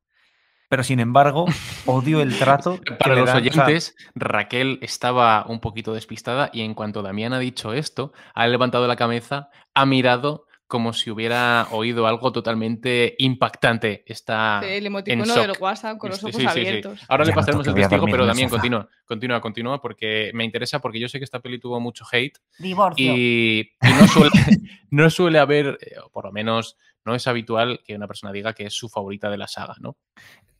Pero 0.69 0.83
sin 0.83 1.01
embargo, 1.01 1.45
odio 1.85 2.21
el 2.21 2.37
trato. 2.37 2.79
que 2.85 2.93
Para 2.93 3.15
los 3.15 3.25
dan, 3.25 3.43
o 3.43 3.51
sea, 3.51 3.63
oyentes, 3.65 3.95
Raquel 4.15 4.79
estaba 4.81 5.45
un 5.47 5.59
poquito 5.59 5.93
despistada 5.93 6.49
y 6.53 6.61
en 6.61 6.73
cuanto 6.75 7.01
Damián 7.01 7.33
ha 7.33 7.39
dicho 7.39 7.73
esto, 7.73 8.13
ha 8.33 8.47
levantado 8.47 8.87
la 8.87 8.95
cabeza, 8.95 9.49
ha 9.73 9.85
mirado 9.85 10.45
como 10.71 10.93
si 10.93 11.11
hubiera 11.11 11.67
oído 11.71 12.07
algo 12.07 12.31
totalmente 12.31 13.13
impactante. 13.19 14.05
Está 14.07 14.61
El 14.63 14.69
en 14.77 14.85
emoticono 14.85 15.25
shock. 15.25 15.47
del 15.47 15.55
WhatsApp 15.59 15.97
con 15.97 16.11
los 16.11 16.19
Sí, 16.19 16.27
ojos 16.27 16.35
sí, 16.37 16.47
sí, 16.47 16.53
sí. 16.53 16.59
abiertos. 16.67 17.01
Ahora 17.09 17.25
le 17.25 17.31
no 17.31 17.35
pasaremos 17.35 17.67
el 17.67 17.73
testigo, 17.75 18.05
pero 18.05 18.15
en 18.15 18.21
el 18.21 18.27
también 18.29 18.49
continúa, 18.49 18.89
continúa, 19.05 19.41
continúa, 19.41 19.81
porque 19.81 20.31
me 20.33 20.45
interesa, 20.45 20.79
porque 20.79 20.97
yo 21.01 21.09
sé 21.09 21.19
que 21.19 21.25
esta 21.25 21.41
peli 21.41 21.59
tuvo 21.59 21.81
mucho 21.81 22.05
hate 22.09 22.37
Divorcio. 22.57 23.13
y, 23.17 23.69
y 23.81 23.89
no, 23.99 24.07
suele, 24.07 24.31
no 24.91 25.09
suele 25.09 25.39
haber, 25.39 25.77
eh, 25.81 25.95
o 26.01 26.09
por 26.09 26.23
lo 26.23 26.31
menos 26.31 26.77
no 27.03 27.15
es 27.15 27.27
habitual 27.27 27.81
que 27.85 27.93
una 27.95 28.07
persona 28.07 28.31
diga 28.31 28.53
que 28.53 28.63
es 28.67 28.73
su 28.73 28.87
favorita 28.87 29.29
de 29.29 29.37
la 29.37 29.47
saga, 29.49 29.75
¿no? 29.81 29.97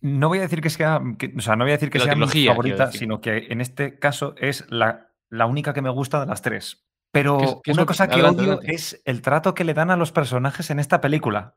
No 0.02 0.28
voy 0.28 0.40
a 0.40 0.42
decir 0.42 0.60
que 0.62 0.70
sea, 0.70 1.00
que- 1.18 1.32
o 1.38 1.42
sea, 1.42 1.56
no 1.56 1.64
voy 1.64 1.72
a 1.72 1.76
decir 1.78 1.90
que 1.90 2.00
la 2.00 2.06
sea 2.06 2.16
mi 2.16 2.28
favorita, 2.46 2.92
sino 2.92 3.22
que 3.22 3.48
en 3.50 3.62
este 3.62 3.98
caso 3.98 4.36
es 4.38 4.66
la, 4.70 5.12
la 5.30 5.46
única 5.46 5.74
que 5.74 5.82
me 5.82 5.90
gusta 5.90 6.20
de 6.20 6.26
las 6.26 6.42
tres. 6.42 6.84
Pero 7.12 7.38
¿Qué 7.38 7.46
es- 7.46 7.56
qué 7.64 7.72
es 7.72 7.78
una 7.78 7.84
que- 7.84 7.88
cosa 7.88 8.08
que 8.08 8.14
adelante, 8.16 8.42
odio 8.42 8.52
adelante. 8.54 8.76
es 8.76 9.02
el 9.06 9.22
trato 9.22 9.54
que 9.54 9.64
le 9.64 9.74
dan 9.74 9.92
a 9.92 9.98
los 9.98 10.12
personajes 10.12 10.70
en 10.70 10.80
esta 10.80 11.02
película. 11.02 11.56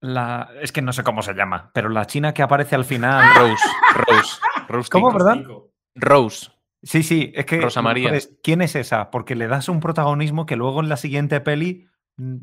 La, 0.00 0.50
es 0.60 0.72
que 0.72 0.82
no 0.82 0.92
sé 0.92 1.02
cómo 1.02 1.22
se 1.22 1.34
llama, 1.34 1.70
pero 1.72 1.88
la 1.88 2.06
china 2.06 2.34
que 2.34 2.42
aparece 2.42 2.74
al 2.76 2.84
final. 2.84 3.24
Rose, 3.34 3.64
Rose, 4.06 4.40
Rose. 4.68 4.90
¿Cómo, 4.90 5.10
verdad? 5.12 5.38
Rose. 5.94 6.50
Sí, 6.82 7.02
sí, 7.02 7.32
es 7.34 7.46
que. 7.46 7.60
Rosa 7.62 7.80
María. 7.82 8.12
¿Quién 8.42 8.60
es 8.62 8.76
esa? 8.76 9.10
Porque 9.10 9.34
le 9.34 9.48
das 9.48 9.68
un 9.68 9.80
protagonismo 9.80 10.44
que 10.46 10.54
luego 10.56 10.80
en 10.80 10.88
la 10.90 10.96
siguiente 10.98 11.40
peli 11.40 11.88
mm, 12.18 12.36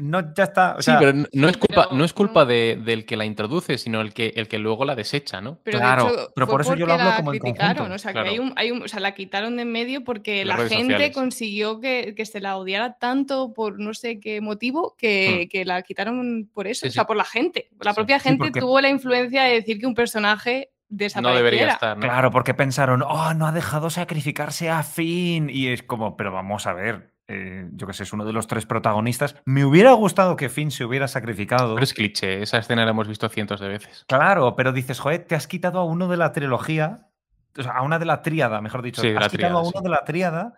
no, 0.00 0.34
ya 0.34 0.44
está. 0.44 0.76
o 0.76 0.82
Sí, 0.82 0.90
pero 0.98 1.12
no 1.32 1.48
es 1.48 1.56
culpa, 1.56 1.84
Pero, 1.88 1.96
no 1.98 2.04
es 2.04 2.12
culpa 2.12 2.44
de- 2.44 2.80
del 2.84 3.04
que 3.06 3.16
la 3.16 3.24
introduce, 3.24 3.78
sino 3.78 4.00
el 4.00 4.12
que, 4.12 4.32
el 4.36 4.48
que 4.48 4.58
luego 4.58 4.84
la 4.84 4.94
desecha, 4.94 5.40
¿no? 5.40 5.58
Pero 5.62 5.78
Claro, 5.78 6.04
de 6.06 6.10
hecho, 6.14 6.32
pero 6.34 6.46
por 6.48 6.60
eso 6.60 6.74
yo 6.74 6.86
lo 6.86 6.94
hablo 6.94 7.10
como 7.16 7.32
en 7.32 7.38
conjunto. 7.40 7.84
o 7.84 7.98
sea, 7.98 8.12
Claro. 8.12 8.24
que 8.26 8.30
hay 8.32 8.38
un, 8.38 8.52
hay 8.56 8.70
un- 8.70 8.82
o 8.82 8.88
sea, 8.88 9.00
la 9.00 9.14
quitaron 9.14 9.56
de 9.56 9.62
en 9.62 9.72
medio 9.72 10.04
porque 10.04 10.44
Las 10.44 10.58
la 10.58 10.68
gente 10.68 10.94
sociales. 10.94 11.14
consiguió 11.14 11.80
que, 11.80 12.14
que 12.16 12.26
se 12.26 12.40
la 12.40 12.56
odiara 12.56 12.98
tanto 12.98 13.52
por 13.52 13.78
no 13.78 13.94
sé 13.94 14.20
qué 14.20 14.40
motivo 14.40 14.94
que, 14.98 15.48
que 15.50 15.64
la 15.64 15.82
quitaron 15.82 16.48
por 16.52 16.66
eso, 16.66 16.86
Hmm. 16.86 16.88
Sí, 16.88 16.88
o 16.88 16.92
sea, 16.92 17.04
por 17.06 17.16
la 17.16 17.24
gente. 17.24 17.68
La 17.80 17.92
Sí. 17.92 17.96
propia 17.96 18.18
Sí, 18.18 18.28
gente 18.28 18.44
porque- 18.46 18.60
tuvo 18.60 18.80
la 18.80 18.88
influencia 18.88 19.44
de 19.44 19.52
decir 19.54 19.78
que 19.78 19.86
un 19.86 19.94
personaje 19.94 20.70
No 20.88 20.96
desapareciera. 20.96 21.36
debería 21.36 21.68
estar, 21.72 21.96
¿no? 21.96 22.02
Claro, 22.02 22.30
porque 22.32 22.52
pensaron, 22.54 23.02
oh, 23.02 23.32
no 23.34 23.46
ha 23.46 23.52
dejado 23.52 23.90
sacrificarse 23.90 24.68
a 24.70 24.82
Finn. 24.82 25.48
Y 25.48 25.68
es 25.68 25.82
como, 25.84 26.16
pero 26.16 26.32
vamos 26.32 26.66
a 26.66 26.72
ver, 26.72 27.12
eh, 27.30 27.68
yo 27.72 27.86
que 27.86 27.92
sé, 27.92 28.02
es 28.02 28.12
uno 28.12 28.24
de 28.24 28.32
los 28.32 28.46
tres 28.46 28.66
protagonistas. 28.66 29.36
Me 29.44 29.64
hubiera 29.64 29.92
gustado 29.92 30.36
que 30.36 30.48
Finn 30.48 30.70
se 30.70 30.84
hubiera 30.84 31.06
sacrificado. 31.08 31.74
Pero 31.74 31.84
es 31.84 31.94
cliché, 31.94 32.42
esa 32.42 32.58
escena 32.58 32.84
la 32.84 32.90
hemos 32.90 33.06
visto 33.08 33.28
cientos 33.28 33.60
de 33.60 33.68
veces. 33.68 34.04
Claro, 34.08 34.56
pero 34.56 34.72
dices, 34.72 34.98
joder, 34.98 35.24
te 35.26 35.34
has 35.34 35.46
quitado 35.46 35.78
a 35.78 35.84
uno 35.84 36.08
de 36.08 36.16
la 36.16 36.32
trilogía, 36.32 37.06
o 37.56 37.62
sea, 37.62 37.72
a 37.72 37.82
una 37.82 37.98
de 37.98 38.06
la 38.06 38.22
tríada, 38.22 38.60
mejor 38.60 38.82
dicho. 38.82 39.00
Sí, 39.02 39.14
has 39.16 39.28
quitado 39.28 39.58
a 39.58 39.62
uno 39.62 39.70
sí. 39.78 39.82
de 39.84 39.88
la 39.90 40.04
tríada 40.04 40.54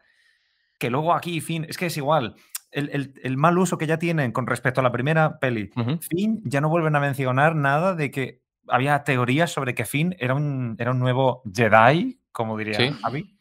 que 0.78 0.90
luego 0.90 1.12
aquí 1.14 1.40
Finn, 1.40 1.64
es 1.68 1.76
que 1.78 1.86
es 1.86 1.96
igual. 1.96 2.34
El, 2.70 2.88
el- 2.92 3.14
el 3.22 3.36
mal 3.36 3.56
uso 3.58 3.76
que 3.78 3.86
ya 3.86 3.98
tienen 3.98 4.32
con 4.32 4.46
respecto 4.46 4.80
a 4.80 4.82
la 4.82 4.90
primera 4.90 5.38
peli. 5.38 5.70
Finn 6.00 6.40
ya 6.44 6.60
no 6.60 6.68
vuelven 6.70 6.96
a 6.96 7.00
mencionar 7.00 7.54
nada 7.54 7.94
de 7.94 8.10
que 8.10 8.42
había 8.66 9.02
teorías 9.04 9.52
sobre 9.52 9.74
que 9.74 9.84
Finn 9.84 10.16
era 10.18 10.34
un, 10.34 10.76
era 10.78 10.90
un 10.92 10.98
nuevo 10.98 11.42
Jedi, 11.54 12.18
como 12.32 12.56
diría 12.56 12.74
Sí. 12.74 12.90
Javi. 13.02 13.31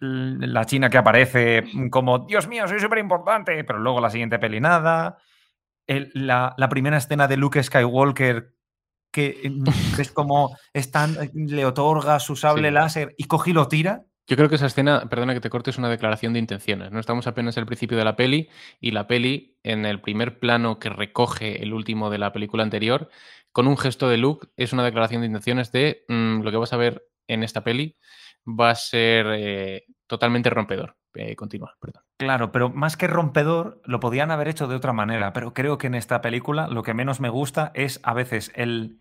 L- 0.00 0.46
La 0.46 0.64
China 0.66 0.88
que 0.90 0.98
aparece 0.98 1.64
como, 1.90 2.20
Dios 2.20 2.48
mío, 2.48 2.66
soy 2.68 2.80
súper 2.80 2.98
importante, 2.98 3.62
pero 3.64 3.78
luego 3.78 4.00
la 4.00 4.10
siguiente 4.10 4.38
peli 4.38 4.60
nada. 4.60 5.18
El- 5.86 6.10
la, 6.14 6.54
la 6.56 6.68
primera 6.68 6.96
escena 6.96 7.26
de 7.28 7.36
Luke 7.36 7.62
Skywalker 7.62 8.54
que 9.12 9.40
mm, 9.50 9.64
ves 9.98 10.12
como 10.12 10.56
están, 10.72 11.16
le 11.34 11.64
otorga 11.66 12.18
su 12.20 12.36
sable 12.36 12.68
Sí. 12.68 12.74
láser 12.74 13.14
y 13.18 13.24
coge 13.24 13.50
y 13.50 13.54
lo 13.54 13.66
tira. 13.68 14.04
Yo 14.28 14.36
creo 14.36 14.48
que 14.48 14.54
esa 14.54 14.66
escena, 14.66 15.08
perdona 15.08 15.34
que 15.34 15.40
te 15.40 15.50
corte, 15.50 15.70
es 15.70 15.78
una 15.78 15.88
declaración 15.88 16.32
de 16.32 16.38
intenciones. 16.38 16.92
No 16.92 17.00
estamos 17.00 17.26
apenas 17.26 17.58
al 17.58 17.66
principio 17.66 17.98
de 17.98 18.04
la 18.04 18.14
peli 18.14 18.48
y 18.80 18.92
la 18.92 19.08
peli, 19.08 19.58
en 19.64 19.84
el 19.84 20.00
primer 20.00 20.38
plano 20.38 20.78
que 20.78 20.88
recoge 20.88 21.60
el 21.64 21.72
último 21.72 22.10
de 22.10 22.18
la 22.18 22.32
película 22.32 22.62
anterior, 22.62 23.08
con 23.50 23.66
un 23.66 23.76
gesto 23.76 24.08
de 24.08 24.18
Luke, 24.18 24.46
es 24.56 24.72
una 24.72 24.84
declaración 24.84 25.22
de 25.22 25.26
intenciones 25.26 25.72
de 25.72 26.04
mm, 26.06 26.42
lo 26.42 26.50
que 26.52 26.56
vas 26.58 26.72
a 26.72 26.76
ver 26.76 27.02
en 27.26 27.42
esta 27.42 27.64
peli 27.64 27.96
va 28.46 28.70
a 28.70 28.74
ser 28.74 29.26
eh, 29.30 29.84
totalmente 30.06 30.50
rompedor. 30.50 30.96
Eh, 31.14 31.34
continúa, 31.34 31.74
perdón. 31.80 32.02
Claro, 32.18 32.52
pero 32.52 32.70
más 32.70 32.96
que 32.96 33.06
rompedor, 33.08 33.80
lo 33.84 33.98
podían 33.98 34.30
haber 34.30 34.48
hecho 34.48 34.68
de 34.68 34.76
otra 34.76 34.92
manera. 34.92 35.32
Pero 35.32 35.52
creo 35.54 35.76
que 35.78 35.88
en 35.88 35.94
esta 35.94 36.20
película 36.20 36.68
lo 36.68 36.82
que 36.82 36.94
menos 36.94 37.20
me 37.20 37.28
gusta 37.30 37.72
es 37.74 38.00
a 38.04 38.14
veces 38.14 38.52
el, 38.54 39.00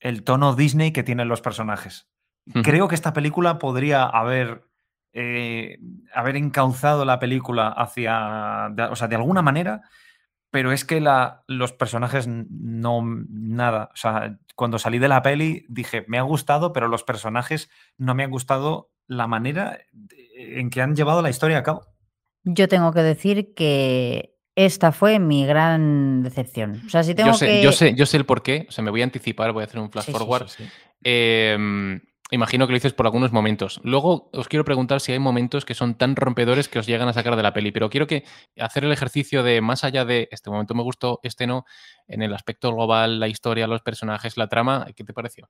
el 0.00 0.22
tono 0.24 0.54
Disney 0.54 0.92
que 0.92 1.02
tienen 1.02 1.28
los 1.28 1.40
personajes. 1.42 2.08
Creo 2.62 2.88
que 2.88 2.94
esta 2.94 3.12
película 3.12 3.58
podría 3.58 4.04
haber, 4.04 4.64
eh, 5.12 5.78
haber 6.14 6.36
encauzado 6.36 7.04
la 7.04 7.18
película 7.18 7.68
hacia, 7.68 8.68
de- 8.72 8.84
o 8.84 8.96
sea, 8.96 9.06
de 9.08 9.16
alguna 9.16 9.42
manera, 9.42 9.82
pero 10.50 10.72
es 10.72 10.86
que 10.86 11.02
la, 11.02 11.44
los 11.46 11.72
personajes 11.74 12.26
no, 12.26 13.02
nada. 13.28 13.90
O 13.92 13.96
sea, 13.96 14.38
cuando 14.58 14.80
salí 14.80 14.98
de 14.98 15.06
la 15.06 15.22
peli 15.22 15.64
dije, 15.68 16.04
me 16.08 16.18
ha 16.18 16.22
gustado, 16.22 16.72
pero 16.72 16.88
los 16.88 17.04
personajes 17.04 17.70
no 17.96 18.16
me 18.16 18.24
han 18.24 18.30
gustado 18.32 18.90
la 19.06 19.28
manera 19.28 19.78
en 20.36 20.68
que 20.70 20.82
han 20.82 20.96
llevado 20.96 21.22
la 21.22 21.30
historia 21.30 21.58
a 21.58 21.62
cabo. 21.62 21.86
Yo 22.42 22.66
tengo 22.66 22.92
que 22.92 23.02
decir 23.02 23.54
que 23.54 24.34
esta 24.56 24.90
fue 24.90 25.20
mi 25.20 25.46
gran 25.46 26.24
decepción. 26.24 26.82
O 26.84 26.88
sea, 26.88 27.04
si 27.04 27.14
tengo 27.14 27.30
Yo 27.30 27.34
sé, 27.34 27.46
que... 27.46 27.62
yo, 27.62 27.70
sé, 27.70 27.94
yo 27.94 28.04
sé 28.04 28.16
el 28.16 28.26
por 28.26 28.42
qué, 28.42 28.66
o 28.68 28.72
sea, 28.72 28.82
me 28.82 28.90
voy 28.90 29.02
a 29.02 29.04
anticipar, 29.04 29.52
voy 29.52 29.62
a 29.62 29.66
hacer 29.66 29.78
un 29.78 29.92
flash 29.92 30.06
Sí, 30.06 30.12
sí, 30.12 30.18
forward. 30.18 30.48
sí, 30.48 30.64
sí. 30.64 30.70
Eh, 31.04 32.00
imagino 32.30 32.66
que 32.66 32.72
lo 32.72 32.76
dices 32.76 32.92
por 32.92 33.06
algunos 33.06 33.32
momentos. 33.32 33.80
Luego 33.84 34.30
os 34.32 34.48
quiero 34.48 34.64
preguntar 34.64 35.00
si 35.00 35.12
hay 35.12 35.18
momentos 35.18 35.64
que 35.64 35.74
son 35.74 35.94
tan 35.94 36.16
rompedores 36.16 36.68
que 36.68 36.78
os 36.78 36.86
llegan 36.86 37.08
a 37.08 37.12
sacar 37.12 37.36
de 37.36 37.42
la 37.42 37.52
peli, 37.52 37.72
pero 37.72 37.90
quiero 37.90 38.06
que 38.06 38.24
hacer 38.58 38.84
el 38.84 38.92
ejercicio 38.92 39.42
de 39.42 39.60
más 39.60 39.84
allá 39.84 40.04
de 40.04 40.28
este 40.30 40.50
momento 40.50 40.74
me 40.74 40.82
gustó, 40.82 41.20
este 41.22 41.46
no, 41.46 41.64
en 42.06 42.22
el 42.22 42.34
aspecto 42.34 42.72
global, 42.72 43.20
la 43.20 43.28
historia, 43.28 43.66
los 43.66 43.82
personajes, 43.82 44.36
la 44.36 44.48
trama, 44.48 44.86
¿qué 44.94 45.04
te 45.04 45.14
pareció? 45.14 45.48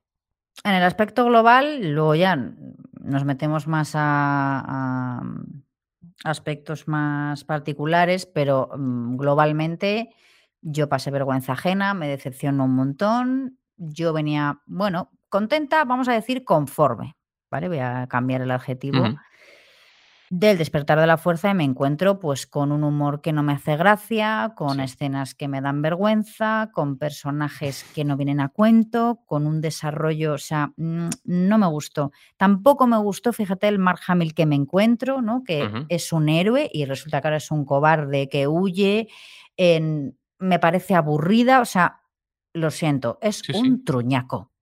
En 0.65 0.75
el 0.75 0.83
aspecto 0.83 1.25
global, 1.25 1.93
luego 1.93 2.15
ya 2.15 2.37
nos 2.37 3.25
metemos 3.25 3.67
más 3.67 3.93
a, 3.95 4.65
a 4.67 5.23
aspectos 6.25 6.89
más 6.89 7.45
particulares, 7.45 8.27
pero 8.27 8.71
mm, 8.77 9.17
globalmente 9.17 10.11
yo 10.61 10.89
pasé 10.89 11.11
vergüenza 11.11 11.53
ajena, 11.53 11.95
me 11.95 12.09
decepcionó 12.09 12.65
un 12.65 12.75
montón. 12.75 13.59
Yo 13.77 14.13
venía, 14.13 14.61
bueno, 14.67 15.13
contenta, 15.29 15.85
vamos 15.85 16.09
a 16.09 16.13
decir 16.13 16.45
conforme, 16.45 17.17
¿vale? 17.51 17.69
Voy 17.69 17.79
a 17.79 18.07
cambiar 18.09 18.41
el 18.43 18.51
adjetivo. 18.51 19.05
Del 20.31 20.59
despertar 20.59 21.01
de 21.01 21.07
la 21.07 21.17
fuerza 21.17 21.49
y 21.51 21.55
me 21.55 21.65
encuentro 21.65 22.19
pues 22.19 22.47
con 22.47 22.71
un 22.71 22.85
humor 22.85 23.23
que 23.23 23.33
no 23.33 23.43
me 23.43 23.55
hace 23.55 23.79
gracia, 23.79 24.53
con 24.57 24.75
Sí. 24.77 24.83
escenas 24.83 25.35
que 25.35 25.49
me 25.49 25.63
dan 25.63 25.81
vergüenza, 25.81 26.69
con 26.75 26.99
personajes 26.99 27.83
que 27.95 28.05
no 28.05 28.15
vienen 28.19 28.41
a 28.41 28.51
cuento, 28.51 29.21
con 29.25 29.47
un 29.47 29.63
desarrollo, 29.63 30.35
o 30.35 30.39
sea, 30.39 30.71
mm, 30.77 31.09
no 31.25 31.57
me 31.57 31.67
gustó. 31.69 32.13
Tampoco 32.37 32.87
me 32.87 32.99
gustó, 32.99 33.33
fíjate, 33.33 33.69
el 33.69 33.79
Mark 33.79 34.01
Hamill 34.07 34.35
que 34.35 34.45
me 34.45 34.55
encuentro, 34.57 35.23
¿no? 35.23 35.45
Que 35.45 35.71
es 35.89 36.13
un 36.13 36.29
héroe 36.29 36.69
y 36.75 36.85
resulta 36.85 37.23
que 37.23 37.29
ahora 37.29 37.39
es 37.39 37.51
un 37.51 37.65
cobarde 37.65 38.29
que 38.29 38.47
huye, 38.47 39.09
en- 39.57 40.19
me 40.39 40.59
parece 40.59 40.95
aburrida, 40.95 41.63
o 41.63 41.65
sea, 41.65 42.03
lo 42.53 42.71
siento, 42.71 43.19
es 43.23 43.37
Sí, 43.39 43.55
sí. 43.55 43.59
un 43.59 43.83
truñaco. 43.83 44.53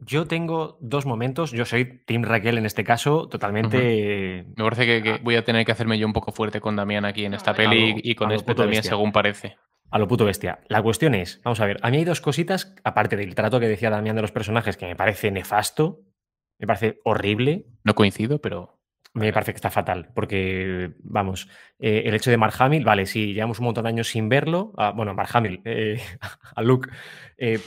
Yo 0.00 0.26
tengo 0.26 0.78
dos 0.80 1.04
momentos. 1.06 1.50
Yo 1.52 1.64
soy 1.64 1.84
Team 2.06 2.22
Raquel 2.24 2.58
en 2.58 2.66
este 2.66 2.84
caso, 2.84 3.28
totalmente. 3.28 4.44
Me 4.56 4.64
parece 4.64 4.86
que, 4.86 5.02
que 5.02 5.18
voy 5.22 5.36
a 5.36 5.44
tener 5.44 5.64
que 5.66 5.72
hacerme 5.72 5.98
yo 5.98 6.06
un 6.06 6.12
poco 6.12 6.32
fuerte 6.32 6.60
con 6.60 6.76
Damián 6.76 7.04
aquí 7.04 7.24
en 7.24 7.34
esta 7.34 7.54
peli 7.54 7.90
a 7.92 7.94
lo- 7.94 8.00
y 8.02 8.14
con 8.14 8.28
a 8.28 8.30
lo 8.30 8.36
este 8.36 8.46
puto 8.52 8.62
también, 8.62 8.78
bestia. 8.78 8.90
según 8.90 9.12
parece. 9.12 9.56
A 9.90 9.98
lo 9.98 10.06
puto 10.08 10.24
bestia. 10.24 10.60
La 10.68 10.82
cuestión 10.82 11.14
es, 11.14 11.40
vamos 11.44 11.60
a 11.60 11.66
ver, 11.66 11.78
a 11.82 11.90
mí 11.90 11.98
hay 11.98 12.04
dos 12.04 12.20
cositas, 12.20 12.74
aparte 12.84 13.16
del 13.16 13.34
trato 13.34 13.58
que 13.60 13.66
decía 13.68 13.90
Damián 13.90 14.16
de 14.16 14.22
los 14.22 14.30
personajes, 14.32 14.76
que 14.76 14.86
me 14.86 14.94
parece 14.96 15.30
nefasto, 15.32 16.00
me 16.58 16.66
parece 16.66 17.00
horrible, 17.04 17.66
No 17.84 17.94
coincido, 17.94 18.40
pero 18.40 18.78
me 19.14 19.32
parece 19.32 19.52
que 19.52 19.56
está 19.56 19.70
fatal, 19.70 20.10
porque, 20.14 20.92
vamos, 21.02 21.48
eh, 21.80 22.02
el 22.06 22.14
hecho 22.14 22.30
de 22.30 22.36
Mark 22.36 22.54
Hamill, 22.60 22.84
vale, 22.84 23.04
sí, 23.06 23.34
llevamos 23.34 23.58
un 23.58 23.64
montón 23.64 23.82
de 23.82 23.88
años 23.90 24.06
sin 24.08 24.28
verlo, 24.28 24.72
ah, 24.78 24.92
bueno, 24.94 25.12
Mark 25.14 25.30
Hamill, 25.32 25.60
eh, 25.64 26.00
a 26.54 26.62
Luke, 26.62 26.88
eh, 27.36 27.58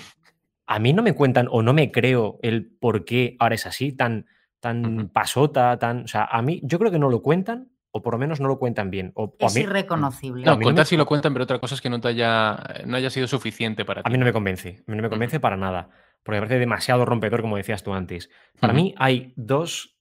a 0.66 0.80
mí 0.80 0.93
no 0.93 1.03
me 1.03 1.14
cuentan 1.14 1.47
o 1.51 1.61
no 1.61 1.74
me 1.74 1.91
creo 1.91 2.39
el 2.41 2.72
por 2.80 3.05
qué 3.05 3.36
ahora 3.39 3.55
es 3.55 3.66
así, 3.66 3.91
tan, 3.91 4.26
tan 4.59 5.09
pasota, 5.09 5.78
tan, 5.78 6.03
o 6.03 6.07
sea, 6.07 6.26
a 6.26 6.41
mí, 6.41 6.61
yo 6.64 6.80
creo 6.80 6.91
que 6.91 6.99
no 6.99 7.09
lo 7.09 7.22
cuentan, 7.22 7.70
o 7.91 8.01
por 8.01 8.14
lo 8.14 8.18
menos 8.20 8.39
no 8.39 8.47
lo 8.47 8.57
cuentan 8.59 8.89
bien, 8.89 9.11
o, 9.16 9.26
o 9.26 9.36
a 9.43 9.47
Es 9.47 9.55
mí, 9.55 9.61
irreconocible. 9.61 10.45
No, 10.45 10.55
no, 10.57 10.70
a 10.70 10.74
me- 10.74 10.86
si 10.86 10.97
lo 10.97 11.05
cuentan, 11.05 11.34
pero 11.34 11.43
otra 11.43 11.59
cosa 11.59 11.76
es 11.76 11.82
que 11.82 11.89
no 11.89 11.99
te 12.01 12.07
haya, 12.07 12.57
no 12.86 12.97
haya 12.97 13.09
sido 13.09 13.28
suficiente 13.28 13.86
para 13.86 14.01
A 14.01 14.03
ti. 14.03 14.11
mí 14.11 14.18
no 14.18 14.26
me 14.26 14.34
convence, 14.34 14.84
a 14.88 14.91
mí 14.91 14.97
no 14.97 15.03
me 15.03 15.09
convence 15.09 15.39
para 15.39 15.57
nada, 15.57 15.89
porque 16.24 16.38
me 16.38 16.47
parece 16.47 16.59
demasiado 16.59 17.05
rompedor, 17.05 17.41
como 17.41 17.57
decías 17.57 17.84
tú 17.84 17.93
antes. 17.93 18.30
Para 18.59 18.74
mí 18.74 18.95
hay 18.97 19.34
dos 19.36 19.97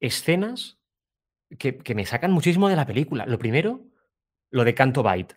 escenas 0.00 0.80
que, 1.58 1.78
que 1.78 1.94
me 1.94 2.06
sacan 2.06 2.32
muchísimo 2.32 2.68
de 2.68 2.76
la 2.76 2.86
película. 2.86 3.26
Lo 3.26 3.38
primero, 3.38 3.82
lo 4.50 4.64
de 4.64 4.74
Canto 4.74 5.02
Bite. 5.02 5.36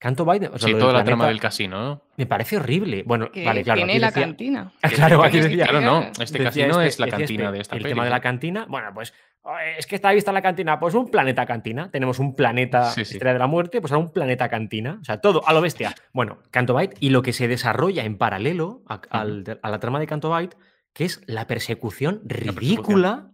Canto 0.00 0.24
Bite, 0.24 0.48
o 0.48 0.58
sea, 0.58 0.66
sí, 0.70 0.74
toda 0.78 0.94
la 0.94 1.04
trama 1.04 1.28
del 1.28 1.38
casino, 1.38 1.78
¿no? 1.78 2.02
me 2.16 2.24
parece 2.24 2.56
horrible. 2.56 3.02
Bueno, 3.06 3.30
Que 3.30 3.44
vale, 3.44 3.62
claro. 3.62 3.76
tiene 3.76 3.92
aquí 3.92 4.00
la 4.00 4.06
decía- 4.08 4.22
cantina. 4.22 4.72
Claro, 4.94 5.22
aquí 5.22 5.40
decía, 5.40 5.66
Claro, 5.66 5.80
no. 5.82 6.00
Este 6.02 6.22
decía 6.24 6.44
casino 6.44 6.80
este- 6.80 6.86
es 6.86 6.98
la 6.98 7.06
decía 7.06 7.18
cantina 7.18 7.44
este, 7.44 7.52
de 7.52 7.60
esta 7.60 7.76
El 7.76 7.82
peli. 7.82 7.92
tema 7.94 8.04
de 8.04 8.10
la 8.10 8.20
cantina, 8.20 8.66
bueno, 8.66 8.88
pues 8.94 9.12
"Oye, 9.42 9.78
es 9.78 9.86
que 9.86 9.94
está 9.96 10.10
vista 10.12 10.32
la 10.32 10.40
cantina, 10.40 10.80
pues 10.80 10.94
un 10.94 11.10
planeta 11.10 11.44
cantina. 11.44 11.90
Tenemos 11.90 12.18
un 12.18 12.34
planeta 12.34 12.90
Sí, 12.92 13.04
sí. 13.04 13.12
estrella 13.14 13.34
de 13.34 13.38
la 13.40 13.46
muerte, 13.46 13.82
pues 13.82 13.92
ahora 13.92 14.06
un 14.06 14.12
planeta 14.14 14.48
cantina. 14.48 14.96
O 15.02 15.04
sea, 15.04 15.20
todo 15.20 15.46
a 15.46 15.52
lo 15.52 15.60
bestia. 15.60 15.94
Bueno, 16.14 16.38
Canto 16.50 16.74
Bite 16.74 16.96
y 16.98 17.10
lo 17.10 17.20
que 17.20 17.34
se 17.34 17.46
desarrolla 17.46 18.02
en 18.04 18.16
paralelo 18.16 18.82
a, 18.88 19.02
al- 19.10 19.58
a 19.62 19.68
la 19.70 19.80
trama 19.80 20.00
de 20.00 20.06
Canto 20.06 20.34
Bite, 20.34 20.56
que 20.94 21.04
es 21.04 21.20
la 21.26 21.46
persecución 21.46 22.22
ridícula 22.24 23.32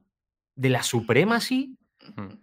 de 0.56 0.70
la 0.70 0.82
Supremacy. 0.82 1.76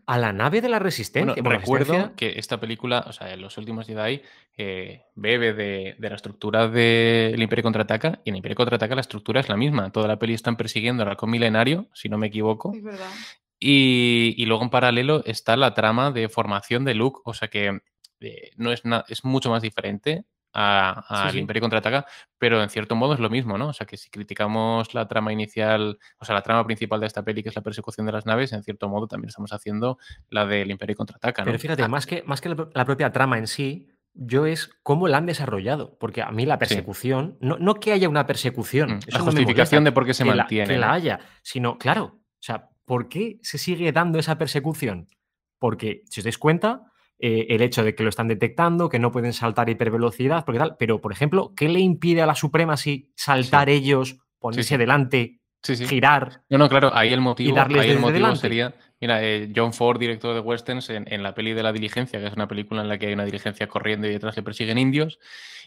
A 0.05 0.17
la 0.17 0.33
nave 0.33 0.61
de 0.61 0.69
la 0.69 0.79
Resistencia. 0.79 1.33
Bueno, 1.41 1.59
recuerdo 1.59 1.93
Resistencia- 1.93 2.15
que 2.15 2.39
esta 2.39 2.59
película, 2.59 3.03
o 3.07 3.13
sea, 3.13 3.33
en 3.33 3.41
los 3.41 3.57
últimos 3.57 3.87
Jedi, 3.87 4.21
eh, 4.57 5.03
bebe 5.15 5.53
de, 5.53 5.95
de 5.97 6.09
la 6.09 6.15
estructura 6.15 6.67
del 6.67 7.41
Imperio 7.41 7.63
Contraataca, 7.63 8.19
y 8.23 8.29
en 8.29 8.35
Imperio 8.35 8.55
Contraataca 8.55 8.95
la 8.95 9.01
estructura 9.01 9.39
es 9.39 9.49
la 9.49 9.57
misma. 9.57 9.91
Toda 9.91 10.07
la 10.07 10.17
peli 10.19 10.33
están 10.33 10.55
persiguiendo 10.57 11.03
al 11.03 11.09
halcón 11.09 11.29
milenario, 11.31 11.87
si 11.93 12.09
no 12.09 12.17
me 12.17 12.27
equivoco, 12.27 12.71
Es 12.75 12.83
verdad. 12.83 13.09
y, 13.59 14.35
y 14.37 14.45
luego 14.45 14.63
en 14.63 14.69
paralelo 14.69 15.23
está 15.25 15.55
la 15.57 15.73
trama 15.73 16.11
de 16.11 16.29
formación 16.29 16.85
de 16.85 16.93
Luke, 16.95 17.21
o 17.23 17.33
sea 17.33 17.47
que 17.47 17.79
eh, 18.19 18.51
no 18.57 18.71
es, 18.71 18.83
es 19.07 19.23
mucho 19.25 19.49
más 19.49 19.61
diferente 19.61 20.23
a- 20.53 21.03
Sí, 21.07 21.13
al 21.15 21.31
sí. 21.31 21.39
Imperio 21.39 21.61
Contraataca, 21.61 22.05
pero 22.37 22.61
en 22.61 22.69
cierto 22.69 22.95
modo 22.95 23.13
es 23.13 23.19
lo 23.19 23.29
mismo, 23.29 23.57
¿no? 23.57 23.69
O 23.69 23.73
sea 23.73 23.87
que 23.87 23.97
si 23.97 24.09
criticamos 24.09 24.93
la 24.93 25.07
trama 25.07 25.33
inicial, 25.33 25.97
o 26.19 26.25
sea, 26.25 26.35
la 26.35 26.41
trama 26.41 26.65
principal 26.65 26.99
de 26.99 27.07
esta 27.07 27.23
peli, 27.23 27.41
que 27.43 27.49
es 27.49 27.55
la 27.55 27.61
persecución 27.61 28.05
de 28.05 28.11
las 28.11 28.25
naves, 28.25 28.53
en 28.53 28.63
cierto 28.63 28.87
modo 28.89 29.07
también 29.07 29.29
estamos 29.29 29.51
haciendo 29.53 29.97
la 30.29 30.45
del 30.45 30.69
Imperio 30.71 30.95
Contraataca, 30.95 31.41
¿no? 31.41 31.45
Pero 31.47 31.59
fíjate, 31.59 31.87
más 31.87 32.05
que, 32.05 32.23
más 32.23 32.39
que 32.41 32.49
la, 32.49 32.67
la 32.73 32.85
propia 32.85 33.11
trama 33.11 33.37
en 33.37 33.47
sí, 33.47 33.89
yo 34.13 34.45
es 34.45 34.69
cómo 34.83 35.07
la 35.07 35.17
han 35.17 35.25
desarrollado. 35.25 35.97
Porque 35.99 36.21
a 36.21 36.29
mí 36.29 36.45
la 36.45 36.59
persecución, 36.59 37.35
no, 37.41 37.57
no 37.57 37.73
que 37.75 37.93
haya 37.93 38.07
una 38.09 38.27
persecución, 38.27 38.97
Mm, 38.97 38.99
La 39.07 39.17
no 39.19 39.25
justificación 39.25 39.83
de 39.83 39.91
por 39.91 40.05
qué 40.05 40.13
se 40.13 40.23
que 40.23 40.29
la- 40.29 40.35
mantiene. 40.43 40.67
que 40.73 40.77
la 40.79 40.93
haya, 40.93 41.19
sino, 41.41 41.77
claro, 41.79 42.03
o 42.05 42.21
sea, 42.39 42.69
¿por 42.85 43.09
qué 43.09 43.39
se 43.41 43.57
sigue 43.57 43.91
dando 43.91 44.19
esa 44.19 44.37
persecución? 44.37 45.07
Porque, 45.57 46.03
si 46.09 46.19
os 46.19 46.25
dais 46.25 46.37
cuenta, 46.37 46.91
eh, 47.19 47.47
el 47.49 47.61
hecho 47.61 47.83
de 47.83 47.95
que 47.95 48.03
lo 48.03 48.09
están 48.09 48.27
detectando, 48.27 48.89
que 48.89 48.99
no 48.99 49.11
pueden 49.11 49.33
saltar 49.33 49.67
a 49.67 49.71
hipervelocidad, 49.71 50.45
porque 50.45 50.59
tal, 50.59 50.75
pero, 50.77 51.01
por 51.01 51.11
ejemplo, 51.11 51.53
¿qué 51.55 51.69
le 51.69 51.79
impide 51.79 52.21
a 52.21 52.25
la 52.25 52.35
Supremacy 52.35 53.11
saltar 53.15 53.69
ellos, 53.69 54.19
ponerse 54.39 54.75
sí. 54.75 54.77
delante, 54.77 55.42
Sí, 55.63 55.75
sí. 55.77 55.87
girar? 55.87 56.41
No, 56.49 56.57
no, 56.57 56.67
claro, 56.69 56.91
ahí 56.93 57.13
el 57.13 57.21
motivo, 57.21 57.57
ahí 57.57 57.89
el 57.89 57.99
motivo 57.99 58.11
delante. 58.11 58.39
sería, 58.41 58.75
mira, 58.99 59.23
eh, 59.23 59.49
John 59.55 59.71
Ford, 59.73 59.97
director 59.97 60.33
de 60.35 60.41
westerns, 60.41 60.89
en, 60.89 61.05
en 61.11 61.23
la 61.23 61.33
peli 61.33 61.53
de 61.53 61.63
la 61.63 61.71
diligencia, 61.71 62.19
que 62.19 62.27
es 62.27 62.33
una 62.33 62.47
película 62.49 62.81
en 62.81 62.89
la 62.89 62.97
que 62.97 63.07
hay 63.07 63.13
una 63.13 63.23
diligencia 63.23 63.67
corriendo 63.67 64.05
y 64.07 64.11
detrás 64.11 64.35
le 64.35 64.43
persiguen 64.43 64.77
indios, 64.77 65.19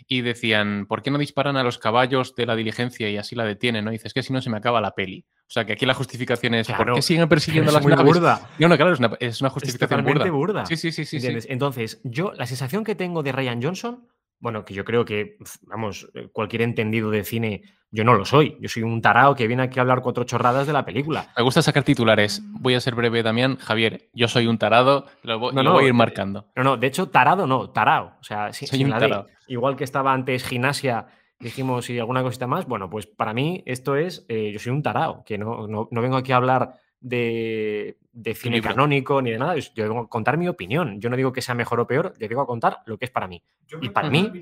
y 0.07 0.21
decían, 0.21 0.85
¿por 0.87 1.03
qué 1.03 1.11
no 1.11 1.17
disparan 1.17 1.57
a 1.57 1.63
los 1.63 1.79
caballos 1.79 2.35
de 2.35 2.45
la 2.45 2.55
diligencia 2.55 3.09
y 3.09 3.17
así 3.17 3.35
la 3.35 3.45
detienen? 3.45 3.87
¿no? 3.87 3.91
Y 3.91 3.95
dices, 3.95 4.07
es 4.09 4.13
que 4.15 4.23
si 4.23 4.35
no 4.35 4.43
se 4.43 4.51
me 4.51 4.59
acaba 4.59 4.83
la 4.83 4.91
peli. 4.91 5.25
O 5.49 5.51
sea, 5.51 5.65
que 5.65 5.73
aquí 5.73 5.87
la 5.87 5.95
justificación 5.95 6.55
es, 6.55 6.67
¿por 6.67 6.77
Claro, 6.77 6.95
qué 6.97 7.03
siguen 7.03 7.29
persiguiendo 7.29 7.71
es 7.71 7.75
las 7.75 7.83
muy 7.83 7.93
naves? 7.95 8.05
burda. 8.07 8.51
No, 8.59 8.69
no, 8.69 8.77
claro, 8.77 8.93
es 8.93 8.99
una, 8.99 9.13
es 9.19 9.41
una 9.41 9.49
Es 9.49 9.53
justificación 9.55 10.01
totalmente 10.05 10.31
burda. 10.31 10.63
burda. 10.63 10.67
Sí, 10.67 10.77
sí, 10.77 10.93
sí, 10.93 11.07
sí. 11.07 11.19
Entonces, 11.49 12.01
yo, 12.05 12.33
la 12.35 12.45
sensación 12.47 12.85
que 12.85 12.95
tengo 12.97 13.23
de 13.23 13.33
Ryan 13.33 13.63
Johnson, 13.63 14.07
bueno, 14.39 14.65
que 14.65 14.75
yo 14.75 14.85
creo 14.85 15.05
que, 15.05 15.37
vamos, 15.63 16.09
eh, 16.15 16.29
cualquier 16.33 16.63
entendido 16.63 17.11
de 17.11 17.25
cine, 17.25 17.63
yo 17.91 18.05
no 18.05 18.15
lo 18.15 18.25
soy. 18.25 18.57
Yo 18.61 18.69
soy 18.69 18.83
un 18.83 19.01
tarao 19.01 19.35
que 19.35 19.47
viene 19.47 19.63
aquí 19.63 19.79
a 19.79 19.83
hablar 19.83 20.03
cuatro 20.03 20.25
chorradas 20.25 20.67
de 20.67 20.73
la 20.73 20.85
película. 20.85 21.29
Me 21.37 21.43
gusta 21.43 21.63
sacar 21.63 21.85
titulares. 21.85 22.43
Voy 22.61 22.75
a 22.75 22.81
ser 22.81 22.95
breve, 22.95 23.23
Damián. 23.23 23.57
Javier, 23.57 24.11
yo 24.13 24.29
soy 24.29 24.47
un 24.47 24.59
tarado, 24.59 25.07
lo, 25.23 25.39
voy- 25.39 25.55
No, 25.55 25.63
lo 25.63 25.71
no, 25.71 25.75
voy 25.77 25.85
a 25.85 25.87
ir 25.87 25.91
eh, 25.91 25.95
marcando. 25.95 26.47
No, 26.57 26.65
no, 26.65 26.77
de 26.77 26.87
hecho, 26.89 27.09
tarado 27.09 27.47
no, 27.47 27.71
tarao. 27.71 28.17
O 28.21 28.25
sea, 28.25 28.53
si- 28.53 28.67
Soy 28.67 28.79
sin 28.79 28.87
un 28.89 28.91
la 28.93 28.99
tarao. 28.99 29.27
Igual 29.49 29.77
que 29.77 29.85
estaba 29.85 30.13
antes 30.13 30.45
gimnasia, 30.45 31.07
dijimos, 31.39 31.89
y 31.89 31.99
alguna 31.99 32.23
cosita 32.23 32.47
más, 32.47 32.67
bueno, 32.67 32.91
pues 32.91 33.07
para 33.07 33.33
mí 33.33 33.63
esto 33.67 33.97
es, 33.97 34.27
eh, 34.29 34.51
yo 34.53 34.59
soy 34.59 34.73
un 34.73 34.83
tarao, 34.83 35.23
que 35.25 35.39
no, 35.39 35.67
no, 35.69 35.89
no 35.91 36.03
vengo 36.03 36.17
aquí 36.17 36.33
a 36.33 36.37
hablar 36.37 36.75
de, 37.01 37.99
de 38.17 38.35
cine 38.35 38.57
libro. 38.57 38.71
canónico 38.71 39.21
ni 39.21 39.31
de 39.31 39.39
nada, 39.39 39.57
yo 39.57 39.85
vengo 39.85 40.01
a 40.01 40.09
contar 40.09 40.39
mi 40.39 40.49
opinión. 40.49 41.01
Yo 41.01 41.11
no 41.11 41.17
digo 41.17 41.33
que 41.33 41.43
sea 41.43 41.55
mejor 41.55 41.81
o 41.81 41.87
peor, 41.87 42.15
yo 42.19 42.29
vengo 42.29 42.41
a 42.41 42.47
contar 42.47 42.79
lo 42.87 42.97
que 42.97 43.05
es 43.05 43.11
para 43.11 43.29
mí. 43.29 43.43
Y 43.83 43.91
para 43.91 44.09
mí, 44.09 44.33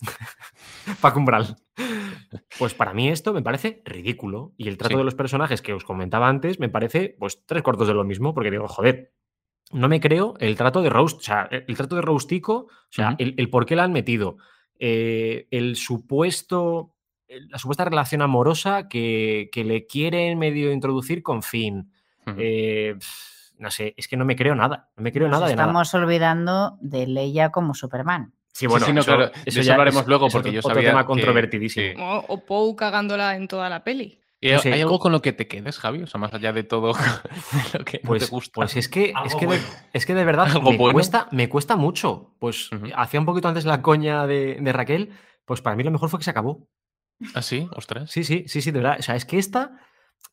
Paco 1.00 1.18
Umbral. 1.18 1.56
Pues 2.58 2.74
para 2.74 2.92
mí 2.92 3.08
esto 3.08 3.32
me 3.32 3.42
parece 3.42 3.80
ridículo. 3.84 4.52
Y 4.58 4.68
el 4.68 4.76
trato 4.76 4.94
Sí. 4.94 4.98
de 4.98 5.04
los 5.04 5.14
personajes 5.14 5.62
que 5.62 5.72
os 5.72 5.84
comentaba 5.84 6.28
antes 6.28 6.60
me 6.60 6.68
parece 6.68 7.16
pues 7.18 7.44
tres 7.46 7.62
cuartos 7.62 7.88
de 7.88 7.94
lo 7.94 8.04
mismo, 8.04 8.34
porque 8.34 8.50
digo, 8.50 8.68
joder, 8.68 9.12
no 9.72 9.88
me 9.88 10.00
creo 10.00 10.34
el 10.38 10.56
trato 10.56 10.82
de 10.82 10.90
Roast, 10.90 11.18
o 11.20 11.22
sea, 11.22 11.48
el, 11.50 11.76
trato 11.76 11.96
de 11.96 12.02
Roastico, 12.02 12.54
o 12.68 12.90
sea, 12.90 13.16
el, 13.18 13.34
el 13.38 13.48
por 13.48 13.64
qué 13.64 13.74
la 13.74 13.84
han 13.84 13.92
metido, 13.92 14.36
eh, 14.78 15.48
el 15.50 15.76
supuesto, 15.76 16.94
la 17.28 17.58
supuesta 17.58 17.86
relación 17.86 18.20
amorosa 18.20 18.88
que, 18.88 19.48
que 19.50 19.64
le 19.64 19.86
quieren 19.86 20.38
medio 20.38 20.70
introducir 20.72 21.22
con 21.22 21.42
Finn. 21.42 21.90
Eh, 22.38 22.96
no 23.58 23.70
sé, 23.70 23.94
es 23.96 24.08
que 24.08 24.16
no 24.16 24.24
me 24.24 24.36
creo 24.36 24.54
nada, 24.54 24.90
no 24.96 25.02
me 25.02 25.12
creo 25.12 25.28
Nos 25.28 25.38
nada 25.38 25.46
de 25.48 25.56
nada. 25.56 25.66
estamos 25.68 25.94
olvidando 25.94 26.76
de 26.80 27.06
Leia 27.06 27.50
como 27.50 27.74
Superman. 27.74 28.34
Sí, 28.52 28.66
bueno, 28.66 28.86
sí, 28.86 28.92
no, 28.92 29.00
eso, 29.00 29.14
claro, 29.16 29.32
eso 29.44 29.62
ya 29.62 29.72
hablaremos 29.72 30.02
es- 30.02 30.08
luego, 30.08 30.26
es 30.28 30.32
porque 30.32 30.48
otro- 30.50 30.54
yo 30.54 30.60
otro 30.60 30.74
sabía 30.74 30.90
tema 30.90 31.02
que- 31.02 31.06
controvertidísimo. 31.06 31.94
que- 31.96 32.02
O, 32.02 32.24
o 32.28 32.44
Poe 32.44 32.76
cagándola 32.76 33.36
en 33.36 33.48
toda 33.48 33.68
la 33.68 33.82
peli. 33.84 34.20
¿Y 34.40 34.50
No 34.52 34.58
sé, 34.58 34.72
¿Hay 34.74 34.80
algo 34.82 34.98
co- 34.98 35.04
con 35.04 35.12
lo 35.12 35.22
que 35.22 35.32
te 35.32 35.48
quedes, 35.48 35.78
Javi? 35.78 36.02
O 36.02 36.06
sea, 36.06 36.20
más 36.20 36.34
allá 36.34 36.52
de 36.52 36.64
todo 36.64 36.92
de 36.92 36.98
lo 37.78 37.84
que 37.84 38.00
no 38.02 38.08
Pues, 38.08 38.24
te 38.26 38.30
gusta. 38.30 38.52
pues 38.54 38.76
es 38.76 38.88
que, 38.88 39.14
es 39.24 39.34
que, 39.36 39.46
de, 39.46 39.58
es 39.94 40.04
que 40.04 40.14
de 40.14 40.24
verdad 40.24 40.48
me, 40.62 40.76
bueno. 40.76 40.92
cuesta, 40.92 41.28
me 41.30 41.48
cuesta 41.48 41.76
mucho. 41.76 42.34
Pues 42.38 42.68
hacía 42.94 43.20
un 43.20 43.26
poquito 43.26 43.48
antes 43.48 43.64
la 43.64 43.80
coña 43.82 44.26
de, 44.26 44.58
de 44.60 44.72
Raquel, 44.72 45.10
pues 45.46 45.62
para 45.62 45.76
mí 45.76 45.82
lo 45.82 45.90
mejor 45.90 46.10
fue 46.10 46.18
que 46.18 46.24
se 46.24 46.30
acabó. 46.30 46.68
¿Ah, 47.34 47.40
sí? 47.42 47.68
Ostras. 47.74 48.10
Sí, 48.10 48.22
sí, 48.24 48.44
sí, 48.46 48.60
sí, 48.60 48.70
de 48.70 48.80
verdad. 48.80 48.96
O 48.98 49.02
sea, 49.02 49.16
es 49.16 49.24
que 49.24 49.38
esta 49.38 49.78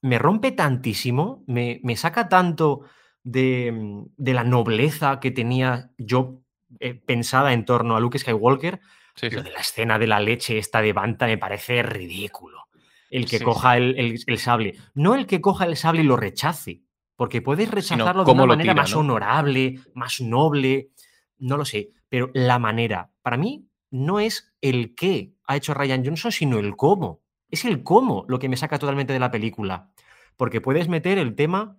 me 0.02 0.18
rompe 0.20 0.52
tantísimo, 0.52 1.44
me, 1.48 1.80
me 1.84 1.96
saca 1.96 2.30
tanto 2.30 2.82
de, 3.24 3.72
mm, 3.72 4.06
de 4.18 4.34
la 4.34 4.44
nobleza 4.44 5.20
que 5.20 5.32
tenía 5.32 5.92
yo 5.98 6.42
eh, 6.80 6.94
pensada 6.96 7.54
en 7.54 7.66
torno 7.66 7.96
a 7.96 8.00
Luke 8.00 8.18
Skywalker. 8.20 8.80
Sí, 9.16 9.30
sí. 9.30 9.36
Lo 9.36 9.44
de 9.44 9.52
la 9.52 9.60
escena 9.60 10.00
de 10.00 10.08
la 10.08 10.20
leche 10.20 10.58
esta 10.58 10.82
de 10.82 10.94
Banta 10.94 11.28
me 11.28 11.38
parece 11.38 11.84
ridículo. 11.84 12.68
El 13.10 13.26
que 13.30 13.40
Sí, 13.40 13.44
coja 13.44 13.76
El, 13.78 14.00
el- 14.00 14.24
el 14.26 14.38
sable. 14.38 14.76
No 14.94 15.16
el 15.16 15.28
que 15.28 15.42
coja 15.42 15.66
el 15.66 15.76
sable 15.76 16.02
y 16.02 16.06
lo 16.06 16.16
rechace. 16.16 16.82
Porque 17.18 17.42
puedes 17.42 17.70
rechazarlo 17.70 18.24
de 18.24 18.32
una 18.32 18.46
manera 18.48 18.74
tira, 18.74 18.82
más 18.84 18.94
¿no? 18.94 19.00
honorable, 19.02 19.80
más 19.94 20.22
noble. 20.22 20.90
No 21.38 21.58
lo 21.58 21.66
sé. 21.66 21.92
Pero 22.10 22.32
la 22.34 22.58
manera, 22.58 23.12
para 23.22 23.38
mí, 23.38 23.68
no 23.92 24.20
es 24.20 24.54
el 24.62 24.96
qué 24.96 25.34
ha 25.46 25.58
hecho 25.58 25.74
Ryan 25.74 26.04
Johnson, 26.06 26.32
sino 26.32 26.58
el 26.58 26.76
cómo. 26.76 27.21
Es 27.52 27.66
el 27.66 27.84
cómo 27.84 28.26
lo 28.28 28.40
que 28.40 28.50
me 28.50 28.58
saca 28.58 28.80
totalmente 28.80 29.14
de 29.14 29.20
la 29.20 29.32
película. 29.32 29.92
Porque 30.38 30.62
puedes 30.62 30.88
meter 30.88 31.18
el 31.18 31.36
tema 31.36 31.78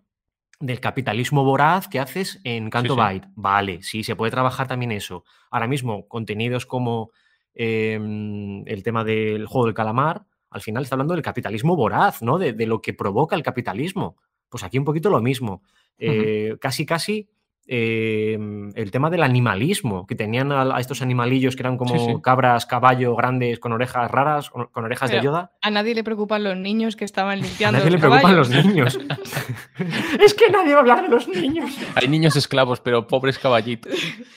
del 0.61 0.79
capitalismo 0.79 1.43
voraz 1.45 1.89
que 1.89 1.99
haces 1.99 2.41
en 2.45 2.71
Canto 2.71 2.95
sí. 2.95 3.01
Byte. 3.01 3.29
Vale, 3.35 3.83
sí, 3.83 4.05
se 4.05 4.15
puede 4.15 4.31
trabajar 4.31 4.69
también 4.69 4.93
eso. 4.93 5.25
Ahora 5.51 5.67
mismo, 5.67 6.07
contenidos 6.07 6.67
como 6.67 7.11
em, 7.55 8.63
el 8.67 8.83
tema 8.83 9.03
del 9.03 9.47
juego 9.47 9.67
del 9.67 9.75
calamar, 9.75 10.25
al 10.51 10.61
final 10.61 10.85
está 10.85 10.95
hablando 10.95 11.15
del 11.15 11.23
capitalismo 11.23 11.75
voraz, 11.75 12.23
¿no? 12.23 12.39
De, 12.39 12.53
de 12.53 12.67
lo 12.67 12.81
que 12.81 12.95
provoca 12.95 13.35
el 13.35 13.43
capitalismo. 13.43 14.17
Pues 14.49 14.63
aquí 14.63 14.79
un 14.79 14.85
poquito 14.85 15.11
lo 15.11 15.21
mismo. 15.21 15.63
Eh, 15.99 16.57
Casi, 16.61 16.85
casi 16.85 17.29
em, 17.67 18.71
el 18.75 18.91
tema 18.91 19.09
del 19.11 19.23
animalismo, 19.23 20.07
que 20.07 20.15
tenían 20.15 20.53
a, 20.53 20.63
a 20.77 20.81
estos 20.81 21.03
animalillos 21.03 21.57
que 21.57 21.63
eran 21.63 21.77
como 21.77 21.97
Sí, 21.97 22.05
sí. 22.07 22.15
cabras, 22.23 22.67
caballo, 22.67 23.15
grandes, 23.17 23.59
con 23.59 23.73
orejas 23.73 24.11
raras, 24.11 24.51
con, 24.51 24.67
con 24.67 24.85
orejas 24.85 25.11
de 25.11 25.21
Yoda. 25.23 25.53
A 25.63 25.71
nadie 25.71 25.95
le 25.95 26.05
preocupan 26.05 26.43
los 26.45 26.57
niños 26.57 26.97
que 26.97 27.05
estaban 27.05 27.39
A 27.39 27.43
limpiando. 27.43 27.79
nadie 27.79 27.91
le 27.91 27.99
los 27.99 28.01
preocupan 28.07 28.37
los 28.37 28.51
niños. 28.51 28.99
es 30.21 30.35
que 30.35 30.51
nadie 30.51 30.73
va 30.73 30.79
a 30.79 30.81
hablar 30.81 31.03
de 31.03 31.09
los 31.09 31.29
niños. 31.29 31.71
Hay 31.95 32.09
niños 32.09 32.37
esclavos, 32.37 32.81
pero 32.81 33.07
pobres 33.07 33.39
caballitos. 33.39 33.93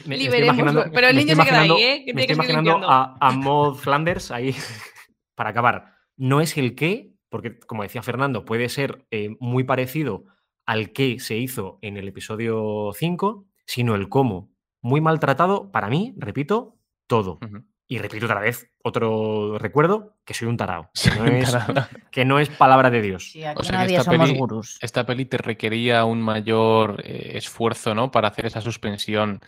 Me- 0.05 0.17
imaginando- 0.17 0.85
Pero 0.93 1.07
el 1.07 1.15
niño 1.15 1.35
se 1.35 1.43
queda 1.43 1.61
ahí, 1.61 1.71
¿eh? 1.71 2.03
Que 2.05 2.13
Me 2.13 2.25
que 2.27 2.33
estoy 2.33 2.45
imaginando 2.49 2.89
a, 2.89 3.17
a 3.19 3.31
Maud 3.31 3.75
Flanders 3.75 4.31
ahí 4.31 4.55
para 5.35 5.49
acabar. 5.49 5.93
No 6.17 6.41
es 6.41 6.57
el 6.57 6.75
qué, 6.75 7.13
porque 7.29 7.57
como 7.59 7.83
decía 7.83 8.01
Fernando, 8.01 8.45
puede 8.45 8.69
ser 8.69 9.05
eh, 9.11 9.29
muy 9.39 9.63
parecido 9.63 10.23
al 10.65 10.91
que 10.93 11.19
se 11.19 11.37
hizo 11.37 11.77
en 11.81 11.97
el 11.97 12.07
episodio 12.07 12.91
5, 12.93 13.45
sino 13.65 13.95
el 13.95 14.09
cómo. 14.09 14.49
Muy 14.81 15.01
maltratado, 15.01 15.71
para 15.71 15.89
mí, 15.89 16.13
repito, 16.17 16.77
todo. 17.07 17.39
Y 17.87 17.99
repito 17.99 18.25
otra 18.25 18.39
vez, 18.39 18.71
otro 18.83 19.59
recuerdo, 19.59 20.17
que 20.25 20.33
soy 20.33 20.47
un 20.47 20.57
tarao. 20.57 20.89
Que 21.03 21.11
no 21.11 21.25
es, 21.25 21.51
tarao. 21.51 21.85
que 22.11 22.25
no 22.25 22.39
es 22.39 22.49
palabra 22.49 22.89
de 22.89 23.01
Dios. 23.01 23.31
Sí, 23.31 23.43
aquí 23.43 23.59
O 23.59 23.63
sea 23.63 23.71
que 23.73 23.77
nadie 23.77 23.97
esta 23.97 24.11
somos 24.11 24.27
peli- 24.29 24.39
gurús. 24.39 24.77
Esta 24.81 25.05
peli 25.05 25.25
te 25.25 25.37
requería 25.37 26.03
un 26.05 26.21
mayor 26.21 27.01
eh, 27.05 27.33
esfuerzo, 27.35 27.93
¿no? 27.93 28.09
Para 28.11 28.29
hacer 28.29 28.47
esa 28.47 28.61
suspensión. 28.61 29.39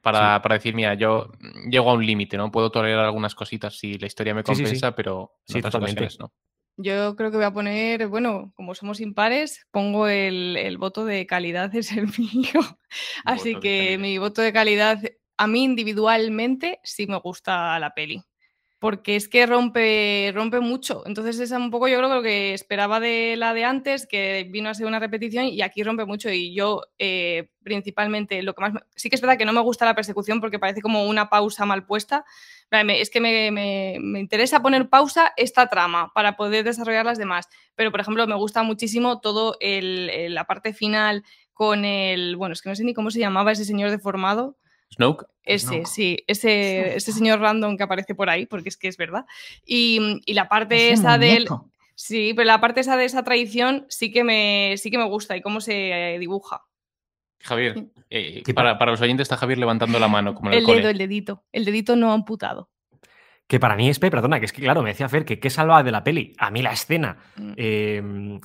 Para, 0.00 0.40
para 0.42 0.54
decir, 0.54 0.74
mira, 0.74 0.94
yo 0.94 1.30
llego 1.68 1.90
a 1.90 1.94
un 1.94 2.04
límite, 2.06 2.36
¿no? 2.36 2.50
Puedo 2.50 2.70
tolerar 2.70 3.04
algunas 3.04 3.34
cositas 3.34 3.76
si 3.78 3.98
la 3.98 4.06
historia 4.06 4.34
me 4.34 4.40
Sí, 4.42 4.46
sí, 4.46 4.54
sí. 4.56 4.62
compensa, 4.64 4.94
pero 4.96 5.32
en 5.48 5.52
Sí, 5.52 5.58
otras 5.58 5.72
totalmente. 5.72 6.04
ocasiones 6.04 6.18
no. 6.20 6.32
Yo 6.78 7.16
creo 7.16 7.30
que 7.30 7.38
voy 7.38 7.46
a 7.46 7.52
poner, 7.52 8.06
bueno, 8.08 8.52
como 8.54 8.74
somos 8.74 9.00
impares, 9.00 9.66
pongo 9.70 10.08
el, 10.08 10.56
el 10.58 10.76
voto 10.76 11.06
de 11.06 11.26
calidad, 11.26 11.74
es 11.74 11.90
el 11.92 12.06
mío. 12.18 12.60
Así 13.24 13.54
que 13.60 13.96
mi 13.98 14.18
voto 14.18 14.42
de 14.42 14.52
calidad, 14.52 15.00
a 15.38 15.46
mí 15.46 15.64
individualmente 15.64 16.80
sí 16.82 17.06
me 17.06 17.18
gusta 17.18 17.78
la 17.78 17.94
peli. 17.94 18.22
Porque 18.78 19.16
es 19.16 19.28
que 19.28 19.46
rompe, 19.46 20.32
rompe 20.34 20.60
mucho. 20.60 21.02
Entonces 21.06 21.40
es 21.40 21.50
un 21.52 21.70
poco 21.70 21.88
yo 21.88 21.96
creo 21.98 22.10
que 22.10 22.14
lo 22.16 22.22
que 22.22 22.54
esperaba 22.54 23.00
de 23.00 23.34
la 23.38 23.54
de 23.54 23.64
antes, 23.64 24.06
que 24.06 24.46
vino 24.50 24.68
a 24.70 24.74
ser 24.74 24.86
una 24.86 24.98
repetición 25.00 25.46
y 25.46 25.62
aquí 25.62 25.82
rompe 25.82 26.04
mucho. 26.04 26.30
Y 26.30 26.54
yo 26.54 26.82
eh, 26.98 27.50
principalmente 27.62 28.42
lo 28.42 28.54
que 28.54 28.60
más... 28.62 28.74
me- 28.74 28.80
Sí 28.94 29.08
que 29.10 29.16
es 29.16 29.22
verdad 29.22 29.38
que 29.38 29.46
no 29.46 29.54
me 29.54 29.62
gusta 29.62 29.86
la 29.86 29.94
persecución 29.94 30.40
porque 30.40 30.58
parece 30.58 30.82
como 30.82 31.04
una 31.06 31.30
pausa 31.30 31.64
mal 31.66 31.86
puesta. 31.86 32.24
Es 32.70 33.10
que 33.10 33.20
me, 33.20 33.50
me- 33.50 33.98
me 34.00 34.18
interesa 34.20 34.60
poner 34.60 34.88
pausa 34.88 35.32
esta 35.36 35.68
trama 35.68 36.10
para 36.14 36.36
poder 36.36 36.64
desarrollar 36.64 37.06
las 37.06 37.18
demás. 37.18 37.48
Pero, 37.74 37.90
por 37.90 38.00
ejemplo, 38.00 38.26
me 38.26 38.34
gusta 38.34 38.62
muchísimo 38.62 39.20
todo 39.20 39.56
el, 39.60 40.10
el- 40.10 40.34
la 40.34 40.44
parte 40.44 40.72
final 40.72 41.22
con 41.52 41.84
el... 41.84 42.36
Bueno, 42.36 42.52
es 42.52 42.62
que 42.62 42.68
no 42.68 42.74
sé 42.76 42.84
ni 42.84 42.92
cómo 42.92 43.10
se 43.10 43.20
llamaba 43.20 43.52
ese 43.52 43.64
señor 43.64 43.90
deformado. 43.90 44.58
Snoke, 44.94 45.26
Ese, 45.44 45.66
Snoke. 45.66 45.86
sí, 45.86 46.18
ese, 46.26 46.96
ese 46.96 47.12
señor 47.12 47.40
random 47.40 47.76
que 47.76 47.82
aparece 47.84 48.14
por 48.14 48.30
ahí, 48.30 48.46
porque 48.46 48.68
es 48.68 48.76
que 48.76 48.88
es 48.88 48.96
verdad. 48.96 49.24
Y, 49.64 50.20
y 50.26 50.34
la 50.34 50.48
parte 50.48 50.74
Ese 50.92 50.92
esa 50.94 51.18
del. 51.18 51.48
Sí, 51.94 52.34
pero 52.36 52.46
la 52.46 52.60
parte 52.60 52.80
esa 52.80 52.96
de 52.96 53.06
esa 53.06 53.24
traición 53.24 53.86
sí 53.88 54.12
que 54.12 54.22
me, 54.22 54.74
sí 54.76 54.90
que 54.90 54.98
me 54.98 55.04
gusta 55.08 55.34
y 55.36 55.40
cómo 55.40 55.60
se 55.62 56.16
dibuja. 56.20 56.62
Javier, 57.42 57.86
eh, 58.10 58.42
¿Qué 58.44 58.54
para, 58.54 58.78
para 58.78 58.90
los 58.92 59.00
oyentes 59.00 59.24
está 59.26 59.36
Javier 59.36 59.58
levantando 59.58 59.98
la 59.98 60.08
mano, 60.08 60.34
como 60.34 60.48
en 60.50 60.54
el, 60.54 60.58
El 60.60 60.64
cole. 60.64 60.78
dedo, 60.78 60.90
el 60.90 60.98
dedito. 60.98 61.44
El 61.52 61.64
dedito 61.64 61.94
no 61.96 62.12
amputado. 62.12 62.70
Que 63.46 63.60
para 63.60 63.76
mí 63.76 63.88
es, 63.88 63.98
pe- 64.00 64.10
perdona, 64.10 64.40
que 64.40 64.46
es 64.46 64.52
que 64.52 64.62
claro, 64.62 64.82
me 64.82 64.88
decía 64.90 65.08
Fer 65.08 65.24
que 65.24 65.38
qué 65.38 65.50
salva 65.50 65.82
de 65.84 65.92
la 65.92 66.02
peli. 66.02 66.32
A 66.38 66.50
mí 66.50 66.62
la 66.62 66.72
escena 66.72 67.16
Mm. 67.36 67.52
eh, 67.56 68.38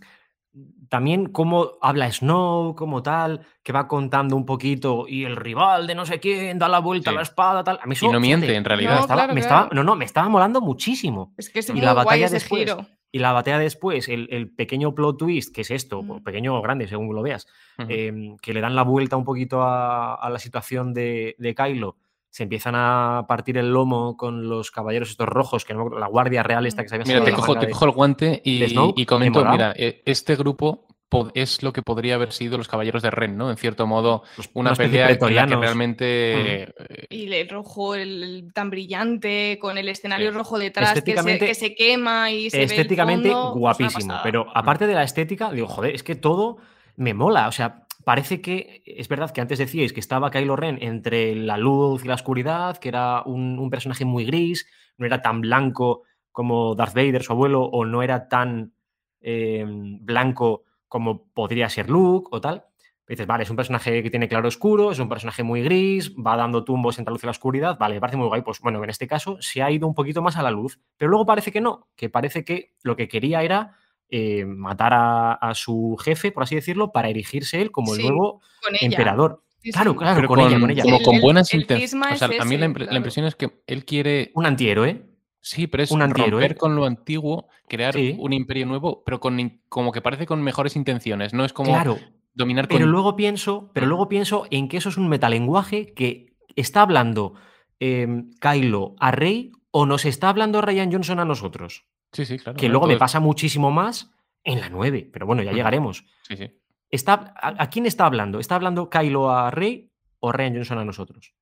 también 0.89 1.27
cómo 1.27 1.71
habla 1.81 2.11
Snow, 2.11 2.75
como 2.75 3.01
tal, 3.01 3.45
que 3.63 3.71
va 3.71 3.87
contando 3.87 4.35
un 4.35 4.45
poquito 4.45 5.05
y 5.07 5.23
el 5.23 5.37
rival 5.37 5.87
de 5.87 5.95
no 5.95 6.05
sé 6.05 6.19
quién 6.19 6.59
da 6.59 6.67
la 6.67 6.79
vuelta 6.79 7.11
a 7.11 7.13
la 7.13 7.21
espada, 7.21 7.63
tal. 7.63 7.79
A 7.81 7.85
mí 7.87 7.95
y 7.99 8.07
no 8.09 8.19
miente, 8.19 8.53
en 8.53 8.65
realidad. 8.65 8.95
No, 8.95 9.01
estaba, 9.01 9.27
me 9.27 9.39
estaba, 9.39 9.69
no, 9.71 9.83
no, 9.83 9.95
me 9.95 10.03
estaba 10.05 10.27
molando 10.27 10.59
muchísimo. 10.59 11.33
Es 11.37 11.49
que 11.49 11.59
es 11.59 11.69
y 11.69 11.71
muy 11.71 11.81
la 11.81 11.93
guay 11.93 12.05
batalla 12.05 12.25
ese 12.25 12.35
después, 12.35 12.61
giro. 12.63 12.85
Y 13.13 13.19
la 13.19 13.33
batalla 13.33 13.59
después, 13.59 14.07
el, 14.07 14.27
el 14.31 14.49
pequeño 14.49 14.95
plot 14.95 15.17
twist, 15.17 15.53
que 15.53 15.61
es 15.61 15.71
esto, 15.71 16.01
Mm. 16.01 16.23
pequeño 16.23 16.57
o 16.57 16.61
grande, 16.61 16.87
según 16.87 17.13
lo 17.13 17.21
veas, 17.21 17.45
em, 17.77 18.37
que 18.37 18.53
le 18.53 18.61
dan 18.61 18.75
la 18.75 18.83
vuelta 18.83 19.17
un 19.17 19.25
poquito 19.25 19.61
a, 19.63 20.15
a 20.15 20.29
la 20.29 20.39
situación 20.39 20.93
de, 20.93 21.35
de 21.37 21.53
Kylo. 21.55 21.97
Se 22.29 22.43
empiezan 22.43 22.75
a 22.77 23.25
partir 23.27 23.57
el 23.57 23.73
lomo 23.73 24.15
con 24.15 24.47
los 24.47 24.71
caballeros 24.71 25.09
estos 25.09 25.27
rojos, 25.27 25.65
que 25.65 25.73
no, 25.73 25.89
la 25.89 26.07
guardia 26.07 26.43
real 26.43 26.65
esta 26.65 26.83
que 26.83 26.87
se 26.87 26.95
había 26.95 27.05
Mira, 27.05 27.19
sacado 27.19 27.25
te 27.35 27.35
cojo, 27.35 27.47
manga 27.49 27.59
te 27.59 27.65
de- 27.67 27.71
cojo 27.73 27.85
el 27.85 27.91
guante 27.91 28.41
y, 28.45 28.63
y 28.95 29.05
comento, 29.05 29.43
mira, 29.43 29.73
eh, 29.75 30.01
este 30.05 30.37
grupo 30.37 30.85
po- 30.87 30.90
es 31.35 31.61
lo 31.61 31.73
que 31.73 31.81
podría 31.81 32.15
haber 32.15 32.31
sido 32.31 32.57
los 32.57 32.67
Caballeros 32.67 33.01
de 33.03 33.11
Ren, 33.11 33.37
¿no? 33.37 33.49
En 33.51 33.57
cierto 33.57 33.85
modo, 33.87 34.23
una 34.53 34.71
especie 34.71 35.03
de 35.05 35.15
pelea 35.15 35.43
en 35.43 35.49
la 35.49 35.55
que 35.55 35.61
realmente... 35.61 36.63
eh, 36.63 36.73
Y 37.09 37.33
el 37.33 37.49
rojo 37.49 37.95
el, 37.95 38.23
el 38.23 38.53
tan 38.53 38.69
brillante, 38.69 39.57
con 39.59 39.77
el 39.77 39.89
escenario 39.89 40.31
Sí. 40.31 40.37
rojo 40.37 40.57
detrás 40.57 40.89
que 40.93 40.93
se, 40.93 40.99
Estéticamente- 41.11 41.45
que 41.47 41.55
se 41.55 41.75
quema 41.75 42.31
y 42.31 42.49
se 42.49 42.57
ve 42.57 42.63
el 42.63 42.71
estéticamente 42.71 43.29
fondo, 43.29 43.51
pues 43.51 43.59
guapísimo. 43.59 44.19
pero 44.23 44.47
aparte 44.55 44.87
de 44.87 44.93
la 44.93 45.03
estética, 45.03 45.51
digo, 45.51 45.67
joder, 45.67 45.93
es 45.95 46.03
que 46.03 46.15
todo 46.15 46.57
me 46.95 47.13
mola. 47.13 47.47
O 47.47 47.51
sea, 47.51 47.85
parece 48.05 48.41
que 48.41 48.81
es 48.85 49.07
verdad 49.07 49.31
que 49.31 49.41
antes 49.41 49.59
decíais 49.59 49.93
que 49.93 49.99
estaba 49.99 50.31
Kylo 50.31 50.55
Ren 50.55 50.77
entre 50.81 51.35
la 51.35 51.57
luz 51.57 52.03
y 52.05 52.07
la 52.07 52.15
oscuridad, 52.15 52.77
que 52.77 52.89
era 52.89 53.21
un, 53.25 53.59
un 53.59 53.69
personaje 53.69 54.05
muy 54.05 54.25
gris, 54.25 54.65
no 54.97 55.05
era 55.05 55.21
tan 55.21 55.41
blanco 55.41 56.03
como 56.31 56.73
Darth 56.75 56.93
Vader, 56.95 57.21
su 57.23 57.33
abuelo, 57.33 57.63
o 57.63 57.83
no 57.85 58.01
era 58.01 58.29
tan 58.29 58.71
eh, 59.19 59.65
blanco 59.67 60.63
como 60.91 61.23
podría 61.33 61.69
ser 61.69 61.89
Luke 61.89 62.27
o 62.31 62.41
tal. 62.41 62.65
Dices, 63.07 63.25
vale, 63.25 63.43
es 63.43 63.49
un 63.49 63.55
personaje 63.55 64.03
que 64.03 64.09
tiene 64.09 64.27
claro 64.27 64.47
oscuro, 64.49 64.91
es 64.91 64.99
un 64.99 65.07
personaje 65.07 65.41
muy 65.41 65.61
gris, 65.63 66.13
va 66.15 66.35
dando 66.35 66.63
tumbos 66.65 66.97
entre 66.99 67.11
la 67.11 67.13
luz 67.15 67.23
y 67.23 67.27
la 67.27 67.31
oscuridad, 67.31 67.77
vale, 67.79 67.95
me 67.95 68.01
parece 68.01 68.17
muy 68.17 68.27
guay. 68.27 68.41
Pues 68.41 68.59
bueno, 68.59 68.83
en 68.83 68.89
este 68.89 69.07
caso 69.07 69.37
se 69.39 69.61
ha 69.61 69.71
ido 69.71 69.87
un 69.87 69.93
poquito 69.93 70.21
más 70.21 70.35
a 70.35 70.43
la 70.43 70.51
luz, 70.51 70.79
pero 70.97 71.09
luego 71.11 71.25
parece 71.25 71.51
que 71.51 71.61
no, 71.61 71.87
que 71.95 72.09
parece 72.09 72.43
que 72.43 72.73
lo 72.83 72.95
que 72.97 73.07
quería 73.07 73.41
era 73.41 73.75
eh, 74.09 74.43
matar 74.45 74.93
a, 74.93 75.33
a 75.33 75.53
su 75.55 75.97
jefe, 76.03 76.31
por 76.33 76.43
así 76.43 76.55
decirlo, 76.55 76.91
para 76.91 77.07
erigirse 77.09 77.61
él 77.61 77.71
como 77.71 77.95
Sí, 77.95 78.01
el 78.01 78.07
nuevo 78.09 78.41
con 78.61 78.75
ella. 78.75 78.79
emperador. 78.87 79.43
Sí, 79.63 79.71
Claro, 79.71 79.95
claro, 79.95 80.15
pero 80.17 80.27
con, 80.27 80.39
ella, 80.41 80.59
con 80.59 80.69
ella. 80.71 80.83
como 80.83 80.97
El- 80.97 81.03
con 81.05 81.21
buenas 81.21 81.53
intenciones. 81.53 81.93
O 82.21 82.27
sea, 82.27 82.41
a 82.41 82.45
mí 82.45 82.57
la, 82.57 82.67
la 82.67 82.95
impresión 82.97 83.25
es 83.25 83.35
que 83.35 83.61
él 83.67 83.85
quiere... 83.85 84.31
Un 84.35 84.45
antihéroe. 84.45 85.05
Sí, 85.41 85.67
pero 85.67 85.83
es 85.83 85.91
un 85.91 86.01
romper 86.01 86.55
con 86.55 86.75
lo 86.75 86.85
antiguo, 86.85 87.47
crear 87.67 87.93
Sí. 87.95 88.15
un 88.19 88.31
imperio 88.31 88.65
nuevo, 88.67 89.03
pero 89.03 89.19
con 89.19 89.61
como 89.69 89.91
que 89.91 90.01
parece 90.01 90.25
con 90.27 90.41
mejores 90.43 90.75
intenciones. 90.75 91.33
No 91.33 91.43
es 91.45 91.51
como 91.53 91.71
Claro, 91.71 91.97
dominar 92.33 92.67
Pero 92.67 92.81
con... 92.85 92.91
luego 92.91 93.15
pienso, 93.15 93.71
pero 93.73 93.87
luego 93.87 94.07
pienso 94.07 94.45
en 94.51 94.67
que 94.69 94.77
eso 94.77 94.89
es 94.89 94.97
un 94.97 95.09
metalenguaje 95.09 95.93
que 95.93 96.33
está 96.55 96.81
hablando 96.83 97.33
eh, 97.79 98.07
Kylo 98.39 98.95
a 98.99 99.11
Rey 99.11 99.51
o 99.71 99.85
nos 99.87 100.05
está 100.05 100.29
hablando 100.29 100.61
Ryan 100.61 100.91
Johnson 100.91 101.19
a 101.19 101.25
nosotros. 101.25 101.85
Sí, 102.11 102.25
sí, 102.25 102.37
claro. 102.37 102.57
Que 102.57 102.69
luego 102.69 102.85
me 102.87 102.97
pasa 102.97 103.19
muchísimo 103.19 103.71
más 103.71 104.11
en 104.43 104.59
la 104.59 104.69
9, 104.69 105.09
pero 105.11 105.25
bueno, 105.25 105.41
ya 105.43 105.51
llegaremos. 105.53 106.05
Sí, 106.27 106.35
sí. 106.37 106.51
Está, 106.89 107.33
a, 107.41 107.63
a 107.63 107.69
quién 107.69 107.85
está 107.85 108.05
hablando? 108.05 108.39
¿Está 108.39 108.55
hablando 108.55 108.89
Kylo 108.89 109.31
a 109.31 109.49
Rey 109.49 109.89
o 110.19 110.31
Ryan 110.31 110.55
Johnson 110.55 110.77
a 110.77 110.85
nosotros? 110.85 111.33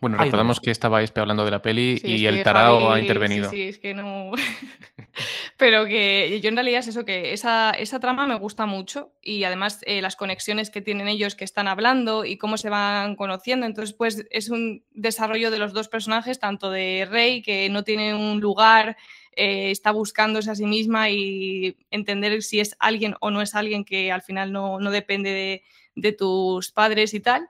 Bueno, 0.00 0.16
recordamos 0.18 0.56
dejo. 0.56 0.64
que 0.64 0.70
estabais 0.70 1.12
hablando 1.16 1.44
de 1.44 1.50
la 1.50 1.62
peli 1.62 1.98
Sí, 1.98 2.16
y 2.16 2.26
el 2.26 2.42
tarao 2.42 2.80
Javi- 2.80 2.94
ha 2.94 3.00
intervenido. 3.00 3.50
Sí, 3.50 3.56
sí, 3.56 3.62
es 3.62 3.78
que 3.78 3.94
no. 3.94 4.32
Pero 5.56 5.84
que 5.86 6.40
yo 6.42 6.48
en 6.48 6.56
realidad 6.56 6.80
es 6.80 6.88
eso, 6.88 7.04
que 7.04 7.32
esa, 7.32 7.70
esa 7.72 8.00
trama 8.00 8.26
me 8.26 8.36
gusta 8.36 8.66
mucho 8.66 9.12
y 9.22 9.44
además 9.44 9.80
eh, 9.86 10.00
las 10.02 10.16
conexiones 10.16 10.70
que 10.70 10.80
tienen 10.80 11.08
ellos 11.08 11.34
que 11.34 11.44
están 11.44 11.68
hablando 11.68 12.24
y 12.24 12.38
cómo 12.38 12.56
se 12.56 12.70
van 12.70 13.16
conociendo. 13.16 13.66
Entonces, 13.66 13.94
pues 13.94 14.26
es 14.30 14.50
un 14.50 14.84
desarrollo 14.92 15.50
de 15.50 15.58
los 15.58 15.72
dos 15.72 15.88
personajes, 15.88 16.38
tanto 16.38 16.70
de 16.70 17.06
Rey, 17.10 17.42
que 17.42 17.68
no 17.68 17.84
tiene 17.84 18.14
un 18.14 18.40
lugar, 18.40 18.96
eh, 19.36 19.70
está 19.70 19.90
buscándose 19.90 20.50
a 20.50 20.54
sí 20.54 20.66
misma 20.66 21.10
y 21.10 21.76
entender 21.90 22.42
si 22.42 22.60
es 22.60 22.76
alguien 22.78 23.14
o 23.20 23.30
no 23.30 23.42
es 23.42 23.54
alguien 23.54 23.84
que 23.84 24.10
al 24.12 24.22
final 24.22 24.52
no, 24.52 24.80
no 24.80 24.90
depende 24.90 25.30
de, 25.30 25.62
de 25.94 26.12
tus 26.12 26.72
padres 26.72 27.14
y 27.14 27.20
tal. 27.20 27.48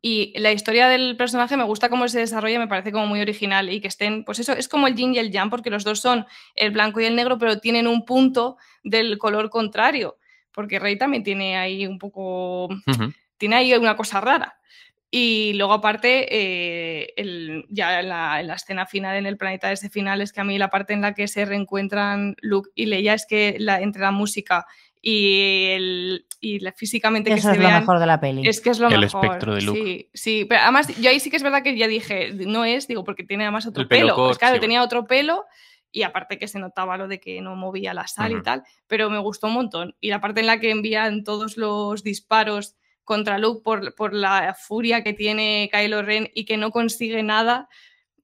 Y 0.00 0.32
la 0.38 0.52
historia 0.52 0.88
del 0.88 1.16
personaje 1.16 1.56
me 1.56 1.64
gusta 1.64 1.88
cómo 1.88 2.08
se 2.08 2.18
desarrolla, 2.20 2.58
me 2.58 2.68
parece 2.68 2.92
como 2.92 3.06
muy 3.06 3.20
original 3.20 3.70
y 3.70 3.80
que 3.80 3.88
estén, 3.88 4.24
pues 4.24 4.38
eso, 4.38 4.52
es 4.52 4.68
como 4.68 4.86
el 4.86 4.94
yin 4.94 5.14
y 5.14 5.18
el 5.18 5.30
yang, 5.30 5.50
porque 5.50 5.70
los 5.70 5.84
dos 5.84 6.00
son 6.00 6.26
el 6.54 6.70
blanco 6.70 7.00
y 7.00 7.04
el 7.04 7.14
negro, 7.16 7.38
pero 7.38 7.58
tienen 7.58 7.86
un 7.86 8.04
punto 8.04 8.56
del 8.82 9.18
color 9.18 9.50
contrario, 9.50 10.18
porque 10.52 10.78
Rey 10.78 10.96
también 10.96 11.22
tiene 11.22 11.56
ahí 11.56 11.86
un 11.86 11.98
poco, 11.98 12.68
tiene 13.36 13.56
ahí 13.56 13.74
una 13.74 13.96
cosa 13.96 14.20
rara. 14.20 14.58
Y 15.14 15.52
luego 15.54 15.74
aparte, 15.74 16.26
eh, 16.30 17.12
el- 17.16 17.66
ya 17.68 18.00
en 18.00 18.08
la, 18.08 18.40
en 18.40 18.46
la 18.46 18.54
escena 18.54 18.86
final, 18.86 19.16
en 19.16 19.26
el 19.26 19.36
planeta 19.36 19.70
ese 19.70 19.90
final, 19.90 20.22
es 20.22 20.32
que 20.32 20.40
a 20.40 20.44
mí 20.44 20.56
la 20.56 20.70
parte 20.70 20.94
en 20.94 21.02
la 21.02 21.12
que 21.12 21.28
se 21.28 21.44
reencuentran 21.44 22.34
Luke 22.40 22.70
y 22.74 22.86
Leia 22.86 23.12
es 23.12 23.26
que 23.26 23.56
la, 23.58 23.80
entre 23.82 24.00
la 24.00 24.10
música 24.10 24.64
y, 25.04 25.66
el, 25.70 26.26
y 26.40 26.60
la, 26.60 26.72
físicamente 26.72 27.28
que 27.28 27.34
Eso 27.36 27.48
se 27.48 27.54
es 27.54 27.58
lo 27.58 27.66
vean, 27.66 27.80
mejor 27.80 27.98
de 27.98 28.06
la 28.06 28.20
peli. 28.20 28.48
es 28.48 28.60
que 28.60 28.70
es 28.70 28.78
lo 28.78 28.88
El 28.88 29.00
mejor. 29.00 29.24
espectro 29.24 29.54
de 29.56 29.62
Luke. 29.62 29.80
Sí, 29.80 30.10
sí. 30.14 30.44
Pero 30.48 30.60
además, 30.62 30.96
yo 31.00 31.10
ahí 31.10 31.18
sí 31.18 31.28
que 31.28 31.36
es 31.36 31.42
verdad 31.42 31.64
que 31.64 31.76
ya 31.76 31.88
dije, 31.88 32.32
no 32.46 32.64
es, 32.64 32.86
digo, 32.86 33.02
porque 33.02 33.24
tiene 33.24 33.42
además 33.42 33.66
otro 33.66 33.82
El 33.82 33.88
pelo 33.88 34.14
pelo. 34.14 34.26
Pues 34.28 34.38
claro, 34.38 34.54
sí, 34.54 34.60
tenía 34.60 34.80
otro 34.82 35.04
pelo 35.06 35.44
y 35.90 36.04
aparte 36.04 36.38
que 36.38 36.46
se 36.46 36.60
notaba 36.60 36.96
lo 36.96 37.08
de 37.08 37.18
que 37.20 37.40
no 37.42 37.56
movía 37.56 37.92
la 37.94 38.06
sal 38.06 38.32
y 38.32 38.42
tal, 38.42 38.62
pero 38.86 39.10
me 39.10 39.18
gustó 39.18 39.48
un 39.48 39.54
montón. 39.54 39.96
Y 40.00 40.08
la 40.08 40.20
parte 40.20 40.40
en 40.40 40.46
la 40.46 40.60
que 40.60 40.70
envían 40.70 41.24
todos 41.24 41.56
los 41.56 42.04
disparos 42.04 42.76
contra 43.04 43.38
Luke 43.38 43.62
por, 43.64 43.94
por 43.96 44.14
la 44.14 44.54
furia 44.58 45.02
que 45.02 45.12
tiene 45.12 45.68
Kylo 45.72 46.02
Ren 46.02 46.30
y 46.32 46.44
que 46.44 46.56
no 46.56 46.70
consigue 46.70 47.22
nada, 47.24 47.68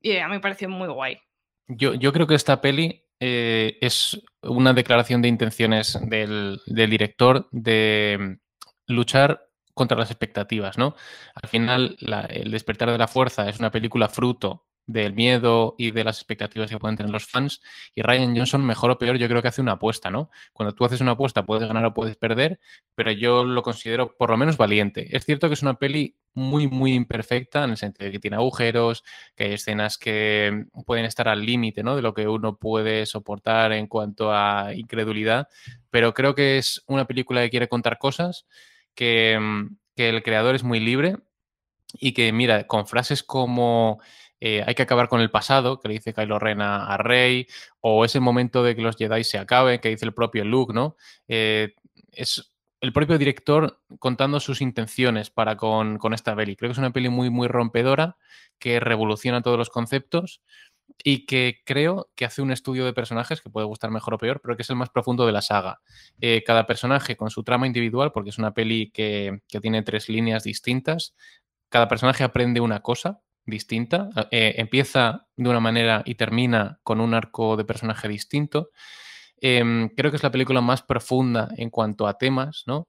y 0.00 0.16
a 0.16 0.28
mí 0.28 0.34
me 0.34 0.40
pareció 0.40 0.68
muy 0.68 0.88
guay. 0.88 1.18
Yo, 1.66 1.92
yo 1.94 2.12
creo 2.12 2.26
que 2.28 2.36
esta 2.36 2.60
peli 2.60 3.04
eh, 3.20 3.78
es 3.80 4.20
una 4.42 4.72
declaración 4.72 5.22
de 5.22 5.28
intenciones 5.28 5.98
del, 6.02 6.60
director 6.66 7.48
de 7.50 8.18
mm, 8.20 8.92
luchar 8.92 9.48
contra 9.74 9.98
las 9.98 10.10
expectativas, 10.10 10.76
¿no? 10.78 10.96
Al 11.34 11.48
final, 11.48 11.96
El 12.30 12.50
despertar 12.50 12.90
de 12.90 12.98
la 12.98 13.08
fuerza 13.08 13.48
es 13.48 13.60
una 13.60 13.70
película 13.70 14.08
fruto 14.08 14.66
del 14.88 15.12
miedo 15.12 15.74
y 15.78 15.90
de 15.92 16.02
las 16.02 16.18
expectativas 16.18 16.70
que 16.70 16.78
pueden 16.78 16.96
tener 16.96 17.12
los 17.12 17.26
fans. 17.26 17.60
Y 17.94 18.02
Ryan 18.02 18.36
Johnson, 18.36 18.64
mejor 18.64 18.90
o 18.90 18.98
peor, 18.98 19.18
yo 19.18 19.28
creo 19.28 19.42
que 19.42 19.48
hace 19.48 19.60
una 19.60 19.72
apuesta, 19.72 20.10
¿no? 20.10 20.30
Cuando 20.52 20.74
tú 20.74 20.84
haces 20.84 21.00
una 21.00 21.12
apuesta 21.12 21.44
puedes 21.44 21.68
ganar 21.68 21.84
o 21.84 21.94
puedes 21.94 22.16
perder, 22.16 22.58
pero 22.94 23.12
yo 23.12 23.44
lo 23.44 23.62
considero 23.62 24.16
por 24.16 24.30
lo 24.30 24.36
menos 24.36 24.56
valiente. 24.56 25.14
Es 25.16 25.26
cierto 25.26 25.48
que 25.48 25.54
es 25.54 25.62
una 25.62 25.74
peli 25.74 26.16
muy, 26.38 26.68
muy 26.68 26.94
imperfecta 26.94 27.64
en 27.64 27.70
el 27.70 27.76
sentido 27.76 28.06
de 28.06 28.12
que 28.12 28.20
tiene 28.20 28.36
agujeros, 28.36 29.04
que 29.36 29.44
hay 29.44 29.52
escenas 29.54 29.98
que 29.98 30.66
pueden 30.86 31.04
estar 31.04 31.28
al 31.28 31.44
límite 31.44 31.82
¿no? 31.82 31.96
de 31.96 32.02
lo 32.02 32.14
que 32.14 32.28
uno 32.28 32.56
puede 32.56 33.04
soportar 33.06 33.72
en 33.72 33.86
cuanto 33.86 34.32
a 34.32 34.72
incredulidad, 34.74 35.48
pero 35.90 36.14
creo 36.14 36.34
que 36.34 36.58
es 36.58 36.82
una 36.86 37.06
película 37.06 37.42
que 37.42 37.50
quiere 37.50 37.68
contar 37.68 37.98
cosas, 37.98 38.46
que, 38.94 39.38
mm, 39.38 39.76
que 39.96 40.08
el 40.08 40.22
creador 40.22 40.54
es 40.54 40.62
muy 40.62 40.80
libre 40.80 41.16
y 41.94 42.12
que, 42.12 42.32
mira, 42.32 42.66
con 42.66 42.86
frases 42.86 43.22
como 43.22 44.00
eh, 44.40 44.62
hay 44.66 44.74
que 44.74 44.82
acabar 44.82 45.08
con 45.08 45.20
el 45.20 45.30
pasado, 45.30 45.80
que 45.80 45.88
le 45.88 45.94
dice 45.94 46.14
Kylo 46.14 46.38
Ren 46.38 46.60
a, 46.60 46.96
Rey, 46.98 47.46
o 47.80 48.04
ese 48.04 48.20
momento 48.20 48.62
de 48.62 48.76
que 48.76 48.82
los 48.82 48.96
Jedi 48.96 49.24
se 49.24 49.38
acaben, 49.38 49.80
que 49.80 49.88
dice 49.88 50.04
el 50.04 50.14
propio 50.14 50.44
Luke, 50.44 50.72
¿no? 50.72 50.96
Eh, 51.26 51.74
es 52.12 52.52
el 52.80 52.92
propio 52.92 53.18
director 53.18 53.80
contando 53.98 54.40
sus 54.40 54.60
intenciones 54.60 55.30
para 55.30 55.56
con, 55.56 55.98
con 55.98 56.14
esta 56.14 56.36
peli. 56.36 56.56
Creo 56.56 56.68
que 56.68 56.72
es 56.72 56.78
una 56.78 56.92
peli 56.92 57.08
muy, 57.08 57.30
muy 57.30 57.48
rompedora, 57.48 58.16
que 58.58 58.80
revoluciona 58.80 59.42
todos 59.42 59.58
los 59.58 59.70
conceptos 59.70 60.42
y 61.04 61.26
que 61.26 61.60
creo 61.64 62.10
que 62.14 62.24
hace 62.24 62.42
un 62.42 62.50
estudio 62.50 62.84
de 62.84 62.92
personajes 62.92 63.40
que 63.40 63.50
puede 63.50 63.66
gustar 63.66 63.90
mejor 63.90 64.14
o 64.14 64.18
peor, 64.18 64.40
pero 64.40 64.56
que 64.56 64.62
es 64.62 64.70
el 64.70 64.76
más 64.76 64.90
profundo 64.90 65.26
de 65.26 65.32
la 65.32 65.42
saga. 65.42 65.80
Eh, 66.20 66.42
cada 66.44 66.66
personaje 66.66 67.16
con 67.16 67.30
su 67.30 67.42
trama 67.42 67.66
individual, 67.66 68.12
porque 68.12 68.30
es 68.30 68.38
una 68.38 68.54
peli 68.54 68.90
que, 68.90 69.40
que 69.48 69.60
tiene 69.60 69.82
tres 69.82 70.08
líneas 70.08 70.44
distintas. 70.44 71.14
Cada 71.68 71.88
personaje 71.88 72.24
aprende 72.24 72.60
una 72.60 72.80
cosa 72.80 73.20
distinta. 73.44 74.10
Eh, 74.30 74.54
empieza 74.58 75.26
de 75.36 75.48
una 75.48 75.60
manera 75.60 76.02
y 76.04 76.14
termina 76.14 76.80
con 76.82 77.00
un 77.00 77.14
arco 77.14 77.56
de 77.56 77.64
personaje 77.64 78.08
distinto. 78.08 78.70
Eh, 79.40 79.90
creo 79.96 80.10
que 80.10 80.16
es 80.16 80.22
la 80.22 80.30
película 80.30 80.60
más 80.60 80.82
profunda 80.82 81.48
en 81.56 81.70
cuanto 81.70 82.06
a 82.06 82.18
temas, 82.18 82.64
¿no? 82.66 82.88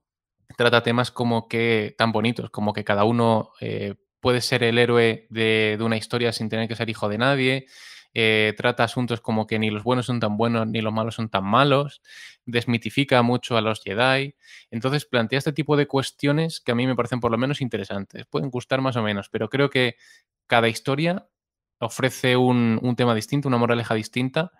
Trata 0.58 0.84
temas 0.84 1.12
como 1.12 1.48
que 1.48 1.96
tan 1.98 2.12
bonitos, 2.12 2.50
como 2.50 2.74
que 2.74 2.84
cada 2.84 3.04
uno 3.04 3.52
eh, 3.62 3.96
puede 4.20 4.42
ser 4.42 4.64
el 4.64 4.78
héroe 4.78 5.28
de, 5.30 5.78
una 5.80 5.98
historia 5.98 6.34
sin 6.34 6.50
tener 6.50 6.68
que 6.68 6.76
ser 6.76 6.90
hijo 6.90 7.08
de 7.10 7.18
nadie. 7.18 7.68
Eh, 8.16 8.56
trata 8.58 8.84
asuntos 8.84 9.22
como 9.22 9.46
que 9.46 9.60
ni 9.60 9.70
los 9.70 9.84
buenos 9.84 10.08
son 10.08 10.20
tan 10.20 10.36
buenos 10.36 10.66
ni 10.68 10.82
los 10.82 10.92
malos 10.92 11.16
son 11.16 11.30
tan 11.30 11.46
malos. 11.46 12.02
Desmitifica 12.46 13.22
mucho 13.22 13.58
a 13.58 13.62
los 13.62 13.82
Jedi. 13.84 14.36
Entonces 14.72 15.06
plantea 15.06 15.38
este 15.38 15.54
tipo 15.54 15.78
de 15.78 15.88
cuestiones 15.88 16.60
que 16.60 16.72
a 16.72 16.76
mí 16.76 16.88
me 16.88 16.96
parecen 16.96 17.20
por 17.20 17.32
lo 17.32 17.38
menos 17.38 17.62
interesantes. 17.62 18.26
Pueden 18.26 18.50
gustar 18.50 18.82
más 18.82 18.96
o 18.96 19.04
menos, 19.04 19.30
pero 19.30 19.50
creo 19.50 19.70
que 19.70 19.96
cada 20.48 20.68
historia 20.68 21.28
ofrece 21.80 22.36
un 22.36 22.96
tema 22.98 23.16
distinto, 23.16 23.48
una 23.48 23.58
moraleja 23.58 23.94
distinta 23.94 24.52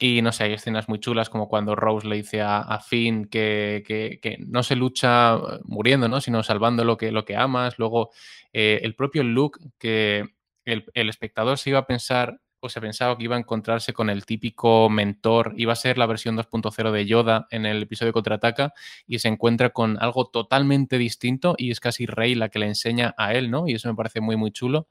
Y 0.00 0.22
no 0.22 0.30
sé, 0.30 0.44
hay 0.44 0.52
escenas 0.52 0.88
muy 0.88 1.00
chulas 1.00 1.28
como 1.28 1.48
cuando 1.48 1.74
Rose 1.74 2.06
le 2.06 2.16
dice 2.16 2.40
a, 2.40 2.78
Finn 2.80 3.26
que, 3.26 3.82
que, 3.84 4.36
no 4.46 4.62
se 4.62 4.76
lucha 4.76 5.34
eh, 5.34 5.38
muriendo, 5.64 6.08
¿no? 6.08 6.20
sino 6.20 6.42
salvando 6.44 6.84
lo 6.84 6.96
que, 6.96 7.10
lo 7.10 7.24
que 7.24 7.36
amas. 7.36 7.78
Luego, 7.78 8.10
eh, 8.52 8.80
el 8.82 8.94
propio 8.94 9.24
Luke, 9.24 9.58
que 9.78 10.36
el, 10.64 10.84
el, 10.94 11.08
espectador 11.08 11.58
se 11.58 11.70
iba 11.70 11.80
a 11.80 11.86
pensar 11.86 12.40
o 12.60 12.68
se 12.68 12.80
pensaba 12.80 13.16
que 13.16 13.24
iba 13.24 13.36
a 13.36 13.40
encontrarse 13.40 13.92
con 13.92 14.10
el 14.10 14.24
típico 14.24 14.88
mentor, 14.88 15.54
iba 15.56 15.72
a 15.72 15.76
ser 15.76 15.98
la 15.98 16.06
versión 16.06 16.36
2.0 16.36 16.92
de 16.92 17.06
Yoda 17.06 17.46
en 17.50 17.66
el 17.66 17.82
episodio 17.82 18.12
Contraataca 18.12 18.74
y 19.06 19.18
se 19.18 19.28
encuentra 19.28 19.70
con 19.70 20.00
algo 20.00 20.28
totalmente 20.28 20.98
distinto 20.98 21.54
y 21.58 21.70
es 21.70 21.80
casi 21.80 22.06
Rey 22.06 22.34
la 22.34 22.48
que 22.48 22.58
le 22.58 22.66
enseña 22.66 23.14
a 23.16 23.34
él, 23.34 23.50
¿no? 23.50 23.68
Y 23.68 23.74
eso 23.74 23.88
me 23.88 23.96
parece 23.96 24.20
muy, 24.20 24.36
muy 24.36 24.50
chulo. 24.52 24.88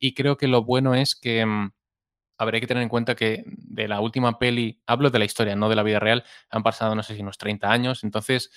Y 0.00 0.14
creo 0.14 0.36
que 0.36 0.48
lo 0.48 0.62
bueno 0.62 0.94
es 0.94 1.16
que 1.16 1.44
mm, 1.44 1.72
habría 2.38 2.60
que 2.60 2.66
tener 2.66 2.82
en 2.82 2.88
cuenta 2.88 3.14
que 3.14 3.44
de 3.46 3.88
la 3.88 4.00
última 4.00 4.38
peli, 4.38 4.80
hablo 4.86 5.10
de 5.10 5.18
la 5.18 5.24
historia, 5.24 5.56
no 5.56 5.68
de 5.68 5.76
la 5.76 5.82
vida 5.82 5.98
real, 5.98 6.24
han 6.50 6.62
pasado 6.62 6.94
no 6.94 7.02
sé 7.02 7.14
si 7.14 7.22
unos 7.22 7.36
30 7.36 7.70
años, 7.70 8.04
entonces 8.04 8.50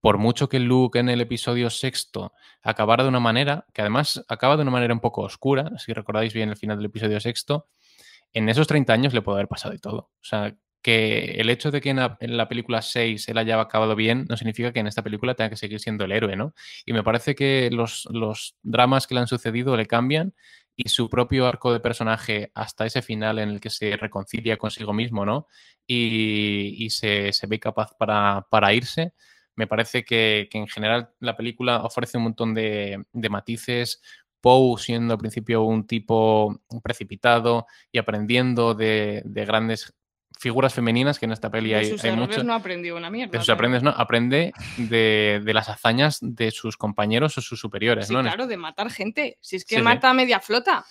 por 0.00 0.18
mucho 0.18 0.48
que 0.48 0.58
Luke 0.58 0.98
en 0.98 1.08
el 1.08 1.20
episodio 1.20 1.70
sexto 1.70 2.32
acabara 2.60 3.04
de 3.04 3.08
una 3.08 3.20
manera, 3.20 3.66
que 3.72 3.82
además 3.82 4.24
acaba 4.28 4.56
de 4.56 4.62
una 4.62 4.72
manera 4.72 4.92
un 4.92 5.00
poco 5.00 5.22
oscura, 5.22 5.70
si 5.78 5.92
recordáis 5.92 6.34
bien 6.34 6.48
el 6.50 6.56
final 6.56 6.76
del 6.76 6.86
episodio 6.86 7.20
sexto, 7.20 7.68
en 8.32 8.48
esos 8.48 8.66
30 8.66 8.92
años 8.92 9.14
le 9.14 9.22
puede 9.22 9.36
haber 9.36 9.48
pasado 9.48 9.72
de 9.72 9.78
todo. 9.78 10.10
O 10.20 10.24
sea, 10.24 10.56
que 10.82 11.36
el 11.38 11.48
hecho 11.48 11.70
de 11.70 11.80
que 11.80 11.90
en 11.90 11.96
la, 12.36 12.48
película 12.48 12.82
6 12.82 13.28
él 13.28 13.38
haya 13.38 13.60
acabado 13.60 13.94
bien 13.94 14.26
no 14.28 14.36
significa 14.36 14.72
que 14.72 14.80
en 14.80 14.88
esta 14.88 15.02
película 15.02 15.34
tenga 15.34 15.50
que 15.50 15.56
seguir 15.56 15.78
siendo 15.78 16.04
el 16.04 16.10
héroe, 16.10 16.34
¿no? 16.34 16.54
Y 16.84 16.92
me 16.92 17.04
parece 17.04 17.36
que 17.36 17.70
los, 17.70 18.08
los 18.10 18.56
dramas 18.62 19.06
que 19.06 19.14
le 19.14 19.20
han 19.20 19.28
sucedido 19.28 19.76
le 19.76 19.86
cambian 19.86 20.34
y 20.84 20.88
su 20.88 21.08
propio 21.08 21.46
arco 21.46 21.72
de 21.72 21.80
personaje 21.80 22.50
hasta 22.54 22.86
ese 22.86 23.02
final 23.02 23.38
en 23.38 23.50
el 23.50 23.60
que 23.60 23.70
se 23.70 23.96
reconcilia 23.96 24.56
consigo 24.56 24.92
mismo, 24.92 25.24
¿no? 25.24 25.46
Y, 25.86 26.88
se, 26.90 27.30
ve 27.48 27.60
capaz 27.60 27.92
para, 27.98 28.74
irse. 28.74 29.12
Me 29.54 29.66
parece 29.66 30.04
que, 30.04 30.48
en 30.52 30.66
general 30.68 31.10
la 31.20 31.36
película 31.36 31.82
ofrece 31.84 32.18
un 32.18 32.24
montón 32.24 32.54
de 32.54 33.04
matices, 33.30 34.00
Poe 34.42 34.76
siendo 34.76 35.14
al 35.14 35.20
principio 35.20 35.62
un 35.62 35.86
tipo 35.86 36.60
precipitado 36.82 37.66
y 37.92 37.98
aprendiendo 37.98 38.74
de, 38.74 39.22
grandes 39.24 39.94
figuras 40.38 40.74
femeninas, 40.74 41.18
que 41.18 41.26
en 41.26 41.32
esta 41.32 41.50
peli 41.50 41.74
hay, 41.74 41.96
hay 42.02 42.12
mucho. 42.12 42.42
no 42.42 42.54
aprendió 42.54 42.96
una 42.96 43.10
mierda. 43.10 43.32
De 43.32 43.38
sus 43.38 43.50
aprendes, 43.50 43.82
no, 43.82 43.90
aprende 43.90 44.52
de, 44.76 45.42
las 45.46 45.68
hazañas 45.68 46.18
de 46.20 46.50
sus 46.50 46.76
compañeros 46.76 47.38
o 47.38 47.40
sus 47.40 47.60
superiores. 47.60 48.08
Sí, 48.08 48.14
¿no? 48.14 48.22
claro, 48.22 48.46
de 48.46 48.56
matar 48.56 48.90
gente. 48.90 49.38
Si 49.40 49.56
es 49.56 49.64
que 49.64 49.80
mata 49.82 50.10
a 50.10 50.14
media 50.14 50.40
flota. 50.40 50.84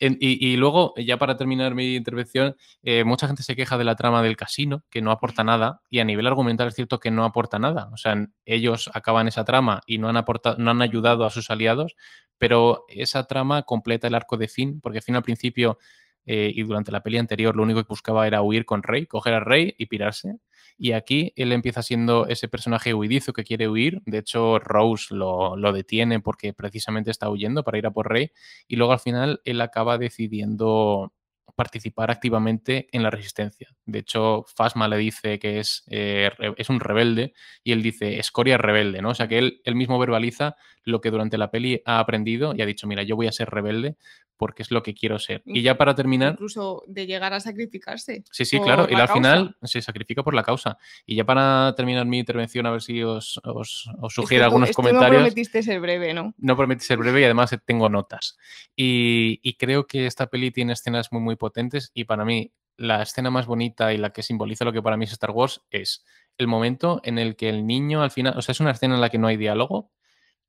Y, 0.00 0.56
luego, 0.56 0.92
ya 0.96 1.18
para 1.18 1.36
terminar 1.36 1.74
mi 1.74 1.94
intervención, 1.94 2.56
eh, 2.82 3.04
mucha 3.04 3.26
gente 3.26 3.42
se 3.42 3.54
queja 3.54 3.78
de 3.78 3.84
la 3.84 3.94
trama 3.94 4.22
del 4.22 4.36
casino, 4.36 4.84
que 4.90 5.00
no 5.00 5.10
aporta 5.10 5.44
nada, 5.44 5.80
y 5.88 6.00
a 6.00 6.04
nivel 6.04 6.26
argumental 6.26 6.68
es 6.68 6.74
cierto 6.74 6.98
que 6.98 7.10
no 7.10 7.24
aporta 7.24 7.58
nada. 7.58 7.88
O 7.92 7.96
sea, 7.96 8.26
ellos 8.44 8.90
acaban 8.92 9.28
esa 9.28 9.44
trama 9.44 9.80
y 9.86 9.98
no 9.98 10.08
han, 10.08 10.16
aportado, 10.16 10.56
no 10.58 10.72
han 10.72 10.82
ayudado 10.82 11.24
a 11.24 11.30
sus 11.30 11.48
aliados, 11.48 11.94
pero 12.38 12.84
esa 12.88 13.24
trama 13.24 13.62
completa 13.62 14.08
el 14.08 14.14
arco 14.14 14.36
de 14.36 14.48
Finn, 14.48 14.80
porque 14.80 15.00
Finn 15.00 15.16
al 15.16 15.22
principio 15.22 15.78
eh, 16.26 16.52
y 16.54 16.62
durante 16.62 16.92
la 16.92 17.02
peli 17.02 17.18
anterior 17.18 17.56
lo 17.56 17.62
único 17.62 17.82
que 17.82 17.88
buscaba 17.88 18.26
era 18.26 18.42
huir 18.42 18.64
con 18.64 18.82
Rey, 18.82 19.06
coger 19.06 19.34
a 19.34 19.40
Rey 19.40 19.74
y 19.78 19.86
pirarse. 19.86 20.36
Y 20.76 20.92
aquí 20.92 21.32
él 21.36 21.52
empieza 21.52 21.82
siendo 21.82 22.26
ese 22.26 22.48
personaje 22.48 22.94
huidizo 22.94 23.32
que 23.32 23.44
quiere 23.44 23.68
huir. 23.68 24.02
De 24.06 24.18
hecho, 24.18 24.58
Rose 24.58 25.14
lo, 25.14 25.56
lo, 25.56 25.72
detiene 25.72 26.20
porque 26.20 26.52
precisamente 26.52 27.10
está 27.10 27.30
huyendo 27.30 27.62
para 27.62 27.78
ir 27.78 27.86
a 27.86 27.92
por 27.92 28.08
Rey. 28.10 28.32
Y 28.66 28.76
luego 28.76 28.92
al 28.92 28.98
final 28.98 29.40
él 29.44 29.60
acaba 29.60 29.98
decidiendo 29.98 31.12
participar 31.54 32.10
activamente 32.10 32.88
en 32.92 33.02
la 33.02 33.10
resistencia. 33.10 33.68
De 33.86 33.98
hecho, 33.98 34.44
Fasma 34.56 34.88
le 34.88 34.96
dice 34.96 35.38
que 35.38 35.58
es, 35.58 35.84
eh, 35.90 36.30
es 36.56 36.70
un 36.70 36.80
rebelde 36.80 37.34
y 37.62 37.72
él 37.72 37.82
dice 37.82 38.18
escoria 38.18 38.56
rebelde, 38.56 39.02
¿no? 39.02 39.10
O 39.10 39.14
sea 39.14 39.28
que 39.28 39.38
él, 39.38 39.60
él 39.64 39.74
mismo 39.74 39.98
verbaliza 39.98 40.56
lo 40.84 41.00
que 41.00 41.10
durante 41.10 41.38
la 41.38 41.50
peli 41.50 41.82
ha 41.84 41.98
aprendido 41.98 42.54
y 42.56 42.62
ha 42.62 42.66
dicho, 42.66 42.86
mira, 42.86 43.02
yo 43.02 43.16
voy 43.16 43.26
a 43.26 43.32
ser 43.32 43.50
rebelde 43.50 43.96
porque 44.36 44.62
es 44.62 44.70
lo 44.70 44.82
que 44.82 44.94
quiero 44.94 45.18
ser. 45.18 45.42
Y 45.46 45.62
ya 45.62 45.76
para 45.76 45.94
terminar... 45.94 46.32
Incluso 46.32 46.82
de 46.86 47.06
llegar 47.06 47.32
a 47.32 47.40
sacrificarse. 47.40 48.24
Sí, 48.30 48.44
sí, 48.44 48.60
claro. 48.60 48.86
Y 48.90 48.94
al 48.94 49.08
final 49.08 49.56
se 49.62 49.80
sacrifica 49.80 50.22
por 50.22 50.34
la 50.34 50.42
causa. 50.42 50.76
Y 51.06 51.16
ya 51.16 51.24
para 51.24 51.72
terminar 51.76 52.06
mi 52.06 52.18
intervención, 52.18 52.66
a 52.66 52.70
ver 52.70 52.82
si 52.82 53.02
os, 53.02 53.40
os, 53.44 53.88
sugiere 54.08 54.44
algunos 54.44 54.72
comentarios. 54.72 55.22
No 55.22 55.26
prometiste 55.26 55.62
ser 55.62 55.80
breve, 55.80 56.12
¿no? 56.14 56.34
No 56.38 56.56
prometí 56.56 56.84
ser 56.84 56.98
breve 56.98 57.20
y 57.20 57.24
además 57.24 57.56
tengo 57.64 57.88
notas. 57.88 58.36
Y, 58.74 59.40
y, 59.42 59.54
creo 59.54 59.86
que 59.86 60.06
esta 60.06 60.26
peli 60.26 60.50
tiene 60.50 60.72
escenas 60.72 61.12
muy, 61.12 61.22
muy 61.22 61.36
potentes 61.36 61.90
y 61.94 62.04
para 62.04 62.24
mí 62.24 62.52
la 62.76 63.02
escena 63.02 63.30
más 63.30 63.46
bonita 63.46 63.92
y 63.92 63.98
la 63.98 64.10
que 64.10 64.22
simboliza 64.22 64.64
lo 64.64 64.72
que 64.72 64.82
para 64.82 64.96
mí 64.96 65.04
es 65.04 65.12
Star 65.12 65.30
Wars 65.30 65.62
es 65.70 66.04
el 66.38 66.46
momento 66.46 67.00
en 67.04 67.18
el 67.18 67.36
que 67.36 67.48
el 67.48 67.66
niño 67.66 68.02
al 68.02 68.10
final, 68.10 68.36
o 68.36 68.42
sea, 68.42 68.52
es 68.52 68.60
una 68.60 68.72
escena 68.72 68.94
en 68.94 69.00
la 69.00 69.10
que 69.10 69.18
no 69.18 69.28
hay 69.28 69.36
diálogo 69.36 69.90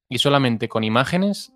y 0.10 0.18
solamente 0.18 0.68
con 0.68 0.84
imágenes 0.84 1.53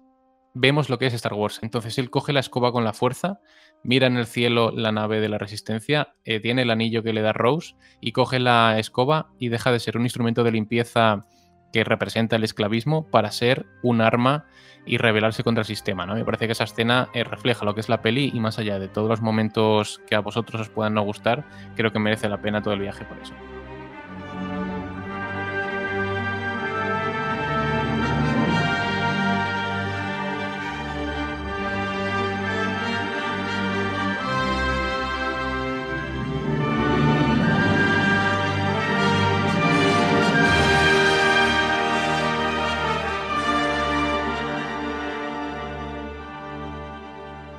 vemos 0.54 0.90
lo 0.90 0.98
que 0.98 1.06
es 1.06 1.14
Star 1.14 1.34
Wars. 1.34 1.60
Entonces 1.62 1.98
él 1.98 2.10
coge 2.10 2.34
la 2.34 2.40
escoba 2.40 2.72
con 2.72 2.84
la 2.84 2.94
fuerza, 2.94 3.40
mira 3.84 4.08
en 4.08 4.18
el 4.18 4.26
cielo 4.26 4.72
la 4.72 4.92
nave 4.92 5.20
de 5.20 5.30
la 5.30 5.38
resistencia, 5.38 6.16
eh, 6.26 6.40
tiene 6.40 6.64
el 6.64 6.72
anillo 6.72 7.04
que 7.04 7.14
le 7.14 7.22
da 7.22 7.34
Rose 7.34 7.76
y 8.02 8.12
coge 8.12 8.40
la 8.40 8.78
escoba 8.80 9.32
y 9.40 9.50
deja 9.50 9.72
de 9.72 9.80
ser 9.80 9.98
un 9.98 10.04
instrumento 10.04 10.44
de 10.44 10.52
limpieza 10.52 11.26
que 11.72 11.84
representa 11.84 12.36
el 12.36 12.44
esclavismo 12.44 13.06
para 13.08 13.32
ser 13.32 13.66
un 13.82 14.02
arma 14.02 14.46
y 14.86 14.98
rebelarse 14.98 15.44
contra 15.44 15.62
el 15.62 15.68
sistema. 15.68 16.06
¿no? 16.06 16.16
Me 16.16 16.26
parece 16.26 16.48
que 16.48 16.54
esa 16.54 16.64
escena 16.64 17.10
eh, 17.14 17.24
refleja 17.24 17.66
lo 17.66 17.76
que 17.76 17.82
es 17.82 17.90
la 17.90 18.02
peli 18.02 18.32
y 18.34 18.40
más 18.40 18.60
allá 18.60 18.80
de 18.80 18.88
todos 18.88 19.10
los 19.10 19.22
momentos 19.22 20.02
que 20.08 20.16
a 20.16 20.20
vosotros 20.20 20.62
os 20.62 20.70
puedan 20.70 20.94
no 20.96 21.04
gustar, 21.04 21.46
creo 21.76 21.92
que 21.92 22.00
merece 22.00 22.30
la 22.30 22.42
pena 22.42 22.62
todo 22.62 22.74
el 22.74 22.80
viaje 22.80 23.06
por 23.06 23.18
eso. 23.20 23.34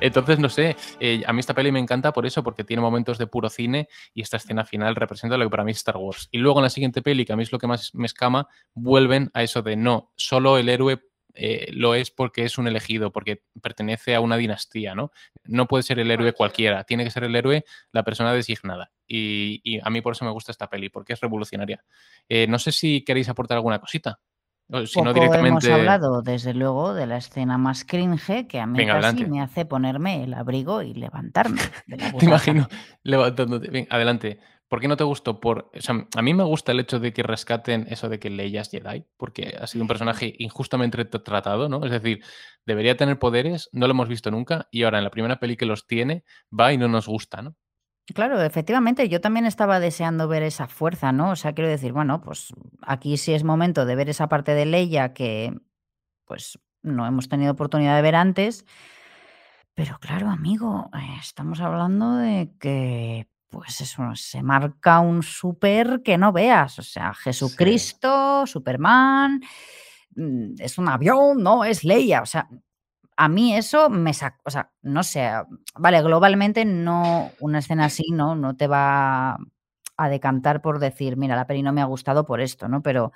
Entonces, 0.01 0.39
no 0.39 0.49
sé, 0.49 0.75
eh, 0.99 1.23
a 1.25 1.31
mí 1.31 1.39
esta 1.39 1.53
peli 1.53 1.71
me 1.71 1.79
encanta 1.79 2.11
por 2.11 2.25
eso, 2.25 2.43
porque 2.43 2.63
tiene 2.63 2.81
momentos 2.81 3.17
de 3.17 3.27
puro 3.27 3.49
cine 3.49 3.87
y 4.13 4.21
esta 4.21 4.37
escena 4.37 4.65
final 4.65 4.95
representa 4.95 5.37
lo 5.37 5.45
que 5.45 5.51
para 5.51 5.63
mí 5.63 5.71
es 5.71 5.77
Star 5.77 5.97
Wars. 5.97 6.27
Y 6.31 6.39
luego 6.39 6.59
en 6.59 6.63
la 6.63 6.69
siguiente 6.69 7.01
peli, 7.01 7.23
que 7.23 7.33
a 7.33 7.35
mí 7.35 7.43
es 7.43 7.51
lo 7.51 7.59
que 7.59 7.67
más 7.67 7.93
me 7.93 8.07
escama, 8.07 8.47
vuelven 8.73 9.29
a 9.33 9.43
eso 9.43 9.61
de 9.61 9.75
no, 9.75 10.11
solo 10.15 10.57
el 10.57 10.69
héroe 10.69 11.01
eh, 11.33 11.69
lo 11.71 11.95
es 11.95 12.11
porque 12.11 12.43
es 12.43 12.57
un 12.57 12.67
elegido, 12.67 13.11
porque 13.11 13.43
pertenece 13.61 14.15
a 14.15 14.19
una 14.19 14.37
dinastía, 14.37 14.95
¿no? 14.95 15.11
No 15.43 15.67
puede 15.67 15.83
ser 15.83 15.99
el 15.99 16.11
héroe 16.11 16.33
cualquiera, 16.33 16.83
tiene 16.83 17.03
que 17.03 17.11
ser 17.11 17.23
el 17.23 17.35
héroe 17.35 17.63
la 17.91 18.03
persona 18.03 18.33
designada. 18.33 18.91
Y, 19.07 19.79
a 19.83 19.89
mí 19.89 20.01
por 20.01 20.13
eso 20.13 20.25
me 20.25 20.31
gusta 20.31 20.51
esta 20.51 20.69
peli, 20.69 20.89
porque 20.89 21.13
es 21.13 21.19
revolucionaria. 21.19 21.83
Eh, 22.29 22.47
no 22.47 22.59
sé 22.59 22.71
si 22.71 23.03
queréis 23.03 23.29
aportar 23.29 23.57
alguna 23.57 23.79
cosita. 23.79 24.19
Si 24.85 25.01
no 25.01 25.13
directamente... 25.13 25.67
hemos 25.67 25.79
hablado, 25.79 26.21
desde 26.21 26.53
luego, 26.53 26.93
de 26.93 27.05
la 27.05 27.17
escena 27.17 27.57
más 27.57 27.83
cringe 27.83 28.47
que 28.47 28.59
a 28.59 28.65
mí 28.65 28.85
casi 28.85 29.25
me 29.25 29.41
hace 29.41 29.65
ponerme 29.65 30.23
el 30.23 30.33
abrigo 30.33 30.81
y 30.81 30.93
levantarme. 30.93 31.61
te 32.19 32.25
imagino 32.25 32.67
levantándote. 33.03 33.87
adelante. 33.89 34.39
¿Por 34.71 34.79
qué 34.79 34.87
no 34.87 34.95
te 34.95 35.03
gustó? 35.03 35.41
Por, 35.41 35.69
a 36.15 36.21
mí 36.21 36.33
me 36.33 36.45
gusta 36.45 36.71
el 36.71 36.79
hecho 36.79 37.01
de 37.01 37.11
que 37.11 37.23
rescaten 37.23 37.87
eso 37.89 38.07
de 38.07 38.19
que 38.19 38.29
Leia 38.29 38.61
es 38.61 38.69
Jedi, 38.69 39.03
porque 39.17 39.57
ha 39.59 39.67
sido 39.67 39.83
un 39.83 39.89
personaje 39.89 40.33
injustamente 40.39 41.03
tratado, 41.03 41.67
¿no? 41.67 41.83
Es 41.83 41.91
decir, 41.91 42.23
debería 42.65 42.95
tener 42.95 43.19
poderes, 43.19 43.67
no 43.73 43.87
lo 43.87 43.91
hemos 43.91 44.07
visto 44.07 44.31
nunca, 44.31 44.69
y 44.71 44.83
ahora 44.83 44.99
en 44.99 45.03
la 45.03 45.11
primera 45.11 45.41
peli 45.41 45.57
que 45.57 45.65
los 45.65 45.87
tiene, 45.87 46.23
va 46.57 46.71
y 46.71 46.77
no 46.77 46.87
nos 46.87 47.05
gusta, 47.05 47.41
¿no? 47.41 47.57
Claro, 48.13 48.41
efectivamente, 48.41 49.09
yo 49.09 49.21
también 49.21 49.45
estaba 49.45 49.79
deseando 49.79 50.27
ver 50.27 50.43
esa 50.43 50.67
fuerza, 50.67 51.11
¿no? 51.11 51.31
O 51.31 51.35
sea, 51.35 51.53
quiero 51.53 51.69
decir, 51.69 51.93
bueno, 51.93 52.21
pues 52.21 52.53
aquí 52.81 53.17
sí 53.17 53.33
es 53.33 53.43
momento 53.43 53.85
de 53.85 53.95
ver 53.95 54.09
esa 54.09 54.27
parte 54.27 54.53
de 54.53 54.65
Leia 54.65 55.13
que, 55.13 55.53
pues, 56.25 56.59
no 56.83 57.05
hemos 57.07 57.29
tenido 57.29 57.53
oportunidad 57.53 57.95
de 57.95 58.01
ver 58.01 58.15
antes. 58.15 58.65
Pero 59.75 59.97
claro, 59.99 60.29
amigo, 60.29 60.89
eh, 60.93 61.17
estamos 61.19 61.61
hablando 61.61 62.15
de 62.17 62.51
que, 62.59 63.27
pues 63.49 63.81
eso, 63.81 64.03
se 64.15 64.43
marca 64.43 64.99
un 64.99 65.23
súper 65.23 66.01
que 66.03 66.17
no 66.17 66.31
veas. 66.33 66.79
O 66.79 66.83
sea, 66.83 67.13
Jesucristo, 67.13 68.45
Superman, 68.47 69.41
mm, 70.15 70.55
es 70.59 70.77
un 70.77 70.89
avión, 70.89 71.41
no, 71.43 71.63
es 71.65 71.83
Leia. 71.83 72.21
O 72.21 72.25
sea, 72.25 72.49
a 73.17 73.27
mí 73.27 73.55
eso 73.55 73.89
me 73.89 74.13
saca, 74.13 74.39
o 74.45 74.49
sea, 74.49 74.71
no 74.81 75.03
sé, 75.03 75.29
vale, 75.75 76.01
globalmente 76.01 76.65
no, 76.65 77.31
una 77.39 77.59
escena 77.59 77.85
así, 77.85 78.05
¿no? 78.11 78.35
No 78.35 78.55
te 78.55 78.67
va 78.67 79.37
a 79.97 80.09
decantar 80.09 80.61
por 80.61 80.79
decir, 80.79 81.17
mira, 81.17 81.35
la 81.35 81.45
peli 81.45 81.61
no 81.61 81.73
me 81.73 81.81
ha 81.81 81.85
gustado 81.85 82.25
por 82.25 82.41
esto, 82.41 82.67
¿no? 82.67 82.81
Pero 82.81 83.11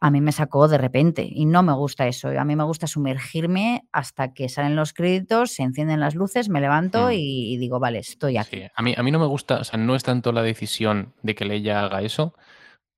a 0.00 0.10
mí 0.10 0.20
me 0.20 0.32
sacó 0.32 0.66
de 0.66 0.78
repente 0.78 1.28
y 1.30 1.44
no 1.44 1.62
me 1.62 1.72
gusta 1.74 2.06
eso. 2.08 2.28
A 2.28 2.44
mí 2.44 2.56
me 2.56 2.64
gusta 2.64 2.86
sumergirme 2.86 3.86
hasta 3.92 4.32
que 4.32 4.48
salen 4.48 4.74
los 4.74 4.92
créditos, 4.94 5.52
se 5.52 5.62
encienden 5.62 6.00
las 6.00 6.14
luces, 6.14 6.48
me 6.48 6.60
levanto 6.60 7.08
Mm. 7.08 7.12
y, 7.12 7.52
y 7.54 7.56
digo, 7.58 7.78
vale, 7.78 7.98
estoy 7.98 8.36
aquí. 8.38 8.56
Sí, 8.56 8.62
a 8.74 8.82
mí, 8.82 8.94
a 8.96 9.02
mí 9.02 9.10
no 9.10 9.18
me 9.20 9.26
gusta, 9.26 9.58
o 9.58 9.64
sea, 9.64 9.78
no 9.78 9.94
es 9.94 10.02
tanto 10.02 10.32
la 10.32 10.42
decisión 10.42 11.12
de 11.22 11.34
que 11.34 11.44
Leia 11.44 11.84
haga 11.84 12.02
eso, 12.02 12.34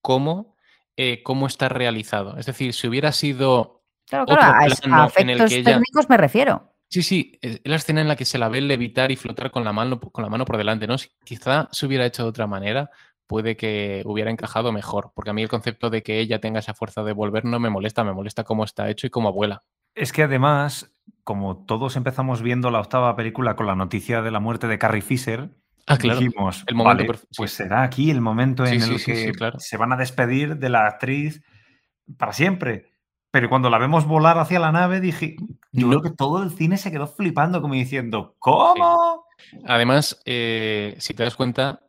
como 0.01 0.55
eh, 0.97 1.23
cómo 1.25 1.47
está 1.49 1.69
realizado. 1.69 2.37
Es 2.39 2.47
decir, 2.47 2.73
si 2.73 2.87
hubiera 2.87 3.11
sido 3.11 3.74
Claro, 4.09 4.27
claro, 4.27 4.43
a, 4.43 5.05
a 5.05 5.11
en 5.17 5.31
el 5.31 5.39
que 5.49 5.57
ella- 5.57 5.73
técnicos 5.73 6.09
me 6.09 6.17
refiero. 6.17 6.71
Sí, 6.89 7.03
sí, 7.03 7.39
es 7.43 7.61
la 7.65 7.77
escena 7.77 8.03
en 8.03 8.09
la 8.09 8.15
que 8.17 8.25
se 8.25 8.39
la 8.39 8.49
ve 8.49 8.61
levitar 8.61 9.11
y 9.11 9.17
flotar 9.17 9.51
con 9.51 9.65
la 9.65 9.73
mano, 9.73 9.99
con 9.99 10.23
la 10.23 10.31
mano 10.31 10.45
por 10.45 10.57
delante, 10.59 10.87
¿no? 10.87 10.97
Si 10.99 11.09
quizá 11.25 11.69
se 11.73 11.87
hubiera 11.87 12.07
hecho 12.07 12.23
de 12.23 12.29
otra 12.29 12.47
manera, 12.47 12.91
puede 13.27 13.57
que 13.57 14.03
hubiera 14.05 14.31
encajado 14.31 14.71
mejor, 14.71 15.11
porque 15.15 15.31
a 15.31 15.33
mí 15.33 15.43
el 15.43 15.49
concepto 15.49 15.91
de 15.91 16.03
que 16.03 16.21
ella 16.21 16.41
tenga 16.41 16.61
esa 16.61 16.75
fuerza 16.75 17.03
de 17.03 17.13
volver 17.13 17.45
no 17.47 17.59
me 17.59 17.71
molesta, 17.71 18.05
me 18.05 18.13
molesta 18.13 18.45
cómo 18.45 18.63
está 18.65 18.89
hecho 18.91 19.07
y 19.07 19.11
cómo 19.11 19.33
vuela. 19.33 19.63
Es 19.97 20.13
que 20.13 20.23
además, 20.23 20.93
como 21.25 21.65
todos 21.65 21.97
empezamos 21.97 22.43
viendo 22.43 22.71
la 22.71 22.81
octava 22.81 23.17
película 23.17 23.57
con 23.57 23.67
la 23.67 23.75
noticia 23.75 24.23
de 24.23 24.31
la 24.31 24.41
muerte 24.41 24.69
de 24.69 24.79
Carrie 24.79 25.03
Fisher, 25.03 25.49
Ah, 25.87 25.99
claro. 25.99 26.21
dijimos, 26.21 26.65
el 26.67 26.77
momento 26.77 27.05
vale, 27.07 27.19
pues 27.37 27.53
será 27.53 27.83
aquí 27.83 28.11
el 28.11 28.21
momento 28.23 28.65
Sí, 28.67 28.77
en 28.77 28.81
sí, 28.83 28.93
el 28.93 28.99
sí, 29.01 29.05
que 29.05 29.17
sí, 29.17 29.33
claro. 29.33 29.59
se 29.59 29.77
van 29.77 29.93
a 29.93 29.97
despedir 29.97 30.57
de 30.59 30.69
la 30.71 30.87
actriz 30.87 31.43
para 32.17 32.33
siempre. 32.33 32.94
Pero 33.35 33.49
cuando 33.49 33.69
la 33.69 33.79
vemos 33.79 34.07
volar 34.07 34.39
hacia 34.39 34.61
la 34.61 34.71
nave, 34.71 35.01
dije, 35.01 35.35
yo 35.73 35.89
No. 35.89 35.89
creo 35.89 36.03
que 36.03 36.17
todo 36.17 36.41
el 36.45 36.53
cine 36.53 36.77
se 36.77 36.93
quedó 36.93 37.09
flipando, 37.09 37.61
como 37.61 37.75
diciendo, 37.75 38.37
¿cómo? 38.39 39.25
Además, 39.67 40.23
eh, 40.25 40.95
si 41.01 41.15
te 41.15 41.25
das 41.25 41.35
cuenta, 41.35 41.81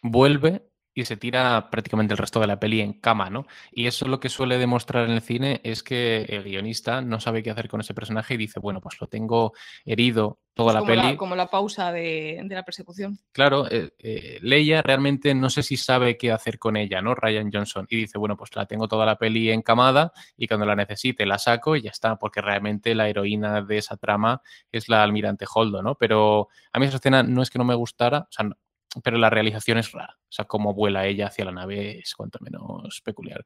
vuelve 0.00 0.64
y 0.94 1.04
se 1.04 1.16
tira 1.16 1.70
prácticamente 1.70 2.14
el 2.14 2.18
resto 2.18 2.40
de 2.40 2.46
la 2.46 2.60
peli 2.60 2.80
en 2.80 2.94
cama, 2.94 3.30
¿no? 3.30 3.46
Y 3.70 3.86
eso 3.86 4.06
lo 4.06 4.20
que 4.20 4.28
suele 4.28 4.58
demostrar 4.58 5.08
en 5.08 5.12
el 5.12 5.22
cine 5.22 5.60
es 5.64 5.82
que 5.82 6.22
el 6.28 6.44
guionista 6.44 7.00
no 7.00 7.20
sabe 7.20 7.42
qué 7.42 7.50
hacer 7.50 7.68
con 7.68 7.80
ese 7.80 7.94
personaje 7.94 8.34
y 8.34 8.38
dice, 8.38 8.60
bueno, 8.60 8.80
pues 8.80 9.00
lo 9.00 9.06
tengo 9.06 9.52
herido 9.84 10.40
toda 10.54 10.74
la 10.74 10.80
como, 10.80 10.90
peli. 10.90 11.02
la, 11.02 11.16
como 11.16 11.36
la 11.36 11.46
pausa 11.46 11.92
de, 11.92 12.40
de 12.44 12.54
la 12.54 12.62
persecución. 12.62 13.18
Claro, 13.32 13.70
eh, 13.70 13.94
eh, 13.98 14.38
Leia 14.42 14.82
realmente 14.82 15.34
no 15.34 15.48
sé 15.48 15.62
si 15.62 15.76
sabe 15.76 16.18
qué 16.18 16.30
hacer 16.30 16.58
con 16.58 16.76
ella, 16.76 17.00
¿no? 17.00 17.14
Ryan 17.14 17.50
Johnson. 17.50 17.86
Y 17.88 17.96
dice, 17.96 18.18
bueno, 18.18 18.36
pues 18.36 18.54
la 18.54 18.66
tengo 18.66 18.86
toda 18.86 19.06
la 19.06 19.16
peli 19.16 19.50
encamada 19.50 20.12
y 20.36 20.46
cuando 20.46 20.66
la 20.66 20.76
necesite 20.76 21.24
la 21.24 21.38
saco 21.38 21.74
y 21.76 21.82
ya 21.82 21.90
está, 21.90 22.16
porque 22.16 22.42
realmente 22.42 22.94
la 22.94 23.08
heroína 23.08 23.62
de 23.62 23.78
esa 23.78 23.96
trama 23.96 24.42
es 24.70 24.88
la 24.88 25.02
almirante 25.02 25.46
Holdo, 25.52 25.82
¿no? 25.82 25.94
Pero 25.94 26.48
a 26.72 26.78
mí 26.78 26.86
esa 26.86 26.96
escena 26.96 27.22
no 27.22 27.42
es 27.42 27.50
que 27.50 27.58
no 27.58 27.64
me 27.64 27.74
gustara, 27.74 28.18
o 28.18 28.32
sea, 28.32 28.50
pero 29.02 29.18
la 29.18 29.30
realización 29.30 29.78
es 29.78 29.92
rara. 29.92 30.16
O 30.20 30.26
sea, 30.32 30.44
cómo 30.44 30.74
vuela 30.74 31.06
ella 31.06 31.26
hacia 31.28 31.44
la 31.44 31.52
nave 31.52 31.98
es 32.00 32.14
cuanto 32.14 32.38
menos 32.40 33.00
peculiar. 33.04 33.44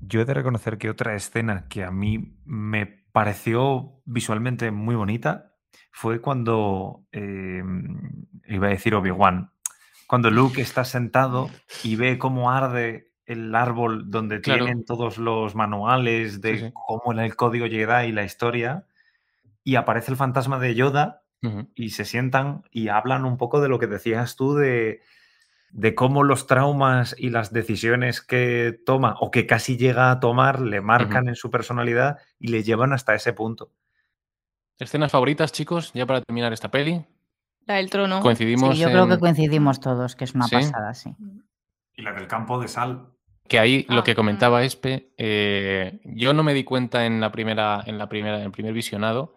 Yo 0.00 0.20
he 0.20 0.24
de 0.24 0.34
reconocer 0.34 0.78
que 0.78 0.90
otra 0.90 1.14
escena 1.14 1.66
que 1.68 1.84
a 1.84 1.90
mí 1.90 2.36
me 2.44 2.86
pareció 3.12 4.00
visualmente 4.04 4.70
muy 4.70 4.94
bonita 4.94 5.52
fue 5.90 6.20
cuando, 6.20 7.04
eh, 7.12 7.62
iba 8.48 8.66
a 8.66 8.70
decir 8.70 8.94
Obi-Wan, 8.94 9.50
cuando 10.06 10.30
Luke 10.30 10.60
está 10.60 10.84
sentado 10.84 11.48
y 11.82 11.96
ve 11.96 12.18
cómo 12.18 12.50
arde 12.50 13.12
el 13.26 13.54
árbol 13.54 14.10
donde 14.10 14.40
Claro. 14.40 14.64
tienen 14.66 14.84
todos 14.84 15.16
los 15.18 15.54
manuales 15.54 16.40
de 16.42 16.58
Sí, 16.58 16.64
sí. 16.66 16.72
cómo 16.74 17.12
era 17.12 17.24
el 17.24 17.36
código 17.36 17.66
Jedi 17.66 18.08
y 18.08 18.12
la 18.12 18.24
historia, 18.24 18.86
y 19.62 19.76
aparece 19.76 20.10
el 20.10 20.18
fantasma 20.18 20.58
de 20.58 20.74
Yoda 20.74 21.22
Y 21.74 21.90
se 21.90 22.04
sientan 22.04 22.62
y 22.70 22.88
hablan 22.88 23.24
un 23.24 23.36
poco 23.36 23.60
de 23.60 23.68
lo 23.68 23.78
que 23.78 23.86
decías 23.86 24.36
tú 24.36 24.54
de, 24.54 25.02
de 25.70 25.94
cómo 25.94 26.22
los 26.22 26.46
traumas 26.46 27.14
y 27.18 27.30
las 27.30 27.52
decisiones 27.52 28.20
que 28.20 28.78
toma 28.86 29.16
o 29.20 29.30
que 29.30 29.46
casi 29.46 29.76
llega 29.76 30.10
a 30.10 30.20
tomar 30.20 30.60
le 30.60 30.80
marcan 30.80 31.28
en 31.28 31.34
su 31.34 31.50
personalidad 31.50 32.18
y 32.38 32.48
le 32.48 32.62
llevan 32.62 32.92
hasta 32.92 33.14
ese 33.14 33.32
punto. 33.32 33.72
Escenas 34.78 35.12
favoritas, 35.12 35.52
chicos, 35.52 35.92
ya 35.94 36.06
para 36.06 36.20
terminar 36.20 36.52
esta 36.52 36.70
peli. 36.70 37.04
La 37.66 37.74
del 37.74 37.90
trono. 37.90 38.20
Coincidimos 38.20 38.74
Sí, 38.74 38.82
yo 38.82 38.88
creo 38.88 39.08
que 39.08 39.18
coincidimos 39.18 39.80
todos, 39.80 40.16
que 40.16 40.24
es 40.24 40.34
una 40.34 40.46
¿Sí? 40.46 40.56
pasada, 40.56 40.94
sí. 40.94 41.14
Y 41.96 42.02
la 42.02 42.12
del 42.12 42.26
campo 42.26 42.60
de 42.60 42.68
sal. 42.68 43.08
Que 43.48 43.58
ahí 43.58 43.86
lo 43.88 44.00
Ah, 44.00 44.04
que 44.04 44.14
comentaba 44.14 44.62
Espe, 44.64 45.12
eh, 45.18 46.00
yo 46.04 46.32
no 46.32 46.42
me 46.42 46.54
di 46.54 46.64
cuenta 46.64 47.04
en 47.06 47.20
la 47.20 47.30
primera, 47.30 47.82
en 47.86 47.98
la 47.98 48.08
primera, 48.08 48.38
en 48.38 48.44
el 48.44 48.50
primer 48.50 48.72
visionado, 48.72 49.34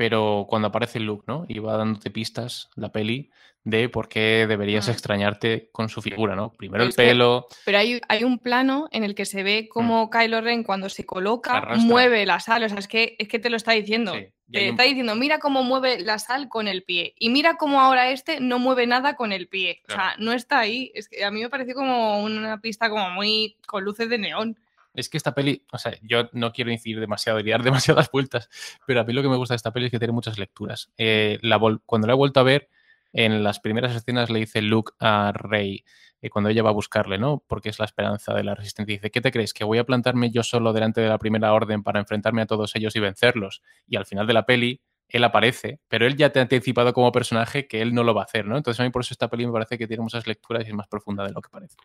pero 0.00 0.46
cuando 0.48 0.68
aparece 0.68 0.98
Luke, 0.98 1.24
¿no? 1.26 1.44
Y 1.46 1.58
va 1.58 1.76
dándote 1.76 2.10
pistas 2.10 2.70
la 2.74 2.90
peli 2.90 3.28
de 3.64 3.90
por 3.90 4.08
qué 4.08 4.46
deberías 4.48 4.88
Mm. 4.88 4.92
extrañarte 4.92 5.68
con 5.72 5.90
su 5.90 6.00
figura, 6.00 6.34
¿no? 6.34 6.52
Primero 6.54 6.84
el 6.84 6.94
pelo, 6.94 7.46
Pero 7.66 7.76
hay, 7.76 8.00
hay 8.08 8.24
un 8.24 8.38
plano 8.38 8.88
en 8.92 9.04
el 9.04 9.14
que 9.14 9.26
se 9.26 9.42
ve 9.42 9.68
cómo 9.70 10.08
Kylo 10.08 10.40
Ren 10.40 10.62
cuando 10.64 10.88
se 10.88 11.04
coloca 11.04 11.58
Arrastra. 11.58 11.86
mueve 11.86 12.24
la 12.24 12.40
sal. 12.40 12.62
O 12.64 12.68
sea, 12.70 12.78
es 12.78 12.88
que, 12.88 13.14
es 13.18 13.28
que 13.28 13.38
te 13.38 13.50
lo 13.50 13.58
está 13.58 13.72
diciendo. 13.72 14.14
Sí, 14.14 14.28
Te 14.50 14.62
un- 14.62 14.70
está 14.70 14.84
diciendo, 14.84 15.14
mira 15.16 15.38
cómo 15.38 15.62
mueve 15.62 16.00
la 16.00 16.18
sal 16.18 16.48
con 16.48 16.66
el 16.66 16.82
pie. 16.82 17.12
Y 17.18 17.28
mira 17.28 17.56
cómo 17.58 17.78
ahora 17.82 18.10
este 18.10 18.40
no 18.40 18.58
mueve 18.58 18.86
nada 18.86 19.16
con 19.16 19.32
el 19.32 19.48
pie. 19.48 19.82
O 19.86 19.92
sea, 19.92 20.14
no 20.18 20.32
está 20.32 20.60
ahí. 20.60 20.90
Es 20.94 21.10
que 21.10 21.22
a 21.26 21.30
mí 21.30 21.42
me 21.42 21.50
pareció 21.50 21.74
como 21.74 22.22
una 22.22 22.58
pista 22.62 22.88
como 22.88 23.10
muy 23.10 23.58
con 23.66 23.84
luces 23.84 24.08
de 24.08 24.16
neón. 24.16 24.58
Es 24.94 25.08
que 25.08 25.16
esta 25.16 25.34
peli, 25.34 25.64
o 25.72 25.78
sea, 25.78 25.94
yo 26.02 26.28
no 26.32 26.52
quiero 26.52 26.70
incidir 26.70 27.00
demasiado 27.00 27.40
y 27.40 27.50
dar 27.50 27.62
demasiadas 27.62 28.10
vueltas, 28.10 28.48
pero 28.86 29.00
a 29.00 29.04
mí 29.04 29.12
lo 29.12 29.22
que 29.22 29.28
me 29.28 29.36
gusta 29.36 29.54
de 29.54 29.56
esta 29.56 29.72
peli 29.72 29.86
es 29.86 29.92
que 29.92 29.98
tiene 29.98 30.12
muchas 30.12 30.38
lecturas. 30.38 30.92
Eh, 30.98 31.38
cuando 31.86 32.06
la 32.06 32.12
he 32.12 32.16
vuelto 32.16 32.40
a 32.40 32.44
ver, 32.44 32.68
en 33.12 33.42
las 33.42 33.60
primeras 33.60 33.94
escenas 33.94 34.30
le 34.30 34.40
dice 34.40 34.62
Luke 34.62 34.92
a 35.00 35.32
Rey, 35.34 35.84
eh, 36.22 36.30
cuando 36.30 36.50
ella 36.50 36.62
va 36.62 36.70
a 36.70 36.74
buscarle, 36.74 37.18
¿no? 37.18 37.42
Porque 37.46 37.70
es 37.70 37.78
la 37.78 37.84
esperanza 37.84 38.34
de 38.34 38.44
la 38.44 38.54
resistencia. 38.54 38.94
Dice, 38.94 39.10
¿qué 39.10 39.20
te 39.20 39.32
crees? 39.32 39.52
¿Que 39.54 39.64
voy 39.64 39.78
a 39.78 39.84
plantarme 39.84 40.30
yo 40.30 40.42
solo 40.42 40.72
delante 40.72 41.00
de 41.00 41.08
la 41.08 41.18
primera 41.18 41.52
orden 41.52 41.82
para 41.82 41.98
enfrentarme 42.00 42.42
a 42.42 42.46
todos 42.46 42.76
ellos 42.76 42.94
y 42.96 43.00
vencerlos? 43.00 43.62
Y 43.86 43.96
al 43.96 44.06
final 44.06 44.26
de 44.26 44.34
la 44.34 44.46
peli, 44.46 44.80
él 45.08 45.24
aparece, 45.24 45.80
pero 45.88 46.06
él 46.06 46.16
ya 46.16 46.30
te 46.30 46.38
ha 46.38 46.42
anticipado 46.42 46.92
como 46.92 47.10
personaje 47.10 47.66
que 47.66 47.82
él 47.82 47.94
no 47.94 48.04
lo 48.04 48.14
va 48.14 48.22
a 48.22 48.24
hacer, 48.24 48.46
¿no? 48.46 48.56
Entonces 48.56 48.80
a 48.80 48.84
mí 48.84 48.90
por 48.90 49.02
eso 49.02 49.14
esta 49.14 49.28
peli 49.28 49.46
me 49.46 49.52
parece 49.52 49.78
que 49.78 49.86
tiene 49.88 50.02
muchas 50.02 50.26
lecturas 50.26 50.64
y 50.64 50.68
es 50.68 50.74
más 50.74 50.86
profunda 50.88 51.24
de 51.24 51.32
lo 51.32 51.40
que 51.40 51.50
parece. 51.50 51.76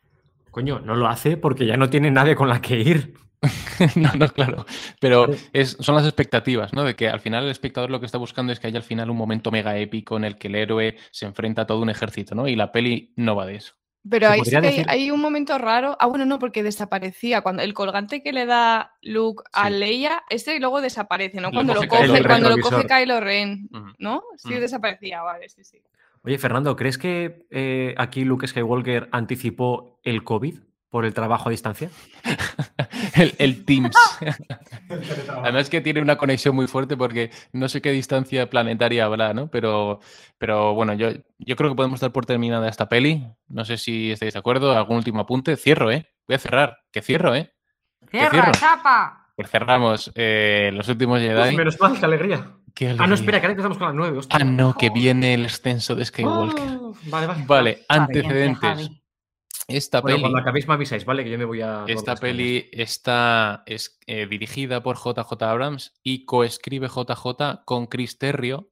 Coño, 0.56 0.80
no 0.80 0.96
lo 0.96 1.10
hace 1.10 1.36
porque 1.36 1.66
ya 1.66 1.76
no 1.76 1.90
tiene 1.90 2.10
nadie 2.12 2.34
con 2.34 2.48
la 2.48 2.62
que 2.62 2.80
ir. 2.80 3.14
no, 3.98 4.10
no, 4.14 4.30
claro. 4.30 4.66
Pero 5.02 5.28
es, 5.52 5.76
son 5.82 5.96
las 5.96 6.06
expectativas, 6.06 6.72
¿no? 6.72 6.86
De 6.86 6.96
que 6.96 7.10
al 7.10 7.20
final 7.20 7.44
el 7.44 7.52
espectador 7.52 7.92
lo 7.92 8.00
que 8.00 8.06
está 8.06 8.18
buscando 8.18 8.54
es 8.54 8.62
que 8.62 8.68
haya 8.68 8.78
al 8.78 8.84
final 8.84 9.10
un 9.10 9.18
momento 9.18 9.52
mega 9.52 9.78
épico 9.78 10.16
en 10.16 10.24
el 10.24 10.38
que 10.38 10.48
el 10.48 10.56
héroe 10.56 10.96
se 11.12 11.26
enfrenta 11.26 11.64
a 11.64 11.68
todo 11.68 11.82
un 11.82 11.90
ejército, 11.90 12.36
¿no? 12.36 12.48
Y 12.48 12.56
la 12.56 12.72
peli 12.72 13.12
no 13.18 13.36
va 13.36 13.46
de 13.46 13.56
eso. 13.56 13.74
Pero 14.10 14.30
ahí 14.30 14.46
sí 14.46 14.52
podría 14.56 14.62
que 14.62 14.86
hay, 14.88 15.12
un 15.12 15.20
momento 15.20 15.58
raro. 15.58 15.98
Ah, 16.00 16.06
bueno, 16.06 16.24
no, 16.24 16.40
porque 16.40 16.64
desaparecía. 16.64 17.42
Cuando 17.42 17.62
el 17.62 17.74
colgante 17.74 18.24
que 18.24 18.32
le 18.32 18.46
da 18.46 18.94
Luke 19.02 19.44
a. 19.52 19.70
Leia, 19.70 20.24
ese 20.30 20.58
luego 20.62 20.80
desaparece, 20.80 21.42
¿no? 21.42 21.52
Cuando 21.52 21.74
lo 21.74 21.82
coge 21.82 21.90
coge, 21.90 22.02
Kylo 22.04 22.16
Ren. 22.16 22.28
cuando 22.28 22.50
lo 22.52 22.58
coge 22.60 22.88
Kylo 22.88 23.20
Ren. 23.20 23.70
¿no? 23.98 24.24
Sí, 24.38 24.54
Mm. 24.54 24.60
desaparecía, 24.60 25.22
vale, 25.22 25.50
sí, 25.50 25.66
sí. 25.66 25.82
Oye, 26.26 26.40
Fernando, 26.40 26.76
¿crees 26.76 26.98
que 26.98 27.46
eh, 27.52 27.94
aquí 28.00 28.26
Luke 28.26 28.48
Skywalker 28.48 29.10
anticipó 29.12 30.00
el 30.04 30.24
COVID 30.24 30.56
por 30.90 31.06
el 31.06 31.14
trabajo 31.14 31.50
a 31.50 31.52
distancia? 31.52 31.92
el, 33.16 33.36
el 33.38 33.64
Teams. 33.64 33.96
Además 35.30 35.70
que 35.70 35.82
tiene 35.82 36.02
una 36.02 36.18
conexión 36.18 36.56
muy 36.56 36.66
fuerte 36.66 36.98
porque 36.98 37.30
no 37.54 37.70
sé 37.70 37.80
qué 37.80 37.92
distancia 37.92 38.50
planetaria 38.50 39.06
habrá, 39.06 39.36
¿no? 39.36 39.52
Pero, 39.52 40.00
pero 40.40 40.74
bueno, 40.74 40.94
yo, 40.96 41.10
yo 41.38 41.56
creo 41.56 41.70
que 41.70 41.76
podemos 41.76 42.00
dar 42.00 42.12
por 42.12 42.26
terminada 42.26 42.70
esta 42.70 42.90
peli. 42.90 43.28
No 43.48 43.64
sé 43.64 43.78
si 43.78 44.12
estáis 44.12 44.34
de 44.34 44.40
acuerdo. 44.40 44.76
¿Algún 44.76 44.98
último 44.98 45.20
apunte? 45.20 45.56
Cierro, 45.58 45.92
¿eh? 45.92 46.10
Voy 46.28 46.36
a 46.36 46.40
cerrar. 46.40 46.80
Que 46.92 47.04
cierro, 47.04 47.36
¿eh? 47.36 47.54
¡Cierra, 48.10 48.32
cierro? 48.32 48.52
chapa! 48.54 49.32
Pues 49.36 49.52
cerramos 49.52 50.12
eh, 50.16 50.72
los 50.74 50.90
últimos 50.90 51.20
Jedi. 51.20 51.56
menos 51.56 51.80
mal, 51.80 52.00
qué 52.00 52.06
alegría. 52.06 52.52
Qué 52.76 52.90
Ah, 53.00 53.08
no, 53.08 53.16
espera, 53.16 53.40
que 53.40 53.48
ahora 53.48 53.54
empezamos 53.54 53.78
con 53.78 53.88
las 53.88 53.96
nueve. 53.96 54.18
hostia. 54.20 54.38
Ah, 54.40 54.44
no, 54.44 54.76
que 54.76 54.90
viene 54.90 55.34
el 55.34 55.46
ascenso 55.46 55.96
de 55.96 56.06
Skywalker. 56.06 56.64
Ah, 56.64 56.92
vale, 57.06 57.28
vale. 57.28 57.46
Vale, 57.48 57.86
antecedentes. 57.88 58.92
Esta 59.68 60.02
Bueno, 60.02 60.18
peli, 60.18 60.22
cuando 60.22 60.40
acabéis 60.40 60.68
me 60.68 60.76
avisáis, 60.76 61.06
¿vale? 61.06 61.24
Que 61.24 61.32
yo 61.32 61.40
me 61.40 61.46
voy 61.46 61.62
a... 61.62 61.86
esta 61.88 62.16
peli 62.16 62.70
está 62.72 63.64
es, 63.66 63.98
eh, 64.06 64.28
dirigida 64.28 64.84
por 64.84 64.98
JJ 64.98 65.42
Abrams 65.42 65.96
y 66.04 66.26
coescribe 66.26 66.88
JJ 66.88 67.64
con 67.66 67.88
Chris 67.88 68.20
Terrio, 68.20 68.70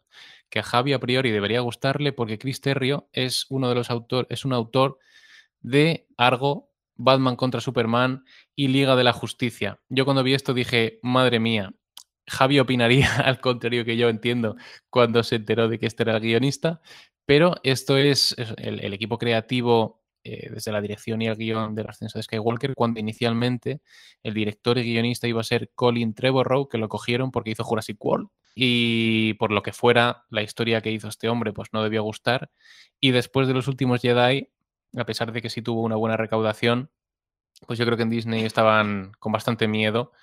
que 0.49 0.59
a 0.59 0.63
Javi 0.63 0.93
a 0.93 0.99
priori 0.99 1.31
debería 1.31 1.61
gustarle 1.61 2.11
porque 2.13 2.37
Chris 2.37 2.61
Terrio 2.61 3.09
es 3.11 3.47
uno 3.49 3.69
de 3.69 3.75
los 3.75 3.89
autores, 3.89 4.27
es 4.29 4.45
un 4.45 4.53
autor 4.53 4.99
de 5.61 6.05
Argo, 6.15 6.69
Batman 6.95 7.37
contra 7.37 7.59
Superman 7.59 8.23
y 8.55 8.67
Liga 8.67 8.95
de 8.95 9.03
la 9.03 9.13
Justicia. 9.13 9.79
Yo 9.89 10.05
cuando 10.05 10.21
vi 10.21 10.35
esto 10.35 10.53
dije, 10.53 10.99
madre 11.01 11.39
mía, 11.39 11.73
Javi 12.27 12.59
opinaría 12.59 13.07
al 13.25 13.39
contrario 13.39 13.85
que 13.85 13.97
yo 13.97 14.09
entiendo 14.09 14.55
cuando 14.89 15.23
se 15.23 15.35
enteró 15.35 15.67
de 15.67 15.79
que 15.79 15.85
este 15.87 16.03
era 16.03 16.17
el 16.17 16.21
guionista, 16.21 16.81
pero 17.25 17.55
esto 17.63 17.97
es 17.97 18.35
el 18.57 18.93
equipo 18.93 19.17
creativo 19.17 20.03
eh, 20.25 20.49
desde 20.49 20.71
la 20.71 20.79
dirección 20.79 21.21
y 21.21 21.27
el 21.27 21.35
guion 21.35 21.75
del 21.75 21.89
ascenso 21.89 22.17
de 22.17 22.23
Skywalker, 22.23 22.75
cuando 22.75 23.01
inicialmente 23.01 23.81
el 24.23 24.33
director 24.33 24.77
y 24.77 24.83
guionista 24.83 25.27
iba 25.27 25.41
a 25.41 25.43
ser 25.43 25.71
Colin 25.75 26.13
Trevorrow, 26.13 26.69
que 26.69 26.77
lo 26.77 26.87
cogieron 26.87 27.29
porque 27.29 27.51
hizo 27.51 27.65
Jurassic 27.65 27.97
World. 28.03 28.29
Y 28.55 29.33
por 29.33 29.51
lo 29.51 29.63
que 29.63 29.73
fuera, 29.73 30.23
la 30.29 30.41
historia 30.41 30.79
que 30.79 30.91
hizo 30.91 31.09
este 31.09 31.27
hombre 31.27 31.51
pues 31.51 31.69
no 31.73 31.83
debió 31.83 32.03
gustar. 32.03 32.49
Y 33.01 33.11
después 33.11 33.49
de 33.49 33.53
los 33.53 33.67
últimos 33.67 34.01
Jedi, 34.01 34.49
a 34.95 35.05
pesar 35.05 35.33
de 35.33 35.41
que 35.41 35.49
sí 35.49 35.61
tuvo 35.61 35.81
una 35.81 35.97
buena 35.97 36.15
recaudación, 36.15 36.89
pues 37.67 37.77
yo 37.77 37.85
creo 37.85 37.97
que 37.97 38.03
en 38.03 38.09
Disney 38.09 38.45
estaban 38.45 39.11
con 39.19 39.33
bastante 39.33 39.67
miedo 39.67 40.13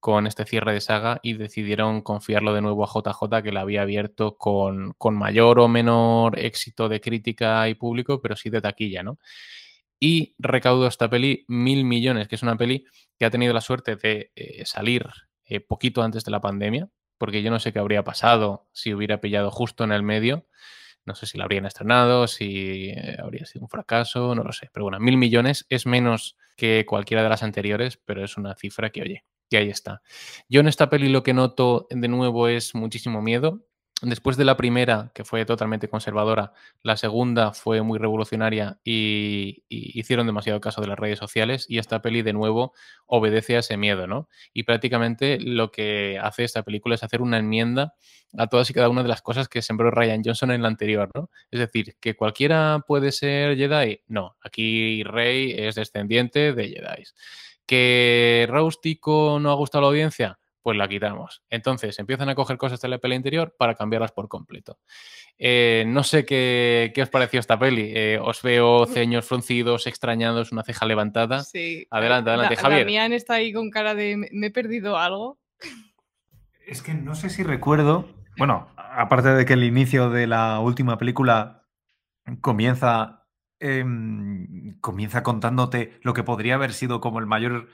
con 0.00 0.26
este 0.26 0.46
cierre 0.46 0.72
de 0.72 0.80
saga 0.80 1.20
y 1.22 1.34
decidieron 1.34 2.00
confiarlo 2.00 2.54
de 2.54 2.62
nuevo 2.62 2.84
a 2.84 2.88
JJ, 2.88 3.42
que 3.42 3.52
la 3.52 3.60
había 3.60 3.82
abierto 3.82 4.36
con, 4.36 4.94
con, 4.98 5.14
mayor 5.16 5.60
o 5.60 5.68
menor 5.68 6.38
éxito 6.38 6.88
de 6.88 7.00
crítica 7.00 7.68
y 7.68 7.74
público, 7.74 8.20
pero 8.20 8.34
sí 8.34 8.50
de 8.50 8.62
taquilla, 8.62 9.02
¿no? 9.02 9.18
Y 10.00 10.34
recaudó 10.38 10.86
esta 10.86 11.10
peli 11.10 11.44
mil 11.46 11.84
millones, 11.84 12.26
que 12.26 12.34
es 12.34 12.42
una 12.42 12.56
peli 12.56 12.84
que 13.18 13.26
ha 13.26 13.30
tenido 13.30 13.52
la 13.52 13.60
suerte 13.60 13.96
de 13.96 14.32
eh, 14.34 14.64
salir 14.64 15.06
eh, 15.44 15.60
poquito 15.60 16.02
antes 16.02 16.24
de 16.24 16.30
la 16.30 16.40
pandemia, 16.40 16.88
porque 17.18 17.42
yo 17.42 17.50
no 17.50 17.60
sé 17.60 17.72
qué 17.72 17.78
habría 17.78 18.02
pasado 18.02 18.66
si 18.72 18.94
hubiera 18.94 19.20
pillado 19.20 19.50
justo 19.50 19.84
en 19.84 19.92
el 19.92 20.02
medio. 20.02 20.46
No 21.04 21.14
sé 21.14 21.26
si 21.26 21.36
la 21.36 21.44
habrían 21.44 21.66
estrenado, 21.66 22.26
si 22.26 22.90
eh, 22.90 23.16
habría 23.22 23.44
sido 23.44 23.64
un 23.64 23.68
fracaso, 23.68 24.34
no 24.34 24.42
lo 24.42 24.52
sé. 24.52 24.70
Pero 24.72 24.84
bueno, 24.84 25.00
mil 25.00 25.18
millones 25.18 25.66
es 25.68 25.84
menos 25.84 26.36
que 26.56 26.86
cualquiera 26.86 27.22
de 27.22 27.28
las 27.28 27.42
anteriores, 27.42 28.00
pero 28.04 28.24
es 28.24 28.38
una 28.38 28.54
cifra 28.54 28.90
que, 28.90 29.02
oye, 29.02 29.24
que 29.50 29.58
ahí 29.58 29.68
está. 29.68 30.00
Yo 30.48 30.60
en 30.60 30.68
esta 30.68 30.88
peli 30.88 31.08
lo 31.08 31.22
que 31.22 31.34
noto 31.34 31.86
de 31.90 32.08
nuevo 32.08 32.48
es 32.48 32.74
muchísimo 32.74 33.20
miedo. 33.20 33.66
Después 34.02 34.38
de 34.38 34.46
la 34.46 34.56
primera, 34.56 35.10
que 35.14 35.24
fue 35.24 35.44
totalmente 35.44 35.88
conservadora, 35.88 36.54
la 36.82 36.96
segunda 36.96 37.52
fue 37.52 37.82
muy 37.82 37.98
revolucionaria 37.98 38.80
y, 38.82 39.64
y, 39.68 40.00
hicieron 40.00 40.26
demasiado 40.26 40.58
caso 40.58 40.80
de 40.80 40.86
las 40.86 40.98
redes 40.98 41.18
sociales 41.18 41.66
y 41.68 41.76
esta 41.76 42.00
peli 42.00 42.22
de 42.22 42.32
nuevo 42.32 42.72
obedece 43.04 43.56
a 43.56 43.58
ese 43.58 43.76
miedo, 43.76 44.06
¿no? 44.06 44.30
Y 44.54 44.62
prácticamente 44.62 45.38
lo 45.38 45.70
que 45.70 46.18
hace 46.18 46.44
esta 46.44 46.62
película 46.62 46.94
es 46.94 47.02
hacer 47.02 47.20
una 47.20 47.36
enmienda 47.36 47.92
a 48.38 48.46
todas 48.46 48.70
y 48.70 48.72
cada 48.72 48.88
una 48.88 49.02
de 49.02 49.08
las 49.08 49.20
cosas 49.20 49.48
que 49.48 49.60
sembró 49.60 49.90
Ryan 49.90 50.22
Johnson 50.24 50.50
en 50.50 50.62
la 50.62 50.68
anterior, 50.68 51.10
¿no? 51.14 51.28
Es 51.50 51.60
decir, 51.60 51.96
que 52.00 52.16
cualquiera 52.16 52.82
puede 52.86 53.12
ser 53.12 53.58
Jedi, 53.58 54.00
no, 54.06 54.36
aquí 54.40 55.02
Rey 55.02 55.52
es 55.58 55.74
descendiente 55.74 56.54
de 56.54 56.68
Jedi. 56.68 57.04
¿Que 57.70 58.48
Raustico 58.50 59.38
no 59.40 59.52
ha 59.52 59.54
gustado 59.54 59.78
a 59.78 59.82
la 59.82 59.88
audiencia? 59.90 60.40
Pues 60.60 60.76
la 60.76 60.88
quitamos. 60.88 61.44
Entonces 61.50 61.96
empiezan 62.00 62.28
a 62.28 62.34
coger 62.34 62.58
cosas 62.58 62.80
de 62.80 62.88
la 62.88 62.98
peli 62.98 63.14
interior 63.14 63.54
para 63.56 63.76
cambiarlas 63.76 64.10
por 64.10 64.26
completo. 64.26 64.80
Eh, 65.38 65.84
no 65.86 66.02
sé 66.02 66.24
qué, 66.24 66.90
qué, 66.92 67.02
os 67.02 67.10
pareció 67.10 67.38
esta 67.38 67.60
peli. 67.60 67.92
Eh, 67.94 68.18
os 68.20 68.42
veo 68.42 68.86
ceños 68.86 69.24
fruncidos, 69.24 69.86
extrañados, 69.86 70.50
una 70.50 70.64
ceja 70.64 70.84
levantada. 70.84 71.44
Sí. 71.44 71.86
Adelante, 71.92 72.30
adelante, 72.30 72.56
la, 72.56 72.60
Javier. 72.60 72.80
Damián 72.80 73.12
está 73.12 73.34
ahí 73.34 73.52
con 73.52 73.70
cara 73.70 73.94
de 73.94 74.16
me 74.16 74.48
he 74.48 74.50
perdido 74.50 74.98
algo. 74.98 75.38
Es 76.66 76.82
que 76.82 76.92
no 76.92 77.14
sé 77.14 77.30
si 77.30 77.44
recuerdo. 77.44 78.08
Bueno, 78.36 78.66
aparte 78.76 79.28
de 79.28 79.44
que 79.44 79.52
el 79.52 79.62
inicio 79.62 80.10
de 80.10 80.26
la 80.26 80.58
última 80.58 80.98
película 80.98 81.68
comienza 82.40 83.19
eh, 83.60 83.84
comienza 84.80 85.22
contándote 85.22 85.98
lo 86.02 86.14
que 86.14 86.22
podría 86.24 86.54
haber 86.54 86.72
sido 86.72 87.00
como 87.00 87.18
el 87.18 87.26
mayor 87.26 87.68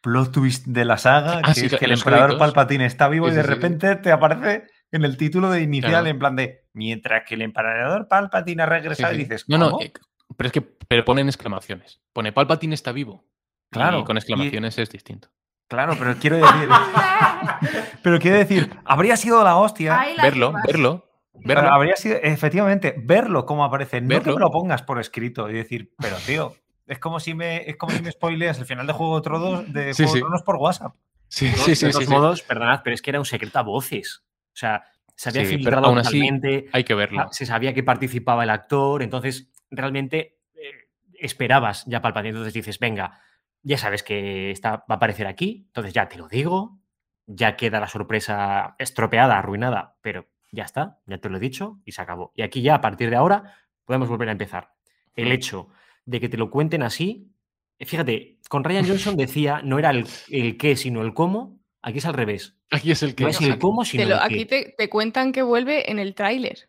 plot 0.00 0.32
twist 0.32 0.66
de 0.66 0.84
la 0.84 0.98
saga, 0.98 1.38
Ah, 1.38 1.52
que 1.54 1.60
sí, 1.60 1.66
es 1.66 1.74
que 1.76 1.84
el 1.86 1.92
emperador 1.92 2.26
créditos. 2.26 2.40
Palpatine 2.52 2.84
está 2.86 3.08
vivo 3.08 3.26
Sí, 3.28 3.32
y 3.32 3.36
de 3.36 3.42
sí, 3.42 3.48
sí, 3.48 3.54
sí. 3.54 3.54
repente 3.60 3.96
te 3.96 4.12
aparece 4.12 4.66
en 4.92 5.04
el 5.04 5.16
título 5.16 5.50
de 5.50 5.62
inicial 5.62 5.90
Claro. 5.92 6.06
en 6.08 6.18
plan 6.18 6.36
de 6.36 6.66
mientras 6.74 7.24
que 7.26 7.34
el 7.36 7.42
emperador 7.42 8.06
Palpatine 8.06 8.62
ha 8.62 8.66
regresado 8.66 9.14
sí. 9.14 9.20
y 9.20 9.24
dices, 9.24 9.44
no, 9.48 9.56
no, 9.58 9.80
eh, 9.80 9.92
pero 10.36 10.46
es 10.48 10.52
que 10.52 10.60
pero 10.60 11.04
ponen 11.04 11.26
exclamaciones. 11.28 12.02
Pone 12.12 12.32
Palpatine 12.32 12.74
está 12.74 12.92
vivo. 12.92 13.24
Claro, 13.70 14.00
Y 14.00 14.04
con 14.04 14.16
y- 14.16 14.18
exclamaciones 14.18 14.78
es 14.78 14.90
distinto. 14.90 15.28
Claro, 15.68 15.96
pero 15.98 16.14
quiero 16.20 16.36
decir. 16.36 16.68
pero 18.02 18.18
quiero 18.18 18.36
decir, 18.36 18.70
habría 18.84 19.16
sido 19.16 19.42
la 19.42 19.56
hostia. 19.56 20.04
Verlo, 20.22 20.52
verlo, 20.66 21.08
verlo. 21.34 21.68
habría 21.70 21.96
sido, 21.96 22.16
efectivamente, 22.22 22.94
verlo 22.96 23.46
como 23.46 23.64
aparece. 23.64 24.00
No 24.00 24.22
que 24.22 24.32
me 24.32 24.38
lo 24.40 24.50
pongas 24.50 24.82
por 24.82 24.98
escrito 25.00 25.48
y 25.50 25.54
decir, 25.54 25.92
pero 25.98 26.16
tío, 26.26 26.54
es 26.86 26.98
como 26.98 27.20
si 27.20 27.34
me, 27.34 27.68
es 27.68 27.76
como 27.76 27.92
si 27.92 28.02
me 28.02 28.10
spoileas 28.10 28.58
el 28.58 28.66
final 28.66 28.86
de 28.86 28.92
Juego 28.92 29.16
de 29.16 29.22
Tronos, 29.22 29.72
de 29.72 29.94
Sí, 29.94 30.02
Juego 30.04 30.12
de 30.14 30.18
sí. 30.18 30.22
Tronos 30.22 30.42
por 30.42 30.56
WhatsApp. 30.56 30.94
Sí, 31.28 31.50
¿no? 31.50 31.56
sí, 31.56 31.70
de 31.70 31.76
sí, 31.76 31.86
todos 31.90 31.96
sí, 31.98 32.04
sí. 32.06 32.10
modos, 32.12 32.42
perdonad, 32.42 32.80
pero 32.84 32.94
es 32.94 33.02
que 33.02 33.10
era 33.10 33.18
un 33.18 33.24
secreto 33.24 33.58
a 33.58 33.62
voces. 33.62 34.24
O 34.52 34.56
sea, 34.56 34.84
se 35.16 35.30
había 35.30 35.42
Sí, 35.44 35.56
filtrado 35.56 35.86
aún 35.86 35.98
así 35.98 36.20
totalmente, 36.20 36.68
Hay 36.72 36.84
que 36.84 36.94
verlo. 36.94 37.22
ah, 37.22 37.28
se 37.32 37.46
sabía 37.46 37.72
que 37.74 37.82
participaba 37.82 38.44
el 38.44 38.50
actor, 38.50 39.02
entonces 39.02 39.50
realmente 39.70 40.38
eh, 40.54 40.70
esperabas 41.18 41.84
ya 41.86 42.00
Palpatine. 42.02 42.30
Entonces 42.30 42.52
dices, 42.54 42.78
venga, 42.78 43.20
ya 43.62 43.78
sabes 43.78 44.02
que 44.02 44.50
está, 44.50 44.76
va 44.78 44.84
a 44.90 44.94
aparecer 44.94 45.26
aquí, 45.26 45.64
entonces 45.68 45.92
ya 45.92 46.08
te 46.08 46.18
lo 46.18 46.28
digo, 46.28 46.78
ya 47.26 47.56
queda 47.56 47.80
la 47.80 47.88
sorpresa 47.88 48.76
estropeada, 48.78 49.38
arruinada, 49.38 49.96
pero 50.02 50.28
ya 50.54 50.64
está, 50.64 50.98
ya 51.06 51.18
te 51.18 51.28
lo 51.28 51.36
he 51.36 51.40
dicho 51.40 51.80
y 51.84 51.92
se 51.92 52.00
acabó. 52.02 52.32
Y 52.34 52.42
aquí 52.42 52.62
ya, 52.62 52.76
a 52.76 52.80
partir 52.80 53.10
de 53.10 53.16
ahora, 53.16 53.56
podemos 53.84 54.08
volver 54.08 54.28
a 54.28 54.32
empezar. 54.32 54.70
El 55.16 55.30
hecho 55.32 55.68
de 56.06 56.20
que 56.20 56.28
te 56.28 56.36
lo 56.36 56.50
cuenten 56.50 56.82
así, 56.82 57.30
eh, 57.78 57.86
fíjate, 57.86 58.38
con 58.48 58.64
Ryan 58.64 58.84
Johnson 58.88 59.16
decía, 59.16 59.60
no 59.62 59.78
era 59.78 59.90
el, 59.90 60.06
el 60.28 60.56
qué, 60.56 60.76
sino 60.76 61.02
el 61.02 61.12
cómo, 61.14 61.58
aquí 61.82 61.98
es 61.98 62.06
al 62.06 62.14
revés. 62.14 62.56
Aquí 62.70 62.90
es 62.90 63.02
el 63.02 63.14
que. 63.14 63.24
No 63.24 63.30
es 63.30 63.40
el 63.40 63.58
cómo, 63.58 63.84
sino 63.84 64.02
Te 64.04 64.08
lo- 64.08 64.16
el 64.16 64.22
aquí 64.22 64.46
qué. 64.46 64.64
te, 64.64 64.74
te 64.76 64.88
cuentan 64.88 65.32
que 65.32 65.42
vuelve 65.42 65.90
en 65.90 65.98
el 65.98 66.14
tráiler. 66.14 66.68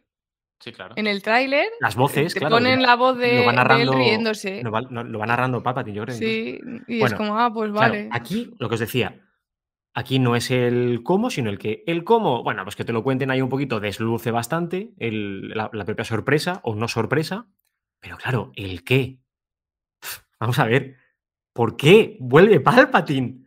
Sí, 0.60 0.72
claro. 0.72 0.94
En 0.98 1.06
el 1.06 1.22
tráiler 1.22 1.68
Las 1.82 1.96
voces, 1.96 2.34
te 2.34 2.40
claro. 2.40 2.56
ponen 2.56 2.82
la 2.82 2.96
voz 2.96 3.18
de, 3.18 3.28
lo 3.28 3.34
de 3.42 3.48
él 3.50 3.56
narrando, 3.56 3.94
riéndose. 3.94 4.64
Lo 4.64 4.72
va, 4.72 4.82
no- 4.82 5.04
lo 5.04 5.20
va 5.20 5.26
narrando 5.26 5.62
Palpatine, 5.62 5.96
yo 5.98 6.04
creo. 6.06 6.16
incluso. 6.16 6.34
Sí, 6.34 6.60
y 6.88 7.00
Bueno, 7.00 7.14
es 7.16 7.18
como, 7.20 7.38
ah, 7.40 7.52
pues 7.54 7.72
Claro, 7.72 7.94
vale. 7.94 8.10
aquí 8.12 8.52
lo 8.58 8.70
que 8.70 8.76
os 8.76 8.80
decía, 8.80 9.20
aquí 9.96 10.20
no 10.20 10.36
es 10.36 10.52
el 10.52 11.02
cómo, 11.04 11.32
sino 11.32 11.50
el 11.50 11.58
que. 11.58 11.84
El 11.88 12.04
cómo, 12.04 12.44
bueno, 12.44 12.64
pues 12.64 12.76
que 12.76 12.86
te 12.86 12.94
lo 12.94 13.02
cuenten 13.04 13.32
ahí 13.32 13.42
un 13.42 13.50
poquito, 13.50 13.80
desluce 13.80 14.30
bastante 14.30 14.94
el- 15.00 15.50
la, 15.50 15.72
la 15.74 15.86
propia 15.86 16.06
sorpresa 16.06 16.60
o 16.64 16.76
no 16.76 16.88
sorpresa, 16.88 17.48
pero 18.00 18.18
claro, 18.18 18.52
el 18.56 18.84
qué. 18.84 19.18
Vamos 20.40 20.60
a 20.60 20.66
ver, 20.66 20.98
¿por 21.54 21.76
qué 21.78 22.18
vuelve 22.20 22.60
Palpatine? 22.60 23.46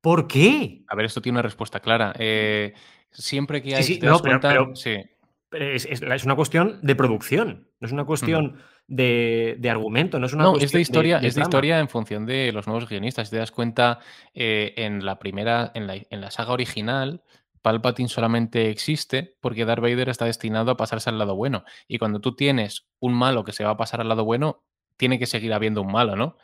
¿Por 0.00 0.28
qué? 0.28 0.84
A 0.86 0.94
ver, 0.94 1.06
esto 1.06 1.20
tiene 1.20 1.36
una 1.38 1.42
respuesta 1.42 1.80
clara. 1.80 2.14
Eh, 2.18 2.72
siempre 3.10 3.60
que 3.60 3.70
Sí, 3.70 3.74
hay. 3.74 3.82
sí, 3.82 3.98
te 3.98 4.06
no, 4.06 4.18
pero- 4.20 4.40
cuenta- 4.40 4.48
pero- 4.50 4.76
sí. 4.76 4.96
Pero 5.50 5.64
Es, 5.64 5.86
es- 5.86 6.02
es 6.02 6.24
una 6.24 6.36
cuestión 6.36 6.78
de 6.82 6.94
producción, 6.94 7.68
no 7.80 7.86
es 7.86 7.92
una 7.92 8.04
cuestión 8.04 8.60
de, 8.88 9.56
de 9.58 9.70
argumento, 9.70 10.18
no 10.18 10.26
es 10.26 10.32
una 10.32 10.44
No, 10.44 10.56
es 10.56 10.72
de 10.72 10.80
historia, 10.80 11.18
es 11.18 11.34
de 11.36 11.42
historia 11.42 11.78
en 11.78 11.88
función 11.88 12.26
de 12.26 12.50
los 12.52 12.66
nuevos 12.66 12.88
guionistas. 12.88 13.28
Si 13.28 13.32
te 13.32 13.38
das 13.38 13.52
cuenta, 13.52 14.00
eh, 14.34 14.72
en 14.76 15.04
la 15.04 15.18
primera, 15.18 15.70
en 15.74 15.86
la, 15.86 15.94
en 15.94 16.20
la 16.20 16.30
saga 16.30 16.52
original, 16.52 17.22
Palpatine 17.62 18.08
solamente 18.08 18.70
existe 18.70 19.36
porque 19.40 19.64
Darth 19.66 19.82
Vader 19.82 20.08
está 20.08 20.24
destinado 20.24 20.70
a 20.70 20.76
pasarse 20.76 21.10
al 21.10 21.18
lado 21.18 21.36
bueno. 21.36 21.64
Y 21.86 21.98
cuando 21.98 22.20
tú 22.20 22.34
tienes 22.34 22.86
un 22.98 23.12
malo 23.14 23.44
que 23.44 23.52
se 23.52 23.62
va 23.64 23.70
a 23.70 23.76
pasar 23.76 24.00
al 24.00 24.08
lado 24.08 24.24
bueno, 24.24 24.62
tiene 24.96 25.18
que 25.18 25.26
seguir 25.26 25.52
habiendo 25.52 25.82
un 25.82 25.92
malo, 25.92 26.16
¿no? 26.16 26.36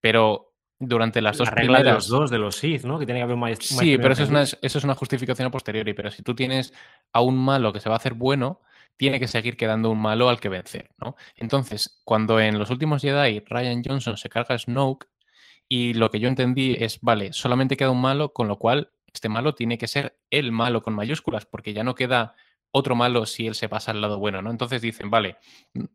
Pero 0.00 0.52
durante 0.80 1.22
las 1.22 1.36
La 1.38 1.44
dos 1.44 1.50
de 1.50 1.54
primeras. 1.54 1.94
los 1.94 2.08
dos, 2.08 2.30
de 2.30 2.38
los 2.38 2.56
Sith, 2.56 2.82
¿no? 2.84 2.98
Que 2.98 3.06
tiene 3.06 3.20
que 3.20 3.24
haber 3.24 3.36
un 3.36 3.42
maest- 3.42 3.60
un 3.60 3.62
Sí, 3.62 3.74
maestro 3.76 3.94
y 3.94 3.98
pero 3.98 4.12
eso 4.14 4.22
es, 4.24 4.30
una, 4.30 4.42
eso 4.42 4.78
es 4.78 4.84
una 4.84 4.94
justificación 4.96 5.46
a 5.46 5.50
posteriori. 5.52 5.94
Pero 5.94 6.10
si 6.10 6.22
tú 6.24 6.34
tienes 6.34 6.74
a 7.12 7.20
un 7.20 7.38
malo 7.38 7.72
que 7.72 7.78
se 7.78 7.88
va 7.88 7.94
a 7.94 7.98
hacer 7.98 8.14
bueno, 8.14 8.60
tiene 8.96 9.18
que 9.18 9.28
seguir 9.28 9.56
quedando 9.56 9.90
un 9.90 10.00
malo 10.00 10.28
al 10.28 10.40
que 10.40 10.48
vencer, 10.48 10.90
¿no? 10.98 11.16
Entonces, 11.36 12.00
cuando 12.04 12.40
en 12.40 12.58
los 12.58 12.70
últimos 12.70 13.02
Jedi 13.02 13.40
Ryan 13.40 13.82
Johnson 13.84 14.16
se 14.16 14.28
carga 14.28 14.58
Snoke, 14.58 15.08
y 15.68 15.94
lo 15.94 16.10
que 16.10 16.20
yo 16.20 16.28
entendí 16.28 16.76
es, 16.78 17.00
vale, 17.00 17.32
solamente 17.32 17.76
queda 17.78 17.90
un 17.90 18.00
malo, 18.00 18.32
con 18.32 18.46
lo 18.46 18.58
cual 18.58 18.92
este 19.12 19.28
malo 19.28 19.54
tiene 19.54 19.78
que 19.78 19.88
ser 19.88 20.18
el 20.30 20.52
malo 20.52 20.82
con 20.82 20.94
mayúsculas, 20.94 21.46
porque 21.46 21.72
ya 21.72 21.82
no 21.82 21.94
queda 21.94 22.34
otro 22.70 22.94
malo 22.94 23.26
si 23.26 23.46
él 23.46 23.54
se 23.54 23.68
pasa 23.68 23.90
al 23.90 24.00
lado 24.00 24.18
bueno, 24.18 24.42
¿no? 24.42 24.50
Entonces 24.50 24.82
dicen, 24.82 25.10
vale, 25.10 25.36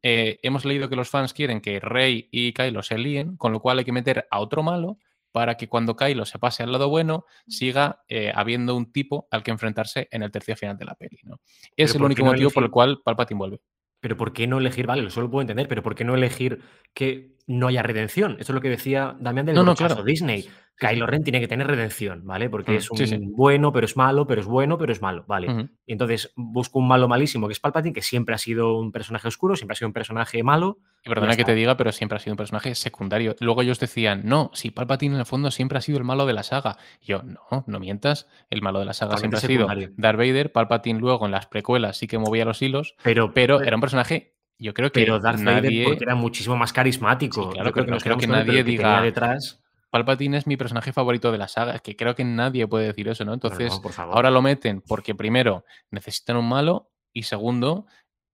eh, 0.02 0.40
hemos 0.42 0.66
leído 0.66 0.90
que 0.90 0.96
los 0.96 1.10
fans 1.10 1.34
quieren 1.34 1.62
que 1.62 1.80
Rey 1.80 2.28
y 2.32 2.54
Kylo 2.54 2.84
se 2.84 2.98
líen, 2.98 3.38
con 3.38 3.52
lo 3.52 3.60
cual 3.60 3.80
hay 3.80 3.86
que 3.86 3.92
meter 3.92 4.28
a 4.32 4.40
otro 4.40 4.64
malo 4.64 4.98
para 5.38 5.56
que 5.56 5.70
cuando 5.70 5.96
Kylo 5.96 6.26
se 6.26 6.40
pase 6.40 6.64
al 6.64 6.72
lado 6.72 6.90
bueno 6.90 7.26
siga 7.48 8.02
eh, 8.08 8.32
habiendo 8.34 8.76
un 8.76 8.92
tipo 8.92 9.28
al 9.30 9.44
que 9.44 9.52
enfrentarse 9.52 10.08
en 10.10 10.24
el 10.24 10.32
tercio 10.32 10.56
final 10.56 10.80
de 10.80 10.86
la 10.86 10.96
peli, 10.96 11.20
¿no? 11.26 11.42
Es 11.76 11.92
el 11.92 12.00
¿por 12.00 12.08
único 12.08 12.26
no 12.26 12.32
motivo 12.32 12.50
por 12.50 12.64
el 12.64 12.72
cual 12.72 13.02
Palpatine 13.06 13.38
vuelve. 13.38 13.62
Pero 14.00 14.18
¿por 14.18 14.34
qué 14.34 14.48
no 14.48 14.58
elegir? 14.58 14.88
Vale, 14.88 15.06
eso 15.06 15.22
lo 15.22 15.30
puedo 15.30 15.42
entender, 15.42 15.68
pero 15.68 15.84
¿por 15.84 15.94
qué 15.94 16.04
no 16.04 16.16
elegir 16.16 16.60
que 16.96 17.37
no 17.48 17.68
haya 17.68 17.82
redención? 17.82 18.34
Esto 18.40 18.52
es 18.52 18.56
lo 18.56 18.62
que 18.62 18.70
decía 18.70 19.16
Damián 19.20 19.46
del 19.46 19.56
No, 19.56 19.62
no, 19.64 19.72
brochazo 19.72 19.96
claro. 19.96 20.04
Disney. 20.04 20.48
Kylo 20.80 21.08
Ren 21.08 21.24
tiene 21.24 21.40
que 21.40 21.48
tener 21.48 21.66
redención, 21.66 22.24
¿vale? 22.24 22.52
Porque 22.52 22.74
Mm, 22.74 22.76
es 22.76 22.92
un 22.92 22.98
sí, 23.00 23.08
sí. 23.08 23.18
bueno, 23.32 23.72
pero 23.74 23.86
es 23.86 23.98
malo, 23.98 24.28
pero 24.28 24.42
es 24.42 24.46
bueno, 24.48 24.78
pero 24.78 24.92
es 24.92 25.02
malo, 25.02 25.26
¿vale? 25.28 25.70
Y 25.88 25.92
entonces 25.94 26.32
busco 26.36 26.78
un 26.78 26.88
malo 26.88 27.08
malísimo 27.08 27.48
que 27.48 27.54
es 27.54 27.60
Palpatine, 27.60 27.94
que 27.96 28.04
siempre 28.04 28.36
ha 28.36 28.38
sido 28.38 28.78
un 28.78 28.92
personaje 28.92 29.28
oscuro, 29.28 29.56
siempre 29.56 29.74
ha 29.74 29.76
sido 29.76 29.88
un 29.88 29.94
personaje 29.94 30.44
malo. 30.44 30.78
Y 31.04 31.10
perdona 31.10 31.36
que 31.36 31.46
te 31.46 31.56
diga, 31.56 31.78
pero 31.78 31.92
siempre 31.92 32.18
ha 32.18 32.20
sido 32.20 32.34
un 32.34 32.38
personaje 32.38 32.76
secundario. 32.76 33.36
Luego 33.40 33.64
ellos 33.64 33.80
decían, 33.80 34.22
no, 34.26 34.52
si 34.54 34.70
Palpatine 34.70 35.16
en 35.16 35.20
el 35.22 35.26
fondo 35.26 35.50
siempre 35.50 35.80
ha 35.80 35.82
sido 35.82 35.98
el 35.98 36.04
malo 36.04 36.28
de 36.28 36.34
la 36.34 36.44
saga. 36.44 36.78
Y 37.02 37.08
yo, 37.08 37.24
no, 37.24 37.64
no 37.66 37.80
mientas, 37.80 38.28
el 38.52 38.62
malo 38.62 38.78
de 38.78 38.86
la 38.86 38.94
saga 38.94 39.18
siempre 39.18 39.40
ha 39.40 39.42
sido. 39.42 39.68
Darth 39.98 40.18
Vader. 40.18 40.52
Palpatine 40.52 41.00
luego 41.00 41.26
en 41.26 41.32
las 41.32 41.48
precuelas 41.48 41.98
sí 41.98 42.06
que 42.06 42.20
movía 42.20 42.46
los 42.46 42.62
hilos, 42.62 42.94
Pero, 43.02 43.34
pero 43.34 43.62
era 43.64 43.76
un 43.76 43.82
personaje, 43.82 44.36
yo 44.60 44.74
creo 44.74 44.92
que 44.92 45.02
pero 45.02 45.20
Darth 45.20 45.40
nadie... 45.40 45.62
Vader 45.62 45.84
porque 45.86 46.04
era 46.04 46.16
muchísimo 46.16 46.56
más 46.58 46.74
carismático. 46.74 47.44
Sí, 47.44 47.50
claro, 47.54 47.70
Yo 47.70 47.74
creo 47.74 47.86
pero 47.86 47.96
no 47.96 48.02
creo 48.02 48.18
que 48.18 48.28
nadie 48.28 48.64
que 48.64 48.72
diga- 48.72 49.02
detrás. 49.02 49.62
Palpatine 49.90 50.38
es 50.38 50.48
mi 50.48 50.58
personaje 50.58 50.92
favorito 50.92 51.32
de 51.32 51.38
la 51.38 51.48
saga. 51.48 51.76
Es 51.76 51.82
que 51.82 51.96
creo 51.96 52.14
que 52.14 52.26
nadie 52.26 52.68
puede 52.68 52.88
decir 52.88 53.08
eso, 53.08 53.24
¿no? 53.24 53.34
Entonces, 53.34 53.72
no, 53.72 53.82
por 53.82 53.94
favor. 53.94 54.16
ahora 54.16 54.30
lo 54.32 54.42
meten 54.42 54.82
porque 54.82 55.16
primero 55.16 55.64
necesitan 55.92 56.36
un 56.38 56.50
malo 56.50 56.92
y 57.14 57.24
segundo, 57.24 57.86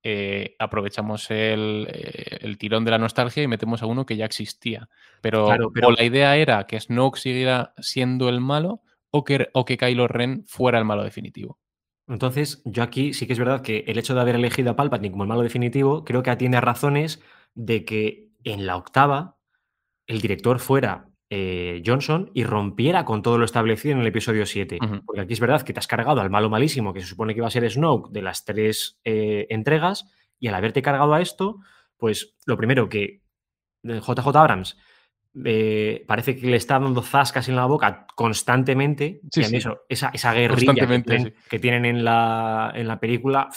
eh, 0.02 0.56
aprovechamos 0.58 1.30
el, 1.30 1.86
eh, 1.90 2.38
el 2.40 2.58
tirón 2.58 2.84
de 2.84 2.90
la 2.90 2.98
nostalgia 2.98 3.42
y 3.42 3.46
metemos 3.48 3.82
a 3.82 3.86
uno 3.86 4.04
que 4.04 4.16
ya 4.16 4.24
existía. 4.24 4.88
Pero, 5.20 5.46
Claro, 5.46 5.70
pero- 5.72 5.88
o 5.88 5.92
la 5.92 6.02
idea 6.02 6.36
era 6.36 6.66
que 6.66 6.78
Snoke 6.80 7.18
siguiera 7.18 7.72
siendo 7.78 8.28
el 8.28 8.40
malo 8.40 8.82
o 9.10 9.22
que, 9.24 9.48
o 9.54 9.64
que 9.64 9.76
Kylo 9.78 10.08
Ren 10.08 10.44
fuera 10.46 10.78
el 10.78 10.84
malo 10.84 11.04
definitivo. 11.04 11.58
Entonces, 12.06 12.62
yo 12.64 12.82
aquí 12.82 13.14
sí 13.14 13.26
que 13.26 13.32
es 13.32 13.38
verdad 13.38 13.62
que 13.62 13.84
el 13.86 13.98
hecho 13.98 14.14
de 14.14 14.20
haber 14.20 14.34
elegido 14.34 14.70
a 14.70 14.76
Palpatine 14.76 15.10
como 15.10 15.24
el 15.24 15.28
malo 15.28 15.42
definitivo, 15.42 16.04
creo 16.04 16.22
que 16.22 16.30
atiende 16.30 16.58
a 16.58 16.60
razones 16.60 17.22
de 17.54 17.84
que 17.84 18.30
en 18.44 18.66
la 18.66 18.76
octava 18.76 19.38
el 20.06 20.20
director 20.20 20.58
fuera 20.58 21.08
eh, 21.30 21.82
Johnson 21.84 22.30
y 22.34 22.44
rompiera 22.44 23.04
con 23.04 23.22
todo 23.22 23.38
lo 23.38 23.44
establecido 23.44 23.94
en 23.94 24.00
el 24.02 24.06
episodio 24.06 24.44
7. 24.44 24.78
Ujú. 24.82 25.04
Porque 25.04 25.22
aquí 25.22 25.32
es 25.32 25.40
verdad 25.40 25.62
que 25.62 25.72
te 25.72 25.80
has 25.80 25.86
cargado 25.86 26.20
al 26.20 26.30
malo 26.30 26.50
malísimo, 26.50 26.92
que 26.92 27.00
se 27.00 27.06
supone 27.06 27.32
que 27.32 27.38
iba 27.38 27.46
a 27.46 27.50
ser 27.50 27.68
Snoke 27.70 28.10
de 28.12 28.22
las 28.22 28.44
tres 28.44 29.00
eh, 29.04 29.46
entregas, 29.48 30.06
y 30.38 30.48
al 30.48 30.54
haberte 30.54 30.82
cargado 30.82 31.14
a 31.14 31.22
esto, 31.22 31.60
pues 31.96 32.36
lo 32.44 32.56
primero 32.56 32.88
que 32.88 33.22
eh, 33.82 34.00
JJ 34.00 34.36
Abrams 34.36 34.76
eh, 35.44 36.04
parece 36.06 36.36
que 36.36 36.46
le 36.46 36.56
está 36.56 36.78
dando 36.78 37.02
zascas 37.02 37.48
en 37.48 37.56
la 37.56 37.66
boca 37.66 38.06
constantemente. 38.14 39.20
Sí, 39.30 39.40
y 39.40 39.44
a 39.44 39.46
mí 39.46 39.50
sí. 39.50 39.56
eso, 39.56 39.82
esa, 39.88 40.10
esa 40.12 40.32
guerrilla 40.32 40.74
que 40.74 40.86
tienen, 40.86 41.24
sí. 41.26 41.34
que 41.48 41.58
tienen 41.58 41.84
en, 41.84 42.04
la, 42.04 42.72
en 42.74 42.86
la 42.86 43.00
película, 43.00 43.48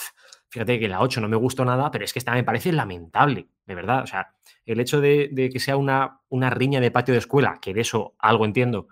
fíjate 0.48 0.78
que 0.78 0.88
la 0.88 1.00
8 1.00 1.20
no 1.20 1.28
me 1.28 1.36
gustó 1.36 1.64
nada, 1.64 1.90
pero 1.90 2.04
es 2.04 2.12
que 2.12 2.18
esta 2.18 2.32
me 2.32 2.44
parece 2.44 2.72
lamentable, 2.72 3.48
de 3.66 3.74
verdad. 3.74 4.02
O 4.02 4.06
sea, 4.06 4.34
el 4.64 4.80
hecho 4.80 5.00
de, 5.00 5.28
de 5.32 5.50
que 5.50 5.60
sea 5.60 5.76
una, 5.76 6.20
una 6.28 6.50
riña 6.50 6.80
de 6.80 6.90
patio 6.90 7.12
de 7.12 7.18
escuela, 7.18 7.58
que 7.60 7.74
de 7.74 7.82
eso 7.82 8.14
algo 8.18 8.44
entiendo, 8.44 8.88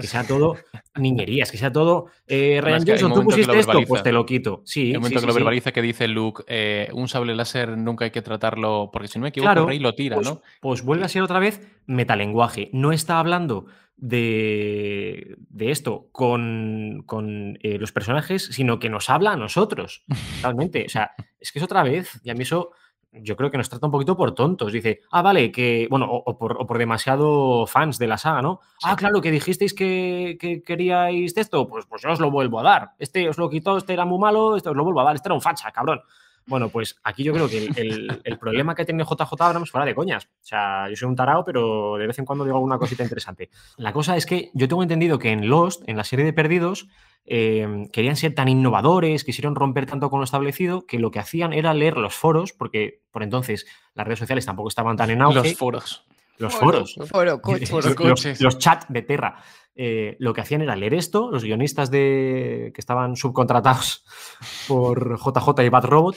que 0.00 0.06
sea 0.06 0.26
todo 0.26 0.56
niñerías, 0.96 1.50
que 1.50 1.58
sea 1.58 1.72
todo 1.72 2.06
eh, 2.26 2.60
Ryan 2.62 2.84
Johnson, 2.86 3.14
tú 3.14 3.24
pusiste 3.24 3.58
esto, 3.58 3.80
pues 3.86 4.02
te 4.02 4.12
lo 4.12 4.26
quito. 4.26 4.62
Sí, 4.64 4.92
El 4.92 4.98
momento 4.98 5.20
sí, 5.20 5.22
que 5.22 5.26
lo 5.26 5.32
sí. 5.32 5.38
verbaliza 5.38 5.72
que 5.72 5.82
dice 5.82 6.08
Luke, 6.08 6.42
eh, 6.46 6.88
un 6.92 7.08
sable 7.08 7.34
láser 7.34 7.76
nunca 7.76 8.04
hay 8.04 8.10
que 8.10 8.22
tratarlo, 8.22 8.90
porque 8.92 9.08
si 9.08 9.18
no 9.18 9.24
me 9.24 9.28
equivoco, 9.28 9.52
Claro, 9.52 9.66
Rey 9.66 9.78
lo 9.78 9.94
tira, 9.94 10.16
pues, 10.16 10.28
¿no? 10.28 10.42
pues 10.60 10.82
vuelve 10.82 11.04
a 11.04 11.08
ser 11.08 11.22
otra 11.22 11.38
vez 11.38 11.60
metalenguaje. 11.86 12.70
No 12.72 12.92
está 12.92 13.18
hablando 13.18 13.66
de, 13.96 15.36
de 15.50 15.70
esto 15.70 16.08
con, 16.12 17.02
con, 17.06 17.58
eh, 17.62 17.78
los 17.78 17.92
personajes, 17.92 18.46
sino 18.46 18.78
que 18.78 18.88
nos 18.88 19.10
habla 19.10 19.32
a 19.32 19.36
nosotros. 19.36 20.04
Realmente. 20.42 20.84
O 20.86 20.88
sea, 20.88 21.12
es 21.38 21.52
que 21.52 21.58
es 21.58 21.64
otra 21.64 21.82
vez. 21.82 22.20
Y 22.24 22.30
a 22.30 22.34
mí 22.34 22.42
eso 22.42 22.72
yo 23.12 23.36
creo 23.36 23.50
que 23.50 23.58
nos 23.58 23.68
trata 23.68 23.86
un 23.86 23.92
poquito 23.92 24.16
por 24.16 24.34
tontos. 24.34 24.72
Dice, 24.72 25.00
ah, 25.10 25.22
vale, 25.22 25.50
que. 25.50 25.86
Bueno, 25.90 26.06
o, 26.06 26.22
o 26.24 26.38
por, 26.38 26.56
o 26.60 26.66
por 26.66 26.78
demasiado 26.78 27.66
fans 27.66 27.98
de 27.98 28.06
la 28.06 28.18
saga, 28.18 28.42
¿no? 28.42 28.60
Ah, 28.82 28.96
claro, 28.96 29.20
que 29.20 29.30
dijisteis 29.30 29.74
que, 29.74 30.36
que 30.40 30.62
queríais 30.62 31.36
esto. 31.36 31.66
Pues, 31.68 31.86
pues 31.86 32.02
yo 32.02 32.10
os 32.10 32.20
lo 32.20 32.30
vuelvo 32.30 32.60
a 32.60 32.62
dar. 32.62 32.90
Este 32.98 33.28
os 33.28 33.38
lo 33.38 33.50
quitó, 33.50 33.76
este 33.76 33.92
era 33.92 34.04
muy 34.04 34.18
malo, 34.18 34.56
este 34.56 34.68
os 34.68 34.76
lo 34.76 34.84
vuelvo 34.84 35.00
a 35.00 35.04
dar. 35.04 35.16
Este 35.16 35.28
era 35.28 35.34
un 35.34 35.42
facha, 35.42 35.70
cabrón. 35.72 36.00
Bueno, 36.46 36.68
pues 36.68 36.96
aquí 37.04 37.22
yo 37.22 37.32
creo 37.32 37.48
que 37.48 37.58
el, 37.58 37.78
el- 37.78 38.20
el 38.24 38.38
problema 38.38 38.74
que 38.74 38.82
ha 38.82 38.84
tenido 38.84 39.06
JJ 39.06 39.40
Abrams 39.40 39.70
fuera 39.70 39.84
de 39.86 39.94
coñas. 39.94 40.24
O 40.26 40.44
sea, 40.44 40.88
yo 40.88 40.96
soy 40.96 41.08
un 41.08 41.14
tarao, 41.16 41.44
pero 41.44 41.96
de 41.96 42.06
vez 42.06 42.18
en 42.18 42.24
cuando 42.24 42.44
digo 42.44 42.56
alguna 42.56 42.78
cosita 42.78 43.02
interesante. 43.02 43.50
La 43.76 43.92
cosa 43.92 44.16
es 44.16 44.26
que 44.26 44.50
yo 44.54 44.66
tengo 44.68 44.82
entendido 44.82 45.18
que 45.18 45.30
en 45.30 45.48
Lost, 45.48 45.82
en 45.88 45.96
la 45.96 46.04
serie 46.04 46.24
de 46.24 46.32
Perdidos, 46.32 46.88
eh, 47.26 47.86
querían 47.92 48.16
ser 48.16 48.34
tan 48.34 48.48
innovadores, 48.48 49.22
quisieron 49.24 49.54
romper 49.54 49.86
tanto 49.86 50.10
con 50.10 50.18
lo 50.20 50.24
establecido, 50.24 50.86
que 50.86 50.98
lo 50.98 51.10
que 51.10 51.18
hacían 51.20 51.52
era 51.52 51.72
leer 51.74 51.96
los 51.96 52.14
foros, 52.14 52.52
porque 52.52 53.02
por 53.12 53.22
entonces 53.22 53.66
las 53.94 54.06
redes 54.06 54.18
sociales 54.18 54.46
tampoco 54.46 54.68
estaban 54.68 54.96
tan 54.96 55.10
en 55.10 55.22
auge. 55.22 55.36
Los 55.50 55.54
foros. 55.56 56.06
Los 56.40 56.54
Foro, 56.54 56.86
foros. 56.86 56.98
Foro, 57.08 57.40
coche. 57.42 57.66
Foro, 57.66 57.88
los, 57.88 57.94
coches. 57.94 58.40
los 58.40 58.58
chats 58.58 58.86
de 58.88 59.02
Terra. 59.02 59.36
Eh, 59.74 60.16
lo 60.18 60.32
que 60.32 60.40
hacían 60.40 60.62
era 60.62 60.74
leer 60.74 60.94
esto, 60.94 61.30
los 61.30 61.44
guionistas 61.44 61.90
de, 61.90 62.72
que 62.74 62.80
estaban 62.80 63.16
subcontratados 63.16 64.04
por 64.68 65.18
JJ 65.18 65.62
y 65.64 65.68
Bad 65.68 65.84
Robot, 65.84 66.16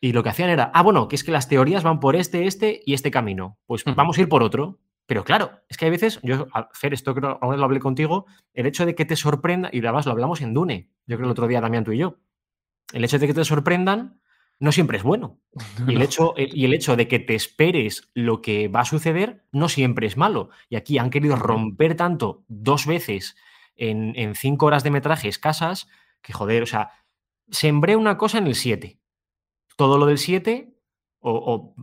y 0.00 0.12
lo 0.12 0.22
que 0.22 0.28
hacían 0.30 0.50
era, 0.50 0.70
ah, 0.72 0.82
bueno, 0.82 1.08
que 1.08 1.16
es 1.16 1.24
que 1.24 1.32
las 1.32 1.48
teorías 1.48 1.82
van 1.82 2.00
por 2.00 2.16
este, 2.16 2.46
este 2.46 2.80
y 2.84 2.94
este 2.94 3.10
camino. 3.10 3.58
Pues 3.66 3.84
vamos 3.84 4.16
a 4.16 4.20
ir 4.20 4.28
por 4.28 4.42
otro. 4.42 4.78
Pero 5.06 5.22
claro, 5.22 5.52
es 5.68 5.76
que 5.76 5.84
hay 5.84 5.92
veces, 5.92 6.18
yo, 6.24 6.48
Fer, 6.72 6.92
esto 6.92 7.14
creo, 7.14 7.38
ahora 7.40 7.56
lo 7.56 7.64
hablé 7.64 7.78
contigo, 7.78 8.26
el 8.54 8.66
hecho 8.66 8.84
de 8.84 8.96
que 8.96 9.04
te 9.04 9.14
sorprenda, 9.14 9.70
y 9.72 9.78
además 9.78 10.04
lo 10.04 10.10
hablamos 10.10 10.40
en 10.40 10.52
Dune, 10.52 10.90
yo 11.06 11.16
creo 11.16 11.26
el 11.26 11.30
otro 11.30 11.46
día 11.46 11.60
Damián 11.60 11.84
tú 11.84 11.92
y 11.92 11.98
yo, 11.98 12.16
el 12.92 13.04
hecho 13.04 13.20
de 13.20 13.28
que 13.28 13.34
te 13.34 13.44
sorprendan 13.44 14.20
no 14.58 14.72
siempre 14.72 14.98
es 14.98 15.04
bueno. 15.04 15.40
Y 15.86 15.92
el, 15.92 15.98
No. 15.98 16.04
hecho, 16.04 16.34
eh, 16.36 16.48
y 16.52 16.64
el 16.64 16.74
hecho 16.74 16.96
de 16.96 17.08
que 17.08 17.18
te 17.18 17.34
esperes 17.34 18.10
lo 18.14 18.42
que 18.42 18.68
va 18.68 18.80
a 18.80 18.84
suceder 18.84 19.44
no 19.52 19.68
siempre 19.68 20.06
es 20.06 20.16
malo. 20.16 20.50
Y 20.68 20.76
aquí 20.76 20.98
han 20.98 21.10
querido 21.10 21.36
romper 21.36 21.96
tanto 21.96 22.44
dos 22.48 22.86
veces 22.86 23.36
en, 23.76 24.12
en 24.16 24.34
cinco 24.34 24.66
horas 24.66 24.82
de 24.84 24.90
metraje 24.90 25.28
escasas 25.28 25.88
que, 26.22 26.32
joder, 26.32 26.62
o 26.62 26.66
sea, 26.66 26.90
sembré 27.50 27.96
una 27.96 28.16
cosa 28.18 28.38
en 28.38 28.46
el 28.46 28.54
7. 28.54 28.98
Todo 29.76 29.98
lo 29.98 30.06
del 30.06 30.18
7, 30.18 30.74
o, 31.20 31.30
o 31.32 31.74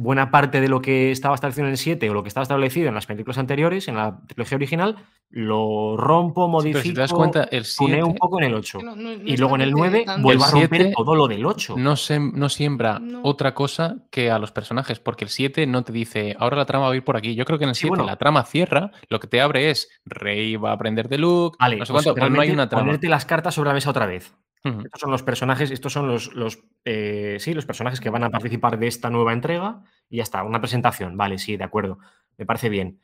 buena 0.00 0.30
parte 0.30 0.60
de 0.60 0.68
lo 0.68 0.80
que 0.80 1.10
estaba 1.10 1.34
establecido 1.34 1.66
en 1.66 1.72
el 1.72 1.76
7 1.76 2.08
o 2.08 2.14
lo 2.14 2.22
que 2.22 2.28
estaba 2.28 2.42
establecido 2.42 2.88
en 2.88 2.94
las 2.94 3.06
películas 3.06 3.36
anteriores, 3.38 3.88
en 3.88 3.96
la 3.96 4.20
trilogía 4.28 4.54
original, 4.56 4.96
lo 5.30 5.96
rompo, 5.96 6.46
Sí, 6.46 6.50
modifico, 6.52 6.72
pero 6.78 6.82
si 6.84 6.94
te 6.94 7.00
das 7.00 7.12
cuenta, 7.12 7.42
el 7.44 7.64
tuneo 7.76 7.96
7 7.96 8.02
un 8.04 8.14
poco 8.14 8.38
en 8.38 8.44
el 8.46 8.54
8. 8.54 8.78
No, 8.80 8.94
no- 8.94 9.02
no 9.02 9.10
y 9.24 9.36
luego 9.36 9.56
en 9.56 9.62
el 9.62 9.68
establece 9.70 9.90
9 9.90 10.04
tanto. 10.06 10.22
vuelvo 10.22 10.44
a 10.44 10.50
romper 10.52 10.68
7 10.82 10.92
todo 10.96 11.14
lo 11.16 11.26
del 11.26 11.44
8. 11.44 11.74
no, 11.76 11.92
sem- 11.94 12.32
no 12.32 12.48
siembra 12.48 12.98
No. 13.00 13.20
otra 13.24 13.54
cosa 13.54 13.96
que 14.10 14.30
a 14.30 14.38
los 14.38 14.52
personajes, 14.52 15.00
porque 15.00 15.24
el 15.24 15.30
7 15.30 15.66
no 15.66 15.82
te 15.82 15.92
dice, 15.92 16.36
ahora 16.38 16.56
la 16.56 16.64
trama 16.66 16.86
va 16.86 16.92
a 16.92 16.96
ir 16.96 17.04
por 17.04 17.16
aquí. 17.16 17.34
Yo 17.34 17.44
creo 17.44 17.58
que 17.58 17.64
en 17.64 17.70
el 17.70 17.74
Sí, 17.74 17.80
7 17.82 17.90
bueno. 17.90 18.04
la 18.06 18.16
trama 18.16 18.44
cierra, 18.44 18.92
lo 19.08 19.18
que 19.20 19.26
te 19.26 19.40
abre 19.40 19.70
es 19.70 19.88
Rey 20.04 20.56
va 20.56 20.70
a 20.70 20.74
aprender 20.74 21.08
de 21.08 21.18
Luke, 21.18 21.56
Vale, 21.58 21.76
no 21.76 21.84
sé 21.84 21.92
pues 21.92 22.04
cuánto, 22.04 22.14
pero 22.14 22.30
no 22.30 22.40
hay 22.40 22.50
una 22.50 22.68
trama. 22.68 22.84
ponerte 22.86 23.08
las 23.08 23.26
cartas 23.26 23.54
sobre 23.54 23.68
la 23.68 23.74
mesa 23.74 23.90
otra 23.90 24.06
vez. 24.06 24.32
Estos 24.64 25.00
son 25.00 25.10
los 25.10 25.22
personajes, 25.22 25.70
estos 25.70 25.92
son 25.92 26.08
los, 26.08 26.34
los, 26.34 26.58
eh, 26.84 27.36
sí, 27.40 27.54
los 27.54 27.64
personajes 27.66 28.00
que 28.00 28.10
van 28.10 28.24
a 28.24 28.30
participar 28.30 28.78
de 28.78 28.86
esta 28.88 29.08
nueva 29.10 29.32
entrega 29.32 29.82
y 30.10 30.16
ya 30.18 30.22
está, 30.24 30.42
una 30.42 30.60
presentación. 30.60 31.16
Vale, 31.16 31.38
sí, 31.38 31.56
de 31.56 31.64
acuerdo, 31.64 31.98
me 32.36 32.44
parece 32.46 32.68
bien. 32.68 33.00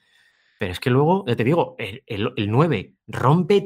Pero 0.58 0.72
es 0.72 0.80
que 0.80 0.90
luego, 0.90 1.24
ya 1.26 1.36
te 1.36 1.44
digo, 1.44 1.74
el, 1.78 2.02
el- 2.06 2.32
el 2.36 2.50
9 2.50 2.94
rompe 3.06 3.60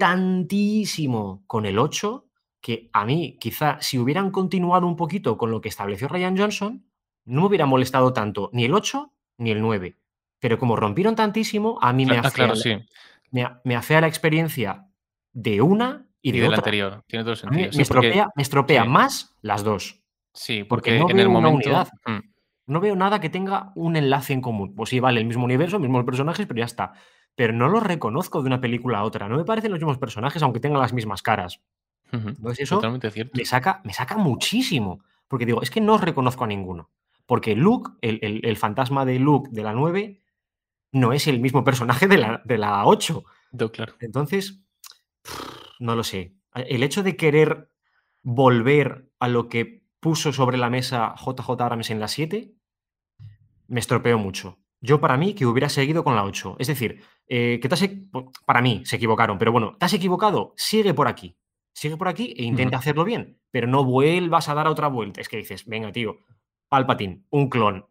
tantísimo 0.48 1.44
con 1.46 1.66
el 1.66 1.78
8 1.78 2.26
que 2.60 2.90
a 2.92 3.04
mí, 3.04 3.36
quizá, 3.40 3.78
si 3.80 3.98
hubieran 3.98 4.30
continuado 4.30 4.86
un 4.86 4.96
poquito 4.96 5.36
con 5.38 5.50
lo 5.50 5.60
que 5.60 5.68
estableció 5.68 6.08
Ryan 6.08 6.36
Johnson, 6.36 6.84
no 7.24 7.42
me 7.42 7.46
hubiera 7.48 7.66
molestado 7.66 8.12
tanto 8.12 8.50
ni 8.52 8.64
el 8.64 8.74
8 8.74 9.12
ni 9.36 9.50
el 9.50 9.60
9. 9.60 9.96
Pero 10.40 10.58
como 10.58 10.74
rompieron 10.76 11.14
tantísimo, 11.14 11.78
a 11.80 11.92
mí 11.92 12.04
me 12.06 12.16
Ah, 12.16 12.20
afea, 12.20 12.30
claro, 12.32 12.54
la- 12.54 12.60
sí. 12.60 12.76
me, 13.30 13.42
a- 13.44 13.60
me 13.64 13.76
afea 13.76 14.00
la 14.00 14.08
experiencia 14.08 14.88
de 15.32 15.62
una 15.62 16.07
y 16.22 16.32
de 16.32 16.46
anterior, 16.46 17.04
tiene 17.06 17.22
todo 17.24 17.32
el 17.32 17.38
sentido. 17.38 17.66
me, 17.66 17.72
Sí, 17.72 17.84
porque- 17.90 18.08
estropea, 18.08 18.28
me 18.34 18.42
estropea 18.42 18.82
sí. 18.82 18.88
más 18.88 19.36
las 19.42 19.64
dos. 19.64 20.02
sí, 20.32 20.64
porque 20.64 20.98
porque 20.98 20.98
no 20.98 21.10
en 21.10 21.18
el 21.20 21.26
veo 21.28 21.38
una 21.38 21.48
momento... 21.48 21.68
unidad. 21.68 21.88
Mm. 22.06 22.18
No 22.66 22.80
veo 22.80 22.94
nada 22.96 23.18
que 23.20 23.30
tenga 23.30 23.72
un 23.76 23.96
enlace 23.96 24.34
en 24.34 24.42
común. 24.42 24.74
Pues 24.74 24.90
sí, 24.90 25.00
vale, 25.00 25.20
el 25.20 25.26
mismo 25.26 25.44
universo, 25.44 25.78
mismos 25.78 26.04
personajes, 26.04 26.46
pero 26.46 26.58
ya 26.58 26.66
está. 26.66 26.92
Pero 27.34 27.54
no 27.54 27.66
los 27.68 27.82
reconozco 27.82 28.42
de 28.42 28.46
una 28.48 28.60
película 28.60 28.98
a 28.98 29.04
otra. 29.04 29.26
No 29.28 29.36
me 29.38 29.44
parecen 29.44 29.70
los 29.70 29.80
mismos 29.80 29.96
personajes, 29.96 30.42
aunque 30.42 30.60
tengan 30.60 30.80
las 30.80 30.92
mismas 30.92 31.22
caras. 31.22 31.62
Ujú. 32.12 32.28
Entonces 32.28 32.60
eso 32.60 32.74
Totalmente 32.76 33.10
cierto. 33.10 33.32
me 33.38 33.44
saca, 33.46 33.80
me 33.84 33.94
saca 33.94 34.18
muchísimo. 34.18 35.02
Porque 35.28 35.46
digo, 35.46 35.62
es 35.62 35.70
que 35.70 35.80
no 35.80 35.94
os 35.94 36.00
reconozco 36.02 36.44
a 36.44 36.46
ninguno. 36.46 36.90
Porque 37.26 37.54
Luke, 37.56 37.90
el, 38.02 38.18
el- 38.22 38.44
el 38.44 38.56
fantasma 38.58 39.04
de 39.06 39.18
Luke 39.18 39.48
de 39.50 39.62
la 39.62 39.72
9, 39.72 40.20
no 40.92 41.12
es 41.14 41.26
el 41.26 41.40
mismo 41.40 41.64
personaje 41.64 42.06
de 42.06 42.18
la, 42.18 42.42
de 42.44 42.58
la 42.58 42.84
8. 42.84 43.24
Do- 43.50 43.72
claro. 43.72 43.94
Entonces, 44.00 44.60
no 45.78 45.94
lo 45.96 46.04
sé. 46.04 46.34
El 46.54 46.82
hecho 46.82 47.02
de 47.02 47.16
querer 47.16 47.70
volver 48.22 49.10
a 49.18 49.28
lo 49.28 49.48
que 49.48 49.82
puso 50.00 50.32
sobre 50.32 50.58
la 50.58 50.70
mesa 50.70 51.14
JJ 51.16 51.50
Abrams 51.60 51.90
en 51.90 52.00
la 52.00 52.08
7 52.08 52.52
me 53.68 53.80
estropeó 53.80 54.18
mucho. 54.18 54.58
Yo 54.80 55.00
para 55.00 55.16
mí 55.16 55.34
que 55.34 55.44
hubiera 55.46 55.68
seguido 55.68 56.04
con 56.04 56.14
la 56.14 56.24
8. 56.24 56.56
Es 56.58 56.68
decir, 56.68 57.02
eh, 57.26 57.58
que 57.60 57.68
te 57.68 57.74
has 57.74 57.88
para 58.46 58.62
mí 58.62 58.82
se 58.84 58.96
equivocaron, 58.96 59.38
pero 59.38 59.52
bueno, 59.52 59.76
te 59.78 59.86
has 59.86 59.92
equivocado, 59.94 60.54
sigue 60.56 60.94
por 60.94 61.08
aquí. 61.08 61.36
Sigue 61.74 61.96
por 61.96 62.08
aquí 62.08 62.34
e 62.36 62.42
intenta 62.44 62.76
hacerlo 62.78 63.04
bien, 63.04 63.40
pero 63.50 63.66
no 63.68 63.84
vuelvas 63.84 64.48
a 64.48 64.54
dar 64.54 64.66
otra 64.66 64.88
vuelta. 64.88 65.20
Es 65.20 65.28
que 65.28 65.36
dices, 65.36 65.64
venga, 65.66 65.92
tío, 65.92 66.18
Palpatine, 66.68 67.22
un 67.30 67.48
clon. 67.48 67.86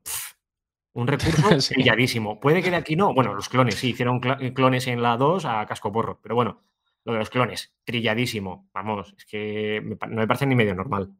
un 0.93 1.07
recurso 1.07 1.61
Sí. 1.61 1.75
pilladísimo. 1.75 2.39
Puede 2.39 2.61
que 2.63 2.69
de 2.71 2.75
aquí 2.77 2.95
no. 2.95 3.13
Bueno, 3.13 3.33
los 3.33 3.47
clones, 3.49 3.75
sí, 3.75 3.89
hicieron 3.91 4.19
cla- 4.19 4.53
clones 4.53 4.87
en 4.87 5.01
la 5.01 5.15
2 5.15 5.45
a 5.45 5.65
casco 5.67 5.91
porro, 5.91 6.19
pero 6.21 6.35
bueno, 6.35 6.63
lo 7.07 7.13
de 7.13 7.19
los 7.19 7.29
clones, 7.29 7.73
trilladísimo. 7.85 8.69
Vamos, 8.73 9.15
es 9.17 9.25
que 9.25 9.81
me 9.81 9.95
no 10.09 10.17
me 10.21 10.27
parece 10.27 10.45
ni 10.45 10.55
medio 10.55 10.75
normal. 10.75 11.11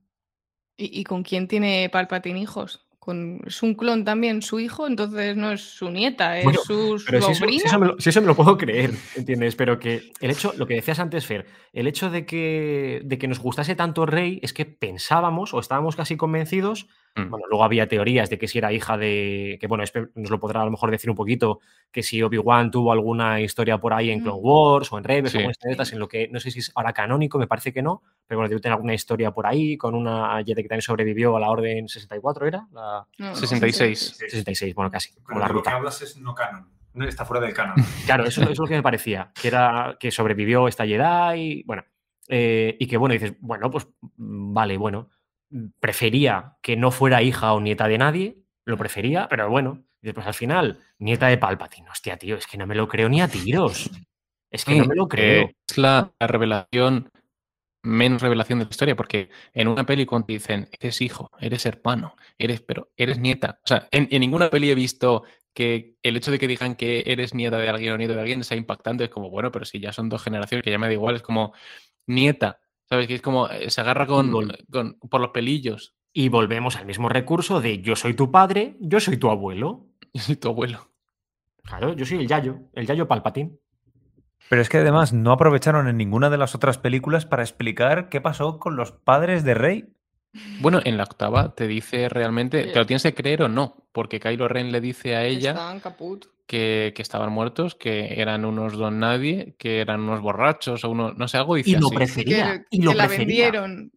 ¿Y, 0.75 0.99
y 0.99 1.03
con 1.05 1.23
quién 1.23 1.47
tiene 1.47 1.89
Palpatine 1.89 2.39
hijos? 2.39 2.83
Con, 2.99 3.39
es 3.47 3.63
un 3.63 3.73
clon 3.73 4.03
también 4.03 4.41
su 4.41 4.59
hijo, 4.59 4.85
entonces 4.85 5.37
no 5.37 5.53
es 5.53 5.61
su 5.61 5.89
nieta, 5.89 6.37
es 6.39 6.43
Bueno, 6.43 6.59
su 6.61 7.01
Pero 7.05 7.21
si 7.21 7.31
eso, 7.31 7.33
si 7.33 7.39
sobrina. 7.39 7.63
eso 7.65 7.79
me 7.79 7.87
lo, 7.87 7.99
si 7.99 8.09
eso 8.09 8.19
me 8.19 8.27
lo 8.27 8.35
puedo 8.35 8.57
creer, 8.57 8.91
¿entiendes? 9.15 9.55
Pero 9.55 9.79
que 9.79 10.11
el 10.19 10.29
hecho, 10.29 10.53
lo 10.57 10.67
que 10.67 10.73
decías 10.73 10.99
antes, 10.99 11.25
Fer, 11.25 11.45
el 11.71 11.87
hecho 11.87 12.09
de 12.09 12.25
que, 12.25 13.01
de 13.05 13.17
que 13.17 13.29
nos 13.29 13.39
gustase 13.39 13.75
tanto 13.75 14.05
Rey 14.05 14.39
es 14.43 14.51
que 14.51 14.65
pensábamos 14.65 15.53
o 15.53 15.59
estábamos 15.59 15.95
casi 15.95 16.17
convencidos 16.17 16.87
Mm. 17.15 17.29
Bueno, 17.29 17.45
luego 17.49 17.63
había 17.63 17.87
teorías 17.87 18.29
de 18.29 18.37
que 18.37 18.47
si 18.47 18.57
era 18.59 18.71
hija 18.71 18.95
de. 18.97 19.57
Que 19.59 19.65
bueno, 19.67 19.83
Espe 19.83 20.07
nos 20.15 20.29
lo 20.29 20.39
podrá 20.39 20.61
a 20.61 20.65
lo 20.65 20.71
mejor 20.71 20.91
decir 20.91 21.09
un 21.09 21.15
poquito. 21.15 21.59
Que 21.91 22.03
si 22.03 22.21
Obi-Wan 22.21 22.69
tuvo 22.69 22.91
alguna 22.91 23.41
historia 23.41 23.79
por 23.79 23.93
ahí 23.93 24.11
en 24.11 24.19
Clone 24.21 24.39
Mm. 24.39 24.45
Wars 24.45 24.91
o 24.93 24.97
en 24.99 25.03
Rebels 25.03 25.31
Sí. 25.31 25.37
o 25.39 25.41
en 25.41 25.51
estas, 25.71 25.93
en 25.93 25.99
lo 25.99 26.07
que 26.07 26.27
no 26.27 26.39
sé 26.39 26.51
si 26.51 26.59
es 26.59 26.71
ahora 26.75 26.93
canónico, 26.93 27.39
me 27.39 27.47
parece 27.47 27.73
que 27.73 27.81
no. 27.81 28.03
Pero 28.27 28.39
bueno, 28.39 28.49
debe 28.49 28.61
tener 28.61 28.73
alguna 28.75 28.93
historia 28.93 29.31
por 29.31 29.47
ahí 29.47 29.77
con 29.77 29.95
una 29.95 30.37
Jedi 30.45 30.61
que 30.61 30.69
también 30.69 30.81
sobrevivió 30.81 31.35
a 31.35 31.39
la 31.39 31.49
Orden 31.49 31.87
64, 31.87 32.45
¿era? 32.47 32.67
La 32.71 33.07
No, 33.17 33.27
no, 33.29 33.35
66. 33.35 34.17
66, 34.19 34.75
bueno, 34.75 34.91
casi. 34.91 35.13
Como 35.13 35.25
Pero 35.27 35.39
la 35.39 35.47
de 35.47 35.53
lo 35.53 35.61
que 35.63 35.69
ruta. 35.69 35.75
hablas 35.77 36.01
es 36.01 36.17
no 36.17 36.35
canon. 36.35 36.69
No, 36.93 37.05
Está 37.07 37.25
fuera 37.25 37.43
del 37.45 37.53
canon. 37.55 37.75
Claro, 38.05 38.25
eso, 38.25 38.41
eso 38.41 38.51
es 38.51 38.59
lo 38.59 38.65
que 38.67 38.75
me 38.75 38.83
parecía, 38.83 39.31
que 39.39 39.47
era 39.47 39.97
que 39.99 40.11
sobrevivió 40.11 40.67
esta 40.67 40.85
Jedi, 40.85 41.63
bueno, 41.65 41.83
eh, 42.27 42.75
y 42.79 42.87
que 42.87 42.97
bueno, 42.97 43.13
dices, 43.13 43.33
bueno, 43.39 43.69
pues 43.71 43.87
mm, 44.17 44.53
vale, 44.53 44.77
bueno, 44.77 45.09
prefería 45.79 46.57
que 46.61 46.75
no 46.75 46.91
fuera 46.91 47.21
hija 47.21 47.53
o 47.53 47.61
nieta 47.61 47.87
de 47.87 47.97
nadie, 47.97 48.37
lo 48.65 48.77
prefería, 48.77 49.27
pero 49.29 49.49
bueno, 49.49 49.83
después 50.01 50.27
al 50.27 50.33
final, 50.33 50.79
nieta 50.99 51.27
de 51.27 51.37
Palpatine, 51.37 51.89
hostia, 51.89 52.17
tío, 52.17 52.35
es 52.35 52.47
que 52.47 52.57
no 52.57 52.67
me 52.67 52.75
lo 52.75 52.87
creo 52.87 53.09
ni 53.09 53.21
a 53.21 53.27
tiros, 53.27 53.89
es 54.51 54.65
que 54.65 54.75
no 54.75 54.85
me 54.85 54.95
lo 54.95 55.07
creo. 55.07 55.45
Eh, 55.45 55.55
es 55.67 55.77
la, 55.77 56.11
la 56.19 56.27
revelación, 56.27 57.09
menos 57.83 58.21
revelación 58.21 58.59
de 58.59 58.65
la 58.65 58.71
historia, 58.71 58.95
porque 58.95 59.29
en 59.53 59.67
una 59.67 59.85
peli 59.85 60.05
cuando 60.05 60.27
te 60.27 60.33
dicen, 60.33 60.67
eres 60.79 61.01
hijo, 61.01 61.31
eres 61.39 61.65
hermano, 61.65 62.15
eres, 62.37 62.61
pero 62.61 62.91
eres 62.97 63.19
nieta. 63.19 63.59
O 63.63 63.67
sea, 63.67 63.87
en, 63.91 64.07
en 64.11 64.19
ninguna 64.19 64.49
peli 64.49 64.69
he 64.69 64.75
visto 64.75 65.23
que 65.53 65.95
el 66.03 66.15
hecho 66.15 66.29
de 66.29 66.37
que 66.37 66.47
digan 66.47 66.75
que 66.75 67.03
eres 67.07 67.33
nieta 67.33 67.57
de 67.57 67.67
alguien 67.67 67.93
o 67.93 67.97
nieto 67.97 68.13
de 68.13 68.19
alguien 68.19 68.43
sea 68.43 68.57
impactante. 68.57 69.05
Es 69.05 69.09
como, 69.09 69.31
bueno, 69.31 69.51
pero 69.51 69.65
si 69.65 69.79
ya 69.79 69.91
son 69.91 70.07
dos 70.07 70.21
generaciones, 70.21 70.63
que 70.63 70.69
ya 70.69 70.77
me 70.77 70.85
da 70.85 70.93
igual, 70.93 71.15
es 71.15 71.23
como 71.23 71.51
nieta. 72.05 72.59
¿Sabes? 72.89 73.07
Que 73.07 73.15
es 73.15 73.21
como, 73.21 73.49
eh, 73.49 73.69
se 73.69 73.81
agarra 73.81 74.05
con, 74.07 74.27
Fútbol. 74.27 74.57
con- 74.71 74.97
por 75.09 75.21
los 75.21 75.31
pelillos. 75.31 75.95
Y 76.13 76.29
volvemos 76.29 76.75
al 76.77 76.85
mismo 76.85 77.09
recurso 77.09 77.61
de 77.61 77.81
yo 77.81 77.95
soy 77.95 78.13
tu 78.13 78.31
padre, 78.31 78.75
yo 78.79 78.99
soy 78.99 79.17
tu 79.17 79.29
abuelo. 79.29 79.85
Yo 80.13 80.21
soy 80.23 80.35
tu 80.37 80.47
abuelo. 80.49 80.89
Claro, 81.63 81.93
yo 81.93 82.05
soy 82.05 82.19
el 82.21 82.27
Yayo, 82.27 82.59
el 82.73 82.87
Yayo 82.87 83.07
Palpatine. 83.07 83.57
Pero 84.49 84.61
es 84.61 84.69
que 84.69 84.77
además 84.77 85.11
no 85.13 85.31
aprovecharon 85.33 85.87
en 85.89 85.97
ninguna 85.97 86.29
de 86.29 86.37
las 86.37 86.55
otras 86.55 86.77
películas 86.77 87.25
para 87.25 87.43
explicar 87.43 88.07
qué 88.09 88.21
pasó 88.21 88.57
con 88.57 88.77
los 88.77 88.93
padres 88.93 89.43
de 89.43 89.53
Rey. 89.53 89.93
Bueno, 90.61 90.79
en 90.85 90.97
la 90.97 91.03
octava 91.03 91.53
te 91.55 91.67
dice 91.67 92.07
realmente, 92.09 92.63
Sí. 92.63 92.69
¿te 92.71 92.79
lo 92.79 92.85
tienes 92.85 93.03
que 93.03 93.13
creer 93.13 93.43
o 93.43 93.47
no? 93.49 93.85
Porque 93.91 94.19
Kylo 94.19 94.47
Ren 94.47 94.71
le 94.71 94.79
dice 94.81 95.15
a 95.17 95.25
ella 95.25 95.51
Están 95.51 95.81
caput. 95.81 96.25
Que, 96.47 96.93
que 96.95 97.01
estaban 97.01 97.31
muertos, 97.31 97.75
que 97.75 98.21
eran 98.21 98.45
unos 98.45 98.73
don 98.77 98.99
nadie, 98.99 99.55
que 99.59 99.81
eran 99.81 99.99
unos 100.01 100.21
borrachos 100.21 100.83
o 100.85 100.89
unos, 100.89 101.17
no 101.17 101.27
sé, 101.27 101.37
algo 101.37 101.55
dice 101.55 101.71
Y 101.71 101.75
lo 101.75 101.87
así. 101.87 101.95
prefería, 101.97 102.59
que, 102.59 102.65
y 102.71 102.81
lo 102.81 102.91
que 102.91 102.97
la 102.97 103.07
prefería. 103.07 103.51
vendieron. 103.51 103.91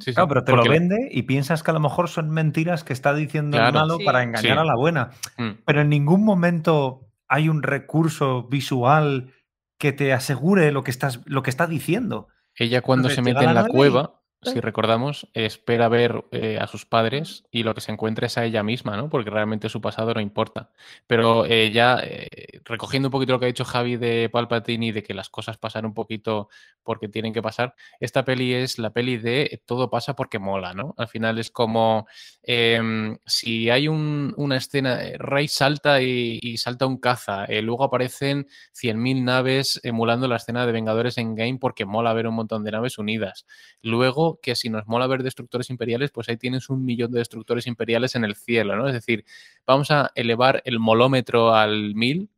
Sí, 0.00 0.14
Claro, 0.14 0.28
pero 0.28 0.44
te 0.44 0.52
lo 0.52 0.56
porque 0.56 0.70
vende 0.70 0.96
y 1.10 1.22
piensas 1.22 1.62
que 1.62 1.70
a 1.70 1.74
lo 1.74 1.80
mejor 1.80 2.08
son 2.08 2.30
mentiras 2.30 2.82
que 2.82 2.94
está 2.94 3.12
diciendo 3.14 3.58
el 3.58 3.72
malo 3.72 3.98
Sí. 3.98 4.04
para 4.04 4.22
engañar 4.22 4.56
Sí. 4.56 4.60
a 4.60 4.64
la 4.64 4.74
buena. 4.74 5.10
Mm. 5.36 5.50
Pero 5.66 5.80
en 5.82 5.90
ningún 5.90 6.24
momento 6.24 7.08
hay 7.28 7.48
un 7.50 7.62
recurso 7.62 8.44
visual 8.48 9.30
que 9.78 9.92
te 9.92 10.12
asegure 10.14 10.72
lo 10.72 10.82
que, 10.84 10.90
estás, 10.90 11.20
lo 11.26 11.42
que 11.42 11.50
está 11.50 11.66
diciendo. 11.66 12.28
Ella 12.56 12.80
cuando 12.80 13.08
Entonces, 13.08 13.16
se 13.24 13.34
mete 13.34 13.44
en 13.44 13.54
la 13.54 13.66
cueva, 13.66 14.21
si 14.42 14.60
recordamos, 14.60 15.28
espera 15.34 15.88
ver 15.88 16.24
eh, 16.32 16.58
a 16.60 16.66
sus 16.66 16.84
padres 16.84 17.44
y 17.50 17.62
lo 17.62 17.74
que 17.74 17.80
se 17.80 17.92
encuentra 17.92 18.26
es 18.26 18.36
a 18.38 18.44
ella 18.44 18.62
misma, 18.62 18.96
¿no? 18.96 19.08
Porque 19.08 19.30
realmente 19.30 19.68
su 19.68 19.80
pasado 19.80 20.12
no 20.14 20.20
importa. 20.20 20.70
Pero 21.06 21.44
eh, 21.46 21.70
ya 21.70 22.00
eh, 22.02 22.28
recogiendo 22.64 23.08
un 23.08 23.12
poquito 23.12 23.32
lo 23.32 23.38
que 23.38 23.46
ha 23.46 23.48
dicho 23.48 23.64
Javi 23.64 23.96
de 23.96 24.28
Palpatine 24.32 24.86
y 24.86 24.92
de 24.92 25.02
que 25.04 25.14
las 25.14 25.30
cosas 25.30 25.58
pasan 25.58 25.84
un 25.86 25.94
poquito 25.94 26.48
porque 26.82 27.08
tienen 27.08 27.32
que 27.32 27.42
pasar, 27.42 27.74
esta 28.00 28.24
peli 28.24 28.52
es 28.54 28.78
la 28.78 28.90
peli 28.92 29.16
de 29.16 29.62
todo 29.66 29.88
pasa 29.90 30.16
porque 30.16 30.38
mola, 30.40 30.74
¿no? 30.74 30.94
Al 30.98 31.08
final 31.08 31.38
es 31.38 31.50
como 31.50 32.06
em, 32.42 33.16
si 33.26 33.70
hay 33.70 33.88
un- 33.88 34.34
una 34.36 34.56
escena, 34.56 34.98
Rey 35.18 35.48
salta 35.48 36.02
y, 36.02 36.38
y 36.42 36.56
salta 36.58 36.86
un 36.86 36.98
caza, 36.98 37.46
luego 37.62 37.84
aparecen 37.84 38.46
100.000 38.72 39.24
naves 39.24 39.80
emulando 39.84 40.26
la 40.28 40.36
escena 40.36 40.66
de 40.66 40.72
Vengadores 40.72 41.18
en 41.18 41.34
Game 41.34 41.58
porque 41.60 41.84
mola 41.84 42.12
ver 42.12 42.26
un 42.26 42.34
montón 42.34 42.64
de 42.64 42.72
naves 42.72 42.98
unidas. 42.98 43.46
Luego, 43.82 44.31
que 44.40 44.54
si 44.54 44.70
nos 44.70 44.86
mola 44.86 45.06
ver 45.06 45.22
destructores 45.22 45.70
imperiales, 45.70 46.10
pues 46.10 46.28
ahí 46.28 46.36
tienes 46.36 46.68
un 46.70 46.84
millón 46.84 47.12
de 47.12 47.18
destructores 47.18 47.66
imperiales 47.66 48.14
en 48.14 48.24
el 48.24 48.34
cielo, 48.34 48.76
¿no? 48.76 48.86
Es 48.86 48.94
decir, 48.94 49.24
vamos 49.66 49.90
a 49.90 50.10
elevar 50.14 50.62
el 50.64 50.78
molómetro 50.78 51.54
al 51.54 51.94
1000 51.94 52.30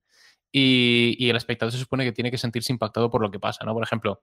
y, 0.53 1.17
y 1.19 1.31
el 1.31 1.37
espectador 1.37 1.73
se 1.73 1.79
supone 1.79 2.05
que 2.05 2.13
tiene 2.13 2.31
que 2.31 2.39
sentirse 2.39 2.73
impactado 2.73 3.11
por 3.11 3.21
lo 3.21 3.31
que 3.31 3.41
pasa, 3.41 3.65
¿no? 3.65 3.75
Por 3.75 3.83
ejemplo, 3.83 4.23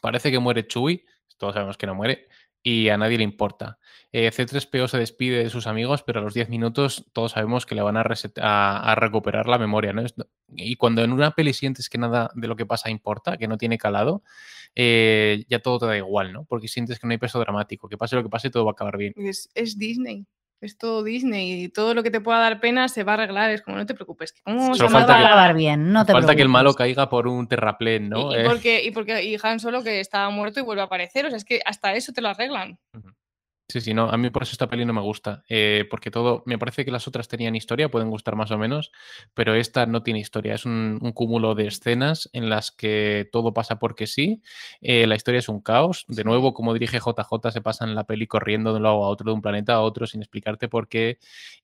parece 0.00 0.30
que 0.30 0.38
muere 0.38 0.66
Chewie, 0.66 1.04
todos 1.36 1.54
sabemos 1.54 1.76
que 1.76 1.86
no 1.86 1.94
muere, 1.94 2.28
y 2.66 2.88
a 2.88 2.96
nadie 2.96 3.16
le 3.16 3.22
importa. 3.22 3.78
Eh, 4.10 4.28
C3PO 4.32 4.88
se 4.88 4.98
despide 4.98 5.44
de 5.44 5.50
sus 5.50 5.68
amigos, 5.68 6.02
pero 6.02 6.18
a 6.18 6.22
los 6.24 6.34
10 6.34 6.48
minutos 6.48 7.06
todos 7.12 7.30
sabemos 7.30 7.64
que 7.64 7.76
le 7.76 7.82
van 7.82 7.96
a, 7.96 8.94
recuperar 8.96 9.46
la 9.46 9.56
memoria, 9.56 9.92
¿no? 9.92 10.02
Y 10.56 10.74
cuando 10.74 11.04
en 11.04 11.12
una 11.12 11.30
peli 11.30 11.52
sientes 11.52 11.88
que 11.88 11.96
nada 11.96 12.32
de 12.34 12.48
lo 12.48 12.56
que 12.56 12.66
pasa 12.66 12.90
importa, 12.90 13.36
que 13.36 13.46
no 13.46 13.56
tiene 13.56 13.78
calado, 13.78 14.24
eh, 14.74 15.44
ya 15.48 15.60
todo 15.60 15.78
te 15.78 15.86
da 15.86 15.96
igual, 15.96 16.32
¿no? 16.32 16.44
Porque 16.44 16.66
sientes 16.66 16.98
que 16.98 17.06
no 17.06 17.12
hay 17.12 17.18
peso 17.18 17.38
dramático, 17.38 17.88
que 17.88 17.96
pase 17.96 18.16
lo 18.16 18.24
que 18.24 18.30
pase, 18.30 18.50
todo 18.50 18.64
va 18.64 18.72
a 18.72 18.72
acabar 18.72 18.96
bien. 18.96 19.12
Es 19.14 19.78
Disney. 19.78 20.26
Es 20.60 20.78
todo 20.78 21.02
Disney 21.02 21.64
y 21.64 21.68
todo 21.68 21.92
lo 21.94 22.02
que 22.02 22.10
te 22.10 22.20
pueda 22.20 22.38
dar 22.38 22.60
pena 22.60 22.88
se 22.88 23.04
va 23.04 23.12
a 23.12 23.14
arreglar. 23.16 23.50
Es 23.50 23.62
como, 23.62 23.76
no 23.76 23.84
te 23.86 23.94
preocupes. 23.94 24.32
que 24.32 24.40
¿Cómo 24.42 24.74
falta 24.74 25.12
va 25.12 25.18
a 25.18 25.26
acabar 25.26 25.54
bien, 25.54 25.92
no 25.92 26.06
te 26.06 26.12
Falta 26.12 26.34
que 26.34 26.42
el 26.42 26.48
malo 26.48 26.70
preocupes. 26.70 26.96
caiga 26.96 27.10
por 27.10 27.28
un 27.28 27.46
terraplén, 27.46 28.08
¿no? 28.08 28.32
Y, 28.32 28.36
y 28.36 28.38
Eh, 28.38 28.44
porque, 28.46 28.84
y 28.84 28.90
porque 28.90 29.22
y 29.24 29.36
Han 29.42 29.60
Solo 29.60 29.82
que 29.82 30.00
estaba 30.00 30.30
muerto 30.30 30.60
y 30.60 30.62
vuelve 30.62 30.82
a 30.82 30.86
aparecer. 30.86 31.26
O 31.26 31.28
sea, 31.28 31.36
es 31.36 31.44
que 31.44 31.60
hasta 31.64 31.94
eso 31.94 32.12
te 32.12 32.22
lo 32.22 32.28
arreglan. 32.28 32.78
Sí, 33.68 33.80
sí, 33.80 33.94
no, 33.94 34.08
a 34.10 34.16
mí 34.16 34.30
por 34.30 34.44
eso 34.44 34.52
esta 34.52 34.68
peli 34.68 34.84
no 34.84 34.92
me 34.92 35.00
gusta, 35.00 35.42
eh, 35.48 35.86
porque 35.90 36.12
todo, 36.12 36.44
me 36.46 36.56
parece 36.56 36.84
que 36.84 36.92
las 36.92 37.08
otras 37.08 37.26
tenían 37.26 37.56
historia, 37.56 37.90
pueden 37.90 38.10
gustar 38.10 38.36
más 38.36 38.52
o 38.52 38.58
menos, 38.58 38.92
pero 39.34 39.56
esta 39.56 39.86
no 39.86 40.04
tiene 40.04 40.20
historia, 40.20 40.54
es 40.54 40.64
un, 40.66 41.00
un 41.02 41.10
cúmulo 41.12 41.56
de 41.56 41.66
escenas 41.66 42.30
en 42.32 42.48
las 42.48 42.70
que 42.70 43.28
todo 43.32 43.52
pasa 43.52 43.80
porque 43.80 44.06
sí, 44.06 44.40
eh, 44.80 45.08
la 45.08 45.16
historia 45.16 45.40
es 45.40 45.48
un 45.48 45.60
caos, 45.60 46.04
de 46.06 46.22
nuevo, 46.22 46.54
como 46.54 46.74
dirige 46.74 47.00
JJ, 47.00 47.50
se 47.50 47.60
pasa 47.60 47.84
en 47.84 47.96
la 47.96 48.04
peli 48.04 48.28
corriendo 48.28 48.70
de 48.70 48.76
un 48.76 48.84
lado 48.84 49.02
a 49.04 49.08
otro, 49.08 49.30
de 49.32 49.34
un 49.34 49.42
planeta 49.42 49.74
a 49.74 49.80
otro, 49.80 50.06
sin 50.06 50.22
explicarte 50.22 50.68
por 50.68 50.86
qué, 50.88 51.18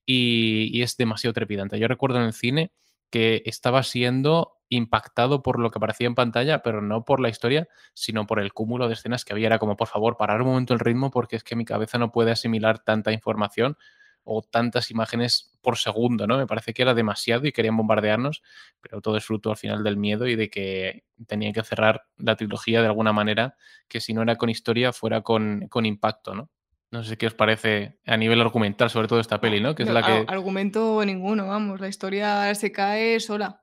y, 0.04 0.76
y 0.76 0.82
es 0.82 0.96
demasiado 0.96 1.32
trepidante. 1.34 1.78
Yo 1.78 1.86
recuerdo 1.88 2.18
en 2.18 2.24
el 2.24 2.32
cine 2.32 2.72
que 3.10 3.42
estaba 3.46 3.82
siendo 3.84 4.54
impactado 4.76 5.42
por 5.42 5.58
lo 5.58 5.70
que 5.70 5.78
aparecía 5.78 6.06
en 6.06 6.14
pantalla, 6.14 6.62
pero 6.62 6.82
no 6.82 7.04
por 7.04 7.20
la 7.20 7.28
historia, 7.28 7.68
sino 7.94 8.26
por 8.26 8.40
el 8.40 8.52
cúmulo 8.52 8.88
de 8.88 8.94
escenas 8.94 9.24
que 9.24 9.32
había. 9.32 9.46
Era 9.46 9.58
como, 9.58 9.76
por 9.76 9.88
favor, 9.88 10.16
parar 10.16 10.42
un 10.42 10.48
momento 10.48 10.74
el 10.74 10.80
ritmo 10.80 11.10
porque 11.10 11.36
es 11.36 11.44
que 11.44 11.56
mi 11.56 11.64
cabeza 11.64 11.98
no 11.98 12.12
puede 12.12 12.30
asimilar 12.30 12.78
tanta 12.80 13.12
información 13.12 13.76
o 14.24 14.40
tantas 14.40 14.90
imágenes 14.92 15.58
por 15.62 15.78
segundo, 15.78 16.28
¿no? 16.28 16.38
Me 16.38 16.46
parece 16.46 16.72
que 16.72 16.82
era 16.82 16.94
demasiado 16.94 17.44
y 17.46 17.50
querían 17.52 17.76
bombardearnos, 17.76 18.42
pero 18.80 19.00
todo 19.00 19.16
es 19.16 19.24
fruto 19.24 19.50
al 19.50 19.56
final 19.56 19.82
del 19.82 19.96
miedo 19.96 20.28
y 20.28 20.36
de 20.36 20.48
que 20.48 21.02
tenían 21.26 21.52
que 21.52 21.62
cerrar 21.64 22.04
la 22.18 22.36
trilogía 22.36 22.80
de 22.82 22.86
alguna 22.86 23.12
manera, 23.12 23.56
que 23.88 24.00
si 24.00 24.14
no 24.14 24.22
era 24.22 24.36
con 24.36 24.48
historia, 24.48 24.92
fuera 24.92 25.22
con, 25.22 25.66
con 25.68 25.86
impacto, 25.86 26.34
¿no? 26.36 26.50
No 26.92 27.02
sé 27.02 27.16
qué 27.16 27.26
os 27.26 27.34
parece 27.34 27.98
a 28.06 28.16
nivel 28.18 28.40
argumental, 28.42 28.90
sobre 28.90 29.08
todo 29.08 29.18
esta 29.18 29.40
peli, 29.40 29.60
¿no? 29.60 29.74
Que 29.74 29.82
es 29.84 29.88
No, 29.88 29.94
la 29.94 30.00
ar- 30.00 30.26
que... 30.26 30.32
Argumento 30.32 31.02
ninguno, 31.04 31.48
vamos. 31.48 31.80
La 31.80 31.88
historia 31.88 32.54
se 32.54 32.70
cae 32.70 33.18
sola. 33.18 33.61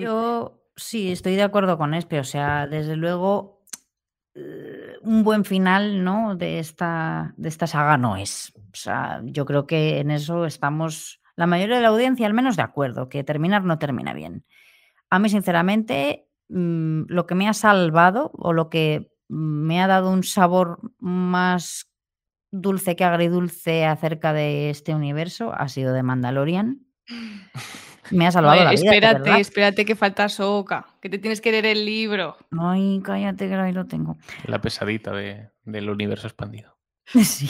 Yo 0.00 0.62
sí, 0.76 1.12
estoy 1.12 1.36
de 1.36 1.42
acuerdo 1.42 1.78
con 1.78 1.94
Espe. 1.94 2.20
O 2.20 2.24
sea, 2.24 2.66
desde 2.66 2.96
luego, 2.96 3.62
eh, 4.34 4.94
un 5.02 5.24
buen 5.24 5.44
final, 5.44 6.04
¿no? 6.04 6.36
De 6.36 6.58
esta, 6.58 7.34
de 7.36 7.48
esta 7.48 7.66
saga 7.66 7.96
no 7.98 8.16
es. 8.16 8.52
O 8.56 8.76
sea, 8.76 9.20
yo 9.24 9.44
creo 9.46 9.66
que 9.66 10.00
en 10.00 10.10
eso 10.10 10.46
estamos, 10.46 11.20
la 11.36 11.46
mayoría 11.46 11.76
de 11.76 11.82
la 11.82 11.88
audiencia 11.88 12.26
al 12.26 12.34
menos, 12.34 12.56
de 12.56 12.62
acuerdo, 12.62 13.08
que 13.08 13.24
terminar 13.24 13.64
no 13.64 13.78
termina 13.78 14.12
bien. 14.12 14.44
A 15.10 15.18
mí, 15.18 15.28
sinceramente, 15.28 16.28
mm, 16.48 17.04
lo 17.08 17.26
que 17.26 17.34
me 17.34 17.48
ha 17.48 17.54
salvado 17.54 18.30
o 18.34 18.52
lo 18.52 18.70
que 18.70 19.12
me 19.28 19.80
ha 19.80 19.86
dado 19.86 20.10
un 20.10 20.22
sabor 20.22 20.80
más 20.98 21.90
dulce 22.50 22.96
que 22.96 23.04
agridulce 23.04 23.84
acerca 23.84 24.32
de 24.32 24.70
este 24.70 24.94
universo 24.94 25.52
ha 25.52 25.68
sido 25.68 25.92
de 25.92 26.02
Mandalorian. 26.02 26.85
Me 28.10 28.26
ha 28.26 28.30
salvado 28.30 28.54
Oye, 28.56 28.64
la 28.64 28.70
vida. 28.70 28.82
espérate, 28.84 29.20
verdad. 29.22 29.40
espérate 29.40 29.84
que 29.84 29.96
falta 29.96 30.28
Soca. 30.28 30.86
Que 31.00 31.08
te 31.10 31.18
tienes 31.18 31.40
que 31.40 31.50
leer 31.50 31.66
el 31.66 31.84
libro. 31.84 32.36
Ay, 32.58 33.00
cállate, 33.04 33.48
que 33.48 33.54
ahí 33.54 33.72
lo 33.72 33.86
tengo. 33.86 34.16
La 34.46 34.60
pesadita 34.60 35.12
de- 35.12 35.50
del 35.64 35.90
universo 35.90 36.26
expandido. 36.26 36.76
Sí. 37.24 37.48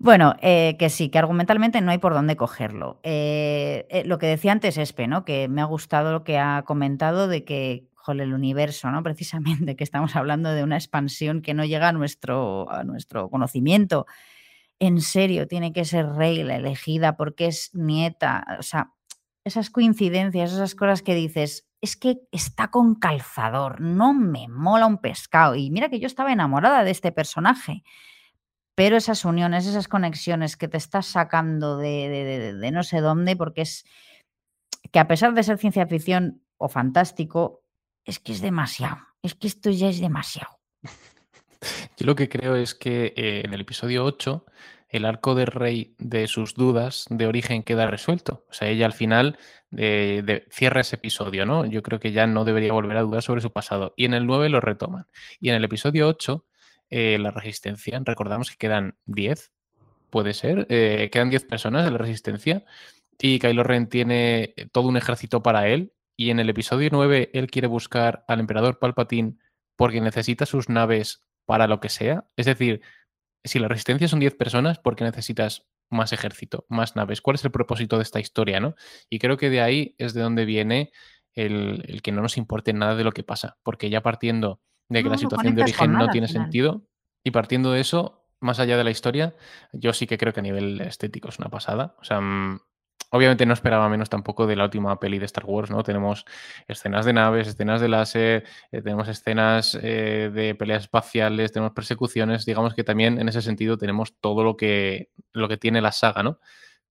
Bueno, 0.00 0.36
eh, 0.42 0.76
que 0.78 0.90
sí, 0.90 1.08
que 1.08 1.18
argumentalmente 1.18 1.80
no 1.80 1.90
hay 1.90 1.98
por 1.98 2.14
dónde 2.14 2.36
cogerlo. 2.36 3.00
Eh, 3.02 3.84
eh, 3.90 4.04
lo 4.04 4.18
que 4.18 4.26
decía 4.26 4.52
antes 4.52 4.78
Espe, 4.78 5.08
¿no? 5.08 5.24
Que 5.24 5.48
me 5.48 5.60
ha 5.60 5.64
gustado 5.64 6.12
lo 6.12 6.22
que 6.22 6.38
ha 6.38 6.62
comentado 6.64 7.26
de 7.26 7.42
que, 7.44 7.88
joder, 7.96 8.22
el 8.22 8.32
universo, 8.34 8.92
¿no? 8.92 9.02
Precisamente, 9.02 9.74
que 9.76 9.82
estamos 9.82 10.14
hablando 10.14 10.50
de 10.52 10.62
una 10.62 10.76
expansión 10.76 11.42
que 11.42 11.52
no 11.52 11.64
llega 11.64 11.88
a 11.88 11.92
nuestro, 11.92 12.70
a 12.70 12.84
nuestro 12.84 13.28
conocimiento. 13.28 14.06
En 14.80 15.00
serio, 15.00 15.48
tiene 15.48 15.72
que 15.72 15.84
ser 15.84 16.06
Rey 16.06 16.42
la 16.44 16.56
elegida 16.56 17.16
porque 17.16 17.46
es 17.46 17.70
nieta. 17.74 18.56
O 18.58 18.62
sea, 18.62 18.92
esas 19.44 19.70
coincidencias, 19.70 20.52
esas 20.52 20.74
cosas 20.74 21.02
que 21.02 21.14
dices, 21.14 21.66
es 21.80 21.96
que 21.96 22.18
está 22.32 22.68
con 22.70 22.94
calzador, 22.96 23.80
no 23.80 24.12
me 24.14 24.46
mola 24.48 24.86
un 24.86 24.98
pescado. 24.98 25.54
Y 25.56 25.70
mira 25.70 25.88
que 25.88 25.98
yo 26.00 26.06
estaba 26.06 26.32
enamorada 26.32 26.84
de 26.84 26.90
este 26.90 27.12
personaje 27.12 27.82
pero 28.74 28.96
esas 28.96 29.24
uniones, 29.24 29.66
esas 29.66 29.88
conexiones 29.88 30.56
que 30.56 30.68
te 30.68 30.76
estás 30.76 31.06
sacando 31.06 31.78
de, 31.78 32.08
de- 32.08 32.24
de- 32.24 32.52
de 32.54 32.70
no 32.70 32.84
sé 32.84 33.00
dónde, 33.00 33.34
porque 33.34 33.62
es 33.62 33.84
que 34.92 35.00
a 35.00 35.08
pesar 35.08 35.34
de 35.34 35.42
ser 35.42 35.58
ciencia 35.58 35.84
ficción 35.88 36.44
o 36.58 36.68
fantástico, 36.68 37.64
es 38.04 38.20
que 38.20 38.30
es 38.30 38.40
demasiado. 38.40 38.98
Es 39.20 39.34
que 39.34 39.48
esto 39.48 39.70
ya 39.70 39.88
es 39.88 40.00
demasiado. 40.00 40.60
Yo 41.96 42.06
lo 42.06 42.14
que 42.14 42.28
creo 42.28 42.56
es 42.56 42.74
que 42.74 43.12
eh, 43.16 43.42
en 43.44 43.52
el 43.54 43.60
episodio 43.60 44.04
8 44.04 44.44
el 44.90 45.04
arco 45.04 45.34
de 45.34 45.44
Rey 45.44 45.94
de 45.98 46.26
sus 46.28 46.54
dudas 46.54 47.04
de 47.10 47.26
origen 47.26 47.62
queda 47.62 47.86
resuelto. 47.90 48.46
O 48.48 48.52
sea, 48.54 48.68
ella 48.68 48.86
al 48.86 48.94
final 48.94 49.36
eh, 49.76 50.22
de- 50.24 50.46
cierra 50.50 50.80
ese 50.80 50.96
episodio, 50.96 51.44
¿no? 51.44 51.66
Yo 51.66 51.82
creo 51.82 52.00
que 52.00 52.12
ya 52.12 52.26
no 52.26 52.44
debería 52.46 52.72
volver 52.72 52.96
a 52.96 53.02
dudar 53.02 53.22
sobre 53.22 53.42
su 53.42 53.52
pasado. 53.52 53.92
Y 53.96 54.06
en 54.06 54.14
el 54.14 54.24
9 54.26 54.48
lo 54.48 54.60
retoman. 54.60 55.06
Y 55.40 55.50
en 55.50 55.56
el 55.56 55.64
episodio 55.64 56.08
8, 56.08 56.46
eh, 56.90 57.18
la 57.20 57.30
resistencia, 57.32 58.00
recordamos 58.02 58.50
que 58.50 58.56
quedan 58.56 58.96
10, 59.04 59.52
puede 60.08 60.32
ser, 60.32 60.66
quedan 60.66 61.28
10 61.28 61.44
personas 61.44 61.84
de 61.84 61.90
la 61.90 61.98
resistencia 61.98 62.64
y 63.20 63.38
Kylo 63.40 63.62
Ren 63.62 63.88
tiene 63.90 64.54
todo 64.72 64.88
un 64.88 64.96
ejército 64.96 65.42
para 65.42 65.68
él. 65.68 65.92
Y 66.16 66.30
en 66.30 66.40
el 66.40 66.48
episodio 66.48 66.88
9 66.90 67.30
él 67.34 67.48
quiere 67.50 67.68
buscar 67.68 68.24
al 68.26 68.40
emperador 68.40 68.78
Palpatine 68.78 69.34
porque 69.76 70.00
necesita 70.00 70.46
sus 70.46 70.70
naves 70.70 71.22
para 71.48 71.66
lo 71.66 71.80
que 71.80 71.88
sea. 71.88 72.26
Es 72.36 72.44
decir, 72.44 72.82
si 73.42 73.58
la 73.58 73.68
resistencia 73.68 74.06
son 74.06 74.20
10 74.20 74.34
personas, 74.34 74.78
¿por 74.78 74.96
qué 74.96 75.04
necesitas 75.04 75.66
más 75.88 76.12
ejército, 76.12 76.66
más 76.68 76.94
naves? 76.94 77.22
¿Cuál 77.22 77.36
es 77.36 77.44
el 77.46 77.50
propósito 77.50 77.96
de 77.96 78.02
esta 78.02 78.20
historia? 78.20 78.60
¿no? 78.60 78.74
Y 79.08 79.18
creo 79.18 79.38
que 79.38 79.48
de 79.48 79.62
ahí 79.62 79.94
es 79.96 80.12
de 80.12 80.20
donde 80.20 80.44
viene 80.44 80.92
el, 81.32 81.86
el 81.88 82.02
que 82.02 82.12
no 82.12 82.20
nos 82.20 82.36
importe 82.36 82.74
nada 82.74 82.96
de 82.96 83.04
lo 83.04 83.12
que 83.12 83.22
pasa, 83.22 83.56
porque 83.62 83.88
ya 83.88 84.02
partiendo 84.02 84.60
de 84.90 84.98
que 84.98 85.04
No, 85.04 85.12
la 85.12 85.18
situación 85.18 85.54
de 85.54 85.62
origen 85.62 85.92
no 85.92 86.00
nada 86.00 86.10
tiene 86.10 86.28
sentido, 86.28 86.84
y 87.24 87.30
partiendo 87.30 87.72
de 87.72 87.80
eso, 87.80 88.26
más 88.40 88.60
allá 88.60 88.76
de 88.76 88.84
la 88.84 88.90
historia, 88.90 89.34
yo 89.72 89.94
sí 89.94 90.06
que 90.06 90.18
creo 90.18 90.34
que 90.34 90.40
a 90.40 90.42
nivel 90.42 90.82
estético 90.82 91.30
es 91.30 91.38
una 91.38 91.48
pasada. 91.48 91.94
O 91.98 92.04
sea, 92.04 92.20
mm, 92.20 92.60
obviamente 93.10 93.46
no 93.46 93.54
esperaba 93.54 93.88
menos 93.88 94.08
tampoco 94.08 94.46
de 94.46 94.56
la 94.56 94.64
última 94.64 94.98
peli 94.98 95.18
de 95.18 95.26
Star 95.26 95.44
Wars, 95.46 95.70
¿no? 95.70 95.82
Tenemos 95.82 96.24
escenas 96.66 97.04
de 97.04 97.12
naves, 97.12 97.48
escenas 97.48 97.80
de 97.80 97.88
láser, 97.88 98.44
eh, 98.72 98.82
tenemos 98.82 99.08
escenas 99.08 99.78
eh, 99.80 100.30
de 100.32 100.54
peleas 100.54 100.84
espaciales, 100.84 101.52
tenemos 101.52 101.72
persecuciones, 101.72 102.44
digamos 102.44 102.74
que 102.74 102.84
también 102.84 103.20
en 103.20 103.28
ese 103.28 103.42
sentido 103.42 103.78
tenemos 103.78 104.18
todo 104.20 104.44
lo 104.44 104.56
que, 104.56 105.10
lo 105.32 105.48
que 105.48 105.56
tiene 105.56 105.80
la 105.80 105.92
saga, 105.92 106.22
¿no? 106.22 106.38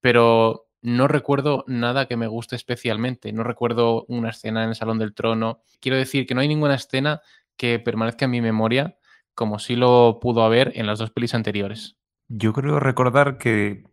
Pero 0.01 0.67
no 0.81 1.07
recuerdo 1.07 1.63
nada 1.67 2.07
que 2.07 2.17
me 2.17 2.27
guste 2.27 2.55
especialmente, 2.55 3.31
no 3.33 3.43
recuerdo 3.43 4.05
una 4.07 4.29
escena 4.29 4.63
en 4.63 4.69
el 4.69 4.75
Salón 4.75 4.99
del 4.99 5.13
Trono. 5.13 5.61
Quiero 5.79 5.97
decir 5.97 6.25
que 6.25 6.35
no 6.35 6.41
hay 6.41 6.47
ninguna 6.47 6.75
escena 6.75 7.21
que 7.57 7.79
permanezca 7.79 8.25
en 8.25 8.31
mi 8.31 8.41
memoria 8.41 8.97
como 9.33 9.59
si 9.59 9.75
lo 9.75 10.19
pudo 10.19 10.43
haber 10.43 10.71
en 10.75 10.87
las 10.87 10.97
dos 10.97 11.11
pelis 11.11 11.35
anteriores. 11.35 11.95
Yo 12.27 12.53
creo 12.53 12.79
recordar 12.79 13.37
que 13.37 13.83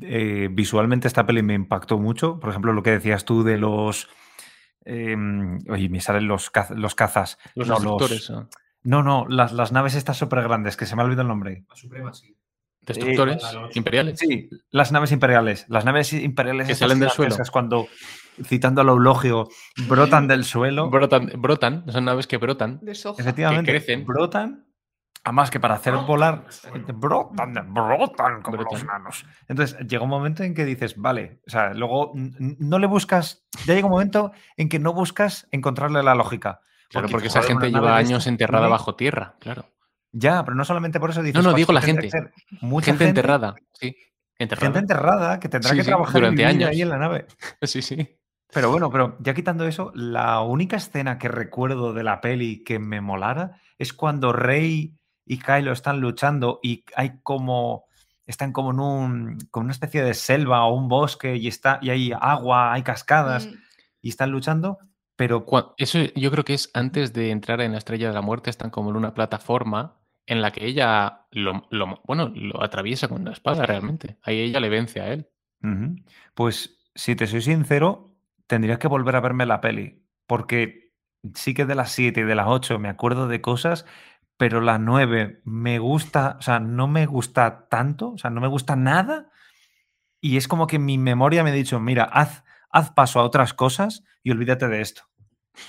eh, 0.00 0.48
visualmente 0.50 1.08
esta 1.08 1.26
peli 1.26 1.42
me 1.42 1.54
impactó 1.54 1.98
mucho. 1.98 2.38
Por 2.40 2.50
ejemplo, 2.50 2.72
lo 2.72 2.82
que 2.82 2.90
decías 2.92 3.24
tú 3.24 3.42
de 3.42 3.58
los. 3.58 4.08
eh, 4.84 5.16
oye, 5.68 5.88
me 5.88 6.00
salen 6.00 6.28
los, 6.28 6.52
caz- 6.52 6.74
los 6.74 6.94
cazas. 6.94 7.38
Los 7.54 7.68
No, 7.68 7.74
destructores, 7.74 8.30
¿no? 8.30 8.48
no, 8.84 9.02
no, 9.02 9.26
las, 9.28 9.52
las 9.52 9.72
naves 9.72 9.94
estas 9.96 10.16
súper 10.16 10.42
grandes, 10.42 10.76
que 10.76 10.86
se 10.86 10.94
me 10.94 11.02
ha 11.02 11.04
olvidado 11.04 11.22
el 11.22 11.28
nombre. 11.28 11.64
destructores 12.82 13.42
imperiales. 13.74 14.18
Sí, 14.18 14.48
las 14.70 14.92
naves 14.92 15.10
imperiales. 15.10 15.66
Las 15.68 15.84
naves 15.84 16.12
imperiales 16.12 16.68
Que 16.68 16.74
salen 16.76 17.00
del 17.00 17.10
suelo. 17.10 17.34
cuando, 17.50 17.88
citando 18.44 18.80
al 18.82 18.88
eulogio, 18.88 19.48
brotan 19.88 20.28
del 20.28 20.44
suelo. 20.44 20.88
Brotan, 20.88 21.32
brotan, 21.38 21.84
son 21.90 22.04
naves 22.04 22.28
que 22.28 22.36
brotan. 22.36 22.78
De 22.82 22.94
soja. 22.94 23.20
Efectivamente, 23.20 23.72
crecen. 23.72 24.06
brotan. 24.06 24.65
Además 25.26 25.50
que 25.50 25.58
para 25.58 25.74
hacer 25.74 25.92
volar, 25.96 26.44
brotan, 26.94 27.74
brotan 27.74 28.42
como 28.42 28.58
los 28.58 28.66
Brotan. 28.66 28.86
nanos. 28.86 29.26
Entonces 29.48 29.76
llega 29.88 30.04
un 30.04 30.08
momento 30.08 30.44
en 30.44 30.54
que 30.54 30.64
dices, 30.64 30.96
vale, 30.96 31.40
o 31.48 31.50
sea, 31.50 31.74
luego 31.74 32.12
no 32.14 32.78
le 32.78 32.86
buscas, 32.86 33.44
ya 33.66 33.74
llega 33.74 33.86
un 33.86 33.92
momento 33.92 34.30
en 34.56 34.68
que 34.68 34.78
no 34.78 34.92
buscas 34.92 35.48
encontrarle 35.50 36.00
la 36.04 36.14
lógica. 36.14 36.60
Claro, 36.90 37.08
porque 37.08 37.26
esa 37.26 37.40
joder, 37.42 37.54
gente 37.58 37.72
lleva 37.72 37.96
años 37.96 38.28
enterrada 38.28 38.68
bajo 38.68 38.94
tierra, 38.94 39.34
claro. 39.40 39.66
Ya, 40.12 40.44
pero 40.44 40.54
no 40.54 40.64
solamente 40.64 41.00
por 41.00 41.10
eso 41.10 41.20
dices. 41.22 41.34
No, 41.34 41.40
no, 41.42 41.46
"Joder, 41.50 41.56
digo 41.56 41.72
la 41.72 41.80
gente. 41.82 42.08
Mucha 42.60 42.86
gente, 42.86 43.04
gente 43.06 43.20
enterrada, 43.20 43.56
sí. 43.72 43.96
Enterrada. 44.38 44.66
Gente 44.66 44.78
enterrada 44.78 45.40
que 45.40 45.48
tendrá 45.48 45.70
Sí, 45.72 45.76
que 45.78 45.82
sí, 45.82 45.88
trabajar 45.88 46.14
durante 46.14 46.46
años. 46.46 46.70
ahí 46.70 46.82
en 46.82 46.88
la 46.90 46.98
nave. 46.98 47.26
Sí, 47.62 47.82
sí. 47.82 48.16
Pero 48.54 48.70
bueno, 48.70 48.90
pero 48.90 49.16
ya 49.18 49.34
quitando 49.34 49.66
eso, 49.66 49.90
la 49.96 50.40
única 50.42 50.76
escena 50.76 51.18
que 51.18 51.26
recuerdo 51.26 51.92
de 51.92 52.04
la 52.04 52.20
peli 52.20 52.62
que 52.62 52.78
me 52.78 53.00
molara 53.00 53.60
es 53.76 53.92
cuando 53.92 54.32
Rey 54.32 54.96
y 55.26 55.38
Kylo 55.38 55.72
están 55.72 56.00
luchando 56.00 56.60
y 56.62 56.84
hay 56.94 57.18
como 57.22 57.84
están 58.26 58.52
como 58.52 58.70
en 58.70 58.80
un 58.80 59.38
como 59.50 59.64
una 59.64 59.72
especie 59.72 60.02
de 60.02 60.14
selva 60.14 60.64
o 60.64 60.74
un 60.74 60.88
bosque 60.88 61.36
y 61.36 61.48
está 61.48 61.78
y 61.82 61.90
hay 61.90 62.12
agua, 62.18 62.72
hay 62.72 62.82
cascadas 62.82 63.46
Mm, 63.46 63.54
y 64.02 64.08
están 64.08 64.30
luchando, 64.30 64.78
pero 65.16 65.44
Cua- 65.44 65.74
Eso 65.78 65.98
yo 66.14 66.30
creo 66.30 66.44
que 66.44 66.54
es 66.54 66.70
antes 66.74 67.12
de 67.12 67.30
entrar 67.30 67.60
en 67.60 67.72
la 67.72 67.78
Estrella 67.78 68.08
de 68.08 68.14
la 68.14 68.22
Muerte, 68.22 68.50
están 68.50 68.70
como 68.70 68.90
en 68.90 68.96
una 68.96 69.14
plataforma 69.14 69.98
en 70.26 70.42
la 70.42 70.50
que 70.52 70.64
ella 70.66 71.26
lo, 71.30 71.66
lo- 71.70 72.00
bueno, 72.04 72.32
lo 72.34 72.62
atraviesa 72.62 73.08
con 73.08 73.24
la 73.24 73.32
espada 73.32 73.64
realmente. 73.66 74.16
Ahí 74.22 74.40
ella 74.40 74.60
le 74.60 74.68
vence 74.68 75.00
a 75.00 75.12
él. 75.12 75.28
Pues 76.34 76.78
si 76.94 77.14
te 77.16 77.26
soy 77.26 77.42
sincero, 77.42 78.14
tendría 78.46 78.78
que 78.78 78.88
volver 78.88 79.16
a 79.16 79.20
verme 79.20 79.46
la 79.46 79.60
peli, 79.60 80.04
porque 80.26 80.92
sí 81.34 81.54
que 81.54 81.64
de 81.64 81.74
las 81.74 81.90
7 81.92 82.20
y 82.20 82.24
de 82.24 82.34
las 82.34 82.46
8 82.48 82.78
me 82.78 82.88
acuerdo 82.88 83.26
de 83.28 83.40
cosas, 83.40 83.86
pero 84.36 84.60
la 84.60 84.78
9 84.78 85.40
me 85.44 85.78
gusta, 85.78 86.36
o 86.38 86.42
sea, 86.42 86.60
no 86.60 86.88
me 86.88 87.06
gusta 87.06 87.66
tanto, 87.68 88.12
o 88.12 88.18
sea, 88.18 88.30
no 88.30 88.40
me 88.40 88.48
gusta 88.48 88.76
nada, 88.76 89.30
y 90.20 90.36
es 90.36 90.48
como 90.48 90.66
que 90.66 90.78
mi 90.78 90.98
memoria 90.98 91.44
me 91.44 91.50
ha 91.50 91.54
dicho, 91.54 91.80
mira, 91.80 92.04
haz, 92.04 92.44
haz 92.70 92.90
paso 92.90 93.20
a 93.20 93.24
otras 93.24 93.54
cosas 93.54 94.04
y 94.22 94.30
olvídate 94.30 94.68
de 94.68 94.80
esto. 94.80 95.02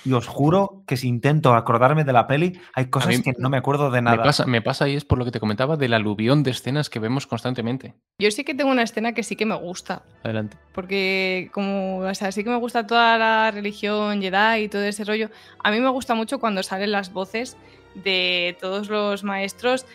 Y 0.04 0.12
os 0.12 0.26
juro 0.26 0.84
que 0.86 0.96
si 0.96 1.08
intento 1.08 1.54
acordarme 1.54 2.04
de 2.04 2.12
la 2.12 2.26
peli, 2.26 2.60
hay 2.74 2.90
cosas 2.90 3.16
mí 3.16 3.22
que 3.22 3.32
no 3.38 3.48
me 3.48 3.56
acuerdo 3.56 3.90
de 3.90 4.02
Me 4.02 4.10
nada. 4.10 4.22
pasa, 4.22 4.44
me 4.46 4.60
pasa 4.60 4.86
y 4.86 4.96
es 4.96 5.04
por 5.04 5.18
lo 5.18 5.24
que 5.24 5.30
te 5.30 5.40
comentaba 5.40 5.76
del 5.76 5.94
aluvión 5.94 6.42
de 6.42 6.50
escenas 6.50 6.90
que 6.90 6.98
vemos 6.98 7.26
constantemente. 7.26 7.94
Yo 8.18 8.30
sí 8.30 8.44
que 8.44 8.54
tengo 8.54 8.70
una 8.70 8.82
escena 8.82 9.12
que 9.12 9.22
sí 9.22 9.34
que 9.34 9.46
me 9.46 9.54
gusta. 9.54 10.02
Adelante. 10.24 10.58
Porque 10.74 11.50
como, 11.54 12.00
o 12.00 12.14
sea, 12.14 12.32
sí 12.32 12.44
que 12.44 12.50
me 12.50 12.56
gusta 12.56 12.86
toda 12.86 13.16
la 13.16 13.50
religión 13.50 14.20
Jedi 14.20 14.64
y 14.64 14.68
todo 14.68 14.82
ese 14.82 15.04
rollo. 15.04 15.30
A 15.64 15.70
mí 15.70 15.80
me 15.80 15.88
gusta 15.88 16.14
mucho 16.14 16.38
cuando 16.38 16.62
salen 16.62 16.92
las 16.92 17.12
voces 17.12 17.56
de 18.02 18.56
todos 18.60 18.88
los 18.88 19.24
maestros 19.24 19.86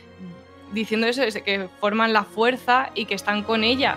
diciendo 0.73 1.07
eso, 1.07 1.23
es 1.23 1.35
que 1.41 1.67
forman 1.79 2.13
la 2.13 2.23
fuerza 2.23 2.89
y 2.95 3.05
que 3.05 3.13
están 3.13 3.43
con 3.43 3.63
ella. 3.63 3.95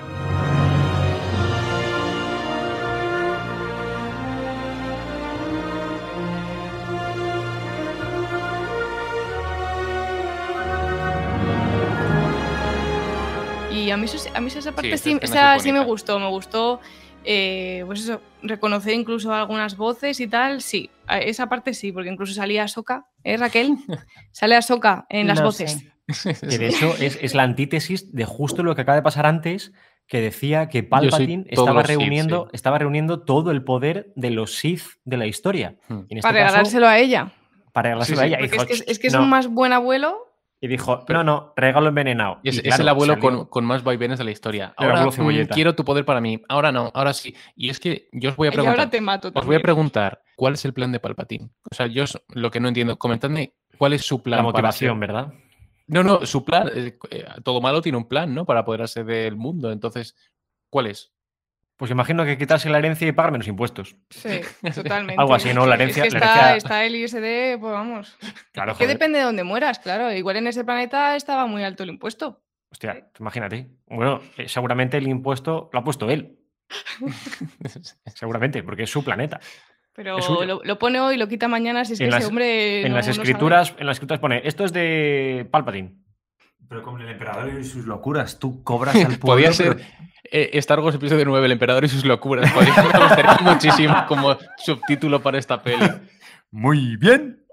Y 13.71 13.91
a 13.91 13.97
mí, 13.97 14.07
eso, 14.07 14.19
a 14.35 14.41
mí 14.41 14.49
esa 14.49 14.73
parte 14.73 14.93
esa 14.93 15.05
sí, 15.05 15.19
esa 15.23 15.73
me 15.73 15.85
gustó, 15.85 16.19
me 16.19 16.29
gustó, 16.29 16.81
eh, 17.27 17.83
pues 17.87 18.01
eso, 18.01 18.21
reconocer 18.43 18.95
incluso 18.95 19.35
algunas 19.35 19.77
voces 19.77 20.21
y 20.21 20.27
tal, 20.29 20.63
sí, 20.63 20.89
esa 21.09 21.49
parte 21.49 21.75
sí, 21.75 21.93
porque 21.93 22.09
incluso 22.11 22.33
salía 22.33 22.67
Soka, 22.69 23.07
¿eh, 23.25 23.37
Raquel? 23.37 23.77
Sale 24.33 24.55
a 24.57 24.63
Soka 24.63 25.07
en 25.09 25.27
las 25.27 25.43
voces. 25.43 25.73
sé. 25.73 26.35
Que 26.49 26.59
de 26.59 26.69
hecho 26.69 26.95
es, 27.01 27.19
es 27.21 27.35
la 27.35 27.43
antítesis 27.43 28.13
de 28.15 28.25
justo 28.25 28.63
lo 28.63 28.75
que 28.77 28.83
acaba 28.83 28.95
de 28.97 29.03
pasar 29.03 29.27
antes, 29.27 29.73
que 30.07 30.21
decía 30.21 30.69
que 30.69 30.85
Palpatine 30.85 31.47
estaba 31.49 31.83
Sith, 31.83 31.89
reuniendo, 31.97 32.45
sí. 32.45 32.51
estaba 32.55 32.79
reuniendo 32.79 33.25
todo 33.25 33.51
el 33.51 33.65
poder 33.65 34.13
de 34.15 34.31
los 34.31 34.55
Sith 34.55 34.85
de 35.05 35.17
la 35.17 35.27
historia. 35.27 35.75
Hmm. 35.89 36.03
En 36.09 36.19
este 36.19 36.23
Para 36.23 36.39
caso, 36.39 36.47
regalárselo 36.53 36.87
a 36.87 36.99
ella. 37.01 37.33
para 37.73 37.89
regalárselo 37.89 38.19
Sí, 38.21 38.23
a 38.23 38.27
sí, 38.29 38.35
ella. 38.35 38.45
Es 38.45 38.65
que 38.67 38.73
es, 38.73 38.85
es, 38.87 38.99
que 39.01 39.07
es 39.09 39.15
"No". 39.15 39.23
un 39.23 39.31
más 39.31 39.49
buen 39.49 39.73
abuelo. 39.73 40.26
Y 40.67 40.69
dijo, 40.69 41.05
no, 41.09 41.23
no, 41.23 41.53
regalo 41.55 41.87
envenenado. 41.89 42.41
Y 42.43 42.49
es, 42.49 42.57
Y 42.57 42.59
es 42.59 42.65
claro, 42.65 42.83
el 42.83 42.89
abuelo 42.89 43.19
con, 43.21 43.47
con 43.47 43.65
más 43.65 43.85
vaivenes 43.85 44.19
de 44.19 44.25
la 44.25 44.33
historia. 44.33 44.75
Ahora 44.77 45.07
mm, 45.07 45.47
quiero 45.53 45.77
tu 45.77 45.85
poder 45.85 46.05
para 46.05 46.21
mí. 46.21 46.43
Ahora 46.49 46.73
no, 46.73 46.91
ahora 46.93 47.13
sí. 47.13 47.37
Y 47.55 47.71
es 47.71 47.79
que 47.79 48.09
yo 48.11 48.31
os 48.31 48.37
voy 48.37 48.49
a 48.49 48.51
Y 48.51 48.55
preguntar. 48.55 48.79
ahora 48.81 48.91
te 48.91 49.01
mato 49.01 49.31
Os 49.33 49.47
voy 49.47 49.55
a 49.55 49.61
preguntar, 49.61 50.23
¿cuál 50.35 50.55
es 50.55 50.65
el 50.65 50.73
plan 50.75 50.91
de 50.91 50.99
Palpatine? 50.99 51.51
O 51.71 51.75
sea, 51.75 51.87
yo 51.87 52.03
os- 52.03 52.21
lo 52.31 52.51
que 52.51 52.59
no 52.59 52.67
entiendo, 52.67 52.99
comentadme 52.99 53.55
cuál 53.79 53.93
es 53.93 54.05
su 54.05 54.23
plan 54.25 54.39
la 54.39 54.43
motivación, 54.43 54.99
¿verdad? 54.99 55.33
No, 55.87 56.03
no, 56.03 56.27
su 56.27 56.45
plan, 56.45 56.69
eh, 56.75 56.99
eh, 57.11 57.25
todo 57.45 57.61
malo 57.61 57.81
tiene 57.81 57.97
un 57.99 58.09
plan, 58.09 58.35
¿no? 58.35 58.45
Para 58.45 58.61
apoderarse 58.61 59.05
del 59.05 59.37
mundo. 59.37 59.71
Entonces, 59.71 60.17
¿cuál 60.69 60.89
es? 60.89 61.13
Pues 61.77 61.91
imagino 61.91 62.25
que 62.25 62.39
quitarse 62.39 62.71
la 62.71 62.79
herencia 62.79 63.07
y 63.07 63.13
pagar 63.13 63.33
menos 63.33 63.47
impuestos. 63.49 63.97
Sí, 64.11 64.41
totalmente. 64.75 65.21
Algo 65.21 65.35
así, 65.35 65.53
¿no? 65.53 65.67
La 65.67 65.75
herencia- 65.75 66.05
Es 66.05 66.15
que 66.15 66.19
la 66.19 66.27
está, 66.27 66.41
herencia- 66.51 66.57
está 66.57 66.85
el 66.85 66.97
ISD, 66.97 67.61
pues 67.61 67.73
vamos. 67.73 68.17
Claro, 68.53 68.73
Es 68.73 68.79
que 68.79 68.87
depende 68.87 69.19
de 69.19 69.25
dónde 69.25 69.45
mueras, 69.45 69.79
claro. 69.79 70.11
Igual 70.13 70.37
en 70.37 70.47
ese 70.47 70.65
planeta 70.65 71.17
estaba 71.17 71.47
muy 71.47 71.65
alto 71.65 71.83
el 71.83 71.91
impuesto. 71.91 72.43
Hostia, 72.71 73.09
imagínate. 73.21 73.69
Bueno, 73.87 74.21
eh, 74.39 74.49
seguramente 74.49 74.97
el 74.97 75.07
impuesto 75.07 75.69
lo 75.73 75.79
ha 75.79 75.85
puesto 75.85 76.09
él. 76.11 76.39
Seguramente, 78.15 78.63
porque 78.63 78.85
es 78.85 78.91
su 78.91 79.05
planeta. 79.05 79.41
Pero 79.93 80.19
lo, 80.45 80.63
lo 80.63 80.79
pone 80.79 81.01
hoy, 81.01 81.17
lo 81.17 81.29
quita 81.29 81.49
mañana, 81.49 81.85
si 81.85 81.95
es 81.95 82.01
En 82.01 82.07
que 82.07 82.11
las- 82.11 82.21
ese 82.21 82.29
hombre. 82.29 82.83
en 82.83 82.89
no- 82.91 82.97
las 82.97 83.07
no 83.07 83.13
escrituras, 83.13 83.75
en 83.79 83.87
las 83.87 83.97
escrituras 83.97 84.21
pone, 84.21 84.43
esto 84.45 84.65
es 84.65 84.73
de 84.73 85.47
Palpatine. 85.51 85.95
Pero 86.69 86.83
con 86.83 87.01
el 87.01 87.09
emperador 87.09 87.49
y 87.61 87.65
sus 87.65 87.87
locuras, 87.87 88.39
tú 88.39 88.63
cobras 88.65 88.95
al 88.97 89.03
pueblo. 89.19 89.19
Podría 89.21 89.53
ser 89.53 89.77
pero- 89.77 89.89
eh, 90.31 90.51
Star 90.55 90.81
Wars 90.81 90.97
episodio 90.97 91.25
9, 91.25 91.47
El 91.47 91.53
Emperador 91.53 91.85
y 91.85 91.89
sus 91.89 92.05
locuras. 92.05 92.53
Muchísimo 93.43 93.95
como 94.09 94.37
subtítulo 94.59 95.23
para 95.23 95.39
esta 95.39 95.63
peli. 95.63 95.87
Muy 96.51 96.97
bien. 96.97 97.45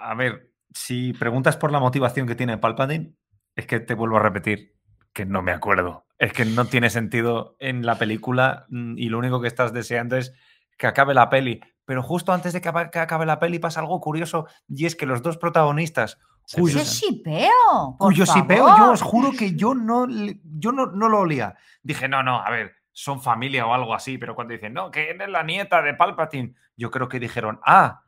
A 0.00 0.14
ver, 0.14 0.50
si 0.72 1.12
preguntas 1.12 1.56
por 1.56 1.72
la 1.72 1.80
motivación 1.80 2.26
que 2.26 2.34
tiene 2.34 2.58
Palpatine, 2.58 3.14
es 3.56 3.66
que 3.66 3.80
te 3.80 3.94
vuelvo 3.94 4.16
a 4.16 4.22
repetir 4.22 4.74
que 5.12 5.24
no 5.24 5.42
me 5.42 5.52
acuerdo. 5.52 6.06
Es 6.18 6.32
que 6.32 6.44
no 6.44 6.66
tiene 6.66 6.90
sentido 6.90 7.56
en 7.60 7.86
la 7.86 7.96
película 7.96 8.66
mm, 8.68 8.98
y 8.98 9.08
lo 9.08 9.18
único 9.18 9.40
que 9.40 9.48
estás 9.48 9.72
deseando 9.72 10.16
es 10.16 10.34
que 10.76 10.86
acabe 10.86 11.14
la 11.14 11.30
peli. 11.30 11.60
Pero 11.86 12.02
justo 12.02 12.32
antes 12.32 12.52
de 12.52 12.60
que 12.60 12.68
acabe, 12.68 13.26
la 13.26 13.38
peli 13.38 13.58
pasa 13.58 13.80
algo 13.80 14.00
curioso 14.00 14.46
y 14.68 14.86
es 14.86 14.96
que 14.96 15.06
los 15.06 15.22
dos 15.22 15.36
protagonistas, 15.36 16.18
Cuyo- 16.60 16.78
por 17.98 18.08
cuyo 18.08 18.24
sipeo 18.26 18.66
yo 18.78 18.92
os 18.92 19.02
juro 19.02 19.30
que 19.32 19.54
yo 19.54 19.74
no, 19.74 20.06
yo 20.08 20.72
no, 20.72 20.86
no 20.86 21.08
lo 21.08 21.20
olía. 21.20 21.56
Dije, 21.82 22.08
no, 22.08 22.22
no, 22.22 22.40
a 22.40 22.50
ver, 22.50 22.74
son 22.92 23.20
familia 23.20 23.66
o 23.66 23.74
algo 23.74 23.94
así, 23.94 24.18
pero 24.18 24.34
cuando 24.34 24.52
dicen, 24.54 24.72
no, 24.72 24.90
que 24.90 25.10
eres 25.10 25.28
la 25.28 25.42
nieta 25.42 25.82
de 25.82 25.94
Palpatine, 25.94 26.54
yo 26.76 26.90
creo 26.90 27.08
que 27.08 27.18
dijeron, 27.18 27.58
ah, 27.66 28.02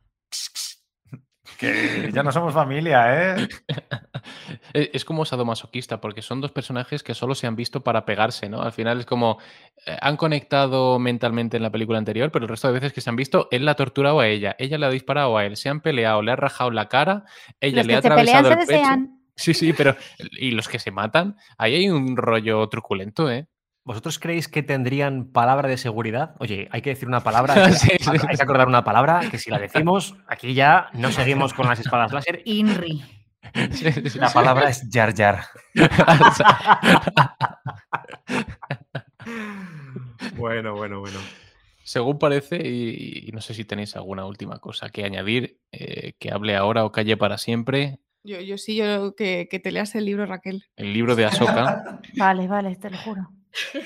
que 1.57 2.11
ya 2.13 2.23
no 2.23 2.33
somos 2.33 2.55
familia, 2.55 3.37
¿eh? 3.37 3.49
Es 4.73 4.91
es 4.93 5.05
como 5.05 5.25
sadomasoquista, 5.25 6.01
porque 6.01 6.23
son 6.23 6.41
dos 6.41 6.53
personajes 6.53 7.03
que 7.03 7.15
solo 7.15 7.35
se 7.35 7.47
han 7.47 7.55
visto 7.57 7.83
para 7.83 8.05
pegarse, 8.05 8.49
¿no? 8.49 8.63
Al 8.63 8.73
final 8.73 9.01
es 9.01 9.07
como 9.07 9.39
eh, 9.87 9.97
han 10.01 10.17
conectado 10.17 10.99
mentalmente 10.99 11.57
en 11.57 11.63
la 11.63 11.71
película 11.71 11.99
anterior, 11.99 12.31
pero 12.33 12.45
el 12.45 12.49
resto 12.49 12.69
de 12.69 12.75
veces 12.75 12.93
que 12.93 13.01
se 13.01 13.11
han 13.11 13.17
visto, 13.17 13.49
él 13.51 13.65
la 13.65 13.73
ha 13.73 13.77
torturado 13.77 14.21
a 14.21 14.27
ella, 14.29 14.57
ella 14.59 14.79
le 14.79 14.87
ha 14.87 14.91
disparado 14.91 15.37
a 15.37 15.45
él, 15.45 15.57
se 15.57 15.69
han 15.69 15.81
peleado, 15.81 16.23
le 16.23 16.33
ha 16.33 16.37
rajado 16.37 16.71
la 16.71 16.89
cara, 16.89 17.25
ella 17.61 17.79
Los 17.79 17.87
le 17.87 17.95
ha 17.97 18.03
pelean 18.03 18.45
atravesado 18.45 18.49
se 18.49 18.53
el 18.53 18.59
pecho. 18.67 18.73
desean. 18.73 19.21
Sí, 19.37 19.55
sí, 19.55 19.73
pero 19.75 19.97
y 20.33 20.53
los 20.53 20.67
que 20.69 20.79
se 20.79 20.91
matan, 20.91 21.37
ahí 21.59 21.75
hay 21.75 21.89
un 21.91 22.17
rollo 22.17 22.67
truculento, 22.69 23.31
¿eh? 23.31 23.49
¿Vosotros 23.87 24.19
creéis 24.19 24.49
que 24.49 24.65
tendrían 24.65 25.27
palabra 25.27 25.69
de 25.69 25.77
seguridad? 25.79 26.35
Oye, 26.41 26.67
hay 26.73 26.83
que 26.83 26.91
decir 26.91 27.07
una 27.07 27.21
palabra, 27.23 27.55
hay 27.65 27.71
que, 27.73 27.79
Sí, 27.79 27.89
sí, 28.01 28.11
hay 28.11 28.19
sí. 28.19 28.27
que 28.37 28.43
acordar 28.43 28.67
una 28.67 28.83
palabra 28.83 29.21
que 29.31 29.39
si 29.39 29.49
la 29.49 29.61
decimos, 29.61 30.17
aquí 30.27 30.55
ya 30.55 30.89
no 30.93 31.13
seguimos 31.13 31.55
con 31.55 31.69
las 31.69 31.79
espadas 31.79 32.13
láser. 32.13 32.43
Inri. 32.45 33.05
Sí, 33.71 33.93
sí, 33.93 34.11
sí. 34.11 34.19
La 34.19 34.31
palabra 34.33 34.69
es 34.69 34.89
Jar 34.93 35.15
Jar. 35.17 35.45
Bueno, 40.37 40.75
bueno, 40.77 41.01
bueno. 41.01 41.19
Según 41.83 42.19
parece, 42.19 42.57
y, 42.69 43.29
y 43.29 43.33
no 43.33 43.41
sé 43.41 43.55
si 43.55 43.65
tenéis 43.65 43.97
alguna 43.97 44.27
última 44.27 44.59
cosa 44.59 44.89
que 44.91 45.05
añadir, 45.05 45.61
eh, 45.73 46.15
que 46.19 46.31
hable 46.33 46.57
ahora 46.57 46.85
o 46.85 46.93
calle 46.93 47.17
para 47.17 47.39
siempre, 47.39 48.01
Yo, 48.25 48.41
yo 48.41 48.59
sí, 48.59 48.77
yo 48.77 49.15
que, 49.15 49.47
que 49.51 49.61
te 49.61 49.71
leas 49.71 49.95
el 49.95 50.05
libro, 50.05 50.27
Raquel. 50.27 50.65
el 50.77 50.93
libro 50.93 51.15
de 51.15 51.27
Ahsoka, 51.27 52.01
Vale, 52.17 52.49
vale, 52.49 52.75
te 52.77 52.91
lo 52.91 52.99
juro. 52.99 53.29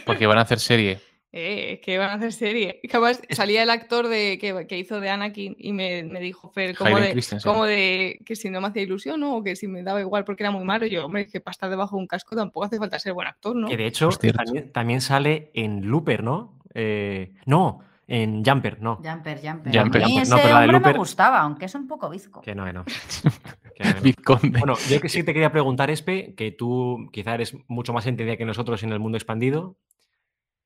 Porque 0.05 0.27
van 0.27 0.39
a 0.39 0.43
hacer 0.43 0.61
serie. 0.61 0.99
Eh, 1.32 1.74
es 1.74 1.81
que 1.81 1.97
van 1.97 2.11
a 2.11 2.15
hacer 2.15 2.32
serie. 2.32 2.81
Además 2.91 3.23
salía 3.31 3.62
el 3.62 3.70
actor 3.70 4.09
de, 4.09 4.37
que, 4.41 4.66
que 4.66 4.78
hizo 4.78 4.99
de 4.99 5.11
Anakin 5.11 5.55
y 5.59 5.73
me, 5.73 6.03
me 6.03 6.19
dijo, 6.19 6.51
Fer, 6.51 6.77
como 6.77 6.99
de, 6.99 7.24
como 7.45 7.66
de 7.66 8.19
que 8.27 8.35
si 8.35 8.51
no 8.51 8.61
me 8.61 8.66
hacía 8.66 8.82
ilusión, 8.82 9.20
¿no? 9.20 9.37
O 9.37 9.45
que 9.45 9.55
si 9.55 9.69
me 9.69 9.85
daba 9.85 10.01
igual 10.01 10.24
porque 10.24 10.43
era 10.43 10.51
muy 10.51 10.65
malo. 10.65 10.87
Y 10.87 10.91
yo, 10.91 11.07
hombre, 11.07 11.28
que 11.28 11.41
para 11.41 11.53
estar 11.53 11.70
debajo 11.70 11.95
de 11.95 12.03
un 12.03 12.09
casco 12.09 12.35
tampoco 12.35 12.66
hace 12.66 12.78
falta 12.78 12.99
ser 12.99 13.12
buen 13.12 13.28
actor, 13.28 13.55
¿no? 13.55 13.69
Que 13.69 13.77
de 13.77 13.87
hecho 13.87 14.09
también, 14.09 14.73
también 14.73 15.01
sale 15.01 15.53
en 15.55 15.87
Looper, 15.87 16.24
¿no? 16.24 16.59
Eh, 16.74 17.32
no, 17.47 17.81
en 18.12 18.45
Jumper, 18.45 18.82
no. 18.82 18.97
Jumper, 18.97 19.41
jumper. 19.41 19.73
Jumper, 19.73 20.03
A 20.03 20.07
mí 20.07 20.12
Jumper. 20.15 20.23
ese 20.23 20.31
No, 20.31 20.37
pero 20.37 20.55
la 20.55 20.61
de 20.61 20.66
hombre 20.66 20.81
Looper- 20.81 20.93
me 20.93 20.99
gustaba, 20.99 21.41
aunque 21.41 21.65
es 21.66 21.74
un 21.77 21.87
poco 21.87 22.11
bizco. 22.11 22.41
Que 22.41 22.55
no, 22.55 22.65
que 22.65 22.73
no. 22.73 22.85
Que 23.74 23.85
no. 23.85 24.39
Bueno, 24.59 24.74
yo 24.91 25.01
que 25.01 25.09
sí 25.09 25.23
te 25.23 25.32
quería 25.32 25.53
preguntar, 25.53 25.91
Espe, 25.91 26.35
que 26.35 26.51
tú 26.53 27.09
quizá 27.12 27.35
eres 27.35 27.57
mucho 27.69 27.93
más 27.93 28.07
entendida 28.07 28.37
que 28.37 28.45
nosotros 28.45 28.82
en 28.82 28.93
el 28.93 28.99
mundo 29.01 29.16
expandido, 29.16 29.77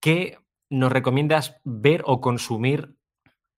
¿qué 0.01 0.39
nos 0.71 0.91
recomiendas 0.91 1.61
ver 1.65 2.03
o 2.07 2.21
consumir 2.21 2.97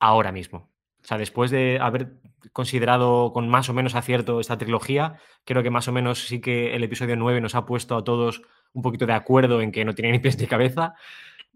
ahora 0.00 0.32
mismo? 0.32 0.68
O 1.02 1.06
sea, 1.06 1.16
después 1.18 1.50
de 1.52 1.78
haber 1.80 2.14
considerado 2.52 3.32
con 3.32 3.48
más 3.48 3.68
o 3.68 3.72
menos 3.74 3.94
acierto 3.94 4.40
esta 4.40 4.58
trilogía, 4.58 5.14
creo 5.44 5.62
que 5.62 5.70
más 5.70 5.86
o 5.88 5.92
menos 5.92 6.26
sí 6.26 6.40
que 6.40 6.74
el 6.74 6.82
episodio 6.84 7.16
9 7.16 7.40
nos 7.40 7.54
ha 7.54 7.64
puesto 7.64 7.96
a 7.96 8.04
todos 8.04 8.42
un 8.72 8.82
poquito 8.82 9.06
de 9.06 9.12
acuerdo 9.14 9.60
en 9.62 9.70
que 9.72 9.84
no 9.84 9.94
tiene 9.94 10.10
ni 10.12 10.18
pies 10.18 10.38
ni 10.38 10.46
cabeza. 10.46 10.94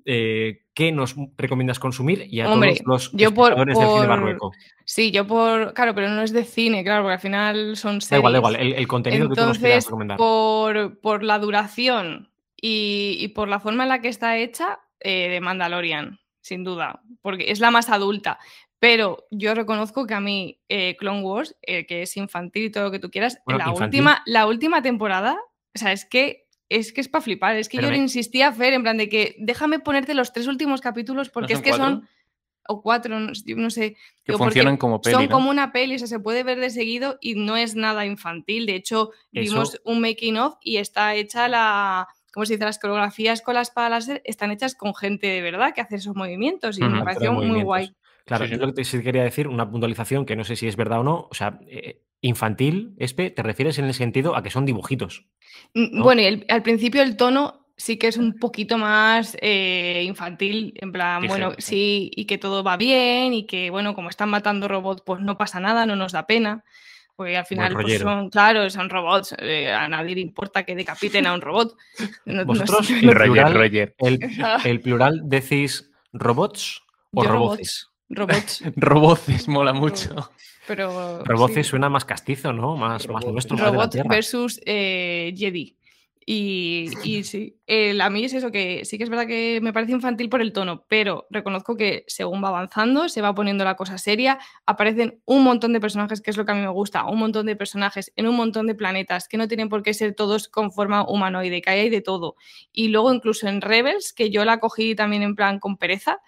Eh, 0.04 0.62
¿Qué 0.74 0.92
nos 0.92 1.14
recomiendas 1.36 1.78
consumir? 1.78 2.26
Y 2.30 2.40
a 2.40 2.50
Hombre, 2.50 2.76
todos 2.76 2.86
los 2.86 3.12
yo 3.12 3.32
por- 3.34 3.52
espectadores 3.52 3.78
del 3.78 3.86
cine 3.88 3.98
por- 4.00 4.08
barrueco. 4.08 4.52
Sí, 4.84 5.10
yo 5.10 5.26
por. 5.26 5.74
Claro, 5.74 5.94
pero 5.94 6.08
no 6.08 6.22
es 6.22 6.32
de 6.32 6.44
cine, 6.44 6.82
claro, 6.84 7.02
porque 7.02 7.14
al 7.14 7.20
final 7.20 7.76
son 7.76 7.96
Da 7.98 8.00
series. 8.00 8.18
igual, 8.20 8.32
da 8.32 8.38
igual, 8.38 8.56
el, 8.56 8.72
el 8.74 8.88
contenido 8.88 9.28
que 9.28 9.34
tú 9.36 9.42
nos 9.46 9.58
quieras 9.58 9.84
recomendar. 9.84 10.16
por, 10.16 11.00
por 11.00 11.22
la 11.22 11.38
duración 11.38 12.30
y, 12.56 13.16
y 13.20 13.28
por 13.28 13.48
la 13.48 13.60
forma 13.60 13.82
en 13.82 13.88
la 13.90 14.00
que 14.00 14.08
está 14.08 14.36
hecha, 14.38 14.80
eh, 15.00 15.28
de 15.28 15.40
Mandalorian, 15.40 16.18
sin 16.40 16.64
duda, 16.64 17.02
porque 17.22 17.50
es 17.50 17.60
la 17.60 17.70
más 17.70 17.88
adulta. 17.90 18.38
Pero 18.78 19.26
yo 19.30 19.54
reconozco 19.54 20.06
que 20.06 20.14
a 20.14 20.20
mí 20.20 20.58
eh, 20.70 20.96
Clone 20.98 21.20
Wars, 21.20 21.54
que 21.62 22.02
es 22.02 22.16
infantil 22.16 22.64
y 22.64 22.70
todo 22.70 22.84
lo 22.84 22.90
que 22.90 22.98
tú 22.98 23.10
quieras, 23.10 23.38
Bueno, 23.44 23.58
la, 23.58 23.64
infantil. 23.70 24.00
última, 24.00 24.22
la 24.24 24.46
última 24.46 24.80
temporada, 24.82 25.38
o 25.74 25.78
sea, 25.78 25.92
es 25.92 26.06
que 26.06 26.46
es 26.70 26.92
que 26.92 27.02
es 27.02 27.08
para 27.08 27.20
flipar. 27.20 27.56
Es 27.56 27.68
que 27.68 27.76
Pero 27.76 27.88
yo 27.88 27.92
le 27.92 27.98
insistía 27.98 28.48
a 28.48 28.52
Fer 28.52 28.72
en 28.72 28.82
plan 28.82 28.96
de 28.96 29.08
que 29.08 29.36
déjame 29.38 29.80
ponerte 29.80 30.14
los 30.14 30.32
tres 30.32 30.46
últimos 30.46 30.80
capítulos 30.80 31.28
porque 31.28 31.52
es 31.52 31.60
que 31.60 31.70
cuatro? 31.70 31.86
son 31.86 32.08
o 32.68 32.82
cuatro, 32.82 33.18
no, 33.18 33.32
yo 33.44 33.56
no 33.56 33.68
sé. 33.68 33.96
Que 34.24 34.32
Digo, 34.32 34.38
funcionan 34.38 34.76
como 34.76 35.00
peli, 35.00 35.14
Son 35.14 35.24
¿no? 35.24 35.30
como 35.30 35.50
una 35.50 35.72
peli, 35.72 35.96
o 35.96 35.98
sea, 35.98 36.06
se 36.06 36.20
puede 36.20 36.44
ver 36.44 36.60
de 36.60 36.70
seguido 36.70 37.18
y 37.20 37.34
no 37.34 37.56
es 37.56 37.74
nada 37.74 38.06
infantil. 38.06 38.64
De 38.64 38.76
hecho, 38.76 39.10
vimos 39.32 39.80
un 39.84 40.00
making 40.00 40.38
of 40.38 40.54
y 40.62 40.76
está 40.76 41.14
hecha 41.16 41.48
la. 41.48 42.06
¿Cómo 42.32 42.46
se 42.46 42.52
dice? 42.52 42.64
Las 42.64 42.78
coreografías 42.78 43.42
con 43.42 43.54
la 43.54 43.62
espada 43.62 43.88
láser 43.88 44.22
están 44.24 44.52
hechas 44.52 44.76
con 44.76 44.94
gente 44.94 45.26
de 45.26 45.42
verdad 45.42 45.74
que 45.74 45.80
hace 45.80 45.96
esos 45.96 46.14
movimientos 46.14 46.78
y 46.78 46.82
me 46.82 47.02
pareció 47.02 47.32
muy 47.32 47.62
guay. 47.62 47.92
Claro, 48.24 48.46
Sí, 48.46 48.52
yo 48.52 48.58
lo 48.58 48.66
que 48.68 48.74
te 48.74 48.84
sí 48.84 49.02
quería 49.02 49.24
decir, 49.24 49.48
una 49.48 49.68
puntualización 49.68 50.24
que 50.24 50.36
no 50.36 50.44
sé 50.44 50.54
si 50.54 50.68
es 50.68 50.76
verdad 50.76 51.00
o 51.00 51.02
no. 51.02 51.26
O 51.28 51.34
sea, 51.34 51.58
eh, 51.66 52.02
infantil, 52.22 52.94
Espe, 52.98 53.30
te 53.30 53.42
refieres 53.42 53.78
en 53.78 53.86
el 53.86 53.94
sentido 53.94 54.36
a 54.36 54.42
que 54.42 54.50
son 54.50 54.66
dibujitos. 54.66 55.26
Mm, 55.74 55.98
¿no? 55.98 56.04
Bueno, 56.04 56.22
y 56.22 56.26
el- 56.26 56.46
al 56.48 56.62
principio 56.62 57.02
el 57.02 57.16
tono 57.16 57.66
sí 57.76 57.96
que 57.96 58.08
es 58.08 58.18
un 58.18 58.38
poquito 58.38 58.76
más 58.76 59.36
eh, 59.40 60.02
infantil, 60.06 60.74
en 60.76 60.92
plan, 60.92 61.22
Ligero, 61.22 61.46
bueno, 61.46 61.56
sí. 61.58 62.10
y 62.14 62.26
que 62.26 62.36
todo 62.36 62.62
va 62.62 62.76
bien 62.76 63.32
y 63.32 63.46
que, 63.46 63.70
bueno, 63.70 63.94
como 63.94 64.10
están 64.10 64.28
matando 64.28 64.68
robots, 64.68 65.02
pues 65.04 65.20
no 65.22 65.38
pasa 65.38 65.60
nada, 65.60 65.86
no 65.86 65.96
nos 65.96 66.12
da 66.12 66.26
pena. 66.26 66.62
Porque 67.16 67.36
al 67.36 67.44
final, 67.44 67.74
pues 67.74 67.98
son, 67.98 68.30
claro, 68.30 68.68
son 68.70 68.88
robots, 68.88 69.34
eh, 69.38 69.70
a 69.70 69.88
nadie 69.88 70.14
le 70.14 70.22
importa 70.22 70.62
que 70.62 70.74
decapiten 70.74 71.26
a 71.26 71.34
un 71.34 71.40
robot. 71.42 71.76
No- 72.26 72.34
no 72.34 72.44
Vosotros, 72.46 72.86
sé- 72.86 72.98
el 73.00 73.12
Roger, 73.14 73.24
plural, 73.44 73.54
Roger. 73.54 73.94
el, 73.98 74.18
el 74.64 74.80
plural 74.80 75.20
decís 75.24 75.90
robots 76.12 76.82
o 77.12 77.22
Yo 77.24 77.30
roboces. 77.30 77.88
robots, 78.08 78.62
Roboces, 78.76 79.48
mola 79.48 79.72
mucho. 79.72 80.30
Pero... 80.76 81.24
Roboces 81.24 81.66
sí. 81.66 81.70
suena 81.70 81.88
más 81.88 82.04
castizo, 82.04 82.52
¿no? 82.52 82.76
Más, 82.76 83.08
más 83.08 83.26
nuestro, 83.26 83.56
más 83.56 83.66
de 83.66 83.70
la 83.72 83.76
Robots 83.76 83.90
tierra. 83.90 84.08
versus 84.08 84.60
eh, 84.64 85.34
Jedi. 85.36 85.76
Y, 86.24 86.90
y 87.02 87.24
sí, 87.24 87.56
el- 87.66 88.00
a 88.00 88.08
mí 88.08 88.22
es 88.24 88.34
eso 88.34 88.52
que 88.52 88.84
sí 88.84 88.98
que 88.98 89.04
es 89.04 89.10
verdad 89.10 89.26
que 89.26 89.58
me 89.62 89.72
parece 89.72 89.92
infantil 89.92 90.28
por 90.28 90.40
el 90.40 90.52
tono, 90.52 90.84
pero 90.86 91.26
reconozco 91.30 91.76
que 91.76 92.04
según 92.06 92.44
va 92.44 92.48
avanzando, 92.48 93.08
se 93.08 93.20
va 93.20 93.34
poniendo 93.34 93.64
la 93.64 93.74
cosa 93.74 93.98
seria, 93.98 94.38
aparecen 94.64 95.20
un 95.24 95.42
montón 95.42 95.72
de 95.72 95.80
personajes, 95.80 96.20
que 96.20 96.30
es 96.30 96.36
lo 96.36 96.44
que 96.44 96.52
a 96.52 96.54
mí 96.54 96.60
me 96.60 96.68
gusta, 96.68 97.04
un 97.06 97.18
montón 97.18 97.46
de 97.46 97.56
personajes 97.56 98.12
en 98.14 98.28
un 98.28 98.36
montón 98.36 98.68
de 98.68 98.76
planetas, 98.76 99.26
que 99.26 99.38
no 99.38 99.48
tienen 99.48 99.68
por 99.68 99.82
qué 99.82 99.92
ser 99.92 100.14
todos 100.14 100.46
con 100.48 100.70
forma 100.70 101.02
humanoide, 101.08 101.62
que 101.62 101.70
hay 101.70 101.88
de 101.90 102.02
todo. 102.02 102.36
Y 102.70 102.88
luego 102.88 103.12
incluso 103.12 103.48
en 103.48 103.60
Rebels, 103.60 104.12
que 104.12 104.30
yo 104.30 104.44
la 104.44 104.60
cogí 104.60 104.94
también 104.94 105.22
en 105.22 105.34
plan 105.34 105.58
con 105.58 105.78
pereza, 105.78 106.20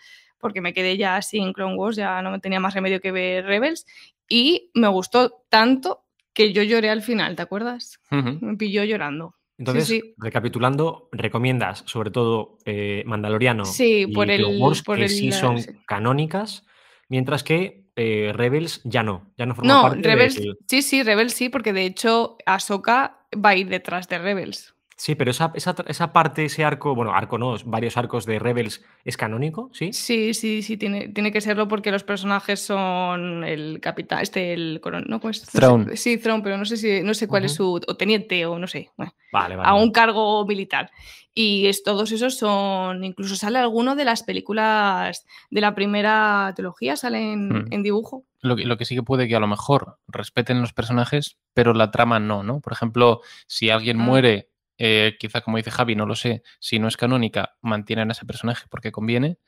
porque 0.42 0.60
me 0.60 0.74
quedé 0.74 0.96
ya 0.98 1.16
así 1.16 1.38
en 1.38 1.52
Clone 1.54 1.76
Wars, 1.76 1.96
ya 1.96 2.20
no 2.20 2.30
me 2.32 2.40
tenía 2.40 2.58
más 2.60 2.74
remedio 2.74 3.00
que 3.00 3.12
ver 3.12 3.46
Rebels, 3.46 3.86
y 4.28 4.70
me 4.74 4.88
gustó 4.88 5.44
tanto 5.48 6.04
que 6.34 6.52
yo 6.52 6.62
lloré 6.64 6.90
al 6.90 7.02
final, 7.02 7.36
¿te 7.36 7.42
acuerdas? 7.42 8.00
Ujú. 8.10 8.38
Me 8.44 8.56
pilló 8.56 8.82
llorando. 8.84 9.36
Entonces, 9.58 9.86
sí. 9.86 10.14
recapitulando, 10.16 11.08
recomiendas 11.12 11.84
sobre 11.86 12.10
todo 12.10 12.58
eh, 12.64 13.04
Mandaloriano 13.06 13.64
Sí, 13.64 14.06
y 14.08 14.12
por 14.14 14.26
Clone 14.26 14.54
el- 14.56 14.60
Wars, 14.60 14.82
por 14.82 14.96
que 14.98 15.04
el- 15.04 15.10
sí 15.10 15.30
son 15.30 15.58
sí. 15.58 15.70
canónicas, 15.86 16.66
mientras 17.08 17.44
que 17.44 17.84
eh, 17.94 18.32
Rebels 18.34 18.80
ya 18.84 19.02
no, 19.02 19.30
ya 19.36 19.46
no 19.46 19.54
forma 19.54 19.74
No, 19.74 19.82
parte 19.82 20.08
Rebels, 20.08 20.34
del- 20.36 20.56
sí, 20.66 20.82
sí, 20.82 21.02
Rebels 21.02 21.34
sí, 21.34 21.48
porque 21.50 21.72
de 21.72 21.84
hecho 21.84 22.36
Ahsoka 22.46 23.20
va 23.34 23.50
a 23.50 23.56
ir 23.56 23.68
detrás 23.68 24.08
de 24.08 24.18
Rebels. 24.18 24.74
Sí, 25.04 25.16
pero 25.16 25.32
esa, 25.32 25.50
esa, 25.56 25.74
esa 25.88 26.12
parte, 26.12 26.44
ese 26.44 26.64
arco, 26.64 26.94
bueno, 26.94 27.12
arco 27.12 27.36
no, 27.36 27.56
varios 27.64 27.96
arcos 27.96 28.24
de 28.24 28.38
Rebels, 28.38 28.84
¿es 29.04 29.16
canónico? 29.16 29.68
¿Sí? 29.72 29.92
Sí, 29.92 30.32
sí, 30.32 30.62
sí, 30.62 30.76
tiene, 30.76 31.08
tiene 31.08 31.32
que 31.32 31.40
serlo 31.40 31.66
porque 31.66 31.90
los 31.90 32.04
personajes 32.04 32.64
son 32.64 33.42
el 33.42 33.80
capitán, 33.80 34.20
este, 34.20 34.52
el 34.52 34.78
coronel, 34.80 35.10
no, 35.10 35.18
pues. 35.18 35.40
no 35.40 35.46
sé- 35.50 35.58
Thrawn. 35.58 35.90
sí, 35.96 36.18
Throne, 36.18 36.44
pero 36.44 36.56
no 36.56 36.64
sé 36.64 36.76
si, 36.76 37.02
no 37.02 37.14
sé 37.14 37.26
cuál 37.26 37.44
es 37.46 37.52
su, 37.54 37.80
o 37.84 37.96
teniente 37.96 38.46
o 38.46 38.60
no 38.60 38.68
sé, 38.68 38.90
bueno, 38.96 39.12
Vale, 39.32 39.56
vale. 39.56 39.68
a 39.68 39.74
un 39.74 39.90
cargo 39.90 40.46
militar. 40.46 40.92
Y 41.34 41.66
es, 41.66 41.82
todos 41.82 42.12
esos 42.12 42.36
son, 42.38 43.02
incluso 43.02 43.34
sale 43.34 43.58
alguno 43.58 43.96
de 43.96 44.04
las 44.04 44.22
películas 44.22 45.26
de 45.50 45.60
la 45.60 45.74
primera 45.74 46.52
trilogía, 46.54 46.96
salen 46.96 47.48
Hmm. 47.48 47.72
en 47.72 47.82
dibujo. 47.82 48.22
Lo 48.40 48.54
que, 48.54 48.64
lo 48.66 48.76
que 48.76 48.84
sí 48.84 48.94
que 48.94 49.02
puede 49.02 49.26
que 49.26 49.34
a 49.34 49.40
lo 49.40 49.48
mejor 49.48 49.98
respeten 50.06 50.60
los 50.60 50.72
personajes, 50.72 51.38
pero 51.54 51.74
la 51.74 51.90
trama 51.90 52.20
no, 52.20 52.44
¿no? 52.44 52.60
Por 52.60 52.72
ejemplo, 52.72 53.20
si 53.48 53.68
alguien 53.70 54.00
Ah. 54.00 54.04
muere, 54.04 54.48
eh, 54.84 55.16
quizá 55.20 55.42
como 55.42 55.58
dice 55.58 55.70
Javi, 55.70 55.94
no 55.94 56.06
lo 56.06 56.16
sé, 56.16 56.42
si 56.58 56.80
no 56.80 56.88
es 56.88 56.96
canónica, 56.96 57.56
mantienen 57.60 58.08
a 58.10 58.12
ese 58.12 58.26
personaje 58.26 58.66
porque 58.68 58.90
conviene, 58.90 59.38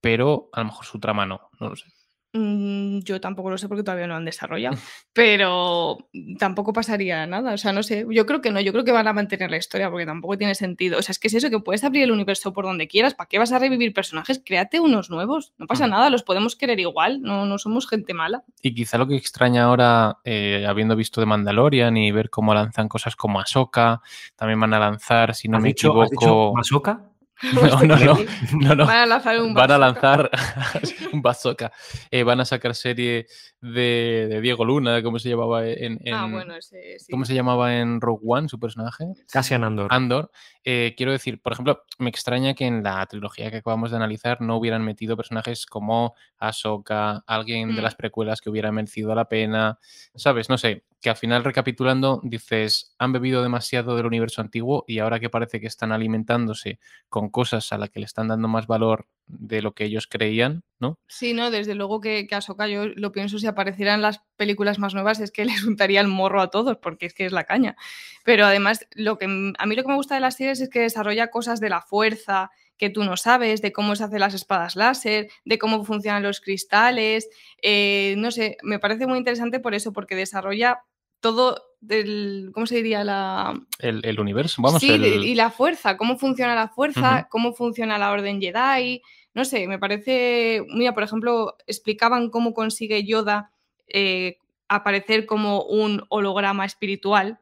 pero 0.00 0.50
a 0.52 0.60
lo 0.60 0.66
mejor 0.66 0.84
su 0.86 1.00
trama 1.00 1.26
no, 1.26 1.50
no 1.60 1.70
lo 1.70 1.76
sé. 1.76 1.86
Mm, 2.34 2.98
Yo 3.00 3.20
tampoco 3.20 3.48
lo 3.50 3.56
sé 3.58 3.68
porque 3.68 3.82
todavía 3.82 4.06
no 4.06 4.12
lo 4.12 4.18
han 4.18 4.24
desarrollado, 4.26 4.76
pero 5.14 5.98
tampoco 6.38 6.72
pasaría 6.72 7.26
nada. 7.26 7.54
O 7.54 7.58
sea, 7.58 7.72
no 7.72 7.82
sé. 7.82 8.06
Yo 8.10 8.26
creo 8.26 8.40
que 8.40 8.50
no. 8.50 8.60
Yo 8.60 8.72
creo 8.72 8.84
que 8.84 8.92
van 8.92 9.08
a 9.08 9.12
mantener 9.12 9.50
la 9.50 9.56
historia 9.56 9.90
porque 9.90 10.06
tampoco 10.06 10.36
tiene 10.36 10.54
sentido. 10.54 10.98
O 10.98 11.02
sea, 11.02 11.12
es 11.12 11.18
que 11.18 11.28
es 11.28 11.34
eso, 11.34 11.50
que 11.50 11.58
puedes 11.60 11.84
abrir 11.84 12.02
el 12.04 12.10
universo 12.12 12.52
por 12.52 12.64
donde 12.66 12.86
quieras. 12.86 13.14
¿Para 13.14 13.28
qué 13.28 13.38
vas 13.38 13.52
a 13.52 13.58
revivir 13.58 13.92
personajes? 13.94 14.42
Créate 14.44 14.78
unos 14.78 15.10
nuevos. 15.10 15.54
No 15.58 15.66
pasa 15.66 15.86
Mm. 15.86 15.90
nada, 15.90 16.10
los 16.10 16.22
podemos 16.22 16.54
querer 16.54 16.78
igual. 16.80 17.22
No, 17.22 17.46
no 17.46 17.58
somos 17.58 17.88
gente 17.88 18.12
mala. 18.14 18.44
Y 18.62 18.74
quizá 18.74 18.98
lo 18.98 19.06
que 19.08 19.16
extraña 19.16 19.64
ahora, 19.64 20.18
eh, 20.24 20.66
habiendo 20.68 20.96
visto 20.96 21.20
de 21.20 21.26
Mandalorian 21.26 21.96
y 21.96 22.12
ver 22.12 22.30
cómo 22.30 22.52
lanzan 22.54 22.88
cosas 22.88 23.16
como 23.16 23.40
Ahsoka, 23.40 24.00
también 24.36 24.60
van 24.60 24.74
a 24.74 24.78
lanzar, 24.78 25.34
si 25.34 25.48
no 25.48 25.56
¿Has 25.56 25.62
me 25.62 25.68
dicho, 25.70 26.00
has 26.02 26.10
dicho 26.10 26.52
equivoco... 26.52 26.98
No, 27.54 27.82
no, 27.82 27.96
no, 27.96 28.18
no, 28.60 28.74
no. 28.74 28.86
Van 28.86 28.96
a 28.98 29.06
lanzar 29.06 29.40
un 29.40 29.54
Van 29.54 29.70
a 29.70 29.78
bazooka. 29.78 30.18
lanzar 30.18 30.30
un 31.12 31.22
bazooka. 31.22 31.72
Eh, 32.10 32.22
van 32.24 32.40
a 32.40 32.44
sacar 32.44 32.74
serie 32.74 33.26
de, 33.60 34.26
de 34.28 34.40
Diego 34.40 34.64
Luna, 34.64 35.02
¿cómo 35.02 35.18
se 35.18 35.28
llamaba 35.28 35.66
en, 35.66 35.98
en- 36.04 36.14
Ah, 36.14 36.26
bueno, 36.30 36.54
ese 36.56 36.98
sí. 36.98 37.10
¿cómo 37.12 37.24
se 37.24 37.34
llamaba 37.34 37.76
en 37.78 38.00
Rogue 38.00 38.22
One 38.26 38.48
su 38.48 38.58
personaje? 38.58 39.04
Cassian 39.30 39.62
Andor. 39.64 39.88
Andor. 39.90 40.30
Eh, 40.64 40.94
quiero 40.96 41.12
decir, 41.12 41.40
por 41.40 41.52
ejemplo, 41.52 41.84
me 41.98 42.10
extraña 42.10 42.54
que 42.54 42.66
en 42.66 42.82
la 42.82 43.04
trilogía 43.06 43.50
que 43.50 43.58
acabamos 43.58 43.90
de 43.90 43.96
analizar 43.96 44.40
no 44.40 44.56
hubieran 44.56 44.84
metido 44.84 45.16
personajes 45.16 45.64
como 45.66 46.14
Ahsoka, 46.38 47.22
alguien 47.26 47.74
de 47.74 47.80
Mm. 47.80 47.84
las 47.84 47.94
precuelas 47.94 48.40
que 48.40 48.50
hubiera 48.50 48.72
merecido 48.72 49.14
la 49.14 49.26
pena, 49.26 49.78
¿sabes? 50.14 50.48
No 50.48 50.58
sé, 50.58 50.84
que 51.00 51.10
al 51.10 51.16
final 51.16 51.44
recapitulando 51.44 52.20
dices, 52.24 52.94
han 52.98 53.12
bebido 53.12 53.42
demasiado 53.42 53.96
del 53.96 54.06
universo 54.06 54.40
antiguo 54.40 54.84
y 54.88 54.98
ahora 54.98 55.20
que 55.20 55.30
parece 55.30 55.60
que 55.60 55.66
están 55.66 55.92
alimentándose 55.92 56.80
con 57.08 57.30
cosas 57.30 57.72
a 57.72 57.78
las 57.78 57.90
que 57.90 58.00
le 58.00 58.06
están 58.06 58.28
dando 58.28 58.48
más 58.48 58.66
valor 58.66 59.06
de 59.26 59.62
lo 59.62 59.74
que 59.74 59.84
ellos 59.84 60.06
creían, 60.06 60.64
¿no? 60.80 60.98
Sí, 61.06 61.34
no, 61.34 61.50
desde 61.50 61.74
luego 61.74 62.00
que, 62.00 62.26
que 62.26 62.72
yo 62.72 62.86
lo 62.86 63.12
pienso 63.12 63.38
si 63.38 63.46
apareciera 63.46 63.94
en 63.94 64.02
las 64.02 64.22
películas 64.36 64.78
más 64.78 64.94
nuevas 64.94 65.20
es 65.20 65.30
que 65.30 65.44
les 65.44 65.62
untaría 65.64 66.00
el 66.00 66.08
morro 66.08 66.40
a 66.40 66.50
todos 66.50 66.78
porque 66.78 67.06
es 67.06 67.14
que 67.14 67.26
es 67.26 67.32
la 67.32 67.44
caña. 67.44 67.76
Pero 68.24 68.46
además 68.46 68.86
lo 68.92 69.18
que 69.18 69.26
a 69.26 69.66
mí 69.66 69.76
lo 69.76 69.82
que 69.82 69.88
me 69.88 69.96
gusta 69.96 70.14
de 70.14 70.20
las 70.20 70.36
series 70.36 70.60
es 70.60 70.68
que 70.68 70.80
desarrolla 70.80 71.30
cosas 71.30 71.60
de 71.60 71.70
la 71.70 71.82
fuerza 71.82 72.50
que 72.78 72.90
tú 72.90 73.04
no 73.04 73.16
sabes, 73.16 73.60
de 73.60 73.72
cómo 73.72 73.96
se 73.96 74.04
hacen 74.04 74.20
las 74.20 74.34
espadas 74.34 74.76
láser, 74.76 75.28
de 75.44 75.58
cómo 75.58 75.84
funcionan 75.84 76.22
los 76.22 76.40
cristales, 76.40 77.28
eh, 77.62 78.14
no 78.18 78.30
sé, 78.30 78.56
me 78.62 78.78
parece 78.78 79.06
muy 79.06 79.18
interesante 79.18 79.60
por 79.60 79.74
eso, 79.74 79.92
porque 79.92 80.14
desarrolla 80.16 80.82
todo 81.20 81.62
del, 81.80 82.50
¿cómo 82.54 82.66
se 82.66 82.76
diría? 82.76 83.02
La, 83.04 83.60
El, 83.80 84.04
el 84.04 84.20
universo, 84.20 84.62
vamos, 84.62 84.80
sí, 84.80 84.90
el- 84.90 85.24
y 85.24 85.34
la 85.34 85.50
fuerza, 85.50 85.96
cómo 85.96 86.16
funciona 86.18 86.54
la 86.54 86.68
fuerza, 86.68 87.00
cómo 87.30 87.52
funciona 87.52 87.98
la 87.98 88.10
Orden 88.12 88.40
Jedi. 88.40 89.02
No 89.34 89.44
sé, 89.44 89.66
me 89.68 89.78
parece. 89.78 90.64
Mira, 90.74 90.94
por 90.94 91.02
ejemplo, 91.04 91.56
explicaban 91.66 92.30
cómo 92.30 92.54
consigue 92.54 93.04
Yoda 93.04 93.50
eh, 93.88 94.38
aparecer 94.68 95.26
como 95.26 95.62
un 95.64 96.04
holograma 96.08 96.64
espiritual. 96.64 97.38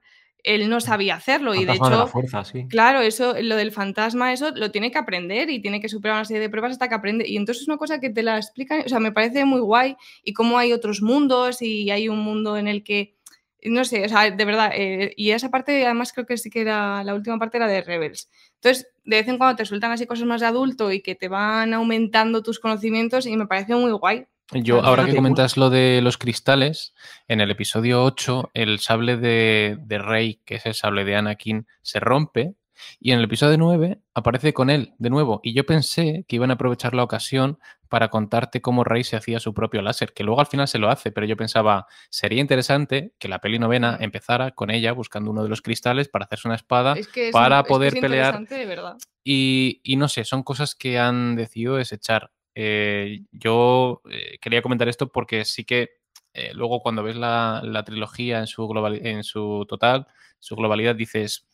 Él 0.46 0.70
no 0.70 0.80
sabía 0.80 1.16
hacerlo 1.16 1.54
y 1.54 1.64
de 1.64 1.72
hecho. 1.72 2.06
fuerza, 2.06 2.44
sí. 2.44 2.66
Claro, 2.68 3.00
eso, 3.00 3.34
lo 3.42 3.56
del 3.56 3.72
fantasma, 3.72 4.32
eso 4.32 4.52
lo 4.52 4.70
tiene 4.70 4.92
que 4.92 4.98
aprender 4.98 5.50
y 5.50 5.60
tiene 5.60 5.80
que 5.80 5.88
superar 5.88 6.16
una 6.16 6.24
serie 6.24 6.40
de 6.40 6.48
pruebas 6.48 6.72
hasta 6.72 6.88
que 6.88 6.94
aprende. 6.94 7.28
Y 7.28 7.36
entonces 7.36 7.62
es 7.62 7.68
una 7.68 7.76
cosa 7.76 7.98
que 7.98 8.10
te 8.10 8.22
la 8.22 8.36
explican, 8.36 8.82
o 8.86 8.88
sea, 8.88 9.00
me 9.00 9.10
parece 9.10 9.44
muy 9.44 9.60
guay 9.60 9.96
y 10.22 10.32
cómo 10.32 10.56
hay 10.56 10.72
otros 10.72 11.02
mundos 11.02 11.60
y 11.62 11.90
hay 11.90 12.08
un 12.08 12.20
mundo 12.20 12.56
en 12.56 12.68
el 12.68 12.84
que, 12.84 13.16
no 13.64 13.84
sé, 13.84 14.04
o 14.04 14.08
sea, 14.08 14.30
de 14.30 14.44
verdad, 14.44 14.70
eh, 14.72 15.12
y 15.16 15.30
esa 15.32 15.50
parte 15.50 15.84
además 15.84 16.12
creo 16.12 16.26
que 16.26 16.36
sí 16.36 16.48
que 16.48 16.60
era, 16.60 17.02
la 17.02 17.14
última 17.14 17.38
parte 17.38 17.56
era 17.56 17.66
de 17.66 17.82
Rebels. 17.82 18.30
Entonces, 18.54 18.88
de 19.04 19.16
vez 19.16 19.28
en 19.28 19.38
cuando 19.38 19.56
te 19.56 19.64
sueltan 19.64 19.90
así 19.90 20.06
cosas 20.06 20.26
más 20.26 20.40
de 20.40 20.46
adulto 20.46 20.92
y 20.92 21.02
que 21.02 21.16
te 21.16 21.28
van 21.28 21.74
aumentando 21.74 22.42
tus 22.42 22.60
conocimientos 22.60 23.26
y 23.26 23.36
me 23.36 23.46
parece 23.46 23.74
muy 23.74 23.90
guay. 23.92 24.26
Yo, 24.52 24.76
ahora 24.84 25.02
que 25.04 25.10
comentas 25.16 25.56
lo 25.56 25.70
de 25.70 26.00
los 26.02 26.18
cristales, 26.18 26.94
en 27.28 27.40
el 27.40 27.50
episodio 27.50 28.04
8, 28.04 28.50
el 28.54 28.78
sable 28.78 29.16
de, 29.16 29.76
de 29.80 29.98
Rey, 29.98 30.40
que 30.44 30.56
es 30.56 30.66
el 30.66 30.74
sable 30.74 31.04
de 31.04 31.16
Anakin, 31.16 31.66
se 31.82 31.98
rompe. 32.00 32.54
Y 33.00 33.12
en 33.12 33.18
el 33.18 33.24
episodio 33.24 33.56
9 33.56 33.98
aparece 34.14 34.52
con 34.52 34.68
él 34.68 34.92
de 34.98 35.08
nuevo. 35.10 35.40
Y 35.42 35.54
yo 35.54 35.64
pensé 35.64 36.26
que 36.28 36.36
iban 36.36 36.50
a 36.50 36.54
aprovechar 36.54 36.94
la 36.94 37.02
ocasión 37.02 37.58
para 37.88 38.08
contarte 38.10 38.60
cómo 38.60 38.84
Rey 38.84 39.02
se 39.02 39.16
hacía 39.16 39.40
su 39.40 39.54
propio 39.54 39.80
láser, 39.80 40.12
que 40.12 40.24
luego 40.24 40.40
al 40.40 40.46
final 40.46 40.68
se 40.68 40.78
lo 40.78 40.90
hace, 40.90 41.10
pero 41.10 41.26
yo 41.26 41.36
pensaba, 41.38 41.86
sería 42.10 42.40
interesante 42.40 43.14
que 43.18 43.28
la 43.28 43.38
peli 43.38 43.58
novena 43.58 43.96
empezara 44.00 44.50
con 44.50 44.70
ella 44.70 44.92
buscando 44.92 45.30
uno 45.30 45.42
de 45.42 45.48
los 45.48 45.62
cristales 45.62 46.08
para 46.08 46.26
hacerse 46.26 46.48
una 46.48 46.56
espada. 46.56 46.94
Es 46.98 47.08
que 47.08 47.28
es 47.28 47.32
para 47.32 47.56
un- 47.56 47.60
es 47.60 47.64
que 47.64 47.68
poder 47.70 47.94
es 47.94 48.00
pelear 48.00 48.46
de 48.46 48.66
verdad. 48.66 48.96
y, 49.24 49.80
y 49.82 49.96
no 49.96 50.08
sé, 50.08 50.24
son 50.24 50.42
cosas 50.42 50.74
que 50.74 50.98
han 50.98 51.34
decidido 51.34 51.76
desechar. 51.76 52.30
Eh, 52.58 53.20
yo 53.32 54.00
eh, 54.10 54.38
quería 54.40 54.62
comentar 54.62 54.88
esto 54.88 55.12
porque 55.12 55.44
sí 55.44 55.64
que 55.64 55.90
eh, 56.32 56.52
luego 56.54 56.80
cuando 56.80 57.02
ves 57.02 57.16
la, 57.16 57.60
la 57.62 57.84
trilogía 57.84 58.38
en 58.38 58.46
su, 58.46 58.66
globali- 58.66 59.04
en 59.04 59.22
su 59.24 59.66
total, 59.68 60.06
su 60.38 60.56
globalidad, 60.56 60.94
dices, 60.94 61.46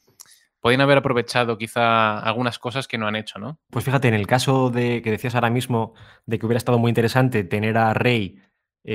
podrían 0.60 0.80
haber 0.80 0.98
aprovechado 0.98 1.58
quizá 1.58 2.20
algunas 2.20 2.60
cosas 2.60 2.86
que 2.86 2.98
no 2.98 3.08
han 3.08 3.16
hecho, 3.16 3.40
¿no? 3.40 3.58
Pues 3.70 3.84
fíjate, 3.84 4.06
en 4.06 4.14
el 4.14 4.28
caso 4.28 4.70
de 4.70 5.02
que 5.02 5.10
decías 5.10 5.34
ahora 5.34 5.50
mismo 5.50 5.94
de 6.24 6.38
que 6.38 6.46
hubiera 6.46 6.58
estado 6.58 6.78
muy 6.78 6.88
interesante 6.90 7.42
tener 7.42 7.76
a 7.78 7.92
Rey 7.94 8.38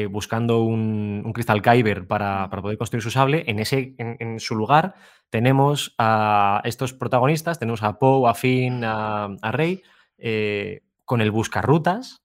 buscando 0.09 0.63
un, 0.63 1.23
un 1.25 1.31
cristal 1.31 1.61
Kyber 1.61 2.07
para, 2.07 2.49
para 2.49 2.61
poder 2.61 2.77
construir 2.77 3.01
su 3.01 3.09
sable, 3.09 3.45
en, 3.47 3.59
ese, 3.59 3.95
en 3.97 4.37
su 4.41 4.53
lugar 4.55 4.95
tenemos 5.29 5.95
a 5.97 6.59
estos 6.65 6.93
protagonistas, 6.93 7.57
tenemos 7.57 7.83
a 7.83 7.97
Poe, 7.97 8.29
a 8.29 8.33
Finn, 8.33 8.83
a, 8.83 9.29
a 9.41 9.51
Rey, 9.53 9.81
eh, 10.17 10.81
con 11.07 11.21
el 11.21 11.31
buscarrutas, 11.31 12.21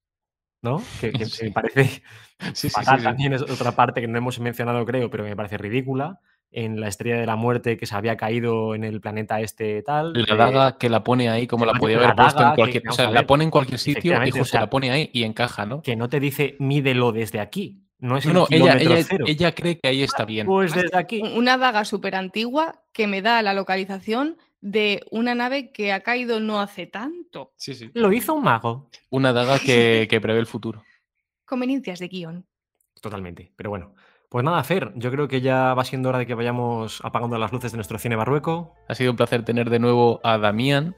¿no? 0.62 0.82
Que, 1.00 1.12
que 1.12 1.24
Sí. 1.26 1.44
me 1.46 1.52
parece 1.52 2.02
Sí, 2.54 2.68
sí, 2.68 2.70
fatal 2.70 2.96
sí, 2.96 3.00
sí. 3.00 3.04
también, 3.04 3.32
es 3.32 3.42
otra 3.42 3.72
parte 3.72 4.00
que 4.00 4.08
no 4.08 4.18
hemos 4.18 4.40
mencionado, 4.40 4.84
creo, 4.84 5.08
pero 5.08 5.22
que 5.24 5.30
me 5.30 5.36
parece 5.36 5.56
ridícula. 5.56 6.18
En 6.54 6.80
la 6.80 6.88
estrella 6.88 7.16
de 7.16 7.24
la 7.24 7.36
muerte 7.36 7.78
que 7.78 7.86
se 7.86 7.94
había 7.94 8.16
caído 8.18 8.74
en 8.74 8.84
el 8.84 9.00
planeta 9.00 9.40
este 9.40 9.80
tal. 9.82 10.12
La 10.12 10.34
eh, 10.34 10.36
daga 10.36 10.76
que 10.76 10.90
la 10.90 11.02
pone 11.02 11.30
ahí, 11.30 11.46
como 11.46 11.64
la 11.64 11.72
podía 11.74 11.96
haber 11.96 12.14
puesto 12.14 12.42
en 12.42 12.50
que- 12.50 12.56
cualquier. 12.56 12.82
O 12.82 12.84
vamos 12.86 12.96
sea, 12.96 13.10
la 13.10 13.26
pone 13.26 13.44
en 13.44 13.50
cualquier 13.50 13.78
sitio 13.78 14.12
y 14.12 14.28
o 14.28 14.32
justo 14.32 14.44
sea, 14.44 14.60
la 14.62 14.68
pone 14.68 14.90
ahí 14.90 15.08
y 15.14 15.22
encaja, 15.22 15.64
¿no? 15.64 15.80
que 15.80 15.96
no 15.96 16.08
te 16.10 16.20
dice 16.20 16.56
mídelo 16.58 17.12
desde 17.12 17.40
aquí. 17.40 17.78
No 18.00 18.16
es 18.18 18.26
No, 18.26 18.30
el 18.32 18.36
no, 18.36 18.46
ella, 18.66 18.76
kilómetro 18.78 18.94
ella, 18.96 19.06
cero. 19.08 19.24
ella 19.28 19.54
cree 19.54 19.78
que 19.78 19.88
ahí 19.88 20.02
está 20.02 20.24
bien. 20.26 20.46
Pues 20.46 20.74
desde 20.74 20.98
aquí. 20.98 21.22
Una 21.22 21.56
daga 21.56 21.84
súper 21.86 22.16
antigua 22.16 22.82
que 22.92 23.06
me 23.06 23.22
da 23.22 23.40
la 23.42 23.54
localización 23.54 24.36
de 24.62 25.04
una 25.10 25.34
nave 25.34 25.72
que 25.72 25.92
ha 25.92 26.00
caído 26.00 26.40
no 26.40 26.60
hace 26.60 26.86
tanto. 26.86 27.52
Sí, 27.56 27.74
sí. 27.74 27.90
Lo 27.92 28.12
hizo 28.12 28.32
un 28.32 28.44
mago. 28.44 28.88
Una 29.10 29.34
daga 29.34 29.58
que, 29.58 30.06
que 30.10 30.20
prevé 30.20 30.38
el 30.38 30.46
futuro. 30.46 30.84
Conveniencias 31.44 31.98
de 31.98 32.08
guion. 32.08 32.46
Totalmente. 33.02 33.52
Pero 33.56 33.68
bueno. 33.68 33.94
Pues 34.30 34.46
nada, 34.46 34.64
Fer, 34.64 34.92
yo 34.94 35.10
creo 35.10 35.28
que 35.28 35.42
ya 35.42 35.74
va 35.74 35.84
siendo 35.84 36.08
hora 36.08 36.16
de 36.16 36.24
que 36.26 36.32
vayamos 36.32 37.02
apagando 37.04 37.36
las 37.36 37.52
luces 37.52 37.72
de 37.72 37.76
nuestro 37.76 37.98
cine 37.98 38.16
barrueco. 38.16 38.74
Ha 38.88 38.94
sido 38.94 39.10
un 39.10 39.16
placer 39.18 39.44
tener 39.44 39.68
de 39.68 39.78
nuevo 39.78 40.20
a 40.24 40.38
Damián 40.38 40.96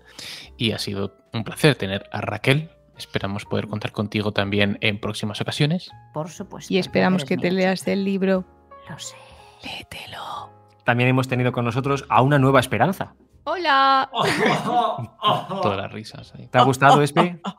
y 0.56 0.70
ha 0.70 0.78
sido 0.78 1.16
un 1.32 1.42
placer 1.42 1.74
tener 1.74 2.08
a 2.12 2.20
Raquel. 2.20 2.70
Esperamos 2.96 3.44
poder 3.44 3.66
contar 3.66 3.90
contigo 3.90 4.30
también 4.30 4.78
en 4.82 5.00
próximas 5.00 5.40
ocasiones. 5.40 5.90
Por 6.12 6.28
supuesto. 6.28 6.72
Y 6.72 6.78
esperamos 6.78 7.24
que 7.24 7.36
te 7.36 7.50
leas 7.50 7.88
el 7.88 8.04
libro. 8.04 8.44
Lo 8.88 8.96
sé. 9.00 9.16
Léetelo. 9.64 10.52
También 10.84 11.08
hemos 11.08 11.26
tenido 11.26 11.50
con 11.50 11.64
nosotros 11.64 12.04
a 12.08 12.22
una 12.22 12.38
nueva 12.38 12.60
esperanza. 12.60 13.16
¡Hola! 13.44 14.10
Todas 15.62 15.76
las 15.76 15.92
risas 15.92 16.32
ahí. 16.34 16.46
¿Te 16.48 16.58
ha 16.58 16.62
gustado, 16.62 17.02
Espe? 17.02 17.40
¿Has 17.44 17.54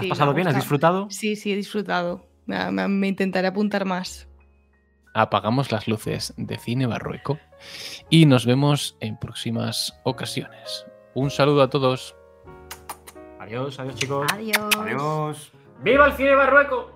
Sí, 0.00 0.08
pasado 0.08 0.32
bien? 0.34 0.48
¿Has 0.48 0.54
disfrutado? 0.56 1.08
Sí, 1.10 1.36
sí, 1.36 1.52
he 1.52 1.56
disfrutado. 1.56 2.26
Me 2.46 3.08
intentaré 3.08 3.48
apuntar 3.48 3.84
más. 3.84 4.28
Apagamos 5.14 5.72
las 5.72 5.88
luces 5.88 6.34
de 6.36 6.58
Cine 6.58 6.86
Barrueco 6.86 7.38
y 8.10 8.26
nos 8.26 8.44
vemos 8.46 8.96
en 9.00 9.16
próximas 9.18 9.98
ocasiones. 10.04 10.86
Un 11.14 11.30
saludo 11.30 11.62
a 11.62 11.70
todos. 11.70 12.14
Adiós, 13.40 13.78
adiós 13.80 13.94
chicos. 13.94 14.26
Adiós. 14.32 14.76
Adiós. 14.78 15.52
¡Viva 15.82 16.06
el 16.06 16.12
cine 16.14 16.34
barrueco! 16.34 16.90